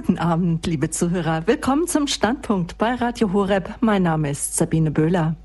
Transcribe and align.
Guten 0.00 0.16
Abend, 0.16 0.66
liebe 0.66 0.88
Zuhörer. 0.88 1.46
Willkommen 1.46 1.86
zum 1.86 2.06
Standpunkt 2.06 2.78
bei 2.78 2.94
Radio 2.94 3.34
Horeb. 3.34 3.68
Mein 3.80 4.02
Name 4.02 4.30
ist 4.30 4.56
Sabine 4.56 4.90
Böhler. 4.90 5.36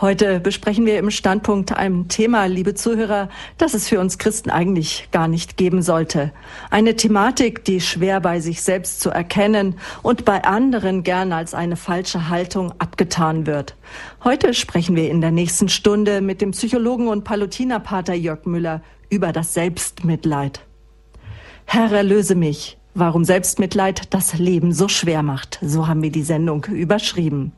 Heute 0.00 0.40
besprechen 0.40 0.86
wir 0.86 0.98
im 0.98 1.10
Standpunkt 1.10 1.74
ein 1.76 2.08
Thema, 2.08 2.46
liebe 2.46 2.72
Zuhörer, 2.72 3.28
das 3.58 3.74
es 3.74 3.86
für 3.86 4.00
uns 4.00 4.16
Christen 4.16 4.48
eigentlich 4.48 5.10
gar 5.12 5.28
nicht 5.28 5.58
geben 5.58 5.82
sollte. 5.82 6.32
Eine 6.70 6.96
Thematik, 6.96 7.66
die 7.66 7.82
schwer 7.82 8.20
bei 8.20 8.40
sich 8.40 8.62
selbst 8.62 9.02
zu 9.02 9.10
erkennen 9.10 9.74
und 10.02 10.24
bei 10.24 10.42
anderen 10.44 11.02
gern 11.02 11.34
als 11.34 11.52
eine 11.52 11.76
falsche 11.76 12.30
Haltung 12.30 12.72
abgetan 12.78 13.46
wird. 13.46 13.76
Heute 14.24 14.54
sprechen 14.54 14.96
wir 14.96 15.10
in 15.10 15.20
der 15.20 15.32
nächsten 15.32 15.68
Stunde 15.68 16.22
mit 16.22 16.40
dem 16.40 16.52
Psychologen 16.52 17.08
und 17.08 17.24
Palutinerpater 17.24 18.14
Jörg 18.14 18.46
Müller 18.46 18.80
über 19.10 19.34
das 19.34 19.52
Selbstmitleid. 19.52 20.62
Herr, 21.66 21.92
erlöse 21.92 22.36
mich 22.36 22.78
warum 22.96 23.24
Selbstmitleid 23.24 24.14
das 24.14 24.38
Leben 24.38 24.72
so 24.72 24.88
schwer 24.88 25.22
macht. 25.22 25.58
So 25.62 25.86
haben 25.86 26.02
wir 26.02 26.10
die 26.10 26.22
Sendung 26.22 26.64
überschrieben. 26.64 27.52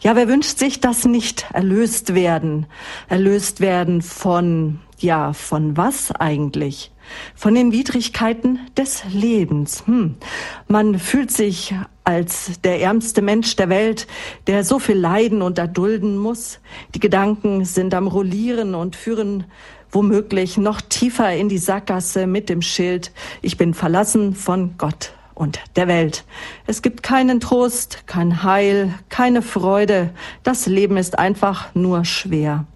Ja, 0.00 0.14
wer 0.14 0.28
wünscht 0.28 0.58
sich 0.58 0.80
das 0.80 1.06
nicht 1.06 1.46
erlöst 1.52 2.14
werden? 2.14 2.66
Erlöst 3.08 3.60
werden 3.60 4.02
von, 4.02 4.80
ja, 4.98 5.32
von 5.32 5.76
was 5.76 6.12
eigentlich? 6.12 6.92
Von 7.34 7.54
den 7.54 7.72
Widrigkeiten 7.72 8.60
des 8.76 9.04
Lebens. 9.10 9.86
Hm. 9.86 10.16
Man 10.68 10.98
fühlt 10.98 11.30
sich 11.30 11.74
als 12.04 12.60
der 12.62 12.82
ärmste 12.82 13.22
Mensch 13.22 13.56
der 13.56 13.70
Welt, 13.70 14.06
der 14.46 14.64
so 14.64 14.78
viel 14.78 14.96
leiden 14.96 15.40
und 15.40 15.58
erdulden 15.58 16.18
muss. 16.18 16.60
Die 16.94 17.00
Gedanken 17.00 17.64
sind 17.64 17.94
am 17.94 18.06
Rollieren 18.06 18.74
und 18.74 18.96
führen 18.96 19.44
womöglich 19.94 20.58
noch 20.58 20.80
tiefer 20.80 21.32
in 21.34 21.48
die 21.48 21.58
Sackgasse 21.58 22.26
mit 22.26 22.48
dem 22.48 22.62
Schild, 22.62 23.12
ich 23.42 23.56
bin 23.56 23.74
verlassen 23.74 24.34
von 24.34 24.74
Gott 24.76 25.12
und 25.34 25.60
der 25.76 25.88
Welt. 25.88 26.24
Es 26.66 26.82
gibt 26.82 27.02
keinen 27.02 27.40
Trost, 27.40 28.06
kein 28.06 28.42
Heil, 28.42 28.94
keine 29.08 29.42
Freude. 29.42 30.10
Das 30.42 30.66
Leben 30.66 30.96
ist 30.96 31.18
einfach 31.18 31.74
nur 31.74 32.04
schwer. 32.04 32.66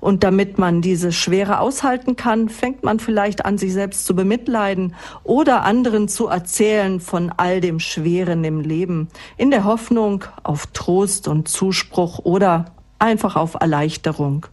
Und 0.00 0.22
damit 0.22 0.58
man 0.58 0.82
diese 0.82 1.12
Schwere 1.12 1.58
aushalten 1.58 2.16
kann, 2.16 2.50
fängt 2.50 2.82
man 2.82 3.00
vielleicht 3.00 3.46
an, 3.46 3.56
sich 3.56 3.72
selbst 3.72 4.04
zu 4.04 4.14
bemitleiden 4.14 4.94
oder 5.24 5.62
anderen 5.62 6.08
zu 6.08 6.26
erzählen 6.26 7.00
von 7.00 7.32
all 7.34 7.62
dem 7.62 7.80
Schweren 7.80 8.44
im 8.44 8.60
Leben, 8.60 9.08
in 9.38 9.50
der 9.50 9.64
Hoffnung 9.64 10.24
auf 10.42 10.66
Trost 10.68 11.26
und 11.26 11.48
Zuspruch 11.48 12.18
oder 12.18 12.66
einfach 12.98 13.36
auf 13.36 13.54
Erleichterung. 13.54 14.46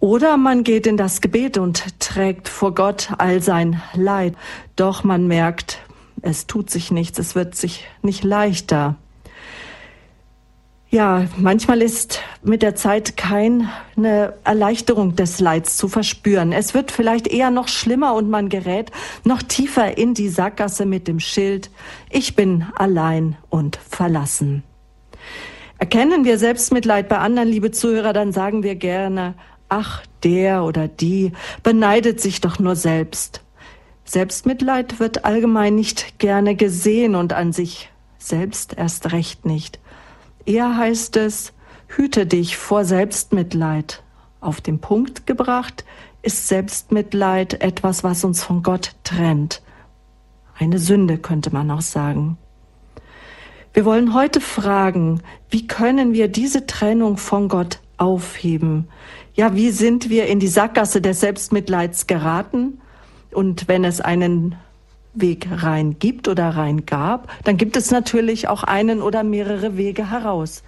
Oder 0.00 0.36
man 0.36 0.62
geht 0.62 0.86
in 0.86 0.96
das 0.96 1.20
Gebet 1.20 1.58
und 1.58 1.98
trägt 1.98 2.48
vor 2.48 2.74
Gott 2.74 3.10
all 3.18 3.42
sein 3.42 3.82
Leid. 3.94 4.34
Doch 4.76 5.02
man 5.02 5.26
merkt, 5.26 5.78
es 6.22 6.46
tut 6.46 6.70
sich 6.70 6.90
nichts, 6.90 7.18
es 7.18 7.34
wird 7.34 7.54
sich 7.54 7.84
nicht 8.02 8.22
leichter. 8.22 8.96
Ja, 10.90 11.26
manchmal 11.36 11.82
ist 11.82 12.22
mit 12.42 12.62
der 12.62 12.74
Zeit 12.74 13.18
keine 13.18 13.68
Erleichterung 14.44 15.16
des 15.16 15.38
Leids 15.38 15.76
zu 15.76 15.86
verspüren. 15.88 16.52
Es 16.52 16.72
wird 16.72 16.90
vielleicht 16.90 17.26
eher 17.26 17.50
noch 17.50 17.68
schlimmer 17.68 18.14
und 18.14 18.30
man 18.30 18.48
gerät 18.48 18.90
noch 19.22 19.42
tiefer 19.42 19.98
in 19.98 20.14
die 20.14 20.30
Sackgasse 20.30 20.86
mit 20.86 21.06
dem 21.06 21.20
Schild, 21.20 21.70
ich 22.08 22.36
bin 22.36 22.66
allein 22.74 23.36
und 23.50 23.76
verlassen. 23.76 24.62
Erkennen 25.78 26.24
wir 26.24 26.38
Selbstmitleid 26.38 27.08
bei 27.08 27.18
anderen, 27.18 27.48
liebe 27.48 27.70
Zuhörer, 27.70 28.14
dann 28.14 28.32
sagen 28.32 28.62
wir 28.62 28.74
gerne, 28.74 29.34
ach, 29.68 30.02
der 30.22 30.64
oder 30.64 30.88
die 30.88 31.32
beneidet 31.62 32.20
sich 32.20 32.40
doch 32.40 32.58
nur 32.58 32.76
selbst. 32.76 33.42
Selbstmitleid 34.04 35.00
wird 35.00 35.24
allgemein 35.24 35.74
nicht 35.74 36.18
gerne 36.18 36.56
gesehen 36.56 37.14
und 37.14 37.32
an 37.32 37.52
sich 37.52 37.90
selbst 38.18 38.74
erst 38.76 39.12
recht 39.12 39.44
nicht. 39.44 39.78
Eher 40.46 40.76
heißt 40.76 41.16
es, 41.16 41.52
hüte 41.88 42.26
dich 42.26 42.56
vor 42.56 42.84
Selbstmitleid. 42.84 44.02
Auf 44.40 44.60
den 44.60 44.80
Punkt 44.80 45.26
gebracht 45.26 45.84
ist 46.22 46.48
Selbstmitleid 46.48 47.60
etwas, 47.60 48.02
was 48.04 48.24
uns 48.24 48.42
von 48.42 48.62
Gott 48.62 48.94
trennt. 49.04 49.62
Eine 50.58 50.78
Sünde 50.78 51.18
könnte 51.18 51.52
man 51.52 51.70
auch 51.70 51.80
sagen. 51.80 52.38
Wir 53.72 53.84
wollen 53.84 54.14
heute 54.14 54.40
fragen, 54.40 55.22
wie 55.50 55.66
können 55.66 56.12
wir 56.12 56.28
diese 56.28 56.66
Trennung 56.66 57.16
von 57.16 57.48
Gott 57.48 57.80
aufheben? 57.96 58.88
Ja, 59.38 59.54
wie 59.54 59.70
sind 59.70 60.10
wir 60.10 60.26
in 60.26 60.40
die 60.40 60.48
Sackgasse 60.48 61.00
des 61.00 61.20
Selbstmitleids 61.20 62.08
geraten? 62.08 62.80
Und 63.30 63.68
wenn 63.68 63.84
es 63.84 64.00
einen 64.00 64.56
Weg 65.14 65.46
rein 65.48 66.00
gibt 66.00 66.26
oder 66.26 66.50
rein 66.50 66.86
gab, 66.86 67.28
dann 67.44 67.56
gibt 67.56 67.76
es 67.76 67.92
natürlich 67.92 68.48
auch 68.48 68.64
einen 68.64 69.00
oder 69.00 69.22
mehrere 69.22 69.76
Wege 69.76 70.10
heraus. 70.10 70.64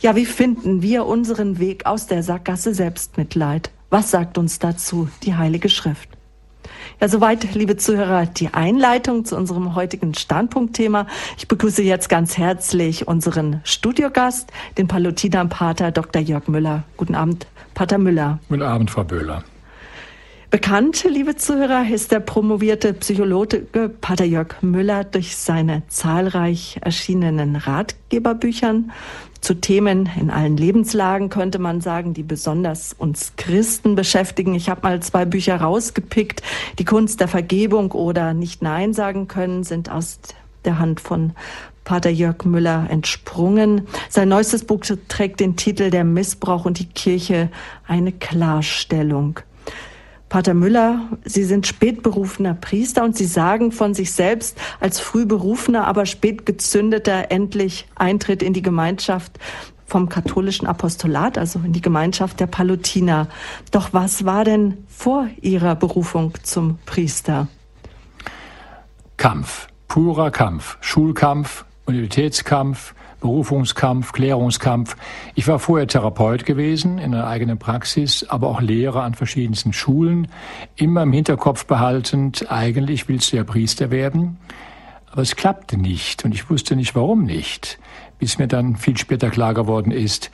Ja, 0.00 0.16
wie 0.16 0.24
finden 0.24 0.80
wir 0.80 1.04
unseren 1.04 1.58
Weg 1.58 1.84
aus 1.84 2.06
der 2.06 2.22
Sackgasse 2.22 2.72
Selbstmitleid? 2.72 3.70
Was 3.90 4.10
sagt 4.10 4.38
uns 4.38 4.58
dazu 4.58 5.10
die 5.22 5.34
Heilige 5.34 5.68
Schrift? 5.68 6.08
Ja, 7.02 7.08
soweit, 7.08 7.54
liebe 7.54 7.76
Zuhörer, 7.76 8.24
die 8.24 8.54
Einleitung 8.54 9.26
zu 9.26 9.36
unserem 9.36 9.74
heutigen 9.74 10.14
Standpunktthema. 10.14 11.06
Ich 11.36 11.46
begrüße 11.46 11.82
jetzt 11.82 12.08
ganz 12.08 12.38
herzlich 12.38 13.06
unseren 13.06 13.60
Studiogast, 13.64 14.50
den 14.78 14.88
Palutinerpater 14.88 15.90
Dr. 15.90 16.22
Jörg 16.22 16.48
Müller. 16.48 16.84
Guten 16.96 17.14
Abend, 17.14 17.46
Pater 17.74 17.98
Müller. 17.98 18.38
Guten 18.48 18.62
Abend, 18.62 18.90
Frau 18.90 19.04
Böhler. 19.04 19.44
Bekannt, 20.50 21.04
liebe 21.10 21.34
Zuhörer, 21.34 21.84
ist 21.92 22.12
der 22.12 22.20
promovierte 22.20 22.94
Psychologe 22.94 23.66
Pater 24.00 24.24
Jörg 24.24 24.62
Müller 24.62 25.02
durch 25.02 25.36
seine 25.36 25.82
zahlreich 25.88 26.78
erschienenen 26.80 27.56
Ratgeberbüchern 27.56 28.92
zu 29.40 29.54
Themen 29.54 30.08
in 30.18 30.30
allen 30.30 30.56
Lebenslagen, 30.56 31.28
könnte 31.28 31.58
man 31.58 31.80
sagen, 31.80 32.14
die 32.14 32.22
besonders 32.22 32.92
uns 32.92 33.32
Christen 33.36 33.96
beschäftigen. 33.96 34.54
Ich 34.54 34.68
habe 34.70 34.82
mal 34.82 35.02
zwei 35.02 35.24
Bücher 35.24 35.56
rausgepickt. 35.56 36.40
Die 36.78 36.84
Kunst 36.84 37.18
der 37.18 37.28
Vergebung 37.28 37.90
oder 37.90 38.32
Nicht 38.32 38.62
Nein 38.62 38.94
sagen 38.94 39.26
können 39.26 39.64
sind 39.64 39.90
aus 39.90 40.20
der 40.64 40.78
Hand 40.78 41.00
von 41.00 41.32
Pater 41.84 42.10
Jörg 42.10 42.44
Müller 42.44 42.86
entsprungen. 42.90 43.86
Sein 44.08 44.30
neuestes 44.30 44.64
Buch 44.64 44.80
trägt 45.08 45.40
den 45.40 45.56
Titel 45.56 45.90
Der 45.90 46.04
Missbrauch 46.04 46.64
und 46.64 46.78
die 46.78 46.86
Kirche, 46.86 47.50
eine 47.86 48.12
Klarstellung. 48.12 49.40
Pater 50.30 50.54
Müller, 50.54 51.10
Sie 51.24 51.44
sind 51.44 51.66
spätberufener 51.66 52.54
Priester 52.54 53.04
und 53.04 53.16
Sie 53.16 53.26
sagen 53.26 53.70
von 53.70 53.94
sich 53.94 54.12
selbst 54.12 54.58
als 54.80 54.98
frühberufener, 54.98 55.86
aber 55.86 56.06
spät 56.06 56.44
gezündeter 56.44 57.30
endlich 57.30 57.86
Eintritt 57.94 58.42
in 58.42 58.52
die 58.52 58.62
Gemeinschaft 58.62 59.38
vom 59.86 60.08
katholischen 60.08 60.66
Apostolat, 60.66 61.38
also 61.38 61.60
in 61.60 61.72
die 61.72 61.82
Gemeinschaft 61.82 62.40
der 62.40 62.46
Palutiner. 62.46 63.28
Doch 63.70 63.92
was 63.92 64.24
war 64.24 64.44
denn 64.44 64.78
vor 64.88 65.28
Ihrer 65.40 65.76
Berufung 65.76 66.32
zum 66.42 66.78
Priester? 66.84 67.46
Kampf, 69.16 69.68
purer 69.86 70.32
Kampf, 70.32 70.78
Schulkampf, 70.80 71.64
Universitätskampf, 71.86 72.94
Berufungskampf, 73.20 74.12
Klärungskampf. 74.12 74.96
Ich 75.34 75.48
war 75.48 75.58
vorher 75.58 75.86
Therapeut 75.86 76.44
gewesen 76.44 76.98
in 76.98 77.14
einer 77.14 77.26
eigenen 77.26 77.58
Praxis, 77.58 78.24
aber 78.28 78.48
auch 78.48 78.60
Lehrer 78.60 79.02
an 79.02 79.14
verschiedensten 79.14 79.72
Schulen. 79.72 80.28
Immer 80.76 81.04
im 81.04 81.12
Hinterkopf 81.12 81.66
behaltend, 81.66 82.50
eigentlich 82.50 83.08
willst 83.08 83.32
du 83.32 83.36
ja 83.36 83.44
Priester 83.44 83.90
werden. 83.90 84.38
Aber 85.10 85.22
es 85.22 85.36
klappte 85.36 85.76
nicht 85.78 86.24
und 86.24 86.34
ich 86.34 86.50
wusste 86.50 86.76
nicht, 86.76 86.94
warum 86.94 87.24
nicht. 87.24 87.78
Bis 88.18 88.38
mir 88.38 88.48
dann 88.48 88.76
viel 88.76 88.96
später 88.96 89.30
klar 89.30 89.54
geworden 89.54 89.90
ist, 89.90 90.30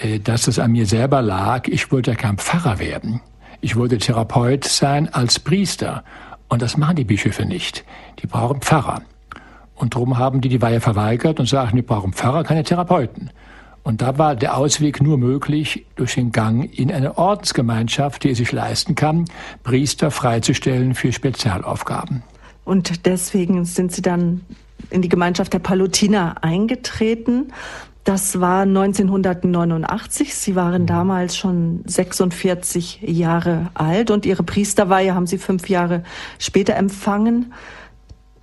äh, 0.00 0.18
dass 0.20 0.46
es 0.46 0.58
an 0.58 0.72
mir 0.72 0.86
selber 0.86 1.22
lag. 1.22 1.68
Ich 1.68 1.92
wollte 1.92 2.12
ja 2.12 2.16
kein 2.16 2.38
Pfarrer 2.38 2.78
werden. 2.78 3.20
Ich 3.60 3.76
wollte 3.76 3.98
Therapeut 3.98 4.64
sein 4.64 5.12
als 5.12 5.38
Priester. 5.38 6.04
Und 6.48 6.62
das 6.62 6.76
machen 6.76 6.96
die 6.96 7.04
Bischöfe 7.04 7.44
nicht. 7.44 7.84
Die 8.22 8.26
brauchen 8.26 8.60
Pfarrer. 8.60 9.02
Und 9.82 9.96
darum 9.96 10.16
haben 10.16 10.40
die 10.40 10.48
die 10.48 10.62
Weihe 10.62 10.80
verweigert 10.80 11.40
und 11.40 11.48
sagten, 11.48 11.74
wir 11.74 11.84
brauchen 11.84 12.12
Pfarrer, 12.12 12.44
keine 12.44 12.62
Therapeuten. 12.62 13.30
Und 13.82 14.00
da 14.00 14.16
war 14.16 14.36
der 14.36 14.56
Ausweg 14.56 15.02
nur 15.02 15.18
möglich 15.18 15.86
durch 15.96 16.14
den 16.14 16.30
Gang 16.30 16.72
in 16.72 16.92
eine 16.92 17.18
Ordensgemeinschaft, 17.18 18.22
die 18.22 18.30
es 18.30 18.38
sich 18.38 18.52
leisten 18.52 18.94
kann, 18.94 19.24
Priester 19.64 20.12
freizustellen 20.12 20.94
für 20.94 21.12
Spezialaufgaben. 21.12 22.22
Und 22.64 23.06
deswegen 23.06 23.64
sind 23.64 23.90
Sie 23.90 24.02
dann 24.02 24.42
in 24.90 25.02
die 25.02 25.08
Gemeinschaft 25.08 25.52
der 25.52 25.58
Palutiner 25.58 26.36
eingetreten. 26.44 27.52
Das 28.04 28.40
war 28.40 28.62
1989. 28.62 30.32
Sie 30.32 30.54
waren 30.54 30.86
damals 30.86 31.36
schon 31.36 31.82
46 31.86 33.00
Jahre 33.02 33.72
alt 33.74 34.12
und 34.12 34.26
Ihre 34.26 34.44
Priesterweihe 34.44 35.12
haben 35.12 35.26
Sie 35.26 35.38
fünf 35.38 35.68
Jahre 35.68 36.04
später 36.38 36.76
empfangen. 36.76 37.52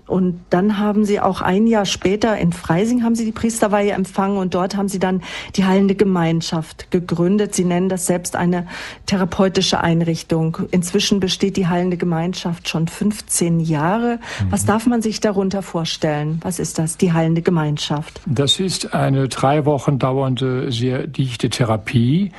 Und 0.09 0.41
dann 0.49 0.79
haben 0.79 1.05
Sie 1.05 1.19
auch 1.19 1.41
ein 1.41 1.67
Jahr 1.67 1.85
später 1.85 2.35
in 2.37 2.51
Freising 2.51 3.03
haben 3.03 3.13
Sie 3.13 3.25
die 3.25 3.31
Priesterweihe 3.31 3.91
empfangen 3.91 4.37
und 4.37 4.55
dort 4.55 4.75
haben 4.75 4.87
Sie 4.87 4.97
dann 4.97 5.21
die 5.55 5.65
Heilende 5.65 5.93
Gemeinschaft 5.93 6.89
gegründet. 6.89 7.53
Sie 7.53 7.63
nennen 7.63 7.89
das 7.89 8.07
selbst 8.07 8.35
eine 8.35 8.65
therapeutische 9.05 9.81
Einrichtung. 9.81 10.57
Inzwischen 10.71 11.19
besteht 11.19 11.57
die 11.57 11.67
Heilende 11.67 11.97
Gemeinschaft 11.97 12.67
schon 12.67 12.87
15 12.87 13.59
Jahre. 13.59 14.15
Mhm. 14.15 14.51
Was 14.51 14.65
darf 14.65 14.87
man 14.87 15.03
sich 15.03 15.19
darunter 15.19 15.61
vorstellen? 15.61 16.39
Was 16.41 16.57
ist 16.57 16.79
das, 16.79 16.97
die 16.97 17.13
Heilende 17.13 17.43
Gemeinschaft? 17.43 18.19
Das 18.25 18.59
ist 18.59 18.95
eine 18.95 19.27
drei 19.27 19.65
Wochen 19.65 19.99
dauernde, 19.99 20.71
sehr 20.71 21.05
dichte 21.05 21.49
Therapie, 21.49 22.31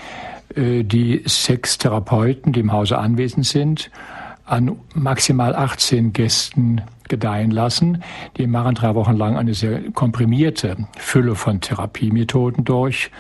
äh, 0.57 0.83
die 0.83 1.23
sechs 1.25 1.79
Therapeuten, 1.79 2.53
die 2.53 2.61
im 2.61 2.73
Hause 2.73 2.99
anwesend 2.99 3.47
sind, 3.47 3.91
an 4.45 4.77
maximal 4.95 5.55
18 5.55 6.13
Gästen 6.13 6.83
gedeihen 7.11 7.51
lassen. 7.51 8.03
Die 8.39 8.47
machen 8.47 8.75
drei 8.75 8.95
Wochen 8.95 9.17
lang 9.17 9.37
eine 9.37 9.53
sehr 9.53 9.91
komprimierte 9.93 10.77
Fülle 10.97 11.35
von 11.35 11.61
Therapiemethoden 11.61 12.65
durch 12.65 13.11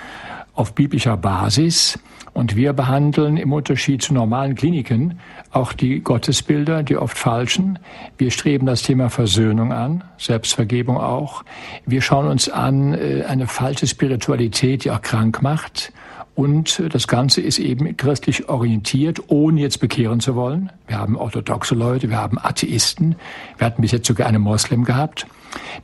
auf 0.55 0.75
biblischer 0.75 1.19
Basis. 1.19 1.99
Und 2.33 2.55
wir 2.55 2.73
behandeln 2.73 3.37
im 3.37 3.53
Unterschied 3.53 4.03
zu 4.03 4.15
normalen 4.15 4.55
Kliniken 4.55 5.19
auch 5.51 5.73
die 5.73 6.01
Gottesbilder, 6.01 6.83
die 6.83 6.97
oft 6.97 7.19
falschen. 7.19 7.79
Wir 8.19 8.31
streben 8.31 8.67
das 8.67 8.83
Thema 8.83 9.11
Versöhnung 9.11 9.73
an, 9.73 10.05
Selbstvergebung 10.17 10.97
auch. 10.97 11.45
Wir 11.87 12.03
schauen 12.03 12.29
uns 12.29 12.49
an 12.49 12.95
äh, 12.95 13.25
eine 13.27 13.47
falsche 13.47 13.87
Spiritualität, 13.87 14.85
die 14.85 14.91
auch 14.93 15.03
krank 15.03 15.43
macht. 15.43 15.93
Und 16.41 16.83
das 16.95 17.07
Ganze 17.07 17.43
ist 17.43 17.59
eben 17.59 17.99
christlich 17.99 18.49
orientiert, 18.49 19.25
ohne 19.27 19.61
jetzt 19.61 19.79
bekehren 19.79 20.21
zu 20.21 20.37
wollen. 20.37 20.73
Wir 20.87 20.99
haben 20.99 21.19
orthodoxe 21.19 21.75
Leute, 21.75 22.09
wir 22.09 22.17
haben 22.17 22.39
Atheisten, 22.39 23.17
wir 23.59 23.67
hatten 23.67 23.83
bis 23.83 23.91
jetzt 23.91 24.07
sogar 24.07 24.27
einen 24.27 24.41
Moslem 24.41 24.85
gehabt. 24.85 25.27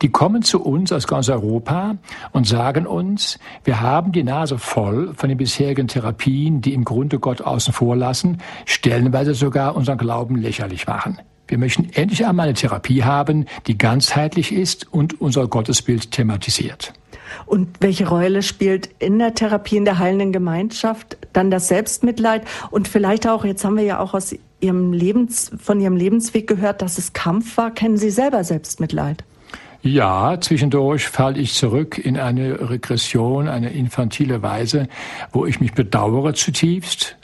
Die 0.01 0.09
kommen 0.09 0.41
zu 0.41 0.63
uns 0.63 0.93
aus 0.93 1.07
ganz 1.07 1.29
Europa 1.29 1.99
und 2.33 2.47
sagen 2.47 2.87
uns, 2.87 3.39
wir 3.65 3.83
haben 3.83 4.13
die 4.13 4.25
Nase 4.25 4.57
voll 4.57 5.13
von 5.15 5.29
den 5.29 5.37
bisherigen 5.37 5.89
Therapien, 5.89 6.63
die 6.63 6.73
im 6.73 6.87
Grunde 6.87 7.19
Gott 7.19 7.43
außen 7.43 7.75
vor 7.75 7.95
lassen, 7.95 8.39
stellenweise 8.65 9.35
sogar 9.35 9.77
unseren 9.77 9.99
Glauben 9.99 10.37
lächerlich 10.37 10.87
machen. 10.87 11.19
Wir 11.49 11.59
möchten 11.59 11.91
endlich 11.93 12.25
einmal 12.25 12.47
eine 12.47 12.55
Therapie 12.55 13.05
haben, 13.05 13.45
die 13.67 13.77
ganzheitlich 13.77 14.53
ist 14.53 14.91
und 14.91 15.21
unser 15.21 15.49
Gottesbild 15.49 16.13
thematisiert. 16.13 16.95
Und 17.45 17.69
welche 17.81 18.09
Rolle 18.09 18.43
spielt 18.43 18.91
in 18.99 19.19
der 19.19 19.35
Therapie, 19.35 19.77
in 19.77 19.85
der 19.85 19.99
heilenden 19.99 20.33
Gemeinschaft 20.33 21.17
dann 21.33 21.51
das 21.51 21.69
Selbstmitleid? 21.69 22.43
Und 22.71 22.89
vielleicht 22.89 23.29
auch, 23.29 23.45
jetzt 23.45 23.65
haben 23.65 23.77
wir 23.77 23.85
ja 23.85 23.99
auch 23.99 24.15
aus 24.15 24.35
Ihrem 24.61 24.93
Lebens, 24.93 25.51
von 25.59 25.81
Ihrem 25.81 25.97
Lebensweg 25.97 26.47
gehört, 26.47 26.83
dass 26.83 26.99
es 26.99 27.13
Kampf 27.13 27.57
war. 27.57 27.71
Kennen 27.71 27.97
Sie 27.97 28.11
selber 28.11 28.43
Selbstmitleid? 28.45 29.25
Ja, 29.83 30.41
zwischendurch 30.41 31.09
falle 31.09 31.39
ich 31.39 31.55
zurück 31.55 31.99
in 31.99 32.19
eine 32.19 32.71
Regression, 32.71 33.47
eine 33.47 33.71
infantile 33.71 34.43
Weise, 34.43 34.89
wo 35.33 35.47
ich 35.47 35.61
mich 35.61 35.75
bedauere 35.75 36.35
zutiefst 36.35 37.17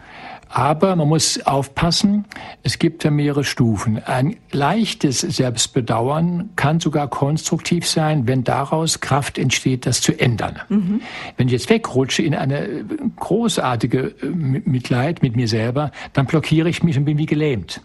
aber 0.52 0.94
man 0.96 1.08
muss 1.08 1.40
aufpassen, 1.46 2.26
es 2.62 2.78
gibt 2.78 3.04
ja 3.04 3.10
mehrere 3.10 3.42
Stufen. 3.42 4.04
Ein 4.04 4.36
leichtes 4.50 5.20
Selbstbedauern 5.20 6.50
kann 6.56 6.78
sogar 6.78 7.08
konstruktiv 7.08 7.88
sein, 7.88 8.26
wenn 8.26 8.44
daraus 8.44 9.00
Kraft 9.00 9.38
entsteht, 9.38 9.86
das 9.86 10.02
zu 10.02 10.12
ändern. 10.18 10.60
Mhm. 10.68 11.00
Wenn 11.38 11.46
ich 11.46 11.54
jetzt 11.54 11.70
wegrutsche 11.70 12.22
in 12.22 12.34
eine 12.34 12.84
großartige 13.16 14.14
äh, 14.22 14.26
Mitleid 14.26 15.22
mit 15.22 15.36
mir 15.36 15.48
selber, 15.48 15.90
dann 16.12 16.26
blockiere 16.26 16.68
ich 16.68 16.82
mich 16.82 16.98
und 16.98 17.06
bin 17.06 17.16
wie 17.16 17.26
gelähmt. 17.26 17.80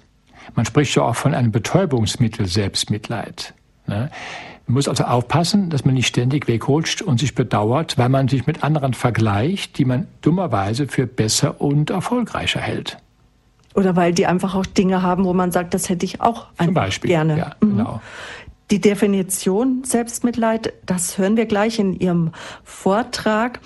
Man 0.53 0.65
spricht 0.65 0.93
ja 0.95 1.03
auch 1.03 1.15
von 1.15 1.33
einem 1.33 1.53
Betäubungsmittel 1.53 2.47
Selbstmitleid. 2.47 3.53
Ne? 3.85 4.09
Man 4.67 4.75
muss 4.75 4.89
also 4.89 5.05
aufpassen, 5.05 5.69
dass 5.69 5.85
man 5.85 5.93
nicht 5.93 6.07
ständig 6.07 6.49
wegrutscht 6.49 7.01
und 7.01 7.21
sich 7.21 7.33
bedauert, 7.35 7.97
weil 7.97 8.09
man 8.09 8.27
sich 8.27 8.47
mit 8.47 8.63
anderen 8.63 8.93
vergleicht, 8.93 9.77
die 9.77 9.85
man 9.85 10.07
dummerweise 10.21 10.87
für 10.87 11.07
besser 11.07 11.61
und 11.61 11.89
erfolgreicher 11.89 12.59
hält. 12.59 12.97
Oder 13.75 13.95
weil 13.95 14.11
die 14.11 14.25
einfach 14.25 14.55
auch 14.55 14.65
Dinge 14.65 15.01
haben, 15.01 15.23
wo 15.23 15.33
man 15.33 15.53
sagt, 15.53 15.73
das 15.73 15.87
hätte 15.87 16.05
ich 16.05 16.19
auch 16.19 16.47
Zum 16.61 16.73
Beispiel, 16.73 17.09
gerne. 17.09 17.37
Ja, 17.37 17.51
mhm. 17.61 17.77
genau. 17.77 18.01
Die 18.69 18.81
Definition 18.81 19.85
Selbstmitleid, 19.85 20.73
das 20.85 21.17
hören 21.17 21.37
wir 21.37 21.45
gleich 21.45 21.79
in 21.79 21.93
Ihrem 21.93 22.31
Vortrag. 22.65 23.61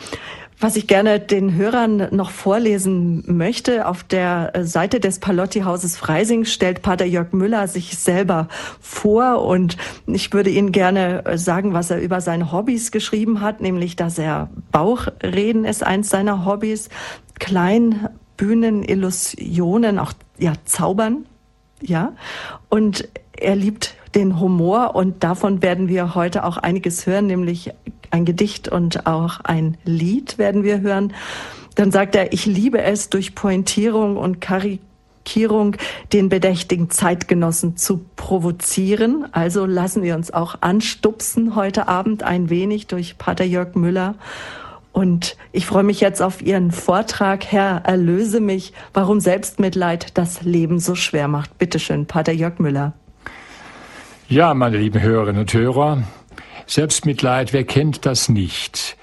Was 0.64 0.76
ich 0.76 0.86
gerne 0.86 1.20
den 1.20 1.56
Hörern 1.56 2.10
noch 2.12 2.30
vorlesen 2.30 3.24
möchte, 3.26 3.88
auf 3.88 4.04
der 4.04 4.52
Seite 4.62 5.00
des 5.00 5.18
Palotti-Hauses 5.18 5.98
Freising 5.98 6.46
stellt 6.46 6.84
Pater 6.84 7.06
Jörg 7.06 7.34
Müller 7.34 7.68
sich 7.68 7.98
selber 7.98 8.48
vor 8.80 9.44
und 9.44 9.76
ich 10.06 10.32
würde 10.34 10.52
Ihnen 10.52 10.72
gerne 10.72 11.24
sagen, 11.34 11.74
was 11.74 11.90
er 11.90 12.00
über 12.00 12.22
seine 12.22 12.52
Hobbys 12.52 12.92
geschrieben 12.92 13.42
hat, 13.42 13.60
nämlich, 13.60 13.96
dass 13.96 14.20
er 14.20 14.52
Bauchreden 14.72 15.66
ist 15.66 15.84
eins 15.84 16.12
seiner 16.12 16.46
Hobbys, 16.46 16.90
Kleinbühnen, 17.40 18.84
Illusionen, 18.84 19.98
auch 19.98 20.14
ja, 20.38 20.54
Zaubern, 20.66 21.26
ja, 21.82 22.14
und 22.70 23.10
er 23.36 23.56
liebt 23.56 23.96
den 24.14 24.40
Humor 24.40 24.94
und 24.94 25.24
davon 25.24 25.64
werden 25.64 25.88
wir 25.88 26.14
heute 26.14 26.44
auch 26.44 26.58
einiges 26.58 27.08
hören, 27.08 27.26
nämlich 27.26 27.72
ein 28.12 28.26
Gedicht 28.26 28.68
und 28.68 29.08
auch 29.08 29.40
ein 29.42 29.78
Lied 29.84 30.38
werden 30.38 30.64
wir 30.64 30.82
hören. 30.82 31.14
Dann 31.76 31.92
sagt 31.92 32.16
er, 32.16 32.34
ich 32.34 32.46
liebe 32.46 32.82
es, 32.82 33.10
durch 33.10 33.34
Pointierung 33.34 34.18
und 34.18 34.42
Karikierung 34.42 35.78
den 36.12 36.30
bedächtigen 36.30 36.90
Zeitgenossen 36.90 37.78
zu 37.78 38.06
provozieren. 38.16 39.26
Also 39.32 39.66
lassen 39.66 40.04
wir 40.04 40.16
uns 40.16 40.32
auch 40.32 40.56
anstupsen 40.62 41.56
heute 41.56 41.88
Abend 41.88 42.24
ein 42.24 42.50
wenig 42.50 42.88
durch 42.88 43.18
Pater 43.18 43.46
Jörg 43.46 43.76
Müller. 43.76 44.16
Und 44.92 45.38
ich 45.54 45.66
freue 45.66 45.84
mich 45.84 46.02
jetzt 46.02 46.22
auf 46.22 46.42
Ihren 46.42 46.72
Vortrag. 46.72 47.46
Herr, 47.46 47.84
erlöse 47.86 48.42
mich, 48.42 48.74
warum 48.94 49.22
Selbstmitleid 49.22 50.18
das 50.18 50.42
Leben 50.42 50.80
so 50.80 50.96
schwer 50.96 51.30
macht. 51.30 51.58
Bitte 51.58 51.80
schön, 51.80 52.06
Pater 52.06 52.34
Jörg 52.34 52.60
Müller. 52.60 52.94
Ja, 54.28 54.54
meine 54.54 54.78
lieben 54.78 55.02
Hörerinnen 55.02 55.42
und 55.42 55.54
Hörer, 55.54 56.04
Selbstmitleid, 56.72 57.52
wer 57.52 57.66
kennt 57.66 58.06
das 58.06 58.30
nicht? 58.30 58.96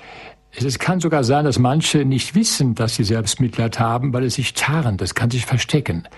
Es 0.56 0.78
kann 0.78 1.00
sogar 1.00 1.22
sein, 1.22 1.44
dass 1.44 1.58
manche 1.58 2.06
nicht 2.06 2.34
wissen, 2.34 2.74
dass 2.74 2.94
sie 2.94 3.04
Selbstmitleid 3.04 3.78
haben, 3.78 4.14
weil 4.14 4.24
es 4.24 4.36
sich 4.36 4.54
tarnt, 4.54 5.02
das 5.02 5.14
kann 5.14 5.30
sich 5.30 5.44
verstecken. 5.44 6.08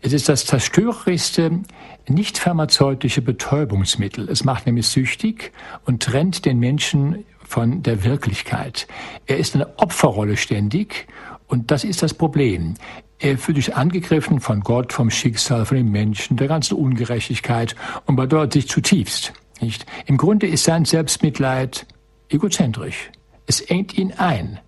Es 0.00 0.14
ist 0.14 0.30
das 0.30 0.46
zerstörerischste, 0.46 1.60
nicht 2.08 2.38
pharmazeutische 2.38 3.20
Betäubungsmittel. 3.20 4.30
Es 4.30 4.44
macht 4.44 4.64
nämlich 4.64 4.86
süchtig 4.86 5.52
und 5.84 6.02
trennt 6.02 6.46
den 6.46 6.58
Menschen 6.58 7.26
von 7.46 7.82
der 7.82 8.02
Wirklichkeit. 8.02 8.86
Er 9.26 9.36
ist 9.36 9.54
eine 9.54 9.78
Opferrolle 9.78 10.38
ständig 10.38 11.06
und 11.48 11.70
das 11.70 11.84
ist 11.84 12.02
das 12.02 12.14
Problem. 12.14 12.76
Er 13.18 13.36
fühlt 13.36 13.58
sich 13.58 13.76
angegriffen 13.76 14.40
von 14.40 14.60
Gott, 14.60 14.94
vom 14.94 15.10
Schicksal, 15.10 15.66
von 15.66 15.76
den 15.76 15.90
Menschen, 15.90 16.38
der 16.38 16.48
ganzen 16.48 16.78
Ungerechtigkeit 16.78 17.76
und 18.06 18.16
bedeutet 18.16 18.54
sich 18.54 18.68
zutiefst. 18.68 19.34
Nicht? 19.60 19.86
Im 20.06 20.16
Grunde 20.16 20.46
ist 20.46 20.64
sein 20.64 20.84
Selbstmitleid 20.84 21.86
egozentrisch. 22.28 23.10
Es 23.46 23.60
engt 23.60 23.96
ihn 23.96 24.12
ein. 24.16 24.58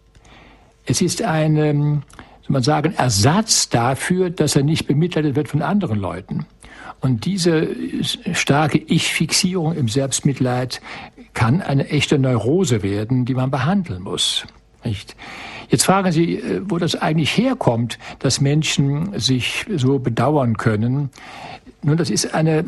Es 0.85 1.01
ist 1.01 1.23
ein, 1.23 1.57
ähm, 1.57 2.03
soll 2.43 2.53
man 2.53 2.63
sagen, 2.63 2.95
Ersatz 2.95 3.69
dafür, 3.69 4.31
dass 4.31 4.57
er 4.57 4.63
nicht 4.63 4.87
bemitleidet 4.87 5.35
wird 5.35 5.49
von 5.49 5.63
anderen 5.63 5.99
Leuten. 5.99 6.47
Und 7.01 7.25
diese 7.25 7.69
starke 8.33 8.79
Ich-Fixierung 8.79 9.75
im 9.75 9.89
Selbstmitleid 9.89 10.81
kann 11.35 11.61
eine 11.61 11.89
echte 11.89 12.19
Neurose 12.19 12.83
werden, 12.83 13.25
die 13.25 13.35
man 13.35 13.51
behandeln 13.51 14.03
muss. 14.03 14.47
Nicht? 14.85 15.17
Jetzt 15.69 15.85
fragen 15.85 16.13
Sie, 16.13 16.37
äh, 16.37 16.63
wo 16.65 16.79
das 16.79 16.95
eigentlich 16.95 17.37
herkommt, 17.37 17.99
dass 18.21 18.41
Menschen 18.41 19.19
sich 19.19 19.67
so 19.77 19.99
bedauern 19.99 20.57
können. 20.57 21.11
Nun, 21.83 21.97
das 21.97 22.11
ist 22.11 22.35
eine 22.35 22.65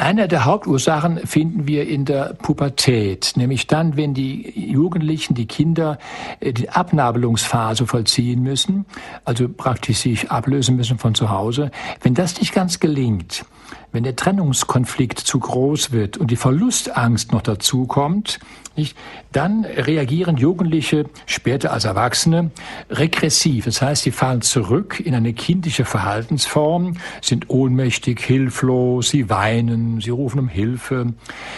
eine 0.00 0.28
der 0.28 0.44
Hauptursachen 0.44 1.18
finden 1.26 1.68
wir 1.68 1.86
in 1.86 2.04
der 2.04 2.34
Pubertät, 2.34 3.34
nämlich 3.36 3.66
dann, 3.66 3.96
wenn 3.96 4.14
die 4.14 4.50
Jugendlichen, 4.72 5.34
die 5.34 5.46
Kinder 5.46 5.98
äh, 6.40 6.52
die 6.52 6.70
Abnabelungsphase 6.70 7.86
vollziehen 7.86 8.42
müssen, 8.42 8.86
also 9.24 9.48
praktisch 9.48 9.98
sich 9.98 10.30
ablösen 10.30 10.76
müssen 10.76 10.98
von 10.98 11.14
zu 11.14 11.30
Hause. 11.30 11.70
Wenn 12.02 12.14
das 12.14 12.40
nicht 12.40 12.54
ganz 12.54 12.80
gelingt, 12.80 13.44
wenn 13.92 14.04
der 14.04 14.16
Trennungskonflikt 14.16 15.18
zu 15.18 15.40
groß 15.40 15.92
wird 15.92 16.16
und 16.16 16.30
die 16.30 16.36
Verlustangst 16.36 17.32
noch 17.32 17.42
dazu 17.42 17.86
kommt, 17.86 18.38
nicht, 18.76 18.96
dann 19.32 19.64
reagieren 19.64 20.36
Jugendliche 20.36 21.06
später 21.26 21.72
als 21.72 21.84
Erwachsene 21.84 22.50
regressiv. 22.88 23.64
Das 23.64 23.82
heißt, 23.82 24.04
sie 24.04 24.12
fallen 24.12 24.42
zurück 24.42 25.00
in 25.00 25.14
eine 25.14 25.32
kindische 25.32 25.84
Verhaltensform, 25.84 26.96
sind 27.20 27.50
ohnmächtig, 27.50 28.20
hilflos, 28.20 29.10
sie 29.10 29.28
weinen, 29.28 30.00
sie 30.00 30.10
rufen 30.10 30.38
um 30.38 30.48
Hilfe. 30.48 31.12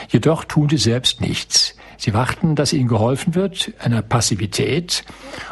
Jedoch 0.09 0.45
tun 0.45 0.69
sie 0.71 0.79
selbst 0.79 1.21
nichts. 1.21 1.77
Sie 1.99 2.15
warten, 2.15 2.57
dass 2.57 2.73
ihnen 2.73 2.89
geholfen 2.89 3.37
wird, 3.37 3.73
einer 3.79 4.03
Passivität 4.03 5.05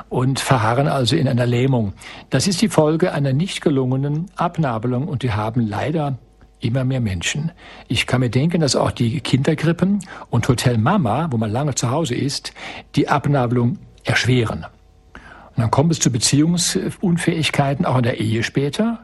und 0.08 0.40
verharren 0.40 0.88
also 0.88 1.14
in 1.14 1.28
einer 1.28 1.46
Lähmung. 1.46 1.92
Das 2.30 2.48
ist 2.48 2.60
die 2.62 2.68
Folge 2.68 3.12
einer 3.12 3.32
nicht 3.32 3.60
gelungenen 3.60 4.26
Abnabelung 4.34 5.06
und 5.06 5.22
die 5.22 5.32
haben 5.32 5.60
leider 5.60 6.18
immer 6.60 6.84
mehr 6.84 7.00
Menschen. 7.00 7.52
Ich 7.88 8.06
kann 8.06 8.20
mir 8.20 8.30
denken, 8.30 8.60
dass 8.60 8.76
auch 8.76 8.90
die 8.90 9.20
Kindergrippen 9.20 10.00
und 10.30 10.48
Hotel 10.48 10.78
Mama, 10.78 11.28
wo 11.30 11.36
man 11.36 11.50
lange 11.50 11.74
zu 11.74 11.90
Hause 11.90 12.14
ist, 12.14 12.52
die 12.94 13.08
Abnabelung 13.08 13.78
erschweren. 14.04 14.66
Und 15.56 15.62
dann 15.62 15.70
kommt 15.70 15.92
es 15.92 15.98
zu 15.98 16.10
Beziehungsunfähigkeiten 16.12 17.84
auch 17.84 17.96
in 17.96 18.02
der 18.04 18.20
Ehe 18.20 18.42
später. 18.42 19.00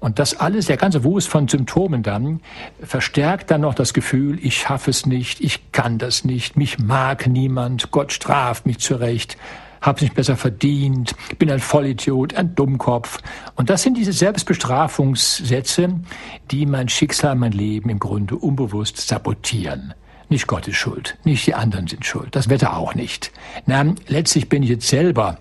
Und 0.00 0.20
das 0.20 0.38
alles, 0.38 0.66
der 0.66 0.76
ganze 0.76 1.02
Wust 1.02 1.28
von 1.28 1.48
Symptomen 1.48 2.02
dann, 2.02 2.40
verstärkt 2.80 3.50
dann 3.50 3.62
noch 3.62 3.74
das 3.74 3.94
Gefühl, 3.94 4.38
ich 4.40 4.58
schaffe 4.58 4.90
es 4.90 5.06
nicht, 5.06 5.40
ich 5.40 5.72
kann 5.72 5.98
das 5.98 6.24
nicht, 6.24 6.56
mich 6.56 6.78
mag 6.78 7.26
niemand, 7.26 7.90
Gott 7.90 8.12
straft 8.12 8.64
mich 8.64 8.78
zurecht, 8.78 9.36
hab's 9.80 10.02
nicht 10.02 10.14
besser 10.14 10.36
verdient, 10.36 11.14
bin 11.38 11.50
ein 11.50 11.60
Vollidiot, 11.60 12.34
ein 12.34 12.54
Dummkopf. 12.54 13.18
Und 13.56 13.70
das 13.70 13.82
sind 13.82 13.96
diese 13.96 14.12
Selbstbestrafungssätze, 14.12 16.00
die 16.50 16.66
mein 16.66 16.88
Schicksal, 16.88 17.34
mein 17.34 17.52
Leben 17.52 17.90
im 17.90 17.98
Grunde 17.98 18.36
unbewusst 18.36 18.96
sabotieren. 18.98 19.94
Nicht 20.30 20.46
Gott 20.46 20.68
ist 20.68 20.76
schuld, 20.76 21.16
nicht 21.24 21.46
die 21.46 21.54
anderen 21.54 21.86
sind 21.86 22.04
schuld, 22.04 22.36
das 22.36 22.50
Wetter 22.50 22.76
auch 22.76 22.94
nicht. 22.94 23.32
Na, 23.64 23.94
letztlich 24.08 24.48
bin 24.50 24.62
ich 24.62 24.68
jetzt 24.68 24.88
selber 24.88 25.38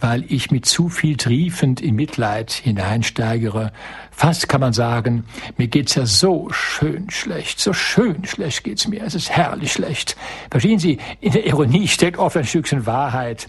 weil 0.00 0.24
ich 0.28 0.50
mit 0.50 0.66
zu 0.66 0.88
viel 0.88 1.16
triefend 1.16 1.80
in 1.80 1.94
Mitleid 1.94 2.50
hineinsteigere. 2.50 3.72
Fast 4.10 4.48
kann 4.48 4.60
man 4.60 4.72
sagen, 4.72 5.24
mir 5.56 5.68
geht's 5.68 5.94
ja 5.94 6.06
so 6.06 6.48
schön 6.50 7.10
schlecht, 7.10 7.60
so 7.60 7.72
schön 7.72 8.24
schlecht 8.24 8.64
geht's 8.64 8.88
mir, 8.88 9.02
es 9.04 9.14
ist 9.14 9.30
herrlich 9.30 9.72
schlecht. 9.72 10.16
Verstehen 10.50 10.78
Sie, 10.78 10.98
in 11.20 11.32
der 11.32 11.46
Ironie 11.46 11.88
steckt 11.88 12.18
oft 12.18 12.36
ein 12.36 12.44
Stückchen 12.44 12.86
Wahrheit. 12.86 13.48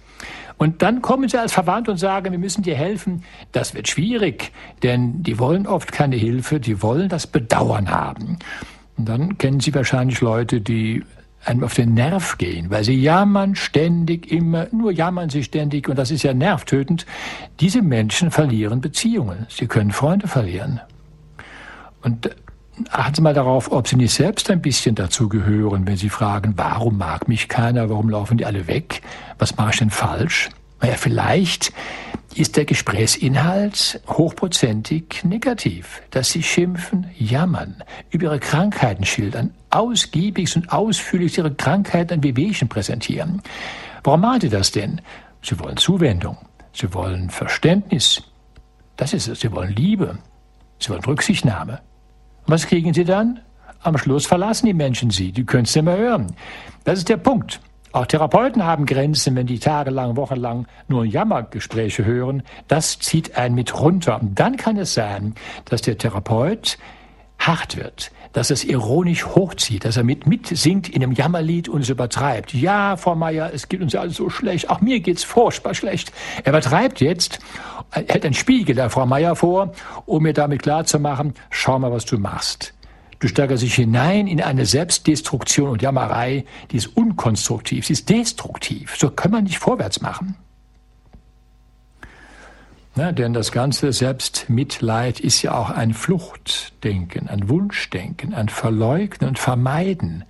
Und 0.57 0.83
dann 0.83 1.01
kommen 1.01 1.27
sie 1.27 1.39
als 1.39 1.53
Verwandt 1.53 1.89
und 1.89 1.97
sagen, 1.97 2.31
wir 2.31 2.37
müssen 2.37 2.61
dir 2.61 2.75
helfen. 2.75 3.23
Das 3.51 3.73
wird 3.73 3.87
schwierig, 3.87 4.51
denn 4.83 5.23
die 5.23 5.39
wollen 5.39 5.65
oft 5.65 5.91
keine 5.91 6.17
Hilfe, 6.17 6.59
die 6.59 6.83
wollen 6.83 7.09
das 7.09 7.25
Bedauern 7.25 7.89
haben. 7.89 8.37
Und 8.95 9.09
dann 9.09 9.39
kennen 9.39 9.59
Sie 9.59 9.73
wahrscheinlich 9.73 10.21
Leute, 10.21 10.61
die 10.61 11.03
einem 11.43 11.63
auf 11.63 11.73
den 11.73 11.93
Nerv 11.93 12.37
gehen, 12.37 12.69
weil 12.69 12.83
sie 12.83 12.93
jammern 12.93 13.55
ständig 13.55 14.31
immer, 14.31 14.67
nur 14.71 14.91
jammern 14.91 15.29
sie 15.29 15.43
ständig 15.43 15.89
und 15.89 15.97
das 15.97 16.11
ist 16.11 16.23
ja 16.23 16.33
nervtötend. 16.33 17.05
Diese 17.59 17.81
Menschen 17.81 18.31
verlieren 18.31 18.81
Beziehungen. 18.81 19.47
Sie 19.49 19.67
können 19.67 19.91
Freunde 19.91 20.27
verlieren. 20.27 20.81
Und 22.01 22.35
achten 22.89 23.15
Sie 23.15 23.21
mal 23.21 23.33
darauf, 23.33 23.71
ob 23.71 23.87
Sie 23.87 23.95
nicht 23.95 24.13
selbst 24.13 24.49
ein 24.49 24.61
bisschen 24.61 24.95
dazu 24.95 25.29
gehören, 25.29 25.85
wenn 25.85 25.97
Sie 25.97 26.09
fragen, 26.09 26.53
warum 26.57 26.97
mag 26.97 27.27
mich 27.27 27.47
keiner, 27.47 27.89
warum 27.89 28.09
laufen 28.09 28.37
die 28.37 28.45
alle 28.45 28.67
weg, 28.67 29.01
was 29.37 29.57
mache 29.57 29.71
ich 29.71 29.79
denn 29.79 29.89
falsch? 29.89 30.49
Naja, 30.81 30.95
vielleicht 30.95 31.71
ist 32.33 32.57
der 32.57 32.65
Gesprächsinhalt 32.65 34.01
hochprozentig 34.07 35.23
negativ, 35.23 36.01
dass 36.11 36.31
sie 36.31 36.43
schimpfen, 36.43 37.09
jammern, 37.17 37.83
über 38.09 38.25
ihre 38.25 38.39
Krankheiten 38.39 39.05
schildern, 39.05 39.53
ausgiebig 39.69 40.55
und 40.55 40.71
ausführlich 40.71 41.37
ihre 41.37 41.53
Krankheiten 41.53 42.15
an 42.15 42.23
Wehwehchen 42.23 42.69
präsentieren. 42.69 43.41
Warum 44.03 44.21
machen 44.21 44.41
sie 44.41 44.49
das 44.49 44.71
denn? 44.71 45.01
Sie 45.41 45.59
wollen 45.59 45.77
Zuwendung, 45.77 46.37
sie 46.73 46.93
wollen 46.93 47.29
Verständnis, 47.29 48.23
das 48.95 49.13
ist 49.13 49.27
es, 49.27 49.41
sie 49.41 49.51
wollen 49.51 49.75
Liebe, 49.75 50.17
sie 50.79 50.89
wollen 50.89 51.03
Rücksichtnahme. 51.03 51.81
Und 52.45 52.53
was 52.53 52.65
kriegen 52.65 52.93
sie 52.93 53.05
dann? 53.05 53.39
Am 53.83 53.97
Schluss 53.97 54.25
verlassen 54.25 54.67
die 54.67 54.73
Menschen 54.73 55.09
sie, 55.09 55.31
die 55.31 55.45
können 55.45 55.63
es 55.63 55.75
nicht 55.75 55.85
mehr 55.85 55.97
hören. 55.97 56.27
Das 56.83 56.99
ist 56.99 57.09
der 57.09 57.17
Punkt. 57.17 57.59
Auch 57.93 58.05
Therapeuten 58.05 58.63
haben 58.63 58.85
Grenzen, 58.85 59.35
wenn 59.35 59.47
die 59.47 59.59
tagelang, 59.59 60.15
wochenlang 60.15 60.67
nur 60.87 61.03
Jammergespräche 61.03 62.05
hören. 62.05 62.43
Das 62.67 62.99
zieht 62.99 63.37
einen 63.37 63.55
mit 63.55 63.79
runter. 63.79 64.21
Und 64.21 64.39
dann 64.39 64.55
kann 64.55 64.77
es 64.77 64.93
sein, 64.93 65.35
dass 65.65 65.81
der 65.81 65.97
Therapeut 65.97 66.77
hart 67.37 67.75
wird, 67.75 68.11
dass 68.33 68.51
es 68.51 68.63
ironisch 68.63 69.25
hochzieht, 69.25 69.83
dass 69.83 69.97
er 69.97 70.03
mit 70.03 70.27
mitsingt 70.27 70.87
in 70.87 71.03
einem 71.03 71.11
Jammerlied 71.11 71.67
und 71.67 71.81
es 71.81 71.89
übertreibt. 71.89 72.53
Ja, 72.53 72.95
Frau 72.97 73.15
Meier, 73.15 73.51
es 73.53 73.67
geht 73.67 73.81
uns 73.81 73.93
ja 73.93 74.01
alles 74.01 74.15
so 74.15 74.29
schlecht. 74.29 74.69
Auch 74.69 74.79
mir 74.79 74.99
geht's 74.99 75.23
furchtbar 75.23 75.73
schlecht. 75.73 76.13
Er 76.43 76.51
übertreibt 76.51 77.01
jetzt, 77.01 77.39
er 77.91 78.05
hält 78.07 78.25
einen 78.25 78.35
Spiegel 78.35 78.75
der 78.75 78.89
Frau 78.89 79.05
Meier 79.05 79.35
vor, 79.35 79.73
um 80.05 80.23
mir 80.23 80.33
damit 80.33 80.61
klarzumachen, 80.61 81.33
schau 81.49 81.79
mal, 81.79 81.91
was 81.91 82.05
du 82.05 82.17
machst. 82.17 82.73
Du 83.21 83.27
steigerst 83.27 83.61
dich 83.61 83.75
hinein 83.75 84.25
in 84.25 84.41
eine 84.41 84.65
Selbstdestruktion 84.65 85.69
und 85.69 85.83
Jammerei, 85.83 86.43
die 86.71 86.77
ist 86.77 86.87
unkonstruktiv, 86.87 87.85
sie 87.85 87.93
ist 87.93 88.09
destruktiv. 88.09 88.95
So 88.97 89.11
kann 89.11 89.29
man 89.29 89.43
nicht 89.43 89.59
vorwärts 89.59 90.01
machen. 90.01 90.35
Na, 92.95 93.11
denn 93.11 93.33
das 93.33 93.51
ganze 93.51 93.93
Selbstmitleid 93.93 95.19
ist 95.19 95.43
ja 95.43 95.53
auch 95.53 95.69
ein 95.69 95.93
Fluchtdenken, 95.93 97.29
ein 97.29 97.47
Wunschdenken, 97.47 98.33
ein 98.33 98.49
Verleugnen 98.49 99.29
und 99.29 99.39
Vermeiden. 99.39 100.25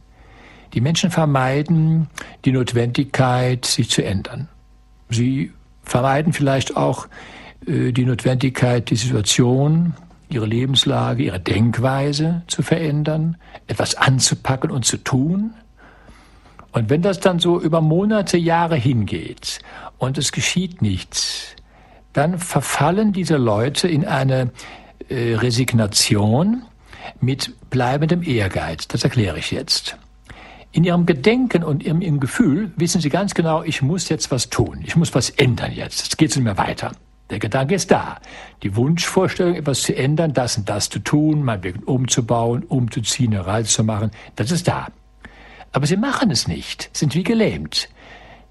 Die 0.73 0.81
Menschen 0.81 1.11
vermeiden 1.11 2.07
die 2.43 2.51
Notwendigkeit, 2.51 3.65
sich 3.65 3.89
zu 3.89 4.03
ändern. 4.03 4.49
Sie 5.09 5.53
vermeiden 5.83 6.33
vielleicht 6.33 6.75
auch 6.75 7.07
äh, 7.65 7.93
die 7.93 8.05
Notwendigkeit, 8.05 8.89
die 8.89 8.97
Situation 8.97 9.93
ihre 10.33 10.45
Lebenslage, 10.45 11.23
ihre 11.23 11.39
Denkweise 11.39 12.43
zu 12.47 12.63
verändern, 12.63 13.37
etwas 13.67 13.95
anzupacken 13.95 14.71
und 14.71 14.85
zu 14.85 14.97
tun. 14.97 15.53
Und 16.71 16.89
wenn 16.89 17.01
das 17.01 17.19
dann 17.19 17.39
so 17.39 17.59
über 17.59 17.81
Monate, 17.81 18.37
Jahre 18.37 18.75
hingeht 18.75 19.59
und 19.97 20.17
es 20.17 20.31
geschieht 20.31 20.81
nichts, 20.81 21.55
dann 22.13 22.39
verfallen 22.39 23.13
diese 23.13 23.37
Leute 23.37 23.87
in 23.87 24.05
eine 24.05 24.51
äh, 25.09 25.35
Resignation 25.35 26.63
mit 27.19 27.53
bleibendem 27.69 28.23
Ehrgeiz. 28.23 28.87
Das 28.87 29.03
erkläre 29.03 29.39
ich 29.39 29.51
jetzt. 29.51 29.97
In 30.71 30.83
ihrem 30.85 31.05
Gedenken 31.05 31.63
und 31.63 31.83
in 31.83 32.01
ihrem 32.01 32.19
Gefühl 32.19 32.71
wissen 32.77 33.01
sie 33.01 33.09
ganz 33.09 33.33
genau, 33.33 33.63
ich 33.63 33.81
muss 33.81 34.07
jetzt 34.07 34.31
was 34.31 34.49
tun, 34.49 34.79
ich 34.85 34.95
muss 34.95 35.13
was 35.13 35.29
ändern 35.29 35.73
jetzt, 35.73 36.07
es 36.07 36.17
geht 36.17 36.33
nicht 36.33 36.43
mehr 36.43 36.57
weiter. 36.57 36.93
Der 37.31 37.39
Gedanke 37.39 37.75
ist 37.75 37.89
da. 37.89 38.17
Die 38.61 38.75
Wunschvorstellung, 38.75 39.55
etwas 39.55 39.83
zu 39.83 39.95
ändern, 39.95 40.33
das 40.33 40.57
und 40.57 40.67
das 40.67 40.89
zu 40.89 40.99
tun, 40.99 41.43
mal 41.43 41.63
wirklich 41.63 41.87
umzubauen, 41.87 42.63
umzuziehen, 42.63 43.33
eine 43.33 43.47
Reise 43.47 43.69
zu 43.69 43.83
machen, 43.85 44.11
das 44.35 44.51
ist 44.51 44.67
da. 44.67 44.89
Aber 45.71 45.87
sie 45.87 45.95
machen 45.95 46.29
es 46.29 46.49
nicht, 46.49 46.89
sind 46.91 47.15
wie 47.15 47.23
gelähmt. 47.23 47.87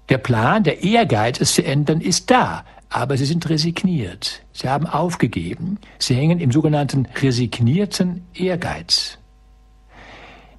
Der 0.09 0.17
Plan, 0.17 0.63
der 0.63 0.83
Ehrgeiz, 0.83 1.39
es 1.39 1.53
zu 1.53 1.63
ändern, 1.63 2.01
ist 2.01 2.31
da, 2.31 2.65
aber 2.89 3.17
sie 3.17 3.25
sind 3.25 3.47
resigniert. 3.49 4.41
Sie 4.51 4.67
haben 4.67 4.87
aufgegeben. 4.87 5.77
Sie 5.99 6.15
hängen 6.15 6.39
im 6.39 6.51
sogenannten 6.51 7.07
resignierten 7.21 8.25
Ehrgeiz. 8.33 9.19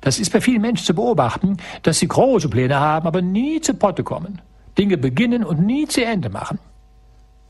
Das 0.00 0.20
ist 0.20 0.32
bei 0.32 0.40
vielen 0.40 0.62
Menschen 0.62 0.86
zu 0.86 0.94
beobachten, 0.94 1.56
dass 1.82 1.98
sie 1.98 2.08
große 2.08 2.48
Pläne 2.48 2.78
haben, 2.78 3.08
aber 3.08 3.20
nie 3.20 3.60
zu 3.60 3.74
Potte 3.74 4.04
kommen. 4.04 4.40
Dinge 4.78 4.96
beginnen 4.96 5.42
und 5.42 5.66
nie 5.66 5.88
zu 5.88 6.04
Ende 6.04 6.30
machen. 6.30 6.60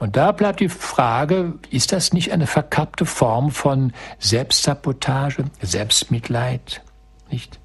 Und 0.02 0.16
da 0.16 0.32
bleibt 0.32 0.58
die 0.58 0.68
Frage, 0.68 1.60
ist 1.70 1.92
das 1.92 2.12
nicht 2.12 2.32
eine 2.32 2.48
verkappte 2.48 3.06
Form 3.06 3.52
von 3.52 3.92
Selbstsabotage, 4.18 5.44
Selbstmitleid? 5.60 6.82
Nicht? 7.30 7.60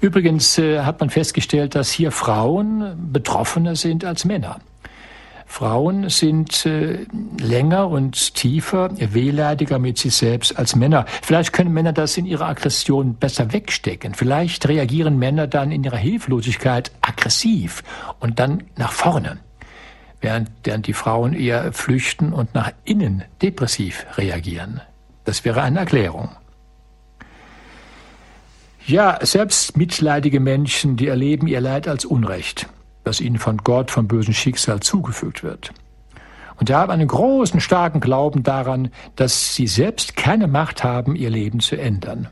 Übrigens 0.00 0.56
äh, 0.56 0.80
hat 0.80 1.00
man 1.00 1.10
festgestellt, 1.10 1.74
dass 1.74 1.90
hier 1.90 2.12
Frauen 2.12 3.10
betroffener 3.12 3.76
sind 3.76 4.06
als 4.06 4.24
Männer. 4.24 4.58
Frauen 5.44 6.08
sind 6.08 6.64
äh, 6.64 7.04
länger 7.38 7.88
und 7.88 8.34
tiefer, 8.34 8.88
wehleidiger 8.96 9.78
mit 9.78 9.98
sich 9.98 10.16
selbst 10.16 10.58
als 10.58 10.76
Männer. 10.76 11.04
Vielleicht 11.20 11.52
können 11.52 11.74
Männer 11.74 11.92
das 11.92 12.16
in 12.16 12.24
ihrer 12.24 12.46
Aggression 12.46 13.16
besser 13.16 13.52
wegstecken. 13.52 14.14
Vielleicht 14.14 14.66
reagieren 14.66 15.18
Männer 15.18 15.46
dann 15.46 15.70
in 15.72 15.84
ihrer 15.84 15.98
Hilflosigkeit 15.98 16.90
aggressiv 17.02 17.84
und 18.18 18.38
dann 18.38 18.62
nach 18.76 18.92
vorne 18.92 19.40
während, 20.20 20.50
während 20.64 20.86
die 20.86 20.92
Frauen 20.92 21.32
eher 21.32 21.72
flüchten 21.72 22.32
und 22.32 22.54
nach 22.54 22.72
innen 22.84 23.24
depressiv 23.42 24.06
reagieren. 24.16 24.80
Das 25.24 25.44
wäre 25.44 25.62
eine 25.62 25.80
Erklärung. 25.80 26.30
Ja, 28.86 29.18
selbst 29.20 29.76
mitleidige 29.76 30.38
Menschen, 30.38 30.96
die 30.96 31.08
erleben 31.08 31.48
ihr 31.48 31.60
Leid 31.60 31.88
als 31.88 32.04
Unrecht, 32.04 32.68
das 33.02 33.20
ihnen 33.20 33.38
von 33.38 33.58
Gott, 33.58 33.90
vom 33.90 34.06
bösen 34.06 34.32
Schicksal 34.32 34.78
zugefügt 34.80 35.42
wird. 35.42 35.72
Und 36.58 36.68
sie 36.68 36.74
haben 36.74 36.92
einen 36.92 37.08
großen, 37.08 37.60
starken 37.60 38.00
Glauben 38.00 38.42
daran, 38.42 38.90
dass 39.16 39.54
sie 39.54 39.66
selbst 39.66 40.16
keine 40.16 40.46
Macht 40.46 40.84
haben, 40.84 41.16
ihr 41.16 41.30
Leben 41.30 41.60
zu 41.60 41.76
ändern. 41.76 42.28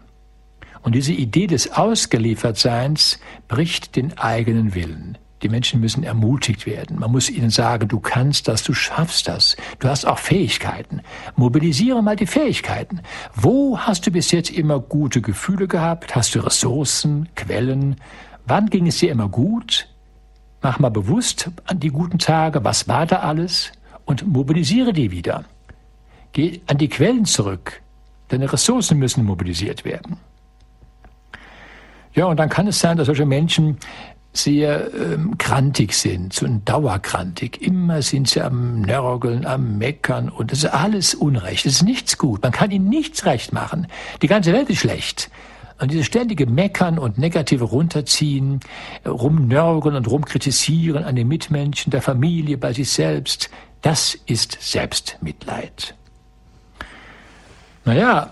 Und 0.83 0.95
diese 0.95 1.13
Idee 1.13 1.47
des 1.47 1.73
Ausgeliefertseins 1.73 3.19
bricht 3.49 3.97
den 3.97 4.17
eigenen 4.19 4.75
Willen. 4.75 5.19
Die 5.45 5.49
Menschen 5.49 5.81
müssen 5.81 6.03
ermutigt 6.03 6.67
werden. 6.67 6.99
Man 6.99 7.13
muss 7.13 7.31
ihnen 7.31 7.51
sagen, 7.51 7.87
du 7.87 8.01
kannst 8.01 8.49
das, 8.49 8.65
du 8.65 8.75
schaffst 8.75 9.29
das. 9.29 9.57
Du 9.79 9.89
hast 9.89 10.07
auch 10.07 10.19
Fähigkeiten. 10.19 11.03
Mobilisiere 11.37 12.03
mal 12.03 12.17
die 12.17 12.27
Fähigkeiten. 12.27 13.01
Wo 13.35 13.79
hast 13.79 14.07
du 14.07 14.11
bis 14.11 14.33
jetzt 14.33 14.51
immer 14.51 14.81
gute 14.81 15.21
Gefühle 15.21 15.69
gehabt? 15.69 16.17
Hast 16.17 16.35
du 16.35 16.41
Ressourcen, 16.41 17.29
Quellen? 17.37 17.97
Wann 18.47 18.71
ging 18.71 18.89
es 18.89 18.99
dir 18.99 19.13
immer 19.13 19.29
gut? 19.29 19.87
Mach 20.63 20.81
mal 20.81 20.91
bewusst 20.91 21.51
an 21.67 21.79
die 21.79 21.91
guten 21.91 22.19
Tage, 22.19 22.65
was 22.65 22.89
war 22.89 23.07
da 23.07 23.21
alles? 23.21 23.71
Und 24.05 24.27
mobilisiere 24.27 24.93
die 24.93 25.13
wieder. 25.13 25.45
Geh 26.33 26.61
an 26.67 26.79
die 26.79 26.89
Quellen 26.89 27.25
zurück 27.25 27.81
Deine 28.29 28.53
Ressourcen 28.53 28.99
müssen 28.99 29.25
mobilisiert 29.25 29.85
werden. 29.85 30.17
Ja, 32.15 32.27
und 32.27 32.39
dann 32.39 32.49
kann 32.49 32.67
es 32.67 32.79
sein, 32.79 32.97
dass 32.97 33.07
solche 33.07 33.27
Menschen 33.27 33.77
sehr 34.35 34.93
ähm, 34.93 35.39
krantig 35.39 35.95
sind, 35.95 36.33
so 36.33 36.45
ein 36.45 36.65
Dauerkrantig. 36.65 37.63
Immer 37.63 38.03
sind 38.03 38.29
sie 38.29 38.43
am 38.43 38.81
Nörgeln, 38.83 39.47
am 39.47 39.79
Meckern 39.79 40.29
und 40.29 40.51
das 40.51 40.59
ist 40.59 40.67
alles 40.67 41.15
Unrecht. 41.15 41.65
Das 41.65 41.75
ist 41.75 41.83
nichts 41.83 42.19
gut. 42.19 42.43
Man 42.43 42.53
kann 42.53 42.71
ihnen 42.71 42.89
nichts 42.89 43.25
recht 43.25 43.53
machen. 43.53 43.87
Die 44.23 44.27
ganze 44.27 44.53
Welt 44.53 44.69
ist 44.69 44.81
schlecht. 44.81 45.31
Und 45.79 45.91
dieses 45.91 46.07
ständige 46.07 46.47
Meckern 46.47 46.99
und 46.99 47.19
negative 47.19 47.65
Runterziehen, 47.65 48.61
rumnörgeln 49.07 49.97
und 49.97 50.09
rumkritisieren 50.09 51.05
an 51.05 51.17
den 51.17 51.29
Mitmenschen, 51.29 51.91
der 51.91 52.03
Familie, 52.03 52.59
bei 52.59 52.73
sich 52.73 52.91
selbst, 52.91 53.51
das 53.83 54.19
ist 54.27 54.57
Selbstmitleid. 54.61 55.95
Naja, 57.85 58.31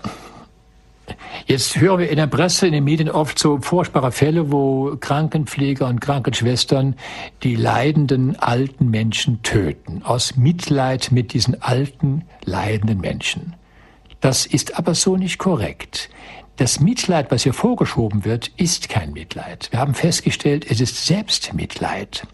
Jetzt 1.45 1.79
hören 1.79 1.99
wir 1.99 2.09
in 2.09 2.17
der 2.17 2.27
Presse, 2.27 2.67
in 2.67 2.73
den 2.73 2.83
Medien 2.83 3.09
oft 3.09 3.37
so 3.39 3.59
furchtbare 3.59 4.11
Fälle, 4.11 4.51
wo 4.51 4.95
Krankenpfleger 4.99 5.87
und 5.87 6.01
Krankenschwestern 6.01 6.95
die 7.43 7.55
leidenden 7.55 8.37
alten 8.37 8.89
Menschen 8.89 9.41
töten, 9.43 10.01
aus 10.03 10.35
Mitleid 10.35 11.11
mit 11.11 11.33
diesen 11.33 11.61
alten, 11.61 12.23
leidenden 12.45 12.99
Menschen. 12.99 13.55
Das 14.21 14.45
ist 14.45 14.77
aber 14.77 14.95
so 14.95 15.17
nicht 15.17 15.37
korrekt. 15.37 16.09
Das 16.57 16.79
Mitleid, 16.79 17.31
was 17.31 17.43
hier 17.43 17.53
vorgeschoben 17.53 18.25
wird, 18.25 18.51
ist 18.57 18.87
kein 18.87 19.11
Mitleid. 19.11 19.69
Wir 19.71 19.79
haben 19.79 19.95
festgestellt, 19.95 20.65
es 20.69 20.79
ist 20.81 21.05
Selbstmitleid. 21.05 22.27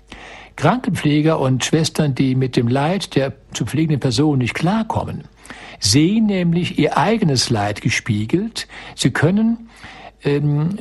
Krankenpfleger 0.58 1.40
und 1.40 1.64
Schwestern, 1.64 2.16
die 2.16 2.36
mit 2.36 2.58
dem 2.58 2.68
Leid 2.68 3.16
der 3.16 3.34
zu 3.54 3.66
pflegenden 3.66 4.02
Person 4.02 4.40
nicht 4.40 4.56
klarkommen, 4.56 5.24
sehen 5.80 6.26
nämlich 6.26 6.78
ihr 6.78 6.98
eigenes 6.98 7.50
Leid 7.50 7.82
gespiegelt. 7.82 8.68
Sie 8.96 9.12
können 9.12 9.70
ähm, 10.24 10.80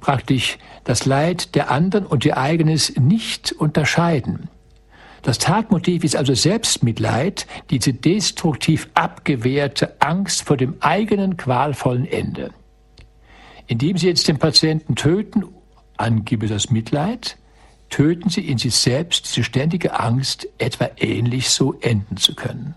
praktisch 0.00 0.58
das 0.84 1.06
Leid 1.06 1.54
der 1.54 1.70
anderen 1.70 2.06
und 2.06 2.24
ihr 2.24 2.36
eigenes 2.36 2.96
nicht 2.96 3.52
unterscheiden. 3.52 4.48
Das 5.22 5.38
Tatmotiv 5.38 6.04
ist 6.04 6.16
also 6.16 6.34
Selbstmitleid, 6.34 7.46
diese 7.70 7.92
destruktiv 7.92 8.88
abgewehrte 8.94 10.00
Angst 10.00 10.44
vor 10.44 10.56
dem 10.56 10.76
eigenen 10.80 11.36
qualvollen 11.36 12.06
Ende. 12.06 12.50
Indem 13.66 13.98
Sie 13.98 14.06
jetzt 14.06 14.28
den 14.28 14.38
Patienten 14.38 14.94
töten, 14.94 15.44
angeblich 15.96 16.50
das 16.50 16.70
Mitleid, 16.70 17.36
töten 17.90 18.30
Sie 18.30 18.42
in 18.42 18.58
sich 18.58 18.74
selbst 18.74 19.26
diese 19.26 19.44
ständige 19.44 19.98
Angst, 19.98 20.48
etwa 20.58 20.88
ähnlich 20.96 21.50
so 21.50 21.74
enden 21.80 22.16
zu 22.16 22.34
können. 22.34 22.74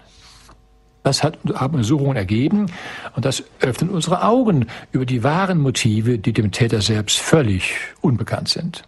Das 1.04 1.24
hat 1.24 1.40
haben 1.56 1.76
Untersuchungen 1.76 2.16
ergeben 2.16 2.68
und 3.16 3.26
das 3.26 3.44
öffnet 3.60 3.92
unsere 3.92 4.24
Augen 4.24 4.68
über 4.92 5.06
die 5.06 5.24
wahren 5.24 5.60
Motive, 5.60 6.20
die 6.20 6.34
dem 6.34 6.52
Täter 6.52 6.82
selbst 6.82 7.18
völlig 7.18 7.74
unbekannt 8.02 8.50
sind. 8.50 8.84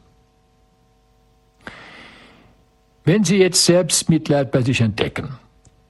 Wenn 3.04 3.24
Sie 3.24 3.38
jetzt 3.38 3.66
Selbstmitleid 3.66 4.52
bei 4.52 4.62
sich 4.62 4.80
entdecken, 4.80 5.38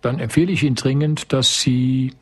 dann 0.01 0.19
empfehle 0.19 0.51
ich 0.51 0.63
Ihnen 0.63 0.75
dringend, 0.75 1.31
dass 1.33 1.59
Sie 1.59 2.13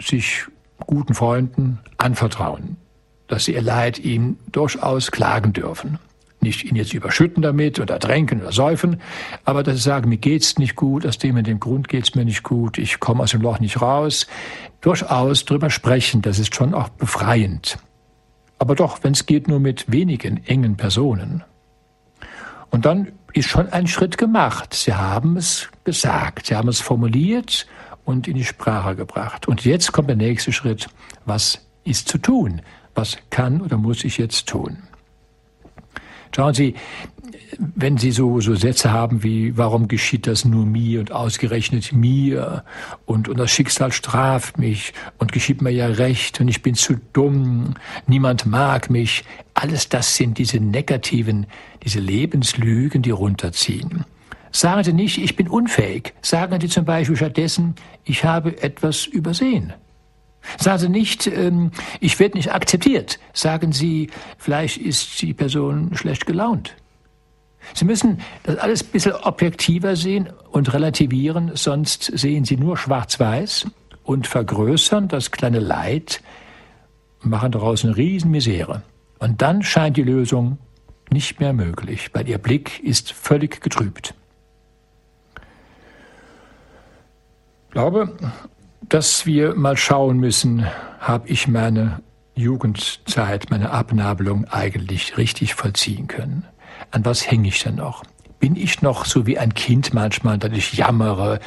sich 0.00 0.44
guten 0.78 1.14
Freunden 1.14 1.80
anvertrauen, 1.96 2.76
dass 3.26 3.46
Sie 3.46 3.54
Ihr 3.54 3.62
Leid 3.62 3.98
ihnen 3.98 4.38
durchaus 4.52 5.10
klagen 5.10 5.52
dürfen 5.52 5.98
nicht 6.44 6.64
ihn 6.64 6.76
jetzt 6.76 6.94
überschütten 6.94 7.42
damit 7.42 7.80
oder 7.80 7.98
tränken 7.98 8.40
oder 8.40 8.52
säufen, 8.52 9.00
aber 9.44 9.64
dass 9.64 9.74
sie 9.74 9.82
sagen, 9.82 10.08
mir 10.08 10.18
geht's 10.18 10.58
nicht 10.58 10.76
gut, 10.76 11.04
aus 11.04 11.18
dem 11.18 11.36
und 11.36 11.46
dem 11.46 11.58
Grund 11.58 11.88
geht's 11.88 12.14
mir 12.14 12.24
nicht 12.24 12.44
gut, 12.44 12.78
ich 12.78 13.00
komme 13.00 13.24
aus 13.24 13.32
dem 13.32 13.42
Loch 13.42 13.58
nicht 13.58 13.82
raus. 13.82 14.28
Durchaus 14.80 15.44
drüber 15.44 15.70
sprechen, 15.70 16.22
das 16.22 16.38
ist 16.38 16.54
schon 16.54 16.74
auch 16.74 16.88
befreiend. 16.90 17.78
Aber 18.58 18.76
doch, 18.76 19.02
wenn 19.02 19.12
es 19.12 19.26
geht, 19.26 19.48
nur 19.48 19.58
mit 19.58 19.90
wenigen 19.90 20.46
engen 20.46 20.76
Personen. 20.76 21.42
Und 22.70 22.86
dann 22.86 23.12
ist 23.32 23.48
schon 23.48 23.68
ein 23.70 23.86
Schritt 23.86 24.16
gemacht. 24.16 24.74
Sie 24.74 24.94
haben 24.94 25.36
es 25.36 25.68
gesagt, 25.84 26.46
sie 26.46 26.56
haben 26.56 26.68
es 26.68 26.80
formuliert 26.80 27.66
und 28.04 28.28
in 28.28 28.36
die 28.36 28.44
Sprache 28.44 28.96
gebracht. 28.96 29.48
Und 29.48 29.64
jetzt 29.64 29.92
kommt 29.92 30.08
der 30.08 30.16
nächste 30.16 30.52
Schritt. 30.52 30.88
Was 31.24 31.60
ist 31.84 32.08
zu 32.08 32.18
tun? 32.18 32.62
Was 32.94 33.18
kann 33.30 33.60
oder 33.60 33.76
muss 33.76 34.04
ich 34.04 34.18
jetzt 34.18 34.48
tun? 34.48 34.78
Schauen 36.34 36.54
Sie, 36.54 36.74
wenn 37.58 37.96
Sie 37.96 38.10
so, 38.10 38.40
so 38.40 38.56
Sätze 38.56 38.92
haben 38.92 39.22
wie, 39.22 39.56
warum 39.56 39.86
geschieht 39.86 40.26
das 40.26 40.44
nur 40.44 40.66
mir 40.66 40.98
und 40.98 41.12
ausgerechnet 41.12 41.92
mir 41.92 42.64
und, 43.06 43.28
und 43.28 43.38
das 43.38 43.52
Schicksal 43.52 43.92
straft 43.92 44.58
mich 44.58 44.92
und 45.18 45.30
geschieht 45.30 45.62
mir 45.62 45.70
ja 45.70 45.86
recht 45.86 46.40
und 46.40 46.48
ich 46.48 46.62
bin 46.62 46.74
zu 46.74 46.96
dumm, 47.12 47.74
niemand 48.08 48.46
mag 48.46 48.90
mich, 48.90 49.24
alles 49.54 49.88
das 49.88 50.16
sind 50.16 50.38
diese 50.38 50.58
negativen, 50.58 51.46
diese 51.84 52.00
Lebenslügen, 52.00 53.02
die 53.02 53.10
runterziehen. 53.10 54.04
Sagen 54.50 54.82
Sie 54.82 54.92
nicht, 54.92 55.18
ich 55.18 55.36
bin 55.36 55.48
unfähig. 55.48 56.14
Sagen 56.22 56.60
Sie 56.60 56.68
zum 56.68 56.84
Beispiel 56.84 57.16
stattdessen, 57.16 57.74
ich 58.04 58.24
habe 58.24 58.60
etwas 58.62 59.06
übersehen. 59.06 59.72
Sagen 60.58 60.78
Sie 60.78 60.88
nicht, 60.88 61.26
ähm, 61.26 61.70
ich 62.00 62.18
werde 62.20 62.36
nicht 62.36 62.52
akzeptiert. 62.52 63.18
Sagen 63.32 63.72
Sie, 63.72 64.10
vielleicht 64.38 64.78
ist 64.78 65.20
die 65.22 65.34
Person 65.34 65.90
schlecht 65.94 66.26
gelaunt. 66.26 66.74
Sie 67.72 67.84
müssen 67.84 68.20
das 68.42 68.58
alles 68.58 68.82
ein 68.82 68.90
bisschen 68.90 69.12
objektiver 69.12 69.96
sehen 69.96 70.28
und 70.50 70.72
relativieren, 70.74 71.52
sonst 71.54 72.04
sehen 72.04 72.44
Sie 72.44 72.56
nur 72.56 72.76
schwarz-weiß 72.76 73.66
und 74.02 74.26
vergrößern 74.26 75.08
das 75.08 75.30
kleine 75.30 75.60
Leid, 75.60 76.20
machen 77.22 77.52
daraus 77.52 77.84
eine 77.84 77.96
Riesenmisere. 77.96 78.82
Und 79.18 79.40
dann 79.40 79.62
scheint 79.62 79.96
die 79.96 80.02
Lösung 80.02 80.58
nicht 81.10 81.40
mehr 81.40 81.52
möglich, 81.52 82.10
weil 82.12 82.28
Ihr 82.28 82.38
Blick 82.38 82.80
ist 82.82 83.12
völlig 83.12 83.60
getrübt. 83.60 84.14
Ich 87.66 87.72
glaube, 87.72 88.14
dass 88.88 89.26
wir 89.26 89.54
mal 89.54 89.76
schauen 89.76 90.18
müssen, 90.18 90.66
habe 91.00 91.28
ich 91.28 91.48
meine 91.48 92.00
Jugendzeit, 92.34 93.50
meine 93.50 93.70
Abnabelung 93.70 94.46
eigentlich 94.46 95.16
richtig 95.16 95.54
vollziehen 95.54 96.06
können? 96.06 96.44
An 96.90 97.04
was 97.04 97.30
hänge 97.30 97.48
ich 97.48 97.62
denn 97.62 97.76
noch? 97.76 98.02
Bin 98.40 98.56
ich 98.56 98.82
noch 98.82 99.06
so 99.06 99.26
wie 99.26 99.38
ein 99.38 99.54
Kind 99.54 99.94
manchmal, 99.94 100.38
dass 100.38 100.52
ich 100.52 100.74
jammere, 100.74 101.38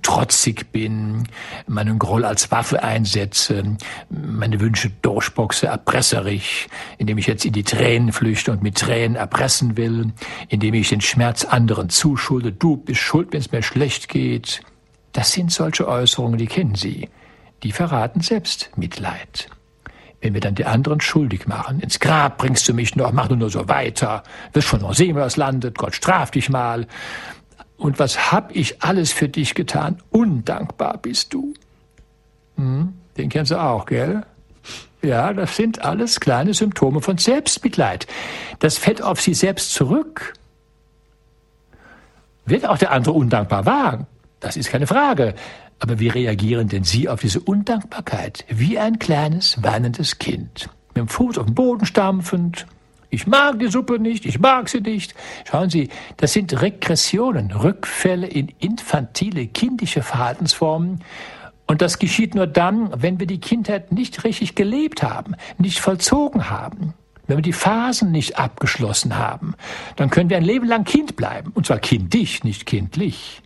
trotzig 0.00 0.72
bin, 0.72 1.24
meinen 1.66 1.98
Groll 1.98 2.24
als 2.24 2.50
Waffe 2.50 2.82
einsetze, 2.82 3.76
meine 4.08 4.60
Wünsche 4.60 4.90
durchboxe, 5.02 5.66
erpresserig, 5.66 6.68
indem 6.96 7.18
ich 7.18 7.26
jetzt 7.26 7.44
in 7.44 7.52
die 7.52 7.64
Tränen 7.64 8.12
flüchte 8.12 8.52
und 8.52 8.62
mit 8.62 8.78
Tränen 8.78 9.16
erpressen 9.16 9.76
will, 9.76 10.12
indem 10.48 10.72
ich 10.72 10.88
den 10.88 11.02
Schmerz 11.02 11.44
anderen 11.44 11.90
zuschulde, 11.90 12.50
du 12.52 12.76
bist 12.76 13.00
schuld, 13.00 13.32
wenn 13.32 13.40
es 13.40 13.52
mir 13.52 13.62
schlecht 13.62 14.08
geht, 14.08 14.62
das 15.16 15.32
sind 15.32 15.50
solche 15.50 15.88
Äußerungen, 15.88 16.36
die 16.36 16.46
kennen 16.46 16.74
Sie. 16.74 17.08
Die 17.62 17.72
verraten 17.72 18.20
Selbstmitleid. 18.20 19.48
Wenn 20.20 20.34
wir 20.34 20.42
dann 20.42 20.54
die 20.54 20.66
anderen 20.66 21.00
schuldig 21.00 21.46
machen, 21.46 21.80
ins 21.80 22.00
Grab 22.00 22.36
bringst 22.36 22.68
du 22.68 22.74
mich 22.74 22.96
noch, 22.96 23.12
mach 23.12 23.28
du 23.28 23.34
nur 23.34 23.48
so 23.48 23.66
weiter, 23.66 24.24
wirst 24.52 24.68
schon 24.68 24.82
noch 24.82 24.92
sehen, 24.92 25.16
was 25.16 25.38
landet, 25.38 25.78
Gott 25.78 25.94
straft 25.94 26.34
dich 26.34 26.50
mal. 26.50 26.86
Und 27.78 27.98
was 27.98 28.30
hab 28.30 28.54
ich 28.54 28.82
alles 28.82 29.10
für 29.10 29.30
dich 29.30 29.54
getan? 29.54 30.02
Undankbar 30.10 30.98
bist 30.98 31.32
du. 31.32 31.54
Hm, 32.56 32.92
den 33.16 33.30
kennst 33.30 33.52
du 33.52 33.56
auch, 33.56 33.86
gell? 33.86 34.22
Ja, 35.00 35.32
das 35.32 35.56
sind 35.56 35.82
alles 35.82 36.20
kleine 36.20 36.52
Symptome 36.52 37.00
von 37.00 37.16
Selbstmitleid. 37.16 38.06
Das 38.58 38.76
fällt 38.76 39.00
auf 39.00 39.22
sie 39.22 39.32
selbst 39.32 39.72
zurück. 39.72 40.34
Wird 42.44 42.68
auch 42.68 42.76
der 42.76 42.92
andere 42.92 43.14
undankbar 43.14 43.64
wagen? 43.64 44.06
Das 44.46 44.56
ist 44.56 44.70
keine 44.70 44.86
Frage. 44.86 45.34
Aber 45.80 45.98
wie 45.98 46.06
reagieren 46.06 46.68
denn 46.68 46.84
Sie 46.84 47.08
auf 47.08 47.20
diese 47.20 47.40
Undankbarkeit? 47.40 48.44
Wie 48.48 48.78
ein 48.78 49.00
kleines, 49.00 49.60
weinendes 49.60 50.18
Kind. 50.18 50.70
Mit 50.90 50.98
dem 50.98 51.08
Fuß 51.08 51.38
auf 51.38 51.46
den 51.46 51.56
Boden 51.56 51.84
stampfend. 51.84 52.64
Ich 53.10 53.26
mag 53.26 53.58
die 53.58 53.66
Suppe 53.66 53.98
nicht, 53.98 54.24
ich 54.24 54.38
mag 54.38 54.68
sie 54.68 54.80
nicht. 54.80 55.16
Schauen 55.50 55.68
Sie, 55.68 55.88
das 56.16 56.32
sind 56.32 56.62
Regressionen, 56.62 57.50
Rückfälle 57.50 58.28
in 58.28 58.52
infantile, 58.60 59.48
kindische 59.48 60.02
Verhaltensformen. 60.02 61.02
Und 61.66 61.82
das 61.82 61.98
geschieht 61.98 62.36
nur 62.36 62.46
dann, 62.46 62.90
wenn 63.02 63.18
wir 63.18 63.26
die 63.26 63.40
Kindheit 63.40 63.90
nicht 63.90 64.22
richtig 64.22 64.54
gelebt 64.54 65.02
haben, 65.02 65.34
nicht 65.58 65.80
vollzogen 65.80 66.50
haben. 66.50 66.94
Wenn 67.26 67.38
wir 67.38 67.42
die 67.42 67.52
Phasen 67.52 68.12
nicht 68.12 68.38
abgeschlossen 68.38 69.18
haben, 69.18 69.54
dann 69.96 70.08
können 70.08 70.30
wir 70.30 70.36
ein 70.36 70.44
Leben 70.44 70.68
lang 70.68 70.84
Kind 70.84 71.16
bleiben. 71.16 71.50
Und 71.52 71.66
zwar 71.66 71.80
kindisch, 71.80 72.44
nicht 72.44 72.64
kindlich. 72.64 73.42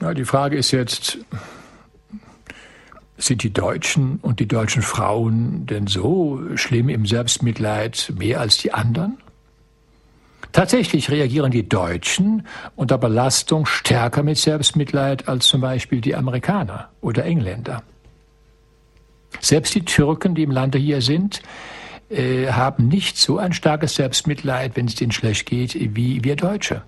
Ja, 0.00 0.14
die 0.14 0.24
Frage 0.24 0.56
ist 0.56 0.70
jetzt, 0.70 1.18
sind 3.16 3.42
die 3.42 3.52
Deutschen 3.52 4.18
und 4.22 4.38
die 4.38 4.46
deutschen 4.46 4.82
Frauen 4.82 5.66
denn 5.66 5.88
so 5.88 6.40
schlimm 6.54 6.88
im 6.88 7.04
Selbstmitleid 7.04 8.12
mehr 8.16 8.40
als 8.40 8.58
die 8.58 8.72
anderen? 8.72 9.18
Tatsächlich 10.52 11.10
reagieren 11.10 11.50
die 11.50 11.68
Deutschen 11.68 12.46
unter 12.76 12.96
Belastung 12.96 13.66
stärker 13.66 14.22
mit 14.22 14.38
Selbstmitleid 14.38 15.28
als 15.28 15.46
zum 15.46 15.60
Beispiel 15.60 16.00
die 16.00 16.14
Amerikaner 16.14 16.90
oder 17.00 17.24
Engländer. 17.24 17.82
Selbst 19.40 19.74
die 19.74 19.84
Türken, 19.84 20.34
die 20.34 20.44
im 20.44 20.50
Lande 20.50 20.78
hier 20.78 21.02
sind, 21.02 21.42
äh, 22.08 22.46
haben 22.50 22.88
nicht 22.88 23.18
so 23.18 23.36
ein 23.38 23.52
starkes 23.52 23.96
Selbstmitleid, 23.96 24.76
wenn 24.76 24.86
es 24.86 24.94
denen 24.94 25.12
schlecht 25.12 25.46
geht, 25.46 25.74
wie 25.96 26.24
wir 26.24 26.36
Deutsche. 26.36 26.82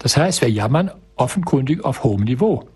Das 0.00 0.16
heißt, 0.16 0.40
wir 0.40 0.50
jammern 0.50 0.90
offenkundig 1.16 1.84
auf 1.84 2.04
hohem 2.04 2.24
Niveau. 2.24 2.68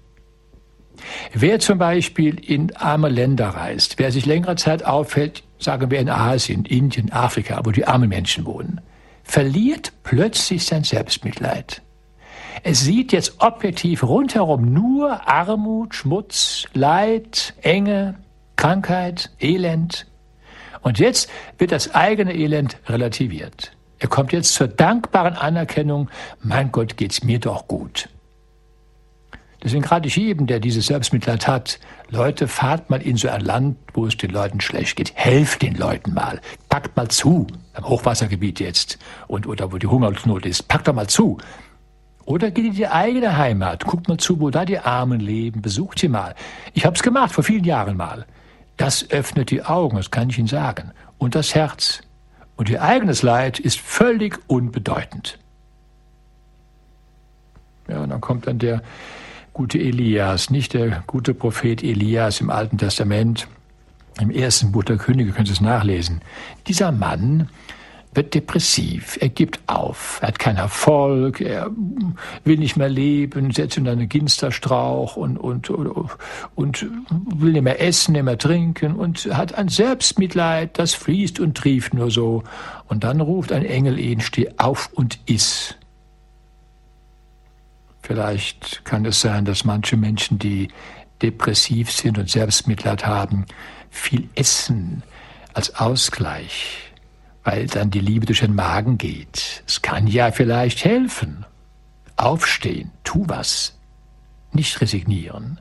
Wer 1.33 1.61
zum 1.61 1.79
Beispiel 1.79 2.39
in 2.39 2.75
arme 2.77 3.09
Länder 3.09 3.49
reist, 3.49 3.99
wer 3.99 4.11
sich 4.11 4.27
längere 4.27 4.57
Zeit 4.57 4.85
auffällt, 4.85 5.45
sagen 5.59 5.91
wir 5.91 6.01
in 6.01 6.09
Asien, 6.09 6.65
Indien, 6.65 7.13
Afrika, 7.13 7.61
wo 7.65 7.71
die 7.71 7.87
armen 7.87 8.09
Menschen 8.09 8.45
wohnen, 8.47 8.81
verliert 9.23 9.93
plötzlich 10.03 10.65
sein 10.65 10.85
Selbstmitleid. 10.85 11.83
Es 12.65 12.81
sieht 12.81 13.13
jetzt 13.13 13.41
objektiv 13.41 14.03
rundherum 14.03 14.73
nur 14.73 15.29
Armut, 15.29 15.95
Schmutz, 15.95 16.65
Leid, 16.73 17.55
Enge, 17.63 18.17
Krankheit, 18.57 19.31
Elend. 19.39 20.07
Und 20.81 20.99
jetzt 20.99 21.31
wird 21.59 21.71
das 21.71 21.95
eigene 21.95 22.35
Elend 22.35 22.79
relativiert. 22.89 23.73
Er 23.99 24.09
kommt 24.09 24.33
jetzt 24.33 24.55
zur 24.55 24.69
dankbaren 24.69 25.35
Anerkennung, 25.35 26.09
mein 26.41 26.71
Gott, 26.71 26.97
geht's 26.97 27.25
mir 27.25 27.41
doch 27.41 27.67
gut. 27.67 28.09
Deswegen 29.63 29.83
gerade 29.83 30.07
ich 30.07 30.15
jedem, 30.15 30.47
der 30.47 30.61
dieses 30.61 30.87
Selbstmitleid 30.87 31.49
hat, 31.49 31.81
Leute, 32.11 32.47
fahrt 32.47 32.91
mal 32.91 33.03
in 33.03 33.17
so 33.17 33.29
ein 33.29 33.41
Land, 33.41 33.77
wo 33.93 34.07
es 34.07 34.17
den 34.17 34.31
Leuten 34.31 34.61
schlecht 34.61 34.97
geht. 34.97 35.13
Helft 35.17 35.63
den 35.63 35.75
Leuten 35.75 36.15
mal. 36.15 36.41
Packt 36.69 36.97
mal 36.97 37.09
zu. 37.09 37.49
Am 37.75 37.89
Hochwassergebiet 37.89 38.61
jetzt. 38.61 38.99
Und, 39.27 39.49
oder 39.49 39.73
wo 39.73 39.79
die 39.79 39.89
Hungersnot 39.89 40.47
ist. 40.47 40.69
Packt 40.69 40.87
doch 40.87 40.95
mal 40.95 41.09
zu. 41.09 41.39
Oder 42.25 42.53
geht 42.53 42.67
in 42.67 42.75
die 42.75 42.87
eigene 42.87 43.37
Heimat. 43.37 43.85
Guckt 43.85 44.07
mal 44.07 44.19
zu, 44.19 44.39
wo 44.39 44.51
da 44.51 44.65
die 44.65 44.79
Armen 44.79 45.19
leben. 45.19 45.61
Besucht 45.61 45.99
sie 45.99 46.09
mal. 46.09 46.37
Ich 46.73 46.87
habe 46.87 46.95
es 46.95 47.03
gemacht, 47.03 47.33
vor 47.33 47.43
vielen 47.43 47.65
Jahren 47.65 47.97
mal. 47.97 48.27
Das 48.77 49.11
öffnet 49.11 49.51
die 49.51 49.65
Augen, 49.65 49.97
das 49.97 50.13
kann 50.13 50.31
ich 50.31 50.39
Ihnen 50.39 50.47
sagen. 50.47 50.93
Und 51.19 51.35
das 51.35 51.57
Herz. 51.57 52.03
Und 52.59 52.69
Ihr 52.69 52.83
eigenes 52.83 53.23
Leid 53.23 53.61
ist 53.61 53.79
völlig 53.79 54.41
unbedeutend. 54.49 55.39
Ja, 57.87 58.03
und 58.03 58.11
dann 58.11 58.21
kommt 58.21 58.49
dann 58.49 58.59
der 58.59 58.83
gute 59.53 59.79
Elias, 59.79 60.51
nicht 60.51 60.75
der 60.75 61.05
gute 61.07 61.35
Prophet 61.35 61.85
Elias 61.85 62.41
im 62.41 62.51
Alten 62.51 62.77
Testament. 62.77 63.47
Im 64.21 64.33
ersten 64.33 64.73
Buch 64.73 64.83
der 64.83 64.97
Könige 64.97 65.31
können 65.31 65.47
Sie 65.47 65.53
es 65.53 65.61
nachlesen. 65.61 66.21
Dieser 66.67 66.91
Mann 66.91 67.49
wird 68.15 68.35
depressiv, 68.35 69.19
er 69.21 69.29
gibt 69.29 69.61
auf, 69.67 70.19
er 70.21 70.29
hat 70.29 70.39
keinen 70.39 70.57
Erfolg, 70.57 71.41
er 71.41 71.71
will 72.45 72.57
nicht 72.57 72.77
mehr 72.77 72.89
leben, 72.89 73.53
setzt 73.53 73.77
in 73.77 73.87
einen 73.87 74.09
Ginsterstrauch 74.09 75.17
und, 75.17 75.37
und, 75.39 75.71
und, 75.71 76.09
und 76.55 76.87
will 77.35 77.53
nicht 77.53 77.63
mehr 77.63 77.81
essen, 77.81 78.13
nicht 78.13 78.25
mehr 78.25 78.39
trinken 78.39 78.95
und 78.97 79.27
hat 79.35 79.55
ein 79.55 79.69
Selbstmitleid, 79.69 80.79
das 80.79 80.95
fließt 80.95 81.39
und 81.41 81.57
trieft 81.57 81.95
nur 81.95 82.11
so. 82.11 82.43
Und 82.87 83.05
dann 83.05 83.21
ruft 83.21 83.53
ein 83.53 83.65
Engel 83.65 83.99
ihn, 83.99 84.21
steh 84.21 84.51
auf 84.57 84.91
und 84.95 85.19
iss. 85.27 85.75
Vielleicht 88.03 88.85
kann 88.85 89.05
es 89.05 89.21
sein, 89.21 89.45
dass 89.45 89.65
manche 89.65 89.99
Menschen, 89.99 90.39
die 90.39 90.69
depressiv 91.21 91.91
sind 91.91 92.17
und 92.17 92.31
Selbstmitleid 92.31 93.07
haben, 93.07 93.45
viel 93.91 94.29
essen 94.35 95.03
als 95.53 95.75
Ausgleich, 95.77 96.88
weil 97.45 97.67
dann 97.67 97.91
die 97.91 98.01
Liebe 98.01 98.27
durch 98.27 98.41
den 98.41 98.55
Magen 98.55 98.99
geht. 98.99 99.63
Es 99.67 99.83
kann 99.83 100.07
ja 100.07 100.31
vielleicht 100.33 100.85
helfen. 100.85 101.45
Aufstehen, 102.17 102.91
tu 103.05 103.25
was, 103.29 103.79
nicht 104.53 104.81
resignieren. 104.81 105.61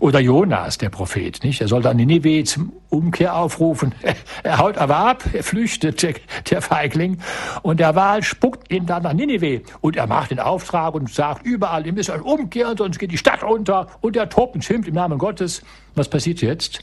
Oder 0.00 0.20
Jonas, 0.20 0.78
der 0.78 0.90
Prophet, 0.90 1.42
nicht? 1.42 1.60
Er 1.60 1.68
sollte 1.68 1.88
an 1.88 1.96
Ninive 1.96 2.44
zum 2.44 2.72
Umkehr 2.90 3.34
aufrufen. 3.34 3.94
Er 4.44 4.58
haut 4.58 4.78
aber 4.78 4.96
ab, 4.96 5.24
er 5.32 5.42
flüchtet, 5.42 6.02
der, 6.02 6.14
der 6.48 6.62
Feigling. 6.62 7.18
Und 7.62 7.80
der 7.80 7.94
Wahl 7.96 8.22
spuckt 8.22 8.70
ihn 8.70 8.86
dann 8.86 9.02
nach 9.02 9.12
Ninive. 9.12 9.62
Und 9.80 9.96
er 9.96 10.06
macht 10.06 10.30
den 10.30 10.38
Auftrag 10.38 10.94
und 10.94 11.12
sagt 11.12 11.44
überall, 11.44 11.84
ihr 11.86 11.92
müsst 11.92 12.08
euch 12.08 12.22
umkehren, 12.22 12.76
sonst 12.76 12.98
geht 12.98 13.10
die 13.10 13.18
Stadt 13.18 13.42
unter. 13.42 13.88
Und 14.00 14.16
er 14.16 14.28
tobt 14.28 14.62
schimpft 14.62 14.88
im 14.88 14.94
Namen 14.94 15.18
Gottes. 15.18 15.62
Was 15.94 16.08
passiert 16.08 16.40
jetzt? 16.40 16.80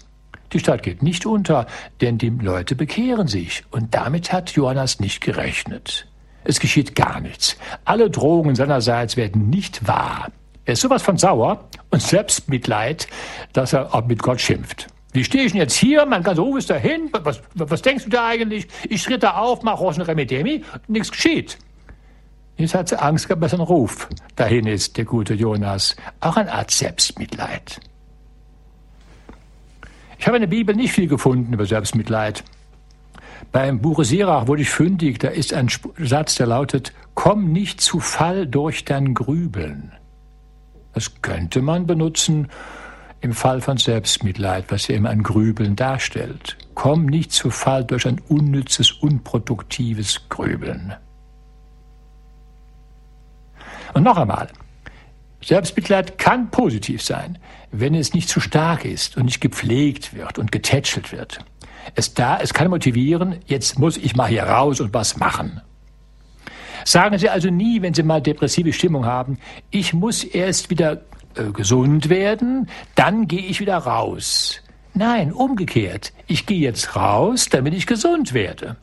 Die 0.53 0.59
Stadt 0.59 0.83
geht 0.83 1.03
nicht 1.03 1.25
unter, 1.25 1.65
denn 2.01 2.17
die 2.17 2.29
Leute 2.29 2.75
bekehren 2.75 3.27
sich. 3.27 3.63
Und 3.71 3.93
damit 3.95 4.31
hat 4.31 4.51
Jonas 4.51 4.99
nicht 4.99 5.21
gerechnet. 5.21 6.07
Es 6.43 6.59
geschieht 6.59 6.95
gar 6.95 7.19
nichts. 7.19 7.57
Alle 7.85 8.09
Drohungen 8.09 8.55
seinerseits 8.55 9.17
werden 9.17 9.49
nicht 9.49 9.87
wahr. 9.87 10.29
Er 10.65 10.73
ist 10.73 10.81
sowas 10.81 11.01
von 11.01 11.17
sauer 11.17 11.67
und 11.91 12.01
Selbstmitleid, 12.01 13.07
dass 13.53 13.73
er 13.73 13.93
auch 13.93 14.05
mit 14.05 14.21
Gott 14.21 14.41
schimpft. 14.41 14.87
Wie 15.13 15.23
stehe 15.23 15.45
ich 15.45 15.53
denn 15.53 15.61
jetzt 15.61 15.75
hier? 15.75 16.05
Mein 16.05 16.23
ganzer 16.23 16.43
Hof 16.43 16.57
ist 16.57 16.69
dahin. 16.69 17.09
Was, 17.11 17.41
was 17.53 17.81
denkst 17.81 18.03
du 18.05 18.09
da 18.09 18.27
eigentlich? 18.27 18.67
Ich 18.89 19.01
schritt 19.01 19.23
da 19.23 19.35
auf, 19.37 19.63
mach 19.63 19.79
Rosen 19.79 20.01
Remedemi, 20.01 20.63
nichts 20.87 21.11
geschieht. 21.11 21.57
Jetzt 22.57 22.73
hat 22.73 22.89
sie 22.89 23.01
Angst 23.01 23.27
gehabt, 23.27 23.43
dass 23.43 23.53
ein 23.53 23.59
Ruf 23.59 24.07
dahin 24.35 24.67
ist, 24.67 24.97
der 24.97 25.05
gute 25.05 25.33
Jonas. 25.33 25.95
Auch 26.19 26.37
eine 26.37 26.51
Art 26.51 26.71
Selbstmitleid. 26.71 27.79
Ich 30.17 30.27
habe 30.27 30.37
in 30.37 30.41
der 30.41 30.47
Bibel 30.47 30.75
nicht 30.75 30.93
viel 30.93 31.07
gefunden 31.07 31.53
über 31.53 31.65
Selbstmitleid. 31.65 32.43
Beim 33.51 33.81
Buche 33.81 34.05
Sirach 34.05 34.47
wurde 34.47 34.63
ich 34.63 34.69
fündig, 34.69 35.19
da 35.19 35.29
ist 35.29 35.53
ein 35.53 35.69
Satz, 35.97 36.35
der 36.35 36.47
lautet, 36.47 36.93
komm 37.13 37.51
nicht 37.51 37.81
zu 37.81 37.99
Fall 37.99 38.47
durch 38.47 38.85
dein 38.85 39.13
Grübeln. 39.13 39.91
Das 40.93 41.21
könnte 41.21 41.61
man 41.61 41.85
benutzen 41.85 42.47
im 43.21 43.33
Fall 43.33 43.61
von 43.61 43.77
Selbstmitleid, 43.77 44.65
was 44.69 44.87
ja 44.87 44.95
immer 44.95 45.09
ein 45.09 45.23
Grübeln 45.23 45.75
darstellt. 45.75 46.57
Komm 46.73 47.05
nicht 47.05 47.31
zu 47.31 47.49
Fall 47.49 47.83
durch 47.83 48.07
ein 48.07 48.21
unnützes, 48.27 48.91
unproduktives 48.91 50.29
Grübeln. 50.29 50.95
Und 53.93 54.03
noch 54.03 54.17
einmal, 54.17 54.49
Selbstmitleid 55.41 56.17
kann 56.17 56.51
positiv 56.51 57.01
sein, 57.01 57.37
wenn 57.79 57.95
es 57.95 58.13
nicht 58.13 58.29
zu 58.29 58.39
stark 58.39 58.85
ist 58.85 59.17
und 59.17 59.25
nicht 59.25 59.41
gepflegt 59.41 60.13
wird 60.13 60.39
und 60.39 60.51
getätschelt 60.51 61.11
wird. 61.11 61.39
Es, 61.93 62.13
da, 62.13 62.39
es 62.39 62.53
kann 62.53 62.69
motivieren, 62.69 63.39
jetzt 63.45 63.77
muss 63.77 63.97
ich 63.97 64.15
mal 64.15 64.27
hier 64.27 64.43
raus 64.43 64.79
und 64.79 64.93
was 64.93 65.17
machen. 65.17 65.61
Sagen 66.83 67.17
Sie 67.17 67.29
also 67.29 67.49
nie, 67.49 67.81
wenn 67.81 67.93
Sie 67.93 68.03
mal 68.03 68.21
depressive 68.21 68.73
Stimmung 68.73 69.05
haben, 69.05 69.39
ich 69.71 69.93
muss 69.93 70.23
erst 70.23 70.69
wieder 70.69 71.01
äh, 71.35 71.45
gesund 71.51 72.09
werden, 72.09 72.69
dann 72.95 73.27
gehe 73.27 73.41
ich 73.41 73.59
wieder 73.59 73.77
raus. 73.77 74.61
Nein, 74.93 75.33
umgekehrt. 75.33 76.13
Ich 76.27 76.45
gehe 76.45 76.59
jetzt 76.59 76.95
raus, 76.95 77.49
damit 77.49 77.73
ich 77.73 77.87
gesund 77.87 78.33
werde. 78.33 78.77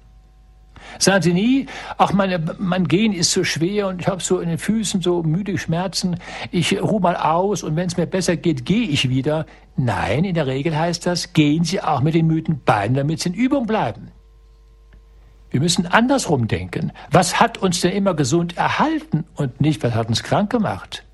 Sagen 0.98 1.22
Sie 1.22 1.32
nie, 1.32 1.66
ach, 1.98 2.12
meine, 2.12 2.56
mein 2.58 2.88
Gehen 2.88 3.12
ist 3.12 3.32
so 3.32 3.44
schwer 3.44 3.88
und 3.88 4.00
ich 4.00 4.08
habe 4.08 4.22
so 4.22 4.40
in 4.40 4.48
den 4.48 4.58
Füßen 4.58 5.00
so 5.00 5.22
müde 5.22 5.58
Schmerzen, 5.58 6.16
ich 6.50 6.80
ruhe 6.80 7.00
mal 7.00 7.16
aus 7.16 7.62
und 7.62 7.76
wenn 7.76 7.86
es 7.86 7.96
mir 7.96 8.06
besser 8.06 8.36
geht, 8.36 8.64
gehe 8.64 8.88
ich 8.88 9.08
wieder. 9.08 9.46
Nein, 9.76 10.24
in 10.24 10.34
der 10.34 10.46
Regel 10.46 10.76
heißt 10.76 11.06
das, 11.06 11.32
gehen 11.32 11.64
Sie 11.64 11.80
auch 11.80 12.00
mit 12.00 12.14
den 12.14 12.26
müden 12.26 12.60
Beinen, 12.64 12.94
damit 12.94 13.20
Sie 13.20 13.30
in 13.30 13.34
Übung 13.34 13.66
bleiben. 13.66 14.12
Wir 15.50 15.60
müssen 15.60 15.86
andersrum 15.86 16.48
denken. 16.48 16.92
Was 17.10 17.38
hat 17.38 17.58
uns 17.58 17.82
denn 17.82 17.92
immer 17.92 18.14
gesund 18.14 18.56
erhalten 18.56 19.24
und 19.34 19.60
nicht, 19.60 19.82
was 19.82 19.94
hat 19.94 20.08
uns 20.08 20.22
krank 20.22 20.50
gemacht? 20.50 21.04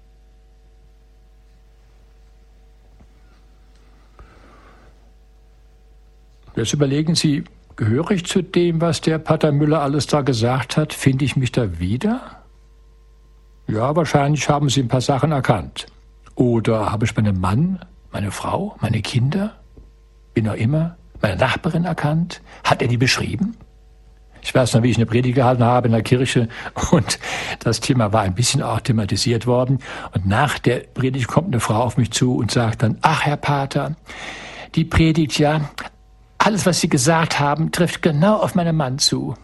Jetzt 6.54 6.72
überlegen 6.72 7.14
Sie, 7.14 7.44
gehöre 7.78 8.10
ich 8.10 8.26
zu 8.26 8.42
dem, 8.42 8.80
was 8.80 9.00
der 9.00 9.18
Pater 9.18 9.52
Müller 9.52 9.80
alles 9.80 10.08
da 10.08 10.22
gesagt 10.22 10.76
hat? 10.76 10.92
Finde 10.92 11.24
ich 11.24 11.36
mich 11.36 11.52
da 11.52 11.78
wieder? 11.78 12.20
Ja, 13.68 13.94
wahrscheinlich 13.94 14.48
haben 14.48 14.68
Sie 14.68 14.82
ein 14.82 14.88
paar 14.88 15.00
Sachen 15.00 15.30
erkannt. 15.30 15.86
Oder 16.34 16.90
habe 16.90 17.06
ich 17.06 17.16
meinen 17.16 17.40
Mann, 17.40 17.78
meine 18.10 18.32
Frau, 18.32 18.76
meine 18.80 19.00
Kinder, 19.00 19.54
bin 20.34 20.48
auch 20.48 20.54
immer, 20.54 20.96
meine 21.22 21.36
Nachbarin 21.36 21.84
erkannt? 21.84 22.42
Hat 22.64 22.82
er 22.82 22.88
die 22.88 22.96
beschrieben? 22.96 23.56
Ich 24.42 24.52
weiß 24.54 24.74
noch, 24.74 24.82
wie 24.82 24.90
ich 24.90 24.96
eine 24.96 25.06
Predigt 25.06 25.36
gehalten 25.36 25.62
habe 25.62 25.86
in 25.86 25.92
der 25.92 26.02
Kirche 26.02 26.48
und 26.90 27.18
das 27.60 27.80
Thema 27.80 28.12
war 28.12 28.22
ein 28.22 28.34
bisschen 28.34 28.60
auch 28.60 28.80
thematisiert 28.80 29.46
worden. 29.46 29.78
Und 30.14 30.26
nach 30.26 30.58
der 30.58 30.80
Predigt 30.80 31.28
kommt 31.28 31.48
eine 31.48 31.60
Frau 31.60 31.82
auf 31.82 31.96
mich 31.96 32.10
zu 32.10 32.36
und 32.36 32.50
sagt 32.50 32.82
dann, 32.82 32.98
ach 33.02 33.24
Herr 33.24 33.36
Pater, 33.36 33.94
die 34.74 34.84
Predigt 34.84 35.38
ja, 35.38 35.70
alles, 36.38 36.66
was 36.66 36.80
Sie 36.80 36.88
gesagt 36.88 37.40
haben, 37.40 37.72
trifft 37.72 38.02
genau 38.02 38.36
auf 38.36 38.54
meinen 38.54 38.76
Mann 38.76 38.98
zu. 38.98 39.34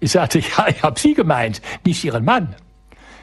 Ich 0.00 0.12
sagte, 0.12 0.38
ja, 0.56 0.68
ich 0.68 0.82
habe 0.82 0.98
Sie 0.98 1.14
gemeint, 1.14 1.60
nicht 1.84 2.04
Ihren 2.04 2.24
Mann. 2.24 2.54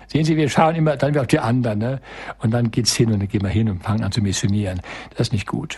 Sehen 0.07 0.25
Sie, 0.25 0.38
wir 0.38 0.49
schauen 0.49 0.75
immer 0.75 0.97
dann 0.97 1.17
auf 1.17 1.27
die 1.27 1.39
anderen, 1.39 1.79
ne? 1.79 2.01
Und 2.39 2.51
dann 2.51 2.71
geht's 2.71 2.95
hin 2.95 3.12
und 3.12 3.19
dann 3.19 3.27
gehen 3.27 3.43
wir 3.43 3.49
hin 3.49 3.69
und 3.69 3.83
fangen 3.83 4.03
an 4.03 4.12
zu 4.12 4.21
missionieren. 4.21 4.81
Das 5.12 5.27
ist 5.27 5.33
nicht 5.33 5.45
gut. 5.45 5.77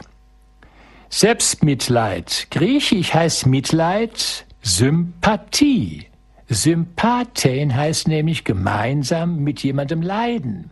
Selbstmitleid. 1.09 2.47
Griechisch 2.49 3.13
heißt 3.13 3.45
Mitleid 3.45 4.45
Sympathie. 4.61 6.07
Sympathen 6.47 7.75
heißt 7.75 8.07
nämlich 8.07 8.43
gemeinsam 8.43 9.39
mit 9.39 9.63
jemandem 9.63 10.01
leiden. 10.01 10.71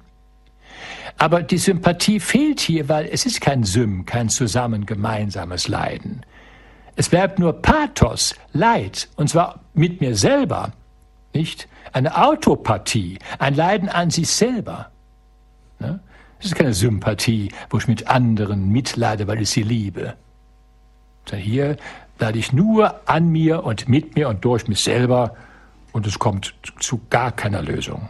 Aber 1.17 1.43
die 1.43 1.57
Sympathie 1.57 2.19
fehlt 2.19 2.61
hier, 2.61 2.87
weil 2.87 3.09
es 3.11 3.25
ist 3.25 3.41
kein 3.41 3.63
Sym, 3.63 4.05
kein 4.05 4.29
zusammen 4.29 4.85
gemeinsames 4.85 5.67
Leiden. 5.67 6.21
Es 6.95 7.09
bleibt 7.09 7.39
nur 7.39 7.53
Pathos, 7.53 8.35
Leid, 8.53 9.09
und 9.15 9.29
zwar 9.29 9.61
mit 9.73 10.01
mir 10.01 10.15
selber, 10.15 10.71
nicht? 11.33 11.67
Eine 11.91 12.17
Autopathie, 12.17 13.17
ein 13.39 13.55
Leiden 13.55 13.89
an 13.89 14.09
sich 14.09 14.29
selber. 14.29 14.91
Ne? 15.79 15.99
Es 16.39 16.47
ist 16.47 16.55
keine 16.55 16.73
Sympathie, 16.73 17.51
wo 17.69 17.77
ich 17.77 17.87
mit 17.87 18.07
anderen 18.07 18.69
mitleide, 18.69 19.27
weil 19.27 19.41
ich 19.41 19.49
sie 19.49 19.63
liebe. 19.63 20.15
Sondern 21.25 21.47
hier 21.47 21.77
leide 22.19 22.39
ich 22.39 22.53
nur 22.53 23.07
an 23.09 23.29
mir 23.29 23.63
und 23.63 23.89
mit 23.89 24.15
mir 24.15 24.29
und 24.29 24.45
durch 24.45 24.67
mich 24.67 24.81
selber 24.81 25.35
und 25.91 26.05
es 26.05 26.19
kommt 26.19 26.53
zu 26.79 27.01
gar 27.09 27.31
keiner 27.31 27.61
Lösung. 27.61 28.09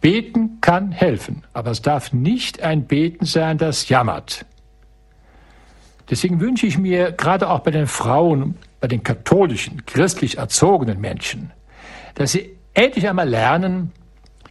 Beten 0.00 0.60
kann 0.60 0.90
helfen, 0.90 1.44
aber 1.52 1.70
es 1.70 1.82
darf 1.82 2.12
nicht 2.12 2.62
ein 2.62 2.86
Beten 2.86 3.24
sein, 3.24 3.58
das 3.58 3.88
jammert. 3.88 4.44
Deswegen 6.12 6.40
wünsche 6.40 6.66
ich 6.66 6.76
mir 6.76 7.10
gerade 7.12 7.48
auch 7.48 7.60
bei 7.60 7.70
den 7.70 7.86
Frauen, 7.86 8.56
bei 8.82 8.86
den 8.86 9.02
katholischen, 9.02 9.86
christlich 9.86 10.36
erzogenen 10.36 11.00
Menschen, 11.00 11.52
dass 12.16 12.32
sie 12.32 12.50
endlich 12.74 13.08
einmal 13.08 13.26
lernen, 13.26 13.92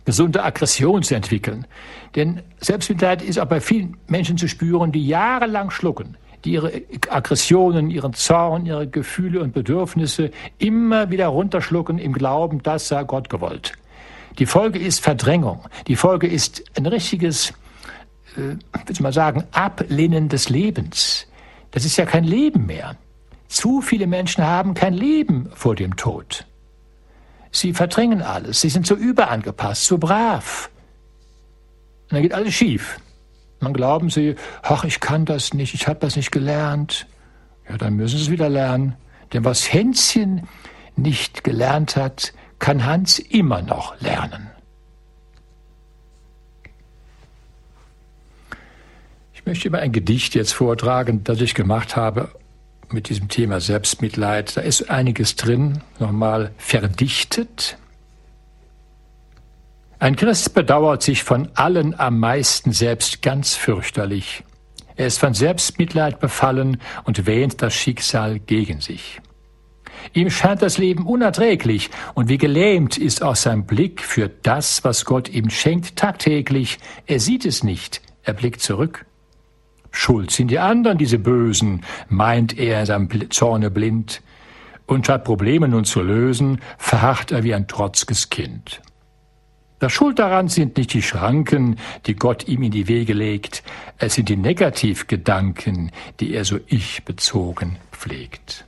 gesunde 0.04 0.44
Aggression 0.44 1.04
zu 1.04 1.14
entwickeln. 1.14 1.68
Denn 2.16 2.42
Selbstmitleid 2.62 3.22
ist 3.22 3.38
auch 3.38 3.46
bei 3.46 3.62
vielen 3.62 3.96
Menschen 4.08 4.40
zu 4.40 4.48
spüren, 4.48 4.92
die 4.92 5.06
jahrelang 5.06 5.70
schlucken, 5.70 6.18
die 6.46 6.54
ihre 6.54 6.82
Aggressionen, 7.10 7.92
ihren 7.92 8.14
Zorn, 8.14 8.66
ihre 8.66 8.88
Gefühle 8.88 9.40
und 9.42 9.54
Bedürfnisse 9.54 10.32
immer 10.58 11.12
wieder 11.12 11.28
runterschlucken 11.28 12.00
im 12.00 12.14
Glauben, 12.14 12.64
das 12.64 12.88
sei 12.88 13.04
Gott 13.04 13.30
gewollt. 13.30 13.74
Die 14.40 14.48
Folge 14.48 14.80
ist 14.80 15.04
Verdrängung. 15.04 15.60
Die 15.86 15.96
Folge 15.96 16.26
ist 16.26 16.64
ein 16.76 16.88
richtiges, 16.88 17.52
äh, 18.36 18.58
würde 18.74 18.92
ich 18.92 19.00
mal 19.00 19.14
sagen, 19.14 19.44
Ablehnen 19.52 20.28
des 20.28 20.50
Lebens. 20.50 21.28
Das 21.72 21.86
ist 21.86 21.98
ja 21.98 22.06
kein 22.06 22.24
Leben 22.24 22.66
mehr. 22.66 22.98
Zu 23.48 23.82
viele 23.82 24.08
Menschen 24.08 24.46
haben 24.46 24.74
kein 24.74 24.94
Leben 24.94 25.50
vor 25.54 25.76
dem 25.76 25.96
Tod. 25.96 26.46
Sie 27.52 27.74
verdrängen 27.74 28.22
alles. 28.22 28.62
Sie 28.62 28.70
sind 28.70 28.88
so 28.88 28.96
überangepasst, 28.96 29.86
so 29.86 29.98
brav. 29.98 30.70
Und 32.04 32.14
dann 32.14 32.22
geht 32.22 32.34
alles 32.34 32.54
schief. 32.54 33.00
Dann 33.60 33.74
glauben 33.74 34.10
sie, 34.10 34.36
ach, 34.64 34.84
ich 34.86 35.00
kann 35.00 35.26
das 35.26 35.54
nicht, 35.54 35.74
ich 35.74 35.88
habe 35.88 36.00
das 36.00 36.16
nicht 36.16 36.32
gelernt. 36.32 37.08
Ja, 37.70 37.78
dann 37.78 37.96
müssen 37.96 38.18
sie 38.18 38.24
es 38.24 38.32
wieder 38.32 38.50
lernen. 38.50 38.96
Denn 39.34 39.46
was 39.46 39.72
Hänschen 39.72 40.48
nicht 40.96 41.44
gelernt 41.44 41.96
hat, 41.96 42.34
kann 42.60 42.86
Hans 42.86 43.20
immer 43.20 43.62
noch 43.62 44.00
lernen. 44.02 44.51
Ich 49.42 49.48
möchte 49.48 49.70
immer 49.70 49.80
ein 49.80 49.92
Gedicht 49.92 50.36
jetzt 50.36 50.54
vortragen, 50.54 51.24
das 51.24 51.42
ich 51.42 51.56
gemacht 51.56 51.96
habe 51.96 52.30
mit 52.92 53.10
diesem 53.10 53.28
Thema 53.28 53.60
Selbstmitleid. 53.60 54.56
Da 54.56 54.62
ist 54.62 54.92
einiges 54.92 55.36
drin, 55.36 55.82
nochmal 55.98 56.52
verdichtet. 56.58 57.76
Ein 59.98 60.16
Christ 60.16 60.54
bedauert 60.54 61.02
sich 61.02 61.24
von 61.24 61.50
allen 61.56 62.00
am 62.00 62.20
meisten 62.20 62.72
selbst 62.72 63.24
ganz 63.24 63.56
fürchterlich. 63.56 64.44
Er 64.96 65.08
ist 65.08 65.18
von 65.18 65.34
Selbstmitleid 65.34 66.20
befallen 66.20 66.80
und 67.06 67.26
wähnt 67.26 67.64
das 67.64 67.74
Schicksal 67.74 68.38
gegen 68.38 68.80
sich. 68.80 69.22
Ihm 70.14 70.30
scheint 70.30 70.62
das 70.62 70.78
Leben 70.78 71.08
unerträglich, 71.08 71.90
und 72.14 72.30
wie 72.30 72.38
gelähmt 72.38 72.96
ist 73.00 73.24
auch 73.24 73.36
sein 73.36 73.66
Blick 73.66 74.04
für 74.04 74.30
das, 74.30 74.84
was 74.84 75.04
Gott 75.04 75.30
ihm 75.30 75.50
schenkt, 75.50 75.96
tagtäglich. 75.96 76.78
Er 77.08 77.20
sieht 77.20 77.44
es 77.44 77.64
nicht, 77.64 78.02
er 78.22 78.34
blickt 78.34 78.62
zurück. 78.62 79.08
Schuld 79.92 80.32
sind 80.32 80.50
die 80.50 80.60
anderen, 80.60 80.98
diese 80.98 81.20
Bösen, 81.20 81.84
meint 82.10 82.58
er 82.58 82.82
in 82.82 82.86
seinem 82.86 83.32
Zorne 83.32 83.70
blind. 83.70 84.22
Und 84.86 85.06
statt 85.06 85.24
Probleme 85.24 85.68
nun 85.68 85.86
zu 85.86 86.02
lösen, 86.02 86.60
verharrt 86.78 87.32
er 87.32 87.44
wie 87.44 87.54
ein 87.54 87.68
trotzges 87.68 88.30
Kind. 88.30 88.82
Das 89.80 89.92
Schuld 89.92 90.20
daran 90.20 90.48
sind 90.48 90.78
nicht 90.78 90.94
die 90.94 91.02
Schranken, 91.02 91.78
die 92.06 92.16
Gott 92.16 92.48
ihm 92.48 92.62
in 92.62 92.72
die 92.72 92.88
Wege 92.88 93.14
legt, 93.14 93.64
es 93.98 94.14
sind 94.14 94.30
die 94.30 94.38
Negativgedanken, 94.38 95.92
die 96.20 96.34
er 96.34 96.46
so 96.46 96.60
ich 96.68 97.04
bezogen 97.04 97.78
pflegt. 97.92 98.66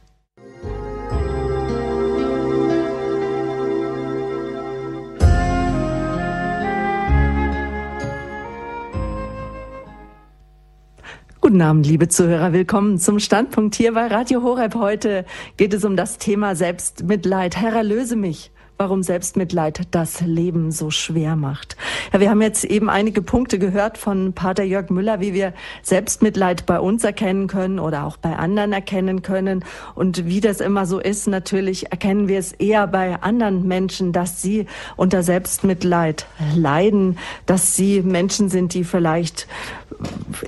Guten 11.43 11.62
Abend, 11.62 11.86
liebe 11.86 12.08
Zuhörer. 12.08 12.53
Willkommen 12.53 12.97
zum 12.99 13.19
Standpunkt 13.19 13.75
hier 13.75 13.93
bei 13.95 14.08
Radio 14.08 14.43
Horeb. 14.43 14.75
Heute 14.75 15.25
geht 15.58 15.73
es 15.73 15.84
um 15.84 15.97
das 15.97 16.17
Thema 16.17 16.56
Selbstmitleid. 16.56 17.58
Herr, 17.58 17.73
erlöse 17.73 18.15
mich 18.15 18.52
warum 18.77 19.03
Selbstmitleid 19.03 19.88
das 19.91 20.21
Leben 20.21 20.71
so 20.71 20.91
schwer 20.91 21.36
macht. 21.36 21.77
Ja, 22.12 22.19
wir 22.19 22.29
haben 22.29 22.41
jetzt 22.41 22.63
eben 22.63 22.89
einige 22.89 23.21
Punkte 23.21 23.59
gehört 23.59 23.97
von 23.97 24.33
Pater 24.33 24.63
Jörg 24.63 24.89
Müller, 24.89 25.19
wie 25.19 25.33
wir 25.33 25.53
Selbstmitleid 25.83 26.65
bei 26.65 26.79
uns 26.79 27.03
erkennen 27.03 27.47
können 27.47 27.79
oder 27.79 28.03
auch 28.05 28.17
bei 28.17 28.36
anderen 28.36 28.73
erkennen 28.73 29.21
können. 29.21 29.63
Und 29.95 30.25
wie 30.25 30.41
das 30.41 30.59
immer 30.59 30.86
so 30.86 30.99
ist, 30.99 31.27
natürlich 31.27 31.91
erkennen 31.91 32.27
wir 32.27 32.39
es 32.39 32.51
eher 32.51 32.88
bei 32.88 33.21
anderen 33.21 33.67
Menschen, 33.67 34.12
dass 34.12 34.41
sie 34.41 34.65
unter 34.95 35.23
Selbstmitleid 35.23 36.25
leiden, 36.55 37.17
dass 37.45 37.75
sie 37.75 38.01
Menschen 38.01 38.49
sind, 38.49 38.73
die 38.73 38.83
vielleicht 38.83 39.47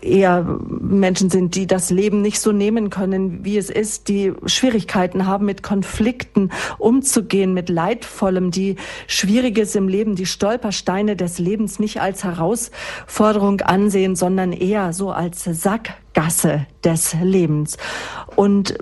eher 0.02 0.44
Menschen 0.70 1.30
sind, 1.30 1.56
die 1.56 1.68
das 1.68 1.90
Leben 1.90 2.22
nicht 2.22 2.40
so 2.40 2.52
nehmen 2.52 2.90
können, 2.90 3.46
wie 3.46 3.58
es 3.58 3.70
ist, 3.70 4.08
die 4.08 4.34
Schwierigkeiten 4.46 5.26
haben, 5.26 5.46
mit 5.46 5.64
Konflikten 5.64 6.52
umzugehen, 6.78 7.54
mit 7.54 7.70
Leidvollem, 8.16 8.52
die 8.52 8.76
Schwieriges 9.08 9.76
im 9.76 9.88
Leben, 9.88 10.16
die 10.16 10.26
Stolpersteine 10.26 11.16
des 11.16 11.40
Lebens 11.40 11.80
nicht 11.80 12.02
als 12.02 12.24
Herausforderung 12.24 13.62
ansehen, 13.62 14.16
sondern 14.16 14.54
eher 14.54 14.94
so 14.94 15.12
als 15.12 15.44
Sackgasse 15.44 16.66
des 16.84 17.16
Lebens. 17.22 17.78
Und 18.36 18.78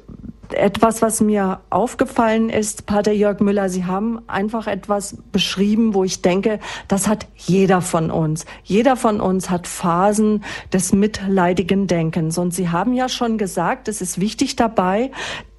etwas, 0.52 1.02
was 1.02 1.20
mir 1.20 1.62
aufgefallen 1.72 2.52
ist, 2.52 2.86
Pater 2.86 3.12
Jörg 3.12 3.40
Müller, 3.40 3.70
Sie 3.70 3.86
haben 3.86 4.22
einfach 4.28 4.68
etwas 4.68 5.18
beschrieben, 5.32 5.96
wo 5.96 6.04
ich 6.04 6.22
denke, 6.22 6.60
das 6.88 7.08
hat 7.08 7.26
jeder 7.36 7.82
von 7.82 8.12
uns. 8.12 8.46
Jeder 8.64 8.96
von 8.96 9.20
uns 9.20 9.50
hat 9.50 9.66
Phasen 9.66 10.44
des 10.72 10.94
mitleidigen 10.94 11.88
Denkens. 11.88 12.38
Und 12.38 12.54
Sie 12.54 12.70
haben 12.70 12.94
ja 12.94 13.10
schon 13.10 13.40
gesagt, 13.40 13.88
es 13.88 14.00
ist 14.00 14.20
wichtig 14.20 14.56
dabei, 14.56 15.10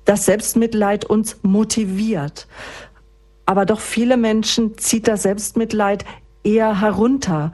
dass 0.05 0.27
Selbstmitleid 0.27 1.05
uns 1.07 1.39
motiviert. 1.43 2.47
Aber 3.47 3.67
doch 3.67 3.81
viele 3.81 4.17
Menschen 4.17 4.79
zieht 4.79 5.09
das 5.09 5.23
Selbstmitleid 5.23 6.05
eher 6.43 6.81
herunter 6.81 7.53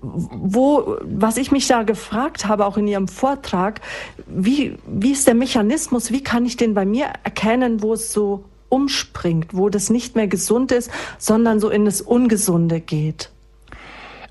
wo, 0.00 0.96
was 1.02 1.36
ich 1.36 1.50
mich 1.50 1.66
da 1.66 1.82
gefragt 1.82 2.46
habe, 2.46 2.66
auch 2.66 2.76
in 2.76 2.86
Ihrem 2.86 3.08
Vortrag, 3.08 3.80
wie, 4.26 4.78
wie 4.86 5.12
ist 5.12 5.26
der 5.26 5.34
Mechanismus, 5.34 6.12
wie 6.12 6.22
kann 6.22 6.46
ich 6.46 6.56
den 6.56 6.74
bei 6.74 6.84
mir 6.84 7.06
erkennen, 7.24 7.82
wo 7.82 7.94
es 7.94 8.12
so 8.12 8.44
umspringt, 8.68 9.54
wo 9.54 9.68
das 9.68 9.90
nicht 9.90 10.14
mehr 10.14 10.28
gesund 10.28 10.72
ist, 10.72 10.90
sondern 11.18 11.58
so 11.58 11.68
in 11.70 11.84
das 11.84 12.00
Ungesunde 12.00 12.80
geht? 12.80 13.30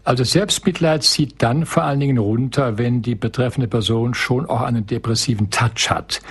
Also 0.03 0.23
Selbstmitleid 0.23 1.03
zieht 1.03 1.43
dann 1.43 1.65
vor 1.65 1.83
allen 1.83 1.99
Dingen 1.99 2.17
runter, 2.17 2.77
wenn 2.77 3.01
die 3.01 3.15
betreffende 3.15 3.67
Person 3.67 4.13
schon 4.13 4.45
auch 4.45 4.61
einen 4.61 4.87
depressiven 4.87 5.49
Touch 5.49 5.89
hat, 5.89 6.21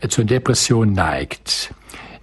äh, 0.00 0.08
zur 0.08 0.24
Depression 0.24 0.92
neigt. 0.92 1.72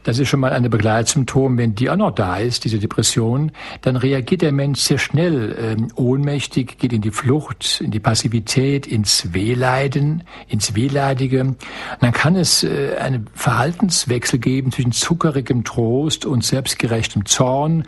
Das 0.09 0.17
ist 0.17 0.29
schon 0.29 0.39
mal 0.39 0.53
eine 0.53 0.71
Begleitsymptom. 0.71 1.59
Wenn 1.59 1.75
die 1.75 1.87
auch 1.87 1.95
noch 1.95 2.09
da 2.09 2.37
ist, 2.37 2.65
diese 2.65 2.79
Depression, 2.79 3.51
dann 3.81 3.95
reagiert 3.95 4.41
der 4.41 4.51
Mensch 4.51 4.79
sehr 4.79 4.97
schnell 4.97 5.55
ähm, 5.61 5.89
ohnmächtig, 5.93 6.79
geht 6.79 6.93
in 6.93 7.01
die 7.01 7.11
Flucht, 7.11 7.79
in 7.79 7.91
die 7.91 7.99
Passivität, 7.99 8.87
ins 8.87 9.35
Wehleiden, 9.35 10.23
ins 10.47 10.73
Wehleidige. 10.73 11.41
Und 11.41 11.57
dann 11.99 12.11
kann 12.11 12.35
es 12.35 12.63
äh, 12.63 12.95
einen 12.99 13.27
Verhaltenswechsel 13.35 14.39
geben 14.39 14.71
zwischen 14.71 14.93
zuckerigem 14.93 15.63
Trost 15.63 16.25
und 16.25 16.43
selbstgerechtem 16.43 17.27
Zorn 17.27 17.83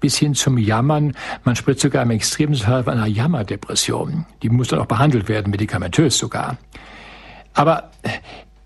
bis 0.00 0.16
hin 0.16 0.32
zum 0.32 0.56
Jammern. 0.56 1.14
Man 1.44 1.56
spricht 1.56 1.80
sogar 1.80 2.04
im 2.04 2.10
extremen 2.10 2.54
von 2.54 2.88
einer 2.88 3.06
Jammerdepression. 3.06 4.24
Die 4.42 4.48
muss 4.48 4.68
dann 4.68 4.78
auch 4.78 4.86
behandelt 4.86 5.28
werden, 5.28 5.50
medikamentös 5.50 6.16
sogar. 6.16 6.56
Aber 7.52 7.90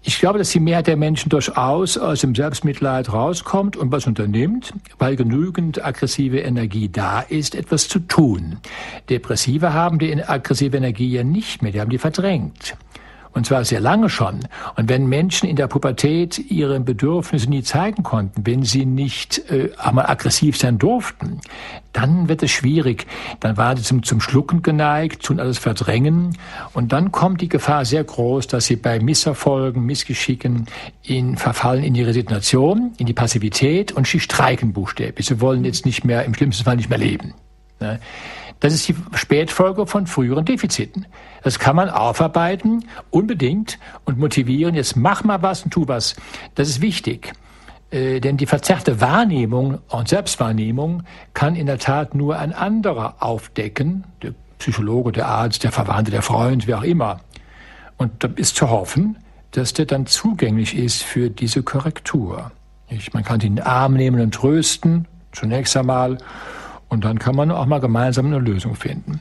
ich 0.03 0.19
glaube, 0.19 0.39
dass 0.39 0.51
die 0.51 0.61
Mehrheit 0.61 0.87
der 0.87 0.97
Menschen 0.97 1.29
durchaus 1.29 1.99
aus 1.99 2.21
dem 2.21 2.35
Selbstmitleid 2.35 3.13
rauskommt 3.13 3.77
und 3.77 3.93
was 3.93 4.07
unternimmt, 4.07 4.73
weil 4.99 5.15
genügend 5.15 5.85
aggressive 5.85 6.39
Energie 6.39 6.89
da 6.89 7.21
ist, 7.21 7.55
etwas 7.55 7.89
zu 7.89 7.99
tun. 7.99 8.57
Depressive 9.11 9.75
haben 9.75 9.99
die 9.99 10.23
aggressive 10.23 10.77
Energie 10.77 11.11
ja 11.11 11.23
nicht 11.23 11.63
mehr, 11.63 11.73
die 11.73 11.81
haben 11.81 11.91
die 11.91 11.99
verdrängt. 11.99 12.77
Und 13.33 13.47
zwar 13.47 13.65
sehr 13.65 13.81
lange 13.81 14.09
schon. 14.09 14.41
Und 14.77 14.89
wenn 14.89 15.07
Menschen 15.07 15.49
in 15.49 15.55
der 15.55 15.69
Pubertät 15.69 16.39
ihre 16.51 16.81
Bedürfnisse 16.81 17.49
nie 17.49 17.63
zeigen 17.63 18.03
konnten, 18.03 18.45
wenn 18.45 18.65
sie 18.65 18.85
nicht 18.85 19.51
äh, 19.51 19.71
einmal 19.79 20.07
aggressiv 20.07 20.57
sein 20.57 20.79
durften, 20.79 21.41
dann 21.93 22.29
wird 22.29 22.43
es 22.43 22.51
schwierig. 22.51 23.07
Dann 23.39 23.57
waren 23.57 23.77
sie 23.77 23.85
zum, 23.85 24.03
zum 24.03 24.21
Schlucken 24.21 24.63
geneigt, 24.63 25.23
tun 25.23 25.39
alles 25.39 25.59
verdrängen. 25.59 26.37
Und 26.73 26.93
dann 26.93 27.13
kommt 27.13 27.41
die 27.41 27.49
Gefahr 27.49 27.85
sehr 27.85 28.03
groß, 28.03 28.49
dass 28.49 28.67
sie 28.67 28.77
bei 28.77 28.99
Misserfolgen, 28.99 29.85
Missgeschicken 29.85 30.67
in, 31.03 31.37
verfallen 31.37 31.85
in 31.85 31.95
die 31.95 32.03
Resignation, 32.03 32.93
in 32.99 33.07
die 33.07 33.13
Passivität 33.13 33.93
und 33.93 34.07
sie 34.07 34.21
streiken 34.21 34.73
buchstäblich. 34.73 35.27
Sie 35.27 35.41
wollen 35.41 35.65
jetzt 35.65 35.87
nicht 35.87 36.05
mehr, 36.05 36.25
im 36.25 36.35
schlimmsten 36.35 36.65
Fall 36.65 36.77
nicht 36.77 36.91
mehr 36.91 36.99
leben. 36.99 37.35
Ne? 37.81 38.01
Das 38.61 38.75
ist 38.75 38.87
die 38.89 38.95
Spätfolge 39.15 39.87
von 39.87 40.07
früheren 40.07 40.45
Defiziten. 40.45 41.07
Das 41.43 41.59
kann 41.59 41.77
man 41.77 41.89
aufarbeiten, 41.89 42.85
unbedingt, 43.11 43.79
und 44.05 44.19
motivieren. 44.19 44.75
Jetzt 44.75 44.97
mach 44.97 45.25
mal 45.25 45.43
was 45.43 45.65
und 45.65 45.71
tu 45.73 45.89
was. 45.89 46.15
Das 46.55 46.69
ist 46.69 46.83
wichtig. 46.83 47.33
Äh, 47.91 48.21
denn 48.21 48.37
die 48.37 48.47
verzerrte 48.47 49.01
Wahrnehmung 49.01 49.79
und 49.89 50.09
Selbstwahrnehmung 50.09 51.03
kann 51.35 51.57
in 51.57 51.67
der 51.67 51.79
Tat 51.79 52.15
nur 52.15 52.39
ein 52.39 52.53
anderer 52.53 53.17
aufdecken, 53.21 54.05
der 54.23 54.35
Psychologe, 54.59 55.13
der 55.13 55.27
Arzt, 55.27 55.65
der 55.65 55.73
Verwandte, 55.73 56.11
der 56.11 56.23
Freund, 56.23 56.67
wer 56.67 56.79
auch 56.79 56.85
immer. 56.85 57.21
Und 57.97 58.23
da 58.23 58.29
ist 58.37 58.57
zu 58.57 58.71
hoffen, 58.71 59.19
dass 59.53 59.73
der 59.73 59.87
dann 59.87 60.07
zugänglich 60.07 60.77
ist 60.77 61.03
für 61.03 61.31
diese 61.31 61.63
Korrektur. 61.63 62.53
Man 63.13 63.25
kann 63.25 63.41
den 63.41 63.61
Arm 63.61 63.95
nehmen 63.95 64.21
und 64.21 64.35
trösten, 64.35 65.07
zunächst 65.33 65.77
einmal, 65.77 66.19
und 66.91 67.05
dann 67.05 67.19
kann 67.19 67.35
man 67.35 67.51
auch 67.51 67.67
mal 67.67 67.81
gemeinsam 67.81 68.27
eine 68.27 68.39
Lösung 68.39 68.75
finden. 68.75 69.21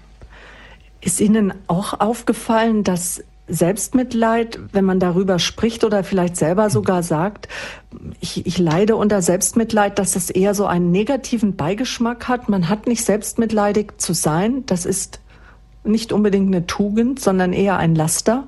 Ist 1.01 1.21
Ihnen 1.21 1.53
auch 1.67 1.99
aufgefallen, 1.99 2.83
dass 2.83 3.23
Selbstmitleid, 3.47 4.59
wenn 4.73 4.85
man 4.85 4.99
darüber 4.99 5.39
spricht 5.39 5.83
oder 5.83 6.03
vielleicht 6.03 6.35
selber 6.35 6.69
sogar 6.69 7.03
sagt, 7.03 7.47
ich, 8.19 8.45
ich 8.45 8.57
leide 8.57 8.95
unter 8.95 9.21
Selbstmitleid, 9.21 9.97
dass 9.97 10.11
das 10.11 10.29
eher 10.29 10.53
so 10.53 10.65
einen 10.65 10.91
negativen 10.91 11.55
Beigeschmack 11.55 12.27
hat. 12.27 12.49
Man 12.49 12.69
hat 12.69 12.85
nicht 12.85 13.03
selbstmitleidig 13.05 13.93
zu 13.97 14.13
sein. 14.13 14.65
Das 14.65 14.85
ist 14.85 15.19
nicht 15.83 16.11
unbedingt 16.11 16.47
eine 16.47 16.67
Tugend, 16.67 17.19
sondern 17.19 17.53
eher 17.53 17.77
ein 17.77 17.95
Laster. 17.95 18.47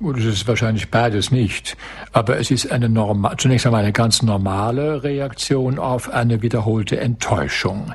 Es 0.00 0.24
ist 0.24 0.48
wahrscheinlich 0.48 0.90
beides 0.90 1.30
nicht. 1.30 1.76
Aber 2.12 2.38
es 2.38 2.50
ist 2.50 2.70
eine 2.70 2.88
normal, 2.88 3.36
zunächst 3.38 3.66
einmal 3.66 3.82
eine 3.82 3.92
ganz 3.92 4.22
normale 4.22 5.02
Reaktion 5.02 5.78
auf 5.78 6.10
eine 6.10 6.42
wiederholte 6.42 7.00
Enttäuschung. 7.00 7.94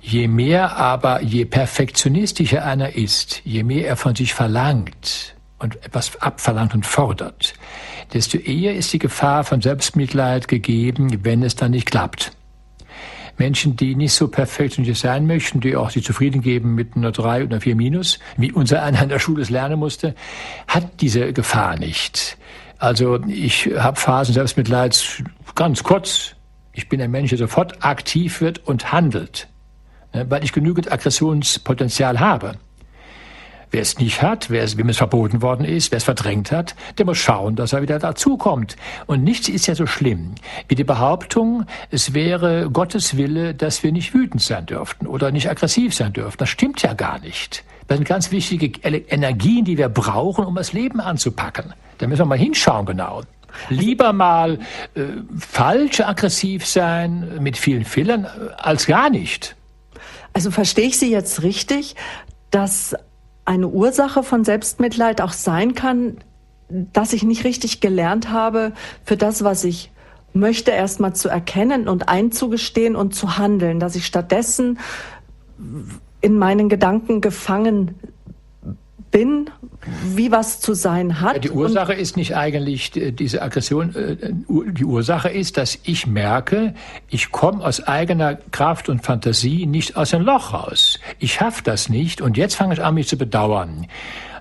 Je 0.00 0.28
mehr 0.28 0.76
aber, 0.76 1.22
je 1.22 1.44
perfektionistischer 1.44 2.64
einer 2.64 2.94
ist, 2.94 3.42
je 3.44 3.62
mehr 3.62 3.86
er 3.88 3.96
von 3.96 4.14
sich 4.14 4.32
verlangt 4.32 5.34
und 5.58 5.76
etwas 5.84 6.20
abverlangt 6.22 6.74
und 6.74 6.86
fordert, 6.86 7.54
desto 8.14 8.38
eher 8.38 8.74
ist 8.74 8.92
die 8.92 8.98
Gefahr 8.98 9.44
von 9.44 9.60
Selbstmitleid 9.60 10.48
gegeben, 10.48 11.22
wenn 11.22 11.42
es 11.42 11.54
dann 11.54 11.72
nicht 11.72 11.90
klappt. 11.90 12.32
Menschen, 13.40 13.74
die 13.74 13.96
nicht 13.96 14.12
so 14.12 14.28
perfektioniert 14.28 14.98
sein 14.98 15.26
möchten, 15.26 15.60
die 15.60 15.74
auch 15.74 15.88
sich 15.88 16.04
zufrieden 16.04 16.42
geben 16.42 16.74
mit 16.74 16.94
einer 16.94 17.10
3 17.10 17.44
oder 17.44 17.60
4 17.60 17.74
Minus, 17.74 18.18
wie 18.36 18.52
unser 18.52 18.82
einer 18.86 19.02
in 19.02 19.08
der 19.08 19.18
Schule 19.18 19.42
es 19.42 19.48
lernen 19.48 19.78
musste, 19.78 20.14
hat 20.68 21.00
diese 21.00 21.32
Gefahr 21.32 21.78
nicht. 21.78 22.36
Also 22.78 23.18
ich 23.26 23.70
habe 23.76 23.98
Phasen 23.98 24.34
Selbstmitleids 24.34 25.22
ganz 25.54 25.82
kurz. 25.82 26.34
Ich 26.72 26.88
bin 26.88 27.00
ein 27.00 27.10
Mensch, 27.10 27.30
der 27.30 27.38
sofort 27.38 27.82
aktiv 27.82 28.42
wird 28.42 28.66
und 28.66 28.92
handelt, 28.92 29.48
ne, 30.14 30.26
weil 30.28 30.44
ich 30.44 30.52
genügend 30.52 30.92
Aggressionspotenzial 30.92 32.20
habe. 32.20 32.56
Wer 33.70 33.82
es 33.82 33.98
nicht 33.98 34.20
hat, 34.20 34.50
wer 34.50 34.64
es, 34.64 34.76
wem 34.76 34.88
es 34.88 34.96
verboten 34.96 35.42
worden 35.42 35.64
ist, 35.64 35.92
wer 35.92 35.98
es 35.98 36.04
verdrängt 36.04 36.50
hat, 36.50 36.74
der 36.98 37.06
muss 37.06 37.18
schauen, 37.18 37.54
dass 37.54 37.72
er 37.72 37.82
wieder 37.82 37.98
dazukommt. 37.98 38.76
Und 39.06 39.22
nichts 39.22 39.48
ist 39.48 39.66
ja 39.66 39.74
so 39.74 39.86
schlimm 39.86 40.34
wie 40.68 40.74
die 40.74 40.84
Behauptung, 40.84 41.66
es 41.90 42.12
wäre 42.12 42.68
Gottes 42.70 43.16
Wille, 43.16 43.54
dass 43.54 43.82
wir 43.82 43.92
nicht 43.92 44.12
wütend 44.12 44.42
sein 44.42 44.66
dürften 44.66 45.06
oder 45.06 45.30
nicht 45.30 45.48
aggressiv 45.48 45.94
sein 45.94 46.12
dürften. 46.12 46.38
Das 46.38 46.48
stimmt 46.48 46.82
ja 46.82 46.94
gar 46.94 47.20
nicht. 47.20 47.64
Das 47.86 47.96
sind 47.96 48.06
ganz 48.06 48.30
wichtige 48.30 48.80
Energien, 48.82 49.64
die 49.64 49.78
wir 49.78 49.88
brauchen, 49.88 50.44
um 50.44 50.54
das 50.54 50.72
Leben 50.72 51.00
anzupacken. 51.00 51.72
Da 51.98 52.06
müssen 52.06 52.20
wir 52.20 52.26
mal 52.26 52.38
hinschauen 52.38 52.86
genau. 52.86 53.22
Lieber 53.68 54.12
mal 54.12 54.60
äh, 54.94 55.02
falsch 55.38 56.00
aggressiv 56.00 56.66
sein 56.66 57.38
mit 57.40 57.56
vielen 57.56 57.84
Fehlern 57.84 58.24
äh, 58.24 58.28
als 58.56 58.86
gar 58.86 59.10
nicht. 59.10 59.56
Also 60.32 60.50
verstehe 60.50 60.86
ich 60.86 60.98
Sie 60.98 61.10
jetzt 61.10 61.42
richtig, 61.42 61.96
dass 62.50 62.94
eine 63.44 63.68
Ursache 63.68 64.22
von 64.22 64.44
Selbstmitleid 64.44 65.20
auch 65.20 65.32
sein 65.32 65.74
kann, 65.74 66.18
dass 66.68 67.12
ich 67.12 67.24
nicht 67.24 67.44
richtig 67.44 67.80
gelernt 67.80 68.30
habe, 68.30 68.72
für 69.04 69.16
das, 69.16 69.42
was 69.42 69.64
ich 69.64 69.90
möchte, 70.32 70.70
erstmal 70.70 71.14
zu 71.14 71.28
erkennen 71.28 71.88
und 71.88 72.08
einzugestehen 72.08 72.94
und 72.94 73.14
zu 73.14 73.38
handeln, 73.38 73.80
dass 73.80 73.96
ich 73.96 74.06
stattdessen 74.06 74.78
in 76.20 76.38
meinen 76.38 76.68
Gedanken 76.68 77.20
gefangen 77.20 77.98
bin, 79.10 79.50
wie 80.04 80.30
was 80.30 80.60
zu 80.60 80.74
sein 80.74 81.20
hat. 81.20 81.42
Die 81.44 81.50
Ursache 81.50 81.94
ist 81.94 82.16
nicht 82.16 82.36
eigentlich 82.36 82.96
äh, 82.96 83.10
diese 83.12 83.42
Aggression. 83.42 83.94
Äh, 83.94 84.16
die 84.72 84.84
Ursache 84.84 85.28
ist, 85.28 85.56
dass 85.56 85.78
ich 85.82 86.06
merke, 86.06 86.74
ich 87.08 87.32
komme 87.32 87.64
aus 87.64 87.82
eigener 87.82 88.36
Kraft 88.50 88.88
und 88.88 89.04
Fantasie 89.04 89.66
nicht 89.66 89.96
aus 89.96 90.10
dem 90.10 90.22
Loch 90.22 90.52
raus. 90.52 91.00
Ich 91.18 91.34
schaffe 91.34 91.62
das 91.64 91.88
nicht 91.88 92.20
und 92.20 92.36
jetzt 92.36 92.54
fange 92.54 92.74
ich 92.74 92.82
an, 92.82 92.94
mich 92.94 93.08
zu 93.08 93.16
bedauern. 93.16 93.86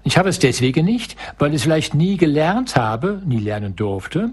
Ich 0.03 0.17
habe 0.17 0.29
es 0.29 0.39
deswegen 0.39 0.85
nicht, 0.85 1.15
weil 1.39 1.49
ich 1.49 1.57
es 1.57 1.63
vielleicht 1.63 1.93
nie 1.93 2.17
gelernt 2.17 2.75
habe, 2.75 3.21
nie 3.25 3.39
lernen 3.39 3.75
durfte 3.75 4.31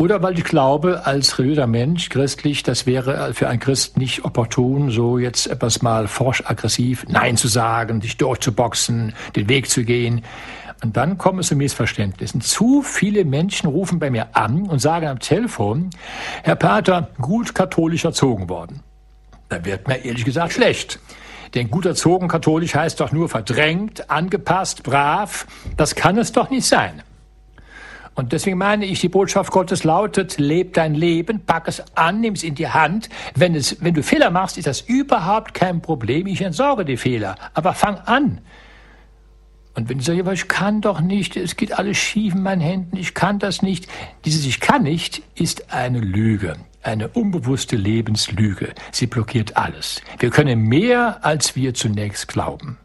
oder 0.00 0.22
weil 0.22 0.38
ich 0.38 0.44
glaube, 0.44 1.04
als 1.04 1.38
religiöser 1.38 1.66
Mensch, 1.66 2.08
christlich, 2.08 2.62
das 2.62 2.86
wäre 2.86 3.34
für 3.34 3.50
einen 3.50 3.60
Christ 3.60 3.98
nicht 3.98 4.24
opportun, 4.24 4.90
so 4.90 5.18
jetzt 5.18 5.46
etwas 5.46 5.82
mal 5.82 6.08
forsch 6.08 6.42
aggressiv 6.46 7.04
Nein 7.06 7.36
zu 7.36 7.48
sagen, 7.48 8.00
sich 8.00 8.16
durchzuboxen, 8.16 9.12
den 9.36 9.50
Weg 9.50 9.68
zu 9.68 9.84
gehen. 9.84 10.22
Und 10.82 10.96
dann 10.96 11.18
kommen 11.18 11.40
es 11.40 11.48
zu 11.48 11.54
Missverständnissen. 11.54 12.40
Zu 12.40 12.80
viele 12.80 13.26
Menschen 13.26 13.68
rufen 13.68 13.98
bei 13.98 14.08
mir 14.08 14.34
an 14.34 14.70
und 14.70 14.78
sagen 14.78 15.06
am 15.06 15.18
Telefon, 15.18 15.90
Herr 16.44 16.56
Pater, 16.56 17.10
gut 17.20 17.54
katholisch 17.54 18.06
erzogen 18.06 18.48
worden. 18.48 18.80
Da 19.50 19.62
wird 19.66 19.86
mir 19.86 20.02
ehrlich 20.02 20.24
gesagt 20.24 20.54
schlecht. 20.54 20.98
Denn 21.54 21.70
gut 21.70 21.84
erzogen 21.84 22.26
katholisch 22.26 22.74
heißt 22.74 23.00
doch 23.00 23.12
nur 23.12 23.28
verdrängt, 23.28 24.08
angepasst, 24.08 24.82
brav. 24.82 25.46
Das 25.76 25.94
kann 25.94 26.16
es 26.16 26.32
doch 26.32 26.48
nicht 26.48 26.64
sein. 26.64 27.02
Und 28.20 28.32
deswegen 28.32 28.58
meine 28.58 28.84
ich, 28.84 29.00
die 29.00 29.08
Botschaft 29.08 29.50
Gottes 29.50 29.82
lautet, 29.82 30.38
leb 30.38 30.74
dein 30.74 30.94
Leben, 30.94 31.46
pack 31.46 31.68
es 31.68 31.82
an, 31.96 32.20
nimm 32.20 32.34
es 32.34 32.42
in 32.42 32.54
die 32.54 32.68
Hand. 32.68 33.08
Wenn, 33.34 33.54
es, 33.54 33.82
wenn 33.82 33.94
du 33.94 34.02
Fehler 34.02 34.30
machst, 34.30 34.58
ist 34.58 34.66
das 34.66 34.82
überhaupt 34.82 35.54
kein 35.54 35.80
Problem. 35.80 36.26
Ich 36.26 36.42
entsorge 36.42 36.84
die 36.84 36.98
Fehler. 36.98 37.36
Aber 37.54 37.72
fang 37.72 37.96
an. 37.96 38.42
Und 39.74 39.88
wenn 39.88 39.96
du 39.96 40.04
sagst, 40.04 40.20
ich 40.34 40.48
kann 40.48 40.82
doch 40.82 41.00
nicht, 41.00 41.34
es 41.34 41.56
geht 41.56 41.72
alles 41.78 41.96
schief 41.96 42.34
in 42.34 42.42
meinen 42.42 42.60
Händen, 42.60 42.98
ich 42.98 43.14
kann 43.14 43.38
das 43.38 43.62
nicht. 43.62 43.88
Dieses 44.26 44.44
Ich 44.44 44.60
kann 44.60 44.82
nicht 44.82 45.22
ist 45.34 45.72
eine 45.72 46.00
Lüge, 46.00 46.56
eine 46.82 47.08
unbewusste 47.08 47.76
Lebenslüge. 47.76 48.74
Sie 48.92 49.06
blockiert 49.06 49.56
alles. 49.56 50.02
Wir 50.18 50.28
können 50.28 50.60
mehr, 50.60 51.24
als 51.24 51.56
wir 51.56 51.72
zunächst 51.72 52.28
glauben. 52.28 52.76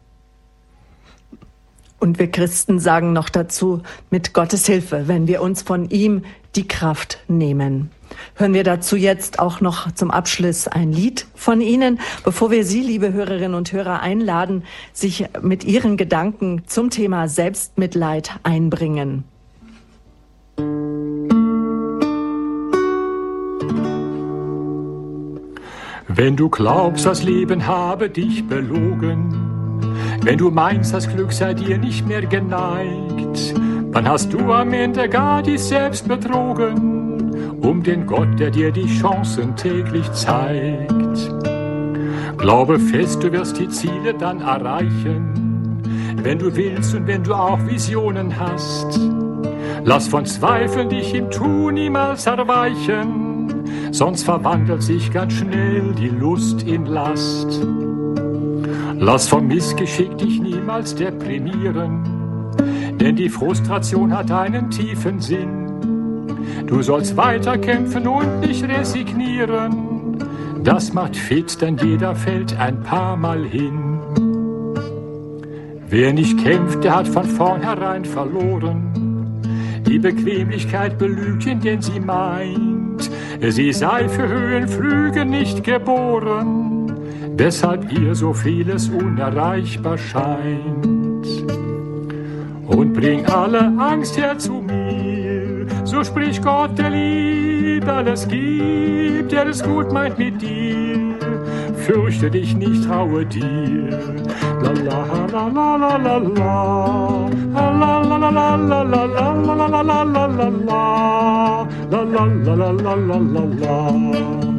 Und 1.98 2.18
wir 2.18 2.30
Christen 2.30 2.78
sagen 2.78 3.12
noch 3.12 3.28
dazu, 3.28 3.82
mit 4.10 4.34
Gottes 4.34 4.66
Hilfe, 4.66 5.08
wenn 5.08 5.26
wir 5.26 5.40
uns 5.40 5.62
von 5.62 5.88
ihm 5.88 6.22
die 6.54 6.68
Kraft 6.68 7.18
nehmen. 7.28 7.90
Hören 8.34 8.54
wir 8.54 8.64
dazu 8.64 8.96
jetzt 8.96 9.38
auch 9.38 9.60
noch 9.60 9.92
zum 9.92 10.10
Abschluss 10.10 10.68
ein 10.68 10.92
Lied 10.92 11.26
von 11.34 11.60
Ihnen, 11.60 12.00
bevor 12.24 12.50
wir 12.50 12.64
Sie, 12.64 12.82
liebe 12.82 13.12
Hörerinnen 13.12 13.54
und 13.54 13.72
Hörer, 13.72 14.00
einladen, 14.00 14.64
sich 14.92 15.26
mit 15.42 15.64
Ihren 15.64 15.96
Gedanken 15.96 16.62
zum 16.66 16.90
Thema 16.90 17.28
Selbstmitleid 17.28 18.30
einbringen. 18.42 19.24
Wenn 26.08 26.36
du 26.36 26.48
glaubst, 26.48 27.04
das 27.04 27.22
Leben 27.22 27.66
habe 27.66 28.08
dich 28.08 28.46
belogen, 28.46 29.55
wenn 30.22 30.38
du 30.38 30.50
meinst, 30.50 30.92
das 30.92 31.08
Glück 31.08 31.32
sei 31.32 31.54
dir 31.54 31.78
nicht 31.78 32.06
mehr 32.06 32.22
geneigt, 32.22 33.54
dann 33.92 34.08
hast 34.08 34.32
du 34.32 34.52
am 34.52 34.72
Ende 34.72 35.08
gar 35.08 35.42
dich 35.42 35.62
selbst 35.62 36.06
betrogen, 36.08 37.56
um 37.60 37.82
den 37.82 38.06
Gott, 38.06 38.38
der 38.38 38.50
dir 38.50 38.70
die 38.70 38.86
Chancen 38.86 39.56
täglich 39.56 40.10
zeigt. 40.12 41.32
Glaube 42.38 42.78
fest, 42.78 43.22
du 43.22 43.32
wirst 43.32 43.58
die 43.58 43.68
Ziele 43.68 44.14
dann 44.18 44.40
erreichen, 44.40 45.82
wenn 46.22 46.38
du 46.38 46.54
willst 46.54 46.94
und 46.94 47.06
wenn 47.06 47.22
du 47.22 47.34
auch 47.34 47.58
Visionen 47.66 48.38
hast. 48.38 49.00
Lass 49.84 50.08
von 50.08 50.26
Zweifeln 50.26 50.88
dich 50.88 51.14
im 51.14 51.30
Tun 51.30 51.74
niemals 51.74 52.26
erweichen, 52.26 53.64
sonst 53.92 54.24
verwandelt 54.24 54.82
sich 54.82 55.12
ganz 55.12 55.34
schnell 55.34 55.94
die 55.94 56.08
Lust 56.08 56.62
in 56.64 56.86
Last. 56.86 57.60
Lass 58.98 59.28
vom 59.28 59.46
Missgeschick 59.46 60.16
dich 60.16 60.40
niemals 60.40 60.94
deprimieren. 60.94 62.02
Denn 62.98 63.14
die 63.14 63.28
Frustration 63.28 64.16
hat 64.16 64.30
einen 64.30 64.70
tiefen 64.70 65.20
Sinn. 65.20 65.66
Du 66.66 66.82
sollst 66.82 67.16
weiterkämpfen 67.16 68.08
und 68.08 68.40
nicht 68.40 68.64
resignieren. 68.66 70.18
Das 70.64 70.92
macht 70.92 71.14
fit, 71.14 71.60
denn 71.60 71.76
jeder 71.76 72.14
fällt 72.16 72.58
ein 72.58 72.82
paar 72.82 73.16
Mal 73.16 73.44
hin. 73.44 74.00
Wer 75.88 76.12
nicht 76.12 76.42
kämpft, 76.42 76.82
der 76.82 76.96
hat 76.96 77.06
von 77.06 77.24
vornherein 77.24 78.04
verloren. 78.04 79.42
Die 79.86 79.98
Bequemlichkeit 80.00 80.98
belügt 80.98 81.46
ihn, 81.46 81.60
denn 81.60 81.80
sie 81.80 82.00
meint, 82.00 83.08
sie 83.40 83.72
sei 83.72 84.08
für 84.08 84.26
Höhenflüge 84.26 85.24
nicht 85.24 85.62
geboren, 85.62 86.75
weshalb 87.36 87.92
ihr 87.92 88.14
so 88.14 88.32
vieles 88.32 88.88
unerreichbar 88.88 89.98
scheint. 89.98 91.26
Und 92.66 92.92
bring 92.92 93.24
alle 93.26 93.72
Angst 93.78 94.18
her 94.18 94.36
zu 94.38 94.54
mir, 94.54 95.66
so 95.84 96.02
spricht 96.02 96.42
Gott, 96.42 96.76
der 96.76 96.90
liebt, 96.90 97.88
alles 97.88 98.26
gibt, 98.26 99.30
der 99.32 99.46
es 99.46 99.62
gut 99.62 99.92
meint 99.92 100.18
mit 100.18 100.42
dir 100.42 101.06
fürchte 101.86 102.28
dich 102.30 102.56
nicht, 102.56 102.84
traue 102.84 103.24
dir. 103.24 103.90
La 104.62 104.72
la 104.72 105.04
la. 105.22 105.46
La 107.54 107.70
la 107.70 108.02
la 108.02 108.16
la 108.18 108.56
la 108.56 108.82
la 108.82 108.82
la 108.82 109.04
la 109.04 109.34
la 109.44 109.66
la 109.66 109.82
la 109.82 110.02
la 110.02 110.26
la 110.26 110.48
la. 110.68 111.68
La 111.90 112.02
la 112.02 112.24
la 112.44 112.54
la 112.54 112.70
la 112.72 112.94
la 112.94 113.18
la 113.18 113.44
la. 113.60 114.55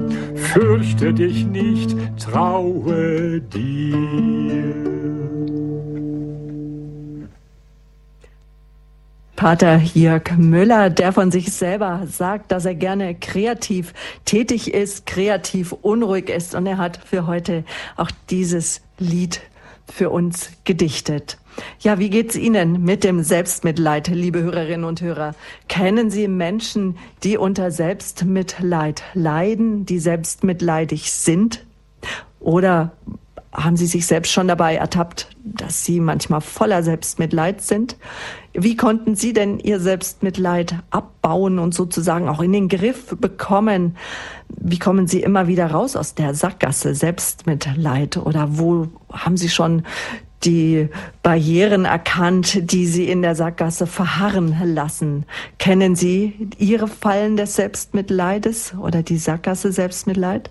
Fürchte 0.59 1.13
dich 1.13 1.45
nicht, 1.45 1.95
traue 2.19 3.41
dir. 3.41 4.73
Pater 9.35 9.77
Jörg 9.93 10.35
Müller, 10.35 10.89
der 10.89 11.13
von 11.13 11.29
sich 11.29 11.53
selber 11.53 12.07
sagt, 12.07 12.51
dass 12.51 12.65
er 12.65 12.73
gerne 12.73 13.13
kreativ 13.13 13.93
tätig 14.25 14.73
ist, 14.73 15.05
kreativ 15.05 15.73
unruhig 15.73 16.27
ist. 16.29 16.55
Und 16.55 16.65
er 16.65 16.79
hat 16.79 17.01
für 17.05 17.27
heute 17.27 17.63
auch 17.95 18.09
dieses 18.31 18.81
Lied 18.97 19.41
für 19.87 20.09
uns 20.09 20.49
gedichtet. 20.63 21.37
Ja, 21.79 21.99
wie 21.99 22.09
geht's 22.09 22.35
Ihnen 22.35 22.83
mit 22.83 23.03
dem 23.03 23.23
Selbstmitleid, 23.23 24.07
liebe 24.07 24.41
Hörerinnen 24.41 24.85
und 24.85 25.01
Hörer? 25.01 25.35
Kennen 25.67 26.09
Sie 26.09 26.27
Menschen, 26.27 26.97
die 27.23 27.37
unter 27.37 27.71
Selbstmitleid 27.71 29.03
leiden, 29.13 29.85
die 29.85 29.99
selbstmitleidig 29.99 31.11
sind? 31.11 31.65
Oder 32.39 32.91
haben 33.53 33.77
Sie 33.77 33.87
sich 33.87 34.05
selbst 34.05 34.31
schon 34.31 34.47
dabei 34.47 34.75
ertappt, 34.75 35.29
dass 35.43 35.83
Sie 35.83 35.99
manchmal 35.99 36.41
voller 36.41 36.83
Selbstmitleid 36.83 37.61
sind? 37.61 37.97
Wie 38.53 38.75
konnten 38.75 39.15
Sie 39.15 39.33
denn 39.33 39.59
Ihr 39.59 39.79
Selbstmitleid 39.79 40.75
abbauen 40.91 41.57
und 41.57 41.73
sozusagen 41.73 42.29
auch 42.29 42.41
in 42.41 42.53
den 42.53 42.69
Griff 42.69 43.15
bekommen? 43.19 43.95
Wie 44.49 44.79
kommen 44.79 45.07
Sie 45.07 45.21
immer 45.21 45.47
wieder 45.47 45.71
raus 45.71 45.95
aus 45.95 46.13
der 46.13 46.33
Sackgasse 46.33 46.93
Selbstmitleid? 46.93 48.17
Oder 48.17 48.57
wo 48.57 48.87
haben 49.11 49.37
Sie 49.37 49.49
schon 49.49 49.83
die 50.47 50.89
Barrieren 51.21 51.85
erkannt, 51.85 52.71
die 52.71 52.87
Sie 52.87 53.09
in 53.09 53.21
der 53.21 53.35
Sackgasse 53.35 53.85
verharren 53.85 54.55
lassen? 54.73 55.25
Kennen 55.59 55.95
Sie 55.95 56.49
Ihre 56.57 56.87
Fallen 56.87 57.35
des 57.35 57.55
Selbstmitleides 57.55 58.73
oder 58.79 59.03
die 59.03 59.17
Sackgasse 59.17 59.71
Selbstmitleid? 59.71 60.49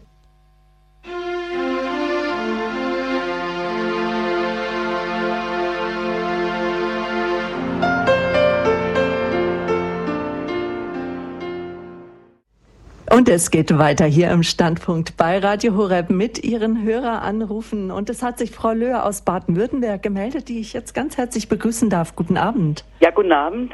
Und 13.08 13.28
es 13.28 13.52
geht 13.52 13.78
weiter 13.78 14.04
hier 14.04 14.30
im 14.32 14.42
Standpunkt 14.42 15.16
bei 15.16 15.38
Radio 15.38 15.76
Horeb 15.76 16.10
mit 16.10 16.42
Ihren 16.42 16.82
Höreranrufen. 16.82 17.92
Und 17.92 18.10
es 18.10 18.22
hat 18.22 18.38
sich 18.38 18.50
Frau 18.50 18.72
Löhr 18.72 19.04
aus 19.04 19.22
Baden-Württemberg 19.22 20.02
gemeldet, 20.02 20.48
die 20.48 20.58
ich 20.58 20.72
jetzt 20.72 20.92
ganz 20.92 21.16
herzlich 21.16 21.48
begrüßen 21.48 21.88
darf. 21.88 22.16
Guten 22.16 22.36
Abend. 22.36 22.84
Ja, 22.98 23.10
guten 23.10 23.30
Abend. 23.30 23.72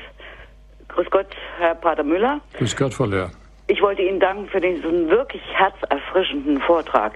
Grüß 0.89 1.09
Gott, 1.11 1.29
Herr 1.59 1.75
Pater 1.75 2.03
Müller. 2.03 2.41
Grüß 2.59 2.77
Gott, 2.77 2.93
Frau 2.93 3.07
Löhr. 3.07 3.31
Ich 3.69 3.81
wollte 3.81 4.03
Ihnen 4.03 4.21
danken 4.21 4.49
für 4.49 4.61
diesen 4.61 5.09
wirklich 5.09 5.43
herzerfrischenden 5.55 6.61
Vortrag. 6.61 7.15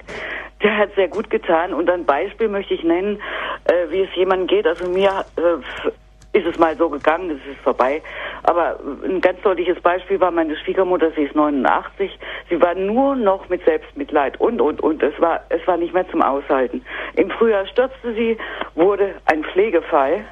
Der 0.62 0.74
hat 0.74 0.94
sehr 0.94 1.08
gut 1.08 1.28
getan. 1.28 1.74
Und 1.74 1.90
ein 1.90 2.06
Beispiel 2.06 2.48
möchte 2.48 2.72
ich 2.72 2.82
nennen, 2.82 3.18
äh, 3.64 3.90
wie 3.90 4.00
es 4.00 4.08
jemandem 4.16 4.46
geht. 4.46 4.66
Also 4.66 4.88
mir 4.88 5.26
äh, 5.36 5.90
ist 6.36 6.46
es 6.46 6.58
mal 6.58 6.76
so 6.76 6.90
gegangen, 6.90 7.30
das 7.30 7.38
ist 7.50 7.60
vorbei. 7.62 8.02
Aber 8.42 8.78
ein 9.04 9.22
ganz 9.22 9.40
deutliches 9.40 9.80
Beispiel 9.80 10.20
war 10.20 10.30
meine 10.30 10.54
Schwiegermutter, 10.56 11.10
sie 11.12 11.22
ist 11.22 11.34
89. 11.34 12.18
Sie 12.50 12.60
war 12.60 12.74
nur 12.74 13.16
noch 13.16 13.48
mit 13.48 13.64
Selbstmitleid 13.64 14.38
und, 14.38 14.60
und, 14.60 14.82
und. 14.82 15.02
Es 15.02 15.18
war, 15.18 15.40
es 15.48 15.66
war 15.66 15.78
nicht 15.78 15.94
mehr 15.94 16.08
zum 16.10 16.20
Aushalten. 16.20 16.84
Im 17.14 17.30
Frühjahr 17.30 17.66
stürzte 17.66 18.12
sie, 18.14 18.36
wurde 18.74 19.14
ein 19.24 19.44
Pflegefall 19.44 20.24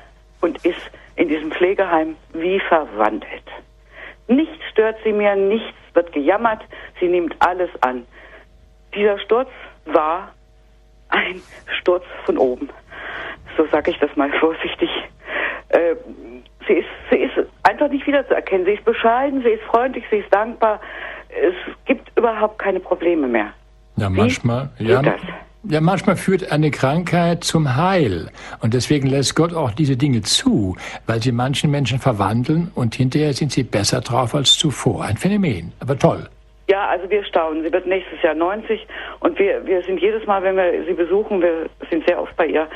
und 0.43 0.63
ist 0.65 0.91
in 1.17 1.29
diesem 1.29 1.51
Pflegeheim 1.51 2.17
wie 2.35 2.61
verwandelt. 2.61 3.45
Nichts 4.29 4.63
stört 4.71 4.99
sie 5.05 5.13
mehr, 5.13 5.37
nichts 5.37 5.73
wird 5.95 6.13
gejammert, 6.13 6.63
sie 7.01 7.09
nimmt 7.09 7.35
alles 7.39 7.71
an. 7.81 8.07
Dieser 8.95 9.19
Sturz 9.21 9.49
war 9.87 10.35
ein 11.09 11.41
Sturz 11.81 12.05
von 12.27 12.37
oben. 12.37 12.69
So 13.57 13.67
sage 13.67 13.91
ich 13.91 13.99
das 14.01 14.15
mal 14.17 14.31
vorsichtig. 14.39 14.91
Äh, 15.75 15.97
sie, 16.67 16.75
ist, 16.75 16.89
sie 17.11 17.17
ist 17.17 17.33
einfach 17.65 17.89
nicht 17.89 18.07
wiederzuerkennen. 18.07 18.65
Sie 18.65 18.73
ist 18.73 18.85
bescheiden, 18.85 19.43
sie 19.43 19.51
ist 19.51 19.65
freundlich, 19.65 20.05
sie 20.11 20.19
ist 20.19 20.33
dankbar. 20.33 20.81
Es 21.29 21.55
gibt 21.85 22.17
überhaupt 22.17 22.59
keine 22.59 22.79
Probleme 22.81 23.27
mehr. 23.27 23.53
Ja, 23.97 24.09
manchmal. 24.09 24.71
Wie 24.79 24.85
ja, 24.85 25.03
das? 25.03 25.21
Ja, 25.65 25.81
manchmal 25.81 26.17
führt 26.17 26.53
eine 26.53 26.71
Krankheit 26.71 27.43
zum 27.43 27.75
Heil. 27.75 28.29
Und 28.61 28.75
deswegen 28.75 29.09
lässt 29.09 29.35
Gott 29.35 29.55
auch 29.55 29.73
diese 29.73 29.97
Dinge 29.97 30.23
zu, 30.23 30.77
weil 31.07 31.23
sie 31.23 31.33
manchen 31.33 31.71
Menschen 31.71 31.99
verwandeln 31.99 32.71
und 32.75 32.95
hinterher 32.95 33.33
sind 33.33 33.51
sie 33.51 33.63
besser 33.63 34.01
drauf 34.01 34.35
als 34.35 34.59
zuvor. 34.59 35.05
Ein 35.05 35.17
Phänomen, 35.17 35.73
aber 35.81 35.99
toll. 35.99 36.29
Ja, 36.69 36.89
also 36.89 37.09
wir 37.11 37.25
staunen. 37.25 37.63
Sie 37.63 37.73
wird 37.73 37.87
nächstes 37.87 38.23
Jahr 38.23 38.35
90 38.35 38.87
und 39.21 39.39
wir, 39.39 39.65
wir 39.67 39.83
sind 39.83 40.01
jedes 40.01 40.27
Mal, 40.27 40.43
wenn 40.43 40.57
wir 40.57 40.85
sie 40.87 40.95
besuchen, 40.95 41.41
wir 41.41 41.69
sind 41.91 42.07
sehr 42.07 42.21
oft 42.21 42.37
bei 42.37 42.47
ihr, 42.47 42.69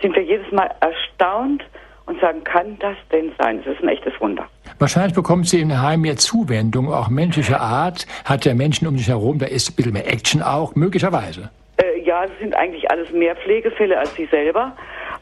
sind 0.00 0.14
wir 0.14 0.22
jedes 0.22 0.50
Mal 0.52 0.70
erstaunt, 0.80 1.62
und 2.06 2.20
sagen, 2.20 2.42
kann 2.44 2.76
das 2.80 2.96
denn 3.10 3.32
sein? 3.38 3.60
Es 3.60 3.66
ist 3.66 3.82
ein 3.82 3.88
echtes 3.88 4.12
Wunder. 4.20 4.46
Wahrscheinlich 4.78 5.14
bekommt 5.14 5.48
sie 5.48 5.60
im 5.60 5.80
Heim 5.80 6.02
mehr 6.02 6.16
Zuwendung, 6.16 6.92
auch 6.92 7.08
menschlicher 7.08 7.60
Art, 7.60 8.06
hat 8.24 8.44
der 8.44 8.54
Menschen 8.54 8.86
um 8.88 8.98
sich 8.98 9.08
herum, 9.08 9.38
da 9.38 9.46
ist 9.46 9.70
ein 9.70 9.76
bisschen 9.76 9.92
mehr 9.92 10.10
Action 10.12 10.42
auch, 10.42 10.74
möglicherweise. 10.74 11.50
Äh, 11.76 12.00
ja, 12.02 12.24
es 12.24 12.30
sind 12.40 12.54
eigentlich 12.54 12.90
alles 12.90 13.10
mehr 13.12 13.36
Pflegefälle 13.36 13.98
als 13.98 14.14
sie 14.14 14.26
selber, 14.26 14.72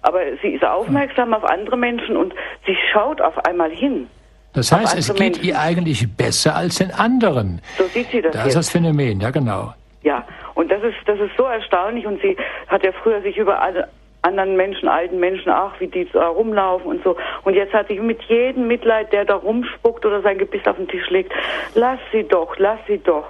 aber 0.03 0.21
sie 0.43 0.49
ist 0.49 0.65
aufmerksam 0.65 1.35
auf 1.35 1.45
andere 1.45 1.77
Menschen 1.77 2.17
und 2.17 2.33
sie 2.67 2.77
schaut 2.93 3.21
auf 3.21 3.39
einmal 3.45 3.71
hin. 3.71 4.07
Das 4.53 4.73
heißt, 4.73 4.99
es 4.99 5.09
geht 5.15 5.21
Menschen. 5.21 5.45
ihr 5.45 5.61
eigentlich 5.61 6.09
besser 6.17 6.57
als 6.57 6.77
den 6.77 6.91
anderen. 6.91 7.61
So 7.79 7.85
sieht 7.85 8.09
sie 8.11 8.21
das. 8.21 8.33
Das 8.33 8.47
ist 8.49 8.57
das 8.57 8.71
Phänomen, 8.71 9.21
ja 9.21 9.31
genau. 9.31 9.75
Ja, 10.03 10.25
und 10.55 10.71
das 10.71 10.83
ist, 10.83 10.97
das 11.07 11.21
ist 11.21 11.37
so 11.37 11.45
erstaunlich 11.45 12.07
und 12.07 12.21
sie 12.21 12.37
hat 12.67 12.83
ja 12.85 12.91
früher 13.03 13.21
sich 13.23 13.37
über 13.37 13.61
alle, 13.61 13.89
anderen 14.23 14.57
Menschen, 14.57 14.89
alten 14.89 15.19
Menschen, 15.19 15.51
ach, 15.51 15.79
wie 15.81 15.87
die 15.87 16.09
da 16.13 16.29
rumlaufen 16.29 16.91
und 16.91 17.05
so. 17.05 17.17
Und 17.45 17.55
jetzt 17.55 17.73
hat 17.73 17.89
sich 17.89 18.01
mit 18.01 18.23
jedem 18.23 18.67
Mitleid, 18.67 19.13
der 19.13 19.25
da 19.25 19.37
rumspuckt 19.37 20.05
oder 20.05 20.21
sein 20.23 20.39
Gebiss 20.39 20.67
auf 20.67 20.77
den 20.77 20.89
Tisch 20.89 21.09
legt, 21.11 21.33
lass 21.75 21.99
sie 22.13 22.25
doch, 22.25 22.57
lass 22.59 22.79
sie 22.87 22.99
doch. 22.99 23.27